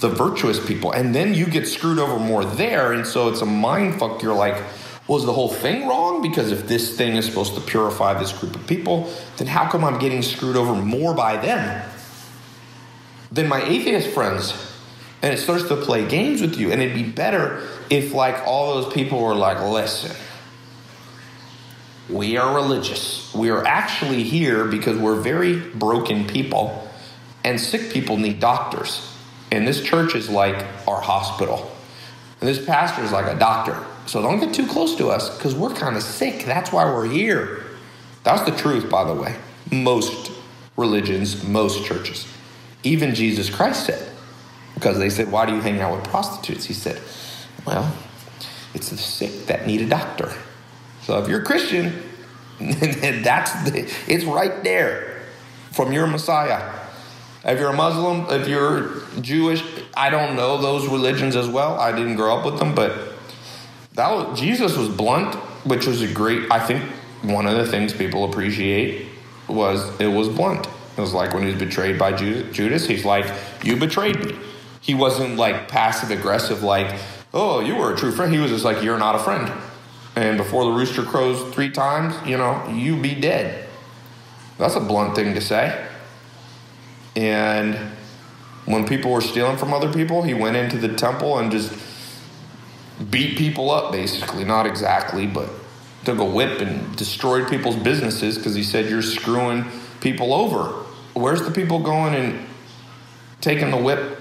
the 0.00 0.10
virtuous 0.10 0.64
people, 0.64 0.92
and 0.92 1.14
then 1.14 1.32
you 1.32 1.46
get 1.46 1.66
screwed 1.66 1.98
over 1.98 2.18
more 2.18 2.44
there, 2.44 2.92
and 2.92 3.06
so 3.06 3.30
it's 3.30 3.40
a 3.40 3.46
mind 3.46 3.98
fuck. 3.98 4.22
You're 4.22 4.36
like, 4.36 4.62
was 5.06 5.24
the 5.24 5.32
whole 5.32 5.48
thing 5.48 5.88
wrong? 5.88 6.20
Because 6.20 6.52
if 6.52 6.68
this 6.68 6.94
thing 6.94 7.16
is 7.16 7.24
supposed 7.24 7.54
to 7.54 7.60
purify 7.62 8.18
this 8.18 8.32
group 8.32 8.54
of 8.54 8.66
people, 8.66 9.10
then 9.38 9.46
how 9.46 9.66
come 9.66 9.82
I'm 9.82 9.98
getting 9.98 10.20
screwed 10.20 10.56
over 10.56 10.74
more 10.74 11.14
by 11.14 11.38
them 11.38 11.90
than 13.30 13.48
my 13.48 13.62
atheist 13.62 14.08
friends? 14.08 14.74
And 15.20 15.34
it 15.34 15.38
starts 15.38 15.66
to 15.68 15.76
play 15.76 16.06
games 16.06 16.40
with 16.40 16.58
you. 16.58 16.70
And 16.70 16.80
it'd 16.80 16.94
be 16.94 17.02
better 17.02 17.66
if, 17.90 18.14
like, 18.14 18.46
all 18.46 18.80
those 18.80 18.92
people 18.92 19.20
were 19.20 19.34
like, 19.34 19.60
listen, 19.60 20.14
we 22.08 22.36
are 22.36 22.54
religious. 22.54 23.34
We 23.34 23.50
are 23.50 23.66
actually 23.66 24.22
here 24.22 24.64
because 24.64 24.96
we're 24.96 25.20
very 25.20 25.58
broken 25.58 26.26
people, 26.26 26.88
and 27.44 27.60
sick 27.60 27.92
people 27.92 28.16
need 28.16 28.40
doctors. 28.40 29.14
And 29.50 29.66
this 29.66 29.82
church 29.82 30.14
is 30.14 30.28
like 30.28 30.64
our 30.86 31.00
hospital. 31.00 31.70
And 32.40 32.48
this 32.48 32.64
pastor 32.64 33.02
is 33.02 33.12
like 33.12 33.26
a 33.26 33.38
doctor. 33.38 33.84
So 34.06 34.22
don't 34.22 34.40
get 34.40 34.54
too 34.54 34.66
close 34.66 34.96
to 34.96 35.08
us 35.08 35.36
because 35.36 35.54
we're 35.54 35.74
kind 35.74 35.96
of 35.96 36.02
sick. 36.02 36.44
That's 36.44 36.72
why 36.72 36.84
we're 36.84 37.08
here. 37.08 37.64
That's 38.24 38.42
the 38.48 38.56
truth, 38.56 38.88
by 38.88 39.04
the 39.04 39.14
way. 39.14 39.36
Most 39.72 40.30
religions, 40.76 41.42
most 41.44 41.84
churches. 41.84 42.26
Even 42.82 43.14
Jesus 43.14 43.50
Christ 43.50 43.86
said, 43.86 44.12
because 44.74 44.98
they 44.98 45.10
said, 45.10 45.30
Why 45.30 45.46
do 45.46 45.54
you 45.54 45.60
hang 45.60 45.80
out 45.80 45.96
with 45.96 46.04
prostitutes? 46.04 46.64
He 46.64 46.74
said, 46.74 47.00
Well, 47.66 47.92
it's 48.74 48.90
the 48.90 48.96
sick 48.96 49.46
that 49.46 49.66
need 49.66 49.80
a 49.80 49.88
doctor. 49.88 50.32
So 51.02 51.18
if 51.18 51.28
you're 51.28 51.40
a 51.40 51.44
Christian, 51.44 52.02
that's 52.60 53.52
the, 53.64 53.92
it's 54.06 54.24
right 54.24 54.62
there 54.62 55.22
from 55.72 55.92
your 55.92 56.06
Messiah. 56.06 56.76
If 57.44 57.58
you're 57.58 57.70
a 57.70 57.76
Muslim, 57.76 58.26
if 58.40 58.48
you're 58.48 59.02
Jewish, 59.20 59.62
I 59.96 60.10
don't 60.10 60.36
know 60.36 60.60
those 60.60 60.86
religions 60.88 61.34
as 61.34 61.48
well. 61.48 61.78
I 61.78 61.92
didn't 61.92 62.16
grow 62.16 62.36
up 62.36 62.44
with 62.44 62.58
them, 62.58 62.74
but 62.74 63.14
that 63.94 64.10
was, 64.10 64.38
Jesus 64.38 64.76
was 64.76 64.88
blunt, 64.88 65.34
which 65.64 65.86
was 65.86 66.02
a 66.02 66.12
great. 66.12 66.50
I 66.50 66.60
think 66.60 66.84
one 67.22 67.46
of 67.46 67.56
the 67.56 67.66
things 67.66 67.92
people 67.92 68.24
appreciate 68.24 69.08
was 69.48 69.98
it 70.00 70.08
was 70.08 70.28
blunt. 70.28 70.68
It 70.98 71.00
was 71.00 71.14
like 71.14 71.32
when 71.32 71.44
he 71.44 71.50
was 71.52 71.58
betrayed 71.58 71.96
by 71.96 72.12
Judas. 72.12 72.88
He's 72.88 73.04
like, 73.04 73.24
"You 73.62 73.76
betrayed 73.76 74.18
me." 74.24 74.36
He 74.80 74.94
wasn't 74.94 75.36
like 75.36 75.68
passive 75.68 76.10
aggressive, 76.10 76.64
like, 76.64 76.92
"Oh, 77.32 77.60
you 77.60 77.76
were 77.76 77.94
a 77.94 77.96
true 77.96 78.10
friend." 78.10 78.32
He 78.32 78.40
was 78.40 78.50
just 78.50 78.64
like, 78.64 78.82
"You're 78.82 78.98
not 78.98 79.14
a 79.14 79.20
friend." 79.20 79.50
And 80.16 80.36
before 80.36 80.64
the 80.64 80.72
rooster 80.72 81.04
crows 81.04 81.54
three 81.54 81.70
times, 81.70 82.14
you 82.26 82.36
know, 82.36 82.68
you 82.68 83.00
be 83.00 83.14
dead. 83.14 83.66
That's 84.58 84.74
a 84.74 84.80
blunt 84.80 85.14
thing 85.14 85.34
to 85.34 85.40
say. 85.40 85.86
And 87.14 87.76
when 88.64 88.86
people 88.86 89.12
were 89.12 89.20
stealing 89.20 89.56
from 89.56 89.72
other 89.72 89.92
people, 89.92 90.22
he 90.22 90.34
went 90.34 90.56
into 90.56 90.76
the 90.76 90.94
temple 90.94 91.38
and 91.38 91.52
just 91.52 91.72
beat 93.08 93.38
people 93.38 93.70
up, 93.70 93.92
basically. 93.92 94.44
Not 94.44 94.66
exactly, 94.66 95.28
but 95.28 95.48
took 96.04 96.18
a 96.18 96.24
whip 96.24 96.60
and 96.60 96.96
destroyed 96.96 97.48
people's 97.48 97.76
businesses 97.76 98.36
because 98.36 98.56
he 98.56 98.64
said, 98.64 98.90
You're 98.90 99.02
screwing 99.02 99.64
people 100.00 100.34
over. 100.34 100.86
Where's 101.20 101.42
the 101.42 101.50
people 101.50 101.80
going 101.80 102.14
and 102.14 102.46
taking 103.40 103.70
the 103.70 103.76
whip 103.76 104.20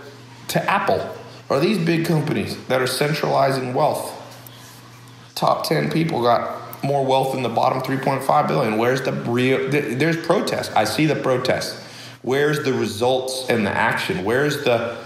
to 0.50 0.70
Apple? 0.70 1.16
Are 1.50 1.60
these 1.60 1.78
big 1.78 2.06
companies 2.06 2.58
that 2.68 2.82
are 2.82 2.88
centralizing 2.88 3.74
wealth? 3.74 4.14
Top 5.36 5.66
10 5.66 5.92
people 5.92 6.22
got 6.22 6.84
more 6.84 7.06
wealth 7.06 7.34
than 7.34 7.44
the 7.44 7.50
bottom 7.50 7.82
3.5 7.82 8.48
billion. 8.48 8.78
Where's 8.78 9.02
the 9.02 9.14
real? 9.14 9.70
There's 9.70 10.18
protest. 10.26 10.72
I 10.76 10.84
see 10.84 11.06
the 11.06 11.16
protest. 11.16 11.84
Where's 12.22 12.64
the 12.64 12.74
results 12.74 13.50
and 13.50 13.66
the 13.66 13.72
action? 13.72 14.26
Where's 14.26 14.64
the 14.64 14.98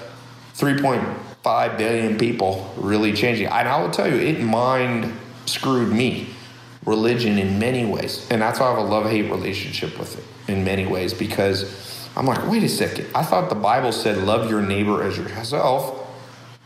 3.5 0.55 1.77
billion 1.77 2.17
people 2.17 2.73
really 2.77 3.13
changing? 3.13 3.47
And 3.47 3.67
I 3.67 3.81
will 3.81 3.91
tell 3.91 4.07
you, 4.07 4.15
it 4.15 4.41
mind 4.41 5.13
screwed 5.45 5.89
me, 5.93 6.29
religion 6.85 7.37
in 7.37 7.59
many 7.59 7.85
ways. 7.85 8.27
And 8.31 8.41
that's 8.41 8.59
why 8.59 8.67
I 8.67 8.69
have 8.71 8.79
a 8.79 8.89
love 8.89 9.09
hate 9.09 9.29
relationship 9.29 9.97
with 9.99 10.17
it 10.17 10.51
in 10.51 10.63
many 10.63 10.85
ways 10.85 11.13
because 11.13 12.09
I'm 12.15 12.25
like, 12.25 12.49
wait 12.49 12.63
a 12.63 12.69
second. 12.69 13.07
I 13.15 13.23
thought 13.23 13.49
the 13.49 13.55
Bible 13.55 13.91
said, 13.91 14.17
love 14.19 14.49
your 14.49 14.61
neighbor 14.61 15.03
as 15.03 15.17
yourself. 15.17 16.07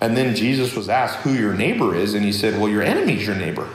And 0.02 0.16
then 0.16 0.36
Jesus 0.36 0.76
was 0.76 0.90
asked 0.90 1.20
who 1.20 1.34
your 1.34 1.54
neighbor 1.54 1.96
is, 1.96 2.16
and 2.16 2.26
he 2.26 2.34
said, 2.34 2.60
well, 2.60 2.70
your 2.70 2.82
enemy's 2.82 3.26
your 3.26 3.36
neighbor. 3.36 3.68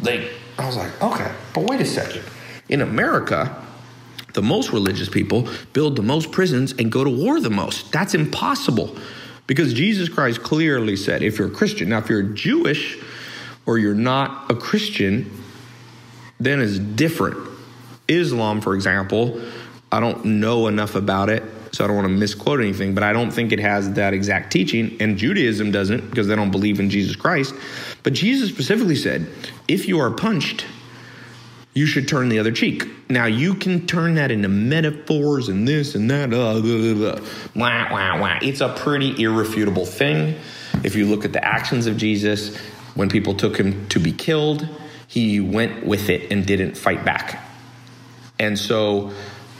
Like, 0.00 0.30
I 0.58 0.66
was 0.66 0.76
like, 0.76 1.02
okay, 1.02 1.30
but 1.52 1.64
wait 1.64 1.80
a 1.80 1.84
second. 1.84 2.22
In 2.68 2.80
America, 2.80 3.62
the 4.32 4.42
most 4.42 4.72
religious 4.72 5.08
people 5.08 5.48
build 5.72 5.96
the 5.96 6.02
most 6.02 6.32
prisons 6.32 6.72
and 6.72 6.90
go 6.90 7.04
to 7.04 7.10
war 7.10 7.40
the 7.40 7.50
most. 7.50 7.92
That's 7.92 8.14
impossible 8.14 8.96
because 9.46 9.74
Jesus 9.74 10.08
Christ 10.08 10.42
clearly 10.42 10.96
said 10.96 11.22
if 11.22 11.38
you're 11.38 11.48
a 11.48 11.50
Christian, 11.50 11.90
now 11.90 11.98
if 11.98 12.08
you're 12.08 12.22
Jewish 12.22 12.98
or 13.70 13.78
you're 13.78 13.94
not 13.94 14.50
a 14.50 14.54
Christian, 14.56 15.30
then 16.40 16.60
it's 16.60 16.76
different. 16.76 17.38
Islam, 18.08 18.60
for 18.60 18.74
example, 18.74 19.40
I 19.92 20.00
don't 20.00 20.24
know 20.24 20.66
enough 20.66 20.96
about 20.96 21.30
it, 21.30 21.44
so 21.70 21.84
I 21.84 21.86
don't 21.86 21.94
want 21.94 22.08
to 22.08 22.12
misquote 22.12 22.58
anything, 22.58 22.94
but 22.94 23.04
I 23.04 23.12
don't 23.12 23.30
think 23.30 23.52
it 23.52 23.60
has 23.60 23.92
that 23.92 24.12
exact 24.12 24.52
teaching. 24.52 24.96
And 24.98 25.16
Judaism 25.16 25.70
doesn't 25.70 26.10
because 26.10 26.26
they 26.26 26.34
don't 26.34 26.50
believe 26.50 26.80
in 26.80 26.90
Jesus 26.90 27.14
Christ. 27.14 27.54
But 28.02 28.12
Jesus 28.12 28.48
specifically 28.48 28.96
said, 28.96 29.28
if 29.68 29.86
you 29.86 30.00
are 30.00 30.10
punched, 30.10 30.66
you 31.72 31.86
should 31.86 32.08
turn 32.08 32.28
the 32.28 32.40
other 32.40 32.50
cheek. 32.50 32.88
Now 33.08 33.26
you 33.26 33.54
can 33.54 33.86
turn 33.86 34.14
that 34.14 34.32
into 34.32 34.48
metaphors 34.48 35.48
and 35.48 35.68
this 35.68 35.94
and 35.94 36.10
that. 36.10 36.34
Uh, 36.34 36.60
blah, 36.60 37.14
blah, 37.14 38.18
blah. 38.18 38.38
It's 38.42 38.62
a 38.62 38.70
pretty 38.70 39.22
irrefutable 39.22 39.86
thing. 39.86 40.34
If 40.82 40.96
you 40.96 41.06
look 41.06 41.24
at 41.24 41.32
the 41.32 41.44
actions 41.44 41.86
of 41.86 41.96
Jesus, 41.96 42.58
when 42.94 43.08
people 43.08 43.34
took 43.34 43.56
him 43.56 43.88
to 43.88 43.98
be 43.98 44.12
killed, 44.12 44.68
he 45.06 45.40
went 45.40 45.84
with 45.84 46.08
it 46.08 46.30
and 46.30 46.46
didn't 46.46 46.76
fight 46.76 47.04
back. 47.04 47.42
And 48.38 48.58
so 48.58 49.12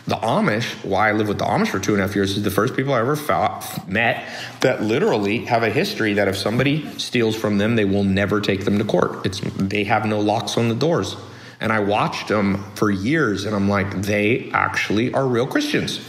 the 0.06 0.16
Amish, 0.16 0.84
why 0.84 1.10
I 1.10 1.12
lived 1.12 1.28
with 1.28 1.38
the 1.38 1.44
Amish 1.44 1.68
for 1.68 1.78
two 1.78 1.92
and 1.92 2.02
a 2.02 2.06
half 2.06 2.16
years, 2.16 2.36
is 2.36 2.42
the 2.42 2.50
first 2.50 2.74
people 2.74 2.94
I 2.94 3.00
ever 3.00 3.16
fought, 3.16 3.88
met 3.88 4.26
that 4.60 4.82
literally 4.82 5.44
have 5.44 5.62
a 5.62 5.70
history 5.70 6.14
that 6.14 6.28
if 6.28 6.36
somebody 6.36 6.88
steals 6.98 7.36
from 7.36 7.58
them, 7.58 7.76
they 7.76 7.84
will 7.84 8.04
never 8.04 8.40
take 8.40 8.64
them 8.64 8.78
to 8.78 8.84
court. 8.84 9.24
It's 9.26 9.40
they 9.56 9.84
have 9.84 10.06
no 10.06 10.20
locks 10.20 10.56
on 10.56 10.68
the 10.68 10.74
doors. 10.74 11.16
And 11.60 11.72
I 11.72 11.80
watched 11.80 12.28
them 12.28 12.64
for 12.74 12.90
years, 12.90 13.44
and 13.44 13.54
I'm 13.54 13.68
like, 13.68 14.02
they 14.02 14.50
actually 14.52 15.12
are 15.12 15.26
real 15.26 15.46
Christians. 15.46 16.00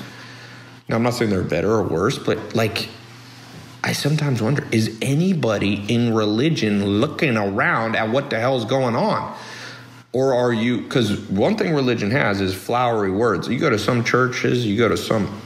Now, 0.88 0.96
I'm 0.96 1.04
not 1.04 1.14
saying 1.14 1.30
they're 1.30 1.44
better 1.44 1.72
or 1.72 1.84
worse, 1.84 2.18
but 2.18 2.56
like, 2.56 2.90
I 3.84 3.94
sometimes 3.94 4.42
wonder 4.42 4.68
is 4.72 4.98
anybody 5.02 5.84
in 5.88 6.14
religion 6.14 6.86
looking 6.86 7.36
around 7.36 7.96
at 7.96 8.10
what 8.10 8.30
the 8.30 8.40
hell 8.40 8.58
is 8.58 8.66
going 8.66 8.96
on? 8.96 9.36
Or 10.14 10.34
are 10.34 10.52
you, 10.52 10.82
because 10.82 11.18
one 11.30 11.58
thing 11.58 11.74
religion 11.74 12.12
has 12.12 12.42
is 12.42 12.54
flowery 12.54 13.12
words. 13.12 13.48
You 13.48 13.58
go 13.58 13.70
to 13.70 13.80
some 13.80 14.04
churches, 14.04 14.66
you 14.66 14.78
go 14.78 14.90
to 14.90 14.98
some, 14.98 15.42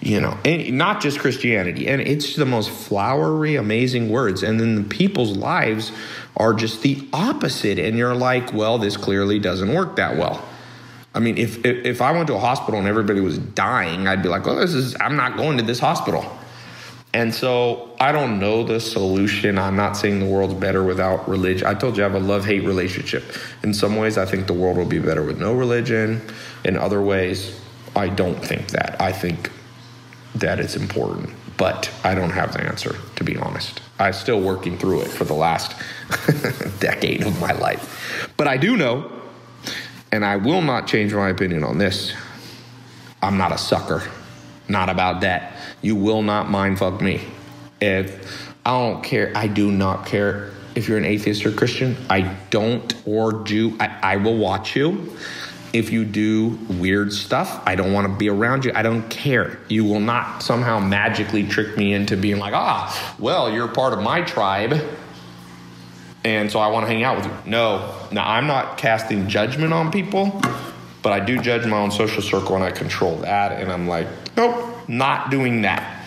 you 0.00 0.20
know, 0.20 0.36
not 0.44 1.00
just 1.00 1.20
Christianity, 1.20 1.86
and 1.88 2.00
it's 2.00 2.34
the 2.34 2.44
most 2.44 2.68
flowery, 2.68 3.54
amazing 3.54 4.10
words. 4.10 4.42
And 4.42 4.58
then 4.58 4.74
the 4.74 4.82
people's 4.82 5.36
lives 5.36 5.92
are 6.36 6.52
just 6.52 6.82
the 6.82 7.08
opposite. 7.12 7.78
And 7.78 7.96
you're 7.96 8.14
like, 8.14 8.52
well, 8.52 8.78
this 8.78 8.96
clearly 8.96 9.38
doesn't 9.38 9.72
work 9.72 9.96
that 9.96 10.16
well. 10.16 10.44
I 11.14 11.20
mean, 11.20 11.38
if, 11.38 11.64
if, 11.64 11.86
if 11.86 12.02
I 12.02 12.12
went 12.12 12.26
to 12.26 12.34
a 12.34 12.40
hospital 12.40 12.78
and 12.78 12.88
everybody 12.88 13.20
was 13.20 13.38
dying, 13.38 14.08
I'd 14.08 14.22
be 14.22 14.28
like, 14.28 14.46
well, 14.46 14.56
this 14.56 14.74
is, 14.74 14.96
I'm 15.00 15.16
not 15.16 15.36
going 15.36 15.58
to 15.58 15.62
this 15.62 15.78
hospital. 15.78 16.37
And 17.14 17.34
so 17.34 17.90
I 17.98 18.12
don't 18.12 18.38
know 18.38 18.62
the 18.64 18.80
solution. 18.80 19.58
I'm 19.58 19.76
not 19.76 19.96
saying 19.96 20.20
the 20.20 20.26
world's 20.26 20.54
better 20.54 20.84
without 20.84 21.28
religion. 21.28 21.66
I 21.66 21.74
told 21.74 21.96
you 21.96 22.04
I 22.04 22.08
have 22.08 22.14
a 22.14 22.24
love 22.24 22.44
hate 22.44 22.64
relationship. 22.64 23.24
In 23.62 23.72
some 23.72 23.96
ways, 23.96 24.18
I 24.18 24.26
think 24.26 24.46
the 24.46 24.52
world 24.52 24.76
will 24.76 24.84
be 24.84 24.98
better 24.98 25.22
with 25.22 25.38
no 25.40 25.54
religion. 25.54 26.20
In 26.64 26.76
other 26.76 27.00
ways, 27.00 27.58
I 27.96 28.08
don't 28.08 28.44
think 28.44 28.68
that. 28.68 29.00
I 29.00 29.12
think 29.12 29.50
that 30.34 30.60
it's 30.60 30.76
important. 30.76 31.30
but 31.56 31.90
I 32.04 32.14
don't 32.14 32.30
have 32.30 32.52
the 32.52 32.60
answer, 32.62 32.94
to 33.16 33.24
be 33.24 33.36
honest. 33.36 33.80
I'm 33.98 34.12
still 34.12 34.40
working 34.40 34.78
through 34.78 35.00
it 35.00 35.08
for 35.08 35.24
the 35.24 35.34
last 35.34 35.74
decade 36.78 37.22
of 37.22 37.40
my 37.40 37.50
life. 37.50 38.32
But 38.36 38.46
I 38.46 38.56
do 38.58 38.76
know, 38.76 39.10
and 40.12 40.24
I 40.24 40.36
will 40.36 40.62
not 40.62 40.86
change 40.86 41.12
my 41.12 41.30
opinion 41.30 41.64
on 41.64 41.78
this 41.78 42.14
I'm 43.20 43.36
not 43.36 43.52
a 43.52 43.58
sucker. 43.58 44.02
Not 44.68 44.88
about 44.88 45.22
that. 45.22 45.57
You 45.82 45.96
will 45.96 46.22
not 46.22 46.50
mind 46.50 46.78
fuck 46.78 47.00
me. 47.00 47.20
If 47.80 48.52
I 48.64 48.70
don't 48.70 49.02
care, 49.02 49.32
I 49.34 49.46
do 49.46 49.70
not 49.70 50.06
care 50.06 50.50
if 50.74 50.88
you're 50.88 50.98
an 50.98 51.04
atheist 51.04 51.44
or 51.46 51.52
Christian. 51.52 51.96
I 52.08 52.36
don't 52.50 52.94
or 53.06 53.44
Jew. 53.44 53.76
I, 53.80 53.98
I 54.02 54.16
will 54.16 54.36
watch 54.36 54.76
you. 54.76 55.16
If 55.72 55.92
you 55.92 56.04
do 56.04 56.58
weird 56.68 57.12
stuff, 57.12 57.62
I 57.66 57.74
don't 57.74 57.92
want 57.92 58.06
to 58.06 58.14
be 58.14 58.30
around 58.30 58.64
you. 58.64 58.72
I 58.74 58.82
don't 58.82 59.08
care. 59.10 59.58
You 59.68 59.84
will 59.84 60.00
not 60.00 60.42
somehow 60.42 60.78
magically 60.78 61.46
trick 61.46 61.76
me 61.76 61.92
into 61.92 62.16
being 62.16 62.38
like, 62.38 62.54
ah, 62.54 63.16
well, 63.18 63.52
you're 63.52 63.68
part 63.68 63.92
of 63.92 64.00
my 64.00 64.22
tribe. 64.22 64.80
And 66.24 66.50
so 66.50 66.58
I 66.58 66.68
want 66.68 66.86
to 66.86 66.92
hang 66.92 67.04
out 67.04 67.16
with 67.16 67.26
you. 67.26 67.32
No, 67.44 67.94
no, 68.10 68.22
I'm 68.22 68.46
not 68.46 68.78
casting 68.78 69.28
judgment 69.28 69.72
on 69.72 69.92
people, 69.92 70.40
but 71.02 71.12
I 71.12 71.20
do 71.20 71.38
judge 71.38 71.66
my 71.66 71.78
own 71.78 71.90
social 71.90 72.22
circle 72.22 72.54
and 72.54 72.64
I 72.64 72.70
control 72.70 73.16
that. 73.16 73.52
And 73.52 73.70
I'm 73.70 73.86
like, 73.86 74.08
nope, 74.36 74.77
not 74.88 75.30
doing 75.30 75.62
that. 75.62 76.04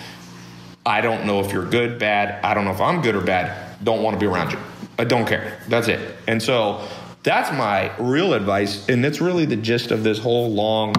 I 0.85 1.01
don't 1.01 1.25
know 1.25 1.39
if 1.39 1.51
you're 1.51 1.65
good, 1.65 1.99
bad. 1.99 2.43
I 2.43 2.53
don't 2.53 2.65
know 2.65 2.71
if 2.71 2.81
I'm 2.81 3.01
good 3.01 3.15
or 3.15 3.21
bad. 3.21 3.77
Don't 3.83 4.01
want 4.01 4.15
to 4.15 4.19
be 4.19 4.25
around 4.25 4.51
you. 4.51 4.59
I 4.97 5.03
don't 5.03 5.27
care. 5.27 5.59
That's 5.67 5.87
it. 5.87 6.15
And 6.27 6.41
so 6.41 6.87
that's 7.23 7.51
my 7.51 7.95
real 7.97 8.33
advice. 8.33 8.89
And 8.89 9.03
that's 9.03 9.21
really 9.21 9.45
the 9.45 9.55
gist 9.55 9.91
of 9.91 10.03
this 10.03 10.17
whole 10.17 10.49
long, 10.49 10.95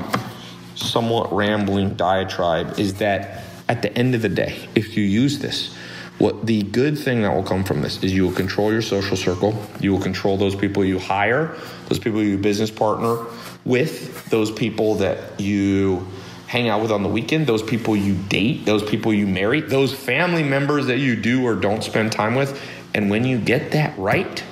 somewhat 0.77 1.33
rambling 1.33 1.95
diatribe 1.95 2.79
is 2.79 2.95
that 2.95 3.45
at 3.69 3.83
the 3.83 3.93
end 3.97 4.15
of 4.15 4.23
the 4.23 4.29
day, 4.29 4.69
if 4.75 4.97
you 4.97 5.03
use 5.03 5.39
this, 5.41 5.75
what 6.19 6.47
the 6.47 6.63
good 6.63 6.97
thing 6.97 7.23
that 7.23 7.35
will 7.35 7.43
come 7.43 7.65
from 7.65 7.83
this 7.83 8.03
is 8.05 8.13
you 8.13 8.25
will 8.25 8.35
control 8.35 8.71
your 8.71 8.83
social 8.83 9.17
circle. 9.17 9.61
You 9.81 9.93
will 9.93 10.01
control 10.01 10.37
those 10.37 10.55
people 10.55 10.85
you 10.85 10.99
hire, 10.99 11.57
those 11.89 11.99
people 11.99 12.23
you 12.23 12.39
business 12.39 12.71
partner 12.71 13.25
with, 13.65 14.29
those 14.31 14.51
people 14.53 14.95
that 14.97 15.41
you 15.41 16.07
hang 16.53 16.69
out 16.69 16.83
with 16.83 16.93
on 16.93 17.03
the 17.03 17.09
weekend, 17.09 17.47
those 17.47 17.63
people 17.63 17.97
you 17.97 18.15
date, 18.15 18.67
those 18.67 18.83
people 18.83 19.15
you 19.15 19.27
marry, 19.27 19.63
those 19.63 19.95
family 19.95 20.43
members 20.43 20.85
that 20.85 20.99
you 20.99 21.17
do 21.17 21.47
or 21.47 21.55
don't 21.55 21.83
spend 21.83 22.13
time 22.13 22.35
with. 22.35 22.61
And 22.93 23.09
when 23.09 23.25
you 23.25 23.39
get 23.39 23.73
that 23.73 23.99
right, 23.99 24.45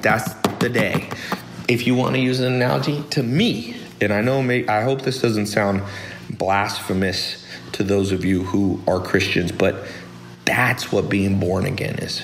that's 0.00 0.32
the 0.60 0.70
day. 0.70 1.10
If 1.68 1.86
you 1.86 1.94
want 1.94 2.14
to 2.14 2.22
use 2.22 2.40
an 2.40 2.54
analogy, 2.54 3.02
to 3.10 3.22
me, 3.22 3.76
and 4.00 4.14
I 4.14 4.22
know, 4.22 4.40
I 4.40 4.80
hope 4.80 5.02
this 5.02 5.20
doesn't 5.20 5.44
sound 5.44 5.82
blasphemous 6.30 7.46
to 7.72 7.82
those 7.82 8.10
of 8.10 8.24
you 8.24 8.44
who 8.44 8.80
are 8.88 8.98
Christians, 8.98 9.52
but 9.52 9.84
that's 10.46 10.90
what 10.90 11.10
being 11.10 11.38
born 11.38 11.66
again 11.66 11.96
is. 11.96 12.22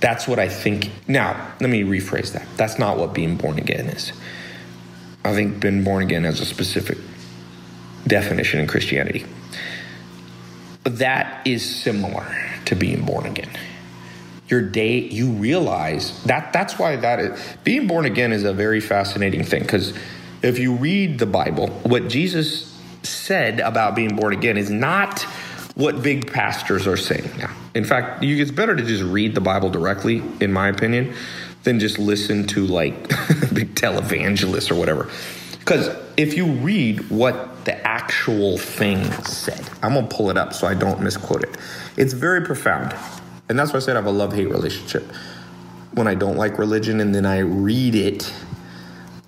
That's 0.00 0.26
what 0.26 0.38
I 0.38 0.48
think. 0.48 0.90
Now, 1.06 1.52
let 1.60 1.68
me 1.68 1.82
rephrase 1.82 2.32
that. 2.32 2.46
That's 2.56 2.78
not 2.78 2.96
what 2.96 3.12
being 3.12 3.36
born 3.36 3.58
again 3.58 3.88
is. 3.88 4.14
I 5.24 5.34
think 5.34 5.60
being 5.60 5.84
born 5.84 6.02
again 6.02 6.24
has 6.24 6.40
a 6.40 6.46
specific 6.46 6.98
definition 8.06 8.60
in 8.60 8.66
Christianity. 8.66 9.26
That 10.84 11.46
is 11.46 11.64
similar 11.64 12.26
to 12.66 12.74
being 12.74 13.04
born 13.04 13.26
again. 13.26 13.50
Your 14.48 14.62
day, 14.62 14.98
you 14.98 15.30
realize 15.30 16.22
that 16.24 16.52
that's 16.52 16.78
why 16.78 16.96
that 16.96 17.20
is 17.20 17.56
being 17.62 17.86
born 17.86 18.04
again 18.04 18.32
is 18.32 18.44
a 18.44 18.52
very 18.52 18.80
fascinating 18.80 19.44
thing 19.44 19.62
because 19.62 19.96
if 20.42 20.58
you 20.58 20.74
read 20.74 21.18
the 21.18 21.26
Bible, 21.26 21.68
what 21.84 22.08
Jesus 22.08 22.66
said 23.02 23.60
about 23.60 23.94
being 23.94 24.16
born 24.16 24.32
again 24.32 24.56
is 24.56 24.70
not 24.70 25.22
what 25.74 26.02
big 26.02 26.32
pastors 26.32 26.86
are 26.86 26.96
saying 26.96 27.30
now. 27.38 27.54
In 27.74 27.84
fact, 27.84 28.22
you, 28.22 28.40
it's 28.42 28.50
better 28.50 28.74
to 28.74 28.82
just 28.82 29.02
read 29.04 29.34
the 29.34 29.40
Bible 29.40 29.70
directly, 29.70 30.22
in 30.40 30.52
my 30.52 30.68
opinion, 30.68 31.14
than 31.62 31.78
just 31.78 31.98
listen 31.98 32.46
to 32.48 32.66
like 32.66 33.08
big 33.52 33.74
televangelists 33.74 34.70
or 34.70 34.74
whatever. 34.74 35.10
Because 35.58 35.94
if 36.16 36.36
you 36.36 36.46
read 36.46 37.10
what 37.10 37.64
the 37.64 37.86
actual 37.86 38.58
thing 38.58 39.04
said, 39.22 39.68
I'm 39.82 39.94
gonna 39.94 40.06
pull 40.06 40.30
it 40.30 40.36
up 40.36 40.52
so 40.52 40.66
I 40.66 40.74
don't 40.74 41.00
misquote 41.00 41.42
it. 41.42 41.56
It's 41.96 42.12
very 42.12 42.44
profound. 42.44 42.94
And 43.48 43.58
that's 43.58 43.72
why 43.72 43.78
I 43.78 43.80
said 43.80 43.96
I 43.96 43.98
have 43.98 44.06
a 44.06 44.10
love 44.10 44.32
hate 44.32 44.48
relationship. 44.48 45.04
When 45.92 46.06
I 46.06 46.14
don't 46.14 46.36
like 46.36 46.58
religion 46.58 47.00
and 47.00 47.14
then 47.14 47.26
I 47.26 47.38
read 47.38 47.94
it, 47.94 48.32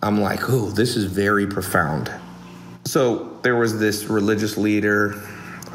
I'm 0.02 0.20
like, 0.20 0.48
oh, 0.48 0.70
this 0.70 0.96
is 0.96 1.04
very 1.04 1.46
profound. 1.46 2.10
So 2.84 3.38
there 3.42 3.56
was 3.56 3.78
this 3.78 4.04
religious 4.04 4.56
leader. 4.56 5.14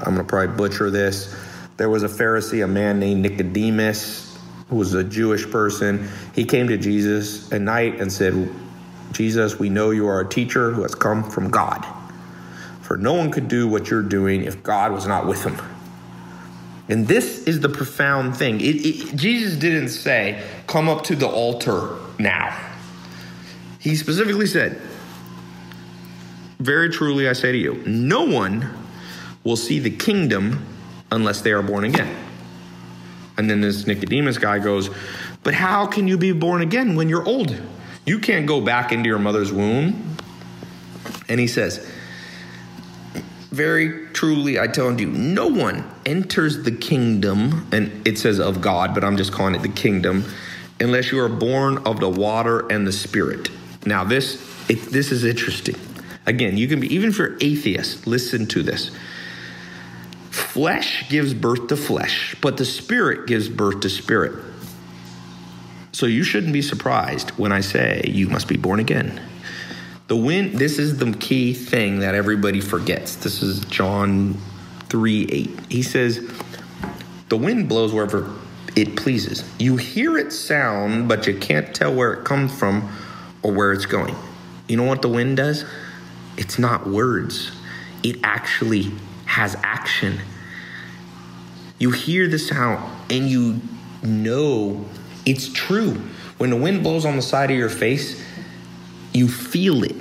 I'm 0.01 0.17
to 0.17 0.23
probably 0.23 0.55
butcher 0.55 0.89
this. 0.89 1.35
There 1.77 1.89
was 1.89 2.03
a 2.03 2.07
Pharisee, 2.07 2.63
a 2.63 2.67
man 2.67 2.99
named 2.99 3.21
Nicodemus, 3.21 4.26
was 4.69 4.93
a 4.93 5.03
Jewish 5.03 5.49
person. 5.49 6.07
He 6.33 6.45
came 6.45 6.67
to 6.67 6.77
Jesus 6.77 7.51
at 7.51 7.61
night 7.61 7.99
and 8.01 8.11
said, 8.11 8.49
Jesus, 9.11 9.57
we 9.57 9.69
know 9.69 9.91
you 9.91 10.07
are 10.07 10.19
a 10.19 10.27
teacher 10.27 10.71
who 10.71 10.81
has 10.81 10.93
come 10.93 11.29
from 11.29 11.49
God. 11.49 11.85
For 12.81 12.97
no 12.97 13.13
one 13.13 13.31
could 13.31 13.47
do 13.47 13.67
what 13.67 13.89
you're 13.89 14.01
doing 14.01 14.43
if 14.43 14.63
God 14.63 14.91
was 14.91 15.07
not 15.07 15.25
with 15.25 15.43
him. 15.43 15.57
And 16.89 17.07
this 17.07 17.43
is 17.43 17.59
the 17.59 17.69
profound 17.69 18.35
thing. 18.35 18.61
It, 18.61 18.85
it, 18.85 19.15
Jesus 19.15 19.57
didn't 19.57 19.89
say, 19.89 20.41
Come 20.67 20.87
up 20.87 21.03
to 21.05 21.15
the 21.15 21.27
altar 21.27 21.97
now. 22.17 22.57
He 23.79 23.95
specifically 23.95 24.47
said, 24.47 24.81
very 26.59 26.89
truly, 26.89 27.29
I 27.29 27.33
say 27.33 27.51
to 27.51 27.57
you, 27.57 27.75
no 27.85 28.23
one 28.23 28.69
will 29.43 29.55
see 29.55 29.79
the 29.79 29.91
kingdom 29.91 30.65
unless 31.11 31.41
they 31.41 31.51
are 31.51 31.61
born 31.61 31.83
again. 31.83 32.26
And 33.37 33.49
then 33.49 33.61
this 33.61 33.85
Nicodemus 33.87 34.37
guy 34.37 34.59
goes, 34.59 34.89
But 35.43 35.53
how 35.53 35.85
can 35.85 36.07
you 36.07 36.17
be 36.17 36.31
born 36.31 36.61
again 36.61 36.95
when 36.95 37.09
you're 37.09 37.25
old? 37.25 37.55
You 38.05 38.19
can't 38.19 38.47
go 38.47 38.61
back 38.61 38.91
into 38.91 39.07
your 39.07 39.19
mother's 39.19 39.51
womb. 39.51 40.17
And 41.29 41.39
he 41.39 41.47
says, 41.47 41.89
Very 43.51 44.07
truly, 44.13 44.59
I 44.59 44.67
tell 44.67 44.99
you, 44.99 45.07
no 45.07 45.47
one 45.47 45.89
enters 46.05 46.63
the 46.63 46.71
kingdom, 46.71 47.67
and 47.71 48.07
it 48.07 48.17
says 48.17 48.39
of 48.39 48.61
God, 48.61 48.93
but 48.93 49.03
I'm 49.03 49.17
just 49.17 49.31
calling 49.31 49.55
it 49.55 49.61
the 49.61 49.69
kingdom, 49.69 50.25
unless 50.79 51.11
you 51.11 51.19
are 51.19 51.29
born 51.29 51.79
of 51.79 51.99
the 51.99 52.09
water 52.09 52.67
and 52.71 52.87
the 52.87 52.91
spirit. 52.91 53.49
Now, 53.85 54.03
this, 54.03 54.41
it, 54.69 54.91
this 54.91 55.11
is 55.11 55.23
interesting 55.23 55.75
Again, 56.27 56.57
you 56.57 56.67
can 56.67 56.81
be, 56.81 56.93
even 56.93 57.09
if 57.09 57.17
you're 57.17 57.37
atheist, 57.39 58.05
listen 58.05 58.47
to 58.47 58.61
this. 58.61 58.91
Flesh 60.57 61.07
gives 61.07 61.35
birth 61.35 61.67
to 61.67 61.77
flesh, 61.77 62.35
but 62.41 62.57
the 62.57 62.65
spirit 62.65 63.27
gives 63.27 63.47
birth 63.47 63.81
to 63.81 63.89
spirit. 63.91 64.43
So 65.91 66.07
you 66.07 66.23
shouldn't 66.23 66.51
be 66.51 66.63
surprised 66.63 67.29
when 67.37 67.51
I 67.51 67.61
say 67.61 68.01
you 68.07 68.27
must 68.27 68.47
be 68.47 68.57
born 68.57 68.79
again. 68.79 69.21
The 70.07 70.15
wind, 70.15 70.57
this 70.57 70.79
is 70.79 70.97
the 70.97 71.11
key 71.11 71.53
thing 71.53 71.99
that 71.99 72.15
everybody 72.15 72.59
forgets. 72.59 73.17
This 73.17 73.43
is 73.43 73.65
John 73.65 74.35
3 74.89 75.27
8. 75.27 75.59
He 75.69 75.83
says, 75.83 76.27
The 77.29 77.37
wind 77.37 77.69
blows 77.69 77.93
wherever 77.93 78.27
it 78.75 78.95
pleases. 78.95 79.47
You 79.59 79.77
hear 79.77 80.17
it 80.17 80.33
sound, 80.33 81.07
but 81.07 81.27
you 81.27 81.37
can't 81.37 81.71
tell 81.75 81.93
where 81.93 82.13
it 82.13 82.25
comes 82.25 82.51
from 82.51 82.91
or 83.43 83.51
where 83.51 83.73
it's 83.73 83.85
going. 83.85 84.15
You 84.67 84.77
know 84.77 84.85
what 84.85 85.03
the 85.03 85.09
wind 85.09 85.37
does? 85.37 85.65
It's 86.35 86.57
not 86.57 86.87
words, 86.87 87.51
it 88.01 88.17
actually 88.23 88.91
has 89.27 89.55
action. 89.61 90.19
You 91.79 91.91
hear 91.91 92.27
the 92.27 92.39
sound 92.39 92.83
and 93.09 93.29
you 93.29 93.61
know 94.01 94.85
it's 95.25 95.51
true. 95.51 96.01
When 96.37 96.49
the 96.49 96.55
wind 96.55 96.83
blows 96.83 97.05
on 97.05 97.15
the 97.15 97.21
side 97.21 97.51
of 97.51 97.57
your 97.57 97.69
face, 97.69 98.23
you 99.13 99.27
feel 99.27 99.83
it. 99.83 99.95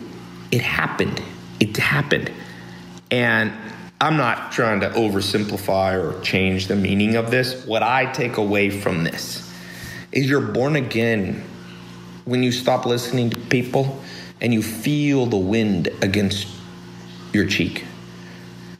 It 0.50 0.60
happened. 0.60 1.22
It 1.60 1.76
happened. 1.76 2.30
And 3.10 3.52
I'm 4.00 4.16
not 4.16 4.52
trying 4.52 4.80
to 4.80 4.90
oversimplify 4.90 5.94
or 5.94 6.20
change 6.22 6.66
the 6.66 6.76
meaning 6.76 7.16
of 7.16 7.30
this. 7.30 7.64
What 7.66 7.82
I 7.82 8.12
take 8.12 8.36
away 8.36 8.70
from 8.70 9.04
this 9.04 9.52
is 10.12 10.28
you're 10.28 10.40
born 10.40 10.76
again 10.76 11.42
when 12.24 12.42
you 12.42 12.52
stop 12.52 12.84
listening 12.86 13.30
to 13.30 13.40
people 13.40 14.02
and 14.40 14.52
you 14.52 14.62
feel 14.62 15.26
the 15.26 15.36
wind 15.36 15.88
against 16.02 16.46
your 17.32 17.46
cheek. 17.46 17.84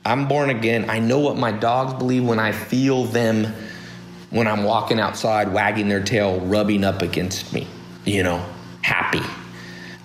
I'm 0.07 0.29
born 0.29 0.51
again. 0.51 0.89
I 0.89 1.01
know 1.01 1.19
what 1.19 1.37
my 1.37 1.51
dogs 1.51 1.95
believe 1.95 2.25
when 2.25 2.39
I 2.39 2.53
feel 2.53 3.05
them 3.05 3.53
when 4.31 4.47
I'm 4.47 4.65
walking 4.65 5.01
outside, 5.01 5.53
wagging 5.53 5.89
their 5.89 6.03
tail, 6.03 6.41
rubbing 6.41 6.85
up 6.85 7.03
against 7.03 7.53
me, 7.53 7.67
you 8.05 8.23
know, 8.23 8.45
happy. 8.83 9.23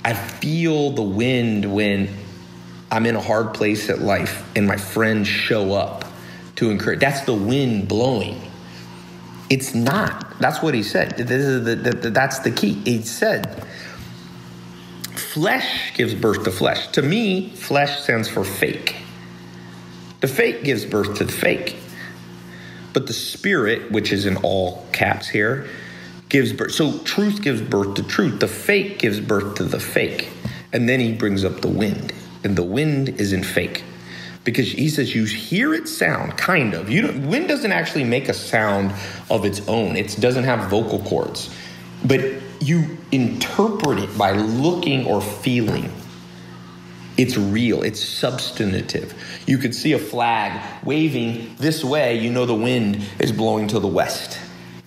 I 0.03 0.13
feel 0.13 0.91
the 0.91 1.03
wind 1.03 1.71
when 1.71 2.09
I'm 2.89 3.05
in 3.05 3.15
a 3.15 3.21
hard 3.21 3.53
place 3.53 3.89
at 3.89 3.99
life 3.99 4.43
and 4.55 4.67
my 4.67 4.77
friends 4.77 5.27
show 5.27 5.73
up 5.73 6.05
to 6.55 6.71
encourage. 6.71 6.99
That's 6.99 7.21
the 7.21 7.35
wind 7.35 7.87
blowing. 7.87 8.41
It's 9.49 9.75
not. 9.75 10.39
That's 10.39 10.61
what 10.63 10.73
he 10.73 10.81
said. 10.81 11.17
That's 11.17 12.39
the 12.39 12.51
key. 12.51 12.73
He 12.85 13.01
said, 13.03 13.63
flesh 15.13 15.93
gives 15.95 16.15
birth 16.15 16.43
to 16.45 16.51
flesh. 16.51 16.87
To 16.93 17.01
me, 17.01 17.49
flesh 17.49 18.01
stands 18.01 18.27
for 18.27 18.43
fake. 18.43 18.95
The 20.21 20.27
fake 20.27 20.63
gives 20.63 20.85
birth 20.85 21.17
to 21.17 21.25
the 21.25 21.31
fake. 21.31 21.75
But 22.93 23.07
the 23.07 23.13
spirit, 23.13 23.91
which 23.91 24.11
is 24.11 24.25
in 24.25 24.37
all 24.37 24.85
caps 24.91 25.27
here, 25.27 25.67
gives 26.29 26.53
birth. 26.53 26.71
So 26.71 26.99
truth 26.99 27.41
gives 27.41 27.61
birth 27.61 27.95
to 27.95 28.03
truth. 28.03 28.39
The 28.39 28.47
fake 28.47 28.99
gives 28.99 29.19
birth 29.19 29.55
to 29.55 29.63
the 29.63 29.79
fake. 29.79 30.29
And 30.73 30.87
then 30.87 30.99
he 30.99 31.13
brings 31.13 31.43
up 31.43 31.61
the 31.61 31.67
wind. 31.67 32.13
And 32.43 32.55
the 32.55 32.63
wind 32.63 33.09
is 33.09 33.33
in 33.33 33.43
fake. 33.43 33.83
Because 34.43 34.71
he 34.71 34.89
says 34.89 35.13
you 35.13 35.25
hear 35.25 35.73
it 35.73 35.87
sound, 35.87 36.37
kind 36.37 36.73
of. 36.73 36.89
You 36.89 37.03
don't, 37.03 37.27
wind 37.27 37.47
doesn't 37.47 37.71
actually 37.71 38.05
make 38.05 38.27
a 38.27 38.33
sound 38.33 38.93
of 39.29 39.45
its 39.45 39.67
own. 39.67 39.95
It 39.95 40.17
doesn't 40.19 40.45
have 40.45 40.69
vocal 40.69 40.99
cords. 40.99 41.53
But 42.03 42.21
you 42.59 42.97
interpret 43.11 43.99
it 43.99 44.17
by 44.17 44.31
looking 44.31 45.05
or 45.05 45.21
feeling. 45.21 45.91
It's 47.21 47.37
real, 47.37 47.83
it's 47.83 48.03
substantive. 48.03 49.13
You 49.45 49.59
could 49.59 49.75
see 49.75 49.93
a 49.93 49.99
flag 49.99 50.59
waving 50.83 51.55
this 51.59 51.83
way, 51.83 52.17
you 52.17 52.31
know 52.31 52.47
the 52.47 52.55
wind 52.55 53.03
is 53.19 53.31
blowing 53.31 53.67
to 53.67 53.79
the 53.79 53.87
west. 53.87 54.39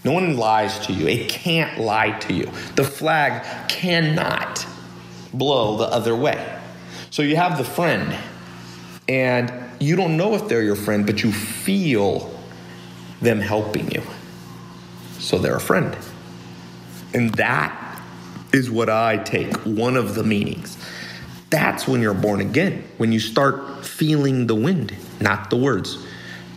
No 0.03 0.11
one 0.11 0.37
lies 0.37 0.85
to 0.87 0.93
you. 0.93 1.07
It 1.07 1.29
can't 1.29 1.79
lie 1.79 2.11
to 2.11 2.33
you. 2.33 2.51
The 2.75 2.83
flag 2.83 3.69
cannot 3.69 4.67
blow 5.33 5.77
the 5.77 5.85
other 5.85 6.17
way. 6.17 6.59
So 7.11 7.23
you 7.23 7.37
have 7.37 7.57
the 7.57 7.63
friend, 7.63 8.19
and 9.09 9.53
you 9.79 9.95
don't 9.95 10.17
know 10.17 10.35
if 10.35 10.49
they're 10.49 10.65
your 10.65 10.75
friend, 10.75 11.07
but 11.07 11.23
you 11.23 11.31
feel 11.31 12.37
them 13.23 13.39
helping 13.39 13.93
you. 13.93 14.03
So 15.21 15.39
they're 15.39 15.55
a 15.55 15.61
friend. 15.61 15.97
And 17.15 17.33
that 17.35 18.03
is 18.53 18.73
what 18.73 18.91
I 18.91 19.19
take, 19.19 19.55
one 19.59 19.97
of 19.97 20.17
the 20.17 20.25
meanings. 20.25 20.77
That's 21.55 21.87
when 21.87 22.03
you're 22.03 22.15
born 22.15 22.41
again, 22.41 22.83
when 22.97 23.13
you 23.13 23.21
start 23.21 23.87
feeling 23.87 24.49
the 24.49 24.57
wind, 24.57 24.93
not 25.21 25.51
the 25.51 25.57
words. 25.57 26.05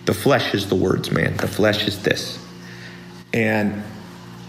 The 0.05 0.13
flesh 0.15 0.55
is 0.55 0.69
the 0.69 0.75
words, 0.75 1.11
man. 1.11 1.37
The 1.37 1.47
flesh 1.47 1.87
is 1.87 2.01
this. 2.01 2.43
And 3.31 3.83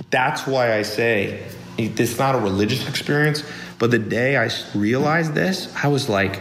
that's 0.08 0.46
why 0.46 0.74
I 0.74 0.82
say 0.82 1.44
it's 1.76 2.18
not 2.18 2.34
a 2.34 2.38
religious 2.38 2.88
experience, 2.88 3.42
but 3.78 3.90
the 3.90 3.98
day 3.98 4.38
I 4.38 4.48
realized 4.74 5.34
this, 5.34 5.70
I 5.84 5.88
was 5.88 6.08
like, 6.08 6.40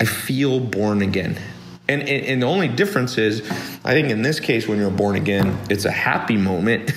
I 0.00 0.04
feel 0.04 0.58
born 0.58 1.00
again. 1.00 1.38
And, 1.92 2.08
and, 2.08 2.26
and, 2.26 2.42
the 2.42 2.46
only 2.46 2.68
difference 2.68 3.18
is, 3.18 3.42
I 3.84 3.92
think 3.92 4.08
in 4.08 4.22
this 4.22 4.40
case, 4.40 4.66
when 4.66 4.78
you're 4.78 4.90
born 4.90 5.14
again, 5.14 5.58
it's 5.68 5.84
a 5.84 5.90
happy 5.90 6.38
moment 6.38 6.90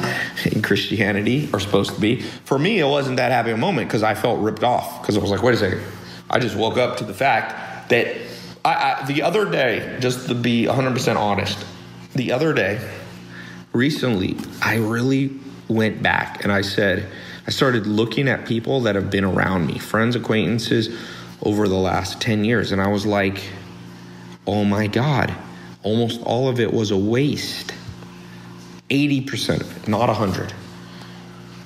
in 0.46 0.62
Christianity, 0.62 1.50
or 1.52 1.58
supposed 1.58 1.94
to 1.94 2.00
be. 2.00 2.20
For 2.20 2.56
me, 2.56 2.78
it 2.78 2.86
wasn't 2.86 3.16
that 3.16 3.32
happy 3.32 3.50
a 3.50 3.56
moment 3.56 3.88
because 3.88 4.04
I 4.04 4.14
felt 4.14 4.38
ripped 4.38 4.62
off. 4.62 5.02
Because 5.02 5.16
I 5.16 5.20
was 5.20 5.30
like, 5.30 5.42
wait 5.42 5.54
a 5.54 5.56
second. 5.56 5.80
I 6.30 6.38
just 6.38 6.56
woke 6.56 6.76
up 6.76 6.98
to 6.98 7.04
the 7.04 7.12
fact 7.12 7.88
that 7.88 8.16
I, 8.64 9.00
I, 9.02 9.04
the 9.06 9.22
other 9.22 9.50
day, 9.50 9.98
just 10.00 10.28
to 10.28 10.34
be 10.34 10.66
100% 10.66 11.16
honest, 11.16 11.64
the 12.14 12.30
other 12.30 12.52
day, 12.52 12.80
recently, 13.72 14.36
I 14.62 14.76
really 14.76 15.38
went 15.68 16.02
back 16.02 16.44
and 16.44 16.52
I 16.52 16.60
said, 16.60 17.10
I 17.48 17.50
started 17.50 17.86
looking 17.86 18.28
at 18.28 18.46
people 18.46 18.82
that 18.82 18.94
have 18.94 19.10
been 19.10 19.24
around 19.24 19.66
me, 19.66 19.78
friends, 19.78 20.14
acquaintances, 20.14 20.96
over 21.42 21.68
the 21.68 21.74
last 21.74 22.20
10 22.20 22.44
years. 22.44 22.72
And 22.72 22.80
I 22.80 22.88
was 22.88 23.06
like, 23.06 23.42
oh 24.46 24.64
my 24.64 24.86
God, 24.86 25.34
almost 25.82 26.22
all 26.22 26.48
of 26.48 26.60
it 26.60 26.72
was 26.72 26.90
a 26.90 26.96
waste. 26.96 27.72
80% 28.90 29.60
of 29.60 29.76
it, 29.76 29.88
not 29.88 30.08
100. 30.08 30.52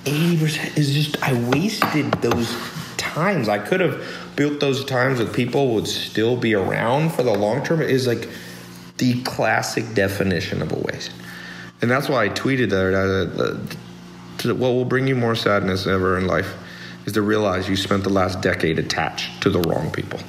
80% 0.04 0.78
is 0.78 0.94
just, 0.94 1.22
I 1.22 1.34
wasted 1.50 2.10
those 2.22 2.50
times. 2.96 3.48
I 3.48 3.58
could 3.58 3.80
have 3.80 4.02
built 4.36 4.60
those 4.60 4.84
times 4.84 5.18
that 5.18 5.32
people 5.32 5.74
would 5.74 5.86
still 5.86 6.36
be 6.36 6.54
around 6.54 7.10
for 7.10 7.22
the 7.22 7.32
long 7.32 7.62
term. 7.62 7.82
It 7.82 7.90
is 7.90 8.06
like 8.06 8.28
the 8.96 9.22
classic 9.22 9.94
definition 9.94 10.62
of 10.62 10.72
a 10.72 10.78
waste. 10.78 11.12
And 11.82 11.90
that's 11.90 12.08
why 12.08 12.24
I 12.24 12.28
tweeted 12.28 12.72
uh, 12.72 13.76
that 14.42 14.54
what 14.54 14.70
will 14.70 14.84
bring 14.84 15.06
you 15.06 15.16
more 15.16 15.34
sadness 15.34 15.86
ever 15.86 16.18
in 16.18 16.26
life 16.26 16.54
is 17.06 17.14
to 17.14 17.22
realize 17.22 17.68
you 17.68 17.76
spent 17.76 18.04
the 18.04 18.10
last 18.10 18.40
decade 18.40 18.78
attached 18.78 19.42
to 19.42 19.50
the 19.50 19.60
wrong 19.60 19.90
people. 19.90 20.20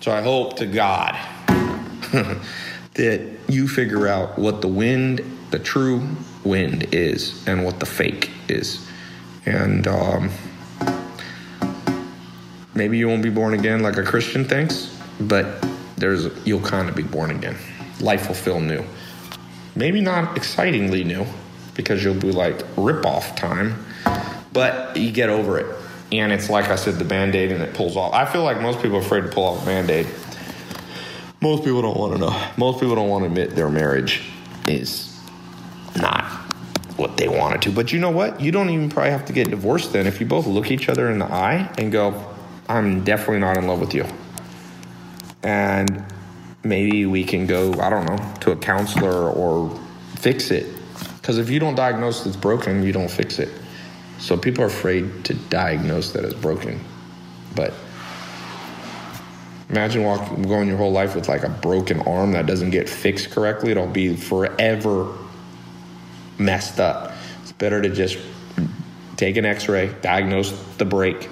So 0.00 0.12
I 0.12 0.22
hope 0.22 0.56
to 0.58 0.66
God 0.66 1.18
that 2.94 3.38
you 3.48 3.68
figure 3.68 4.08
out 4.08 4.38
what 4.38 4.60
the 4.60 4.68
wind, 4.68 5.20
the 5.50 5.58
true 5.58 6.06
wind 6.44 6.92
is, 6.92 7.46
and 7.46 7.64
what 7.64 7.80
the 7.80 7.86
fake 7.86 8.30
is. 8.48 8.86
And 9.46 9.86
um, 9.86 10.30
maybe 12.74 12.98
you 12.98 13.08
won't 13.08 13.22
be 13.22 13.30
born 13.30 13.54
again 13.54 13.82
like 13.82 13.96
a 13.96 14.02
Christian 14.02 14.44
thinks, 14.44 14.98
but 15.20 15.64
there's 15.96 16.28
you'll 16.46 16.60
kind 16.60 16.88
of 16.88 16.94
be 16.94 17.02
born 17.02 17.30
again. 17.30 17.56
Life 18.00 18.28
will 18.28 18.34
feel 18.34 18.60
new. 18.60 18.84
Maybe 19.74 20.00
not 20.00 20.36
excitingly 20.36 21.04
new, 21.04 21.24
because 21.78 22.02
you'll 22.02 22.14
be 22.14 22.32
like 22.32 22.60
rip 22.76 23.06
off 23.06 23.36
time, 23.36 23.84
but 24.52 24.96
you 24.96 25.12
get 25.12 25.30
over 25.30 25.58
it. 25.58 25.76
And 26.10 26.32
it's 26.32 26.50
like 26.50 26.68
I 26.68 26.76
said, 26.76 26.94
the 26.94 27.04
band 27.04 27.34
aid 27.36 27.52
and 27.52 27.62
it 27.62 27.74
pulls 27.74 27.96
off. 27.96 28.12
I 28.12 28.24
feel 28.24 28.42
like 28.42 28.60
most 28.60 28.82
people 28.82 28.96
are 28.96 29.00
afraid 29.00 29.22
to 29.22 29.28
pull 29.28 29.44
off 29.44 29.62
a 29.62 29.66
band 29.66 29.90
aid 29.90 30.06
most 31.40 31.64
people 31.64 31.82
don't 31.82 31.96
want 31.96 32.14
to 32.14 32.18
know. 32.18 32.50
Most 32.56 32.80
people 32.80 32.94
don't 32.94 33.08
want 33.08 33.22
to 33.22 33.28
admit 33.28 33.54
their 33.54 33.68
marriage 33.68 34.22
is 34.66 35.20
not 35.96 36.24
what 36.96 37.16
they 37.16 37.28
wanted 37.28 37.62
to. 37.62 37.70
But 37.70 37.92
you 37.92 38.00
know 38.00 38.10
what? 38.10 38.40
You 38.40 38.50
don't 38.50 38.70
even 38.70 38.90
probably 38.90 39.12
have 39.12 39.24
to 39.26 39.32
get 39.32 39.50
divorced 39.50 39.92
then 39.92 40.06
if 40.06 40.20
you 40.20 40.26
both 40.26 40.46
look 40.46 40.70
each 40.70 40.88
other 40.88 41.10
in 41.10 41.18
the 41.18 41.26
eye 41.26 41.72
and 41.78 41.92
go, 41.92 42.34
I'm 42.68 43.04
definitely 43.04 43.38
not 43.38 43.56
in 43.56 43.66
love 43.66 43.80
with 43.80 43.94
you. 43.94 44.04
And 45.42 46.04
maybe 46.64 47.06
we 47.06 47.24
can 47.24 47.46
go, 47.46 47.72
I 47.80 47.88
don't 47.88 48.06
know, 48.06 48.34
to 48.40 48.50
a 48.50 48.56
counselor 48.56 49.30
or 49.30 49.78
fix 50.16 50.50
it. 50.50 50.66
Because 51.20 51.38
if 51.38 51.48
you 51.50 51.60
don't 51.60 51.76
diagnose 51.76 52.26
it's 52.26 52.36
broken, 52.36 52.82
you 52.82 52.92
don't 52.92 53.10
fix 53.10 53.38
it. 53.38 53.50
So 54.18 54.36
people 54.36 54.64
are 54.64 54.68
afraid 54.68 55.24
to 55.26 55.34
diagnose 55.34 56.12
that 56.12 56.24
it's 56.24 56.34
broken. 56.34 56.80
But 57.54 57.72
Imagine 59.70 60.02
walking, 60.02 60.42
going 60.42 60.66
your 60.66 60.78
whole 60.78 60.92
life 60.92 61.14
with 61.14 61.28
like 61.28 61.42
a 61.42 61.50
broken 61.50 62.00
arm 62.00 62.32
that 62.32 62.46
doesn't 62.46 62.70
get 62.70 62.88
fixed 62.88 63.30
correctly. 63.30 63.70
It'll 63.70 63.86
be 63.86 64.16
forever 64.16 65.14
messed 66.38 66.80
up. 66.80 67.12
It's 67.42 67.52
better 67.52 67.82
to 67.82 67.90
just 67.90 68.18
take 69.16 69.36
an 69.36 69.44
x 69.44 69.68
ray, 69.68 69.94
diagnose 70.00 70.52
the 70.78 70.86
break. 70.86 71.28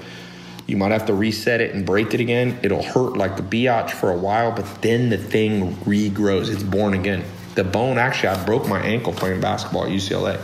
You 0.67 0.77
might 0.77 0.91
have 0.91 1.07
to 1.07 1.15
reset 1.15 1.61
it 1.61 1.75
and 1.75 1.87
break 1.87 2.13
it 2.13 2.21
again. 2.21 2.59
It'll 2.63 2.83
hurt 2.83 3.17
like 3.17 3.37
the 3.37 3.43
biatch 3.43 3.93
for 3.93 4.11
a 4.11 4.17
while, 4.17 4.53
but 4.53 4.83
then 4.83 5.09
the 5.09 5.19
thing 5.19 5.75
regrows. 5.77 6.53
It's 6.53 6.65
born 6.65 6.93
again. 6.93 7.25
The 7.55 7.65
bone, 7.65 7.97
actually, 7.97 8.31
I 8.31 8.45
broke 8.45 8.69
my 8.69 8.81
ankle 8.81 9.15
playing 9.15 9.41
basketball 9.41 9.85
at 9.85 9.91
UCLA. 9.91 10.41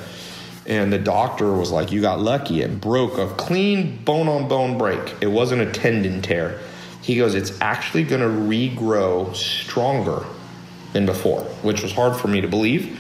And 0.65 0.93
the 0.93 0.99
doctor 0.99 1.53
was 1.53 1.73
like, 1.73 1.93
You 1.93 2.01
got 2.01 2.21
lucky. 2.21 2.63
It 2.63 2.81
broke 2.81 3.19
a 3.19 3.27
clean 3.35 4.03
bone 4.05 4.29
on 4.29 4.49
bone 4.49 4.79
break. 4.79 5.17
It 5.21 5.27
wasn't 5.27 5.61
a 5.61 5.71
tendon 5.71 6.23
tear 6.23 6.61
he 7.03 7.17
goes, 7.17 7.35
it's 7.35 7.61
actually 7.61 8.05
going 8.05 8.21
to 8.21 8.29
regrow 8.29 9.35
stronger 9.35 10.25
than 10.93 11.05
before, 11.05 11.43
which 11.63 11.83
was 11.83 11.93
hard 11.93 12.17
for 12.17 12.29
me 12.29 12.41
to 12.41 12.49
believe. 12.49 12.99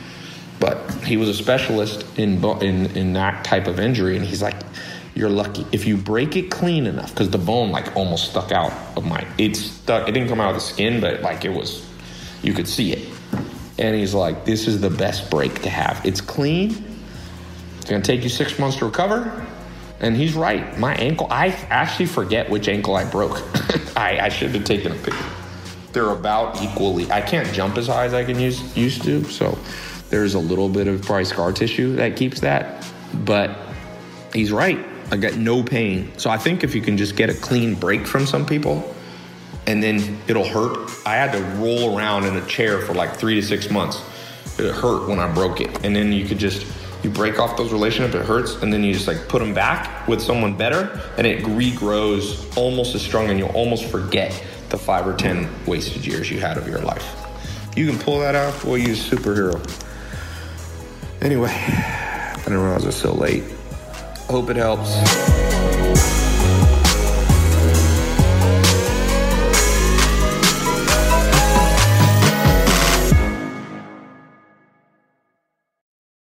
But 0.58 0.92
he 1.04 1.16
was 1.16 1.28
a 1.28 1.34
specialist 1.34 2.04
in 2.18 2.44
in 2.62 2.86
in 2.96 3.12
that 3.14 3.44
type 3.44 3.66
of 3.66 3.80
injury, 3.80 4.16
and 4.16 4.24
he's 4.24 4.42
like, 4.42 4.54
"You're 5.14 5.28
lucky 5.28 5.66
if 5.72 5.86
you 5.86 5.96
break 5.96 6.36
it 6.36 6.50
clean 6.52 6.86
enough, 6.86 7.10
because 7.10 7.30
the 7.30 7.38
bone 7.38 7.72
like 7.72 7.96
almost 7.96 8.30
stuck 8.30 8.52
out 8.52 8.72
of 8.96 9.04
my. 9.04 9.26
It 9.38 9.56
stuck. 9.56 10.08
It 10.08 10.12
didn't 10.12 10.28
come 10.28 10.40
out 10.40 10.50
of 10.50 10.54
the 10.54 10.60
skin, 10.60 11.00
but 11.00 11.20
like 11.20 11.44
it 11.44 11.52
was, 11.52 11.84
you 12.42 12.52
could 12.52 12.68
see 12.68 12.92
it. 12.92 13.08
And 13.78 13.96
he's 13.96 14.14
like, 14.14 14.44
"This 14.44 14.68
is 14.68 14.80
the 14.80 14.90
best 14.90 15.30
break 15.30 15.62
to 15.62 15.70
have. 15.70 16.00
It's 16.04 16.20
clean. 16.20 16.84
It's 17.80 17.90
gonna 17.90 18.02
take 18.02 18.22
you 18.22 18.28
six 18.28 18.56
months 18.56 18.76
to 18.76 18.84
recover." 18.84 19.41
And 20.02 20.16
he's 20.16 20.34
right. 20.34 20.76
My 20.78 20.94
ankle, 20.96 21.28
I 21.30 21.48
actually 21.70 22.06
forget 22.06 22.50
which 22.50 22.68
ankle 22.68 22.96
I 22.96 23.08
broke. 23.08 23.36
I, 23.96 24.18
I 24.20 24.28
should 24.28 24.50
have 24.50 24.64
taken 24.64 24.92
a 24.92 24.96
picture. 24.96 25.24
They're 25.92 26.10
about 26.10 26.60
equally. 26.60 27.10
I 27.10 27.20
can't 27.20 27.50
jump 27.54 27.78
as 27.78 27.86
high 27.86 28.04
as 28.04 28.12
I 28.12 28.24
can 28.24 28.38
use 28.38 28.76
used 28.76 29.04
to, 29.04 29.22
so 29.24 29.56
there's 30.10 30.34
a 30.34 30.38
little 30.38 30.68
bit 30.68 30.88
of 30.88 31.02
probably 31.02 31.24
scar 31.24 31.52
tissue 31.52 31.96
that 31.96 32.16
keeps 32.16 32.40
that. 32.40 32.84
But 33.24 33.56
he's 34.34 34.50
right. 34.50 34.84
I 35.12 35.18
got 35.18 35.36
no 35.36 35.62
pain. 35.62 36.10
So 36.18 36.30
I 36.30 36.38
think 36.38 36.64
if 36.64 36.74
you 36.74 36.80
can 36.80 36.96
just 36.96 37.14
get 37.14 37.30
a 37.30 37.34
clean 37.34 37.74
break 37.74 38.06
from 38.06 38.26
some 38.26 38.44
people, 38.44 38.94
and 39.66 39.82
then 39.82 40.18
it'll 40.26 40.48
hurt. 40.48 40.90
I 41.06 41.14
had 41.14 41.32
to 41.32 41.40
roll 41.60 41.96
around 41.96 42.24
in 42.24 42.36
a 42.36 42.46
chair 42.46 42.80
for 42.80 42.94
like 42.94 43.14
three 43.14 43.34
to 43.36 43.42
six 43.42 43.70
months. 43.70 44.02
It 44.58 44.74
hurt 44.74 45.08
when 45.08 45.18
I 45.18 45.32
broke 45.32 45.60
it, 45.60 45.84
and 45.84 45.94
then 45.94 46.12
you 46.12 46.26
could 46.26 46.38
just 46.38 46.66
you 47.02 47.10
break 47.10 47.38
off 47.38 47.56
those 47.56 47.72
relationships, 47.72 48.14
it 48.14 48.24
hurts, 48.24 48.62
and 48.62 48.72
then 48.72 48.82
you 48.84 48.92
just 48.92 49.08
like 49.08 49.28
put 49.28 49.40
them 49.40 49.54
back 49.54 50.06
with 50.06 50.20
someone 50.20 50.56
better, 50.56 51.00
and 51.18 51.26
it 51.26 51.44
regrows 51.44 52.56
almost 52.56 52.94
as 52.94 53.02
strong, 53.02 53.28
and 53.28 53.38
you'll 53.38 53.48
almost 53.50 53.84
forget 53.86 54.44
the 54.68 54.78
five 54.78 55.06
or 55.06 55.14
ten 55.14 55.48
wasted 55.66 56.06
years 56.06 56.30
you 56.30 56.40
had 56.40 56.56
of 56.56 56.68
your 56.68 56.80
life. 56.80 57.16
You 57.76 57.88
can 57.88 57.98
pull 57.98 58.20
that 58.20 58.34
off, 58.34 58.64
boy, 58.64 58.76
you 58.76 58.88
superhero. 58.88 59.60
Anyway, 61.22 61.50
I 61.56 62.34
didn't 62.44 62.58
realize 62.58 62.82
it 62.82 62.86
was 62.86 62.96
so 62.96 63.14
late. 63.14 63.44
Hope 64.28 64.50
it 64.50 64.56
helps. 64.56 65.51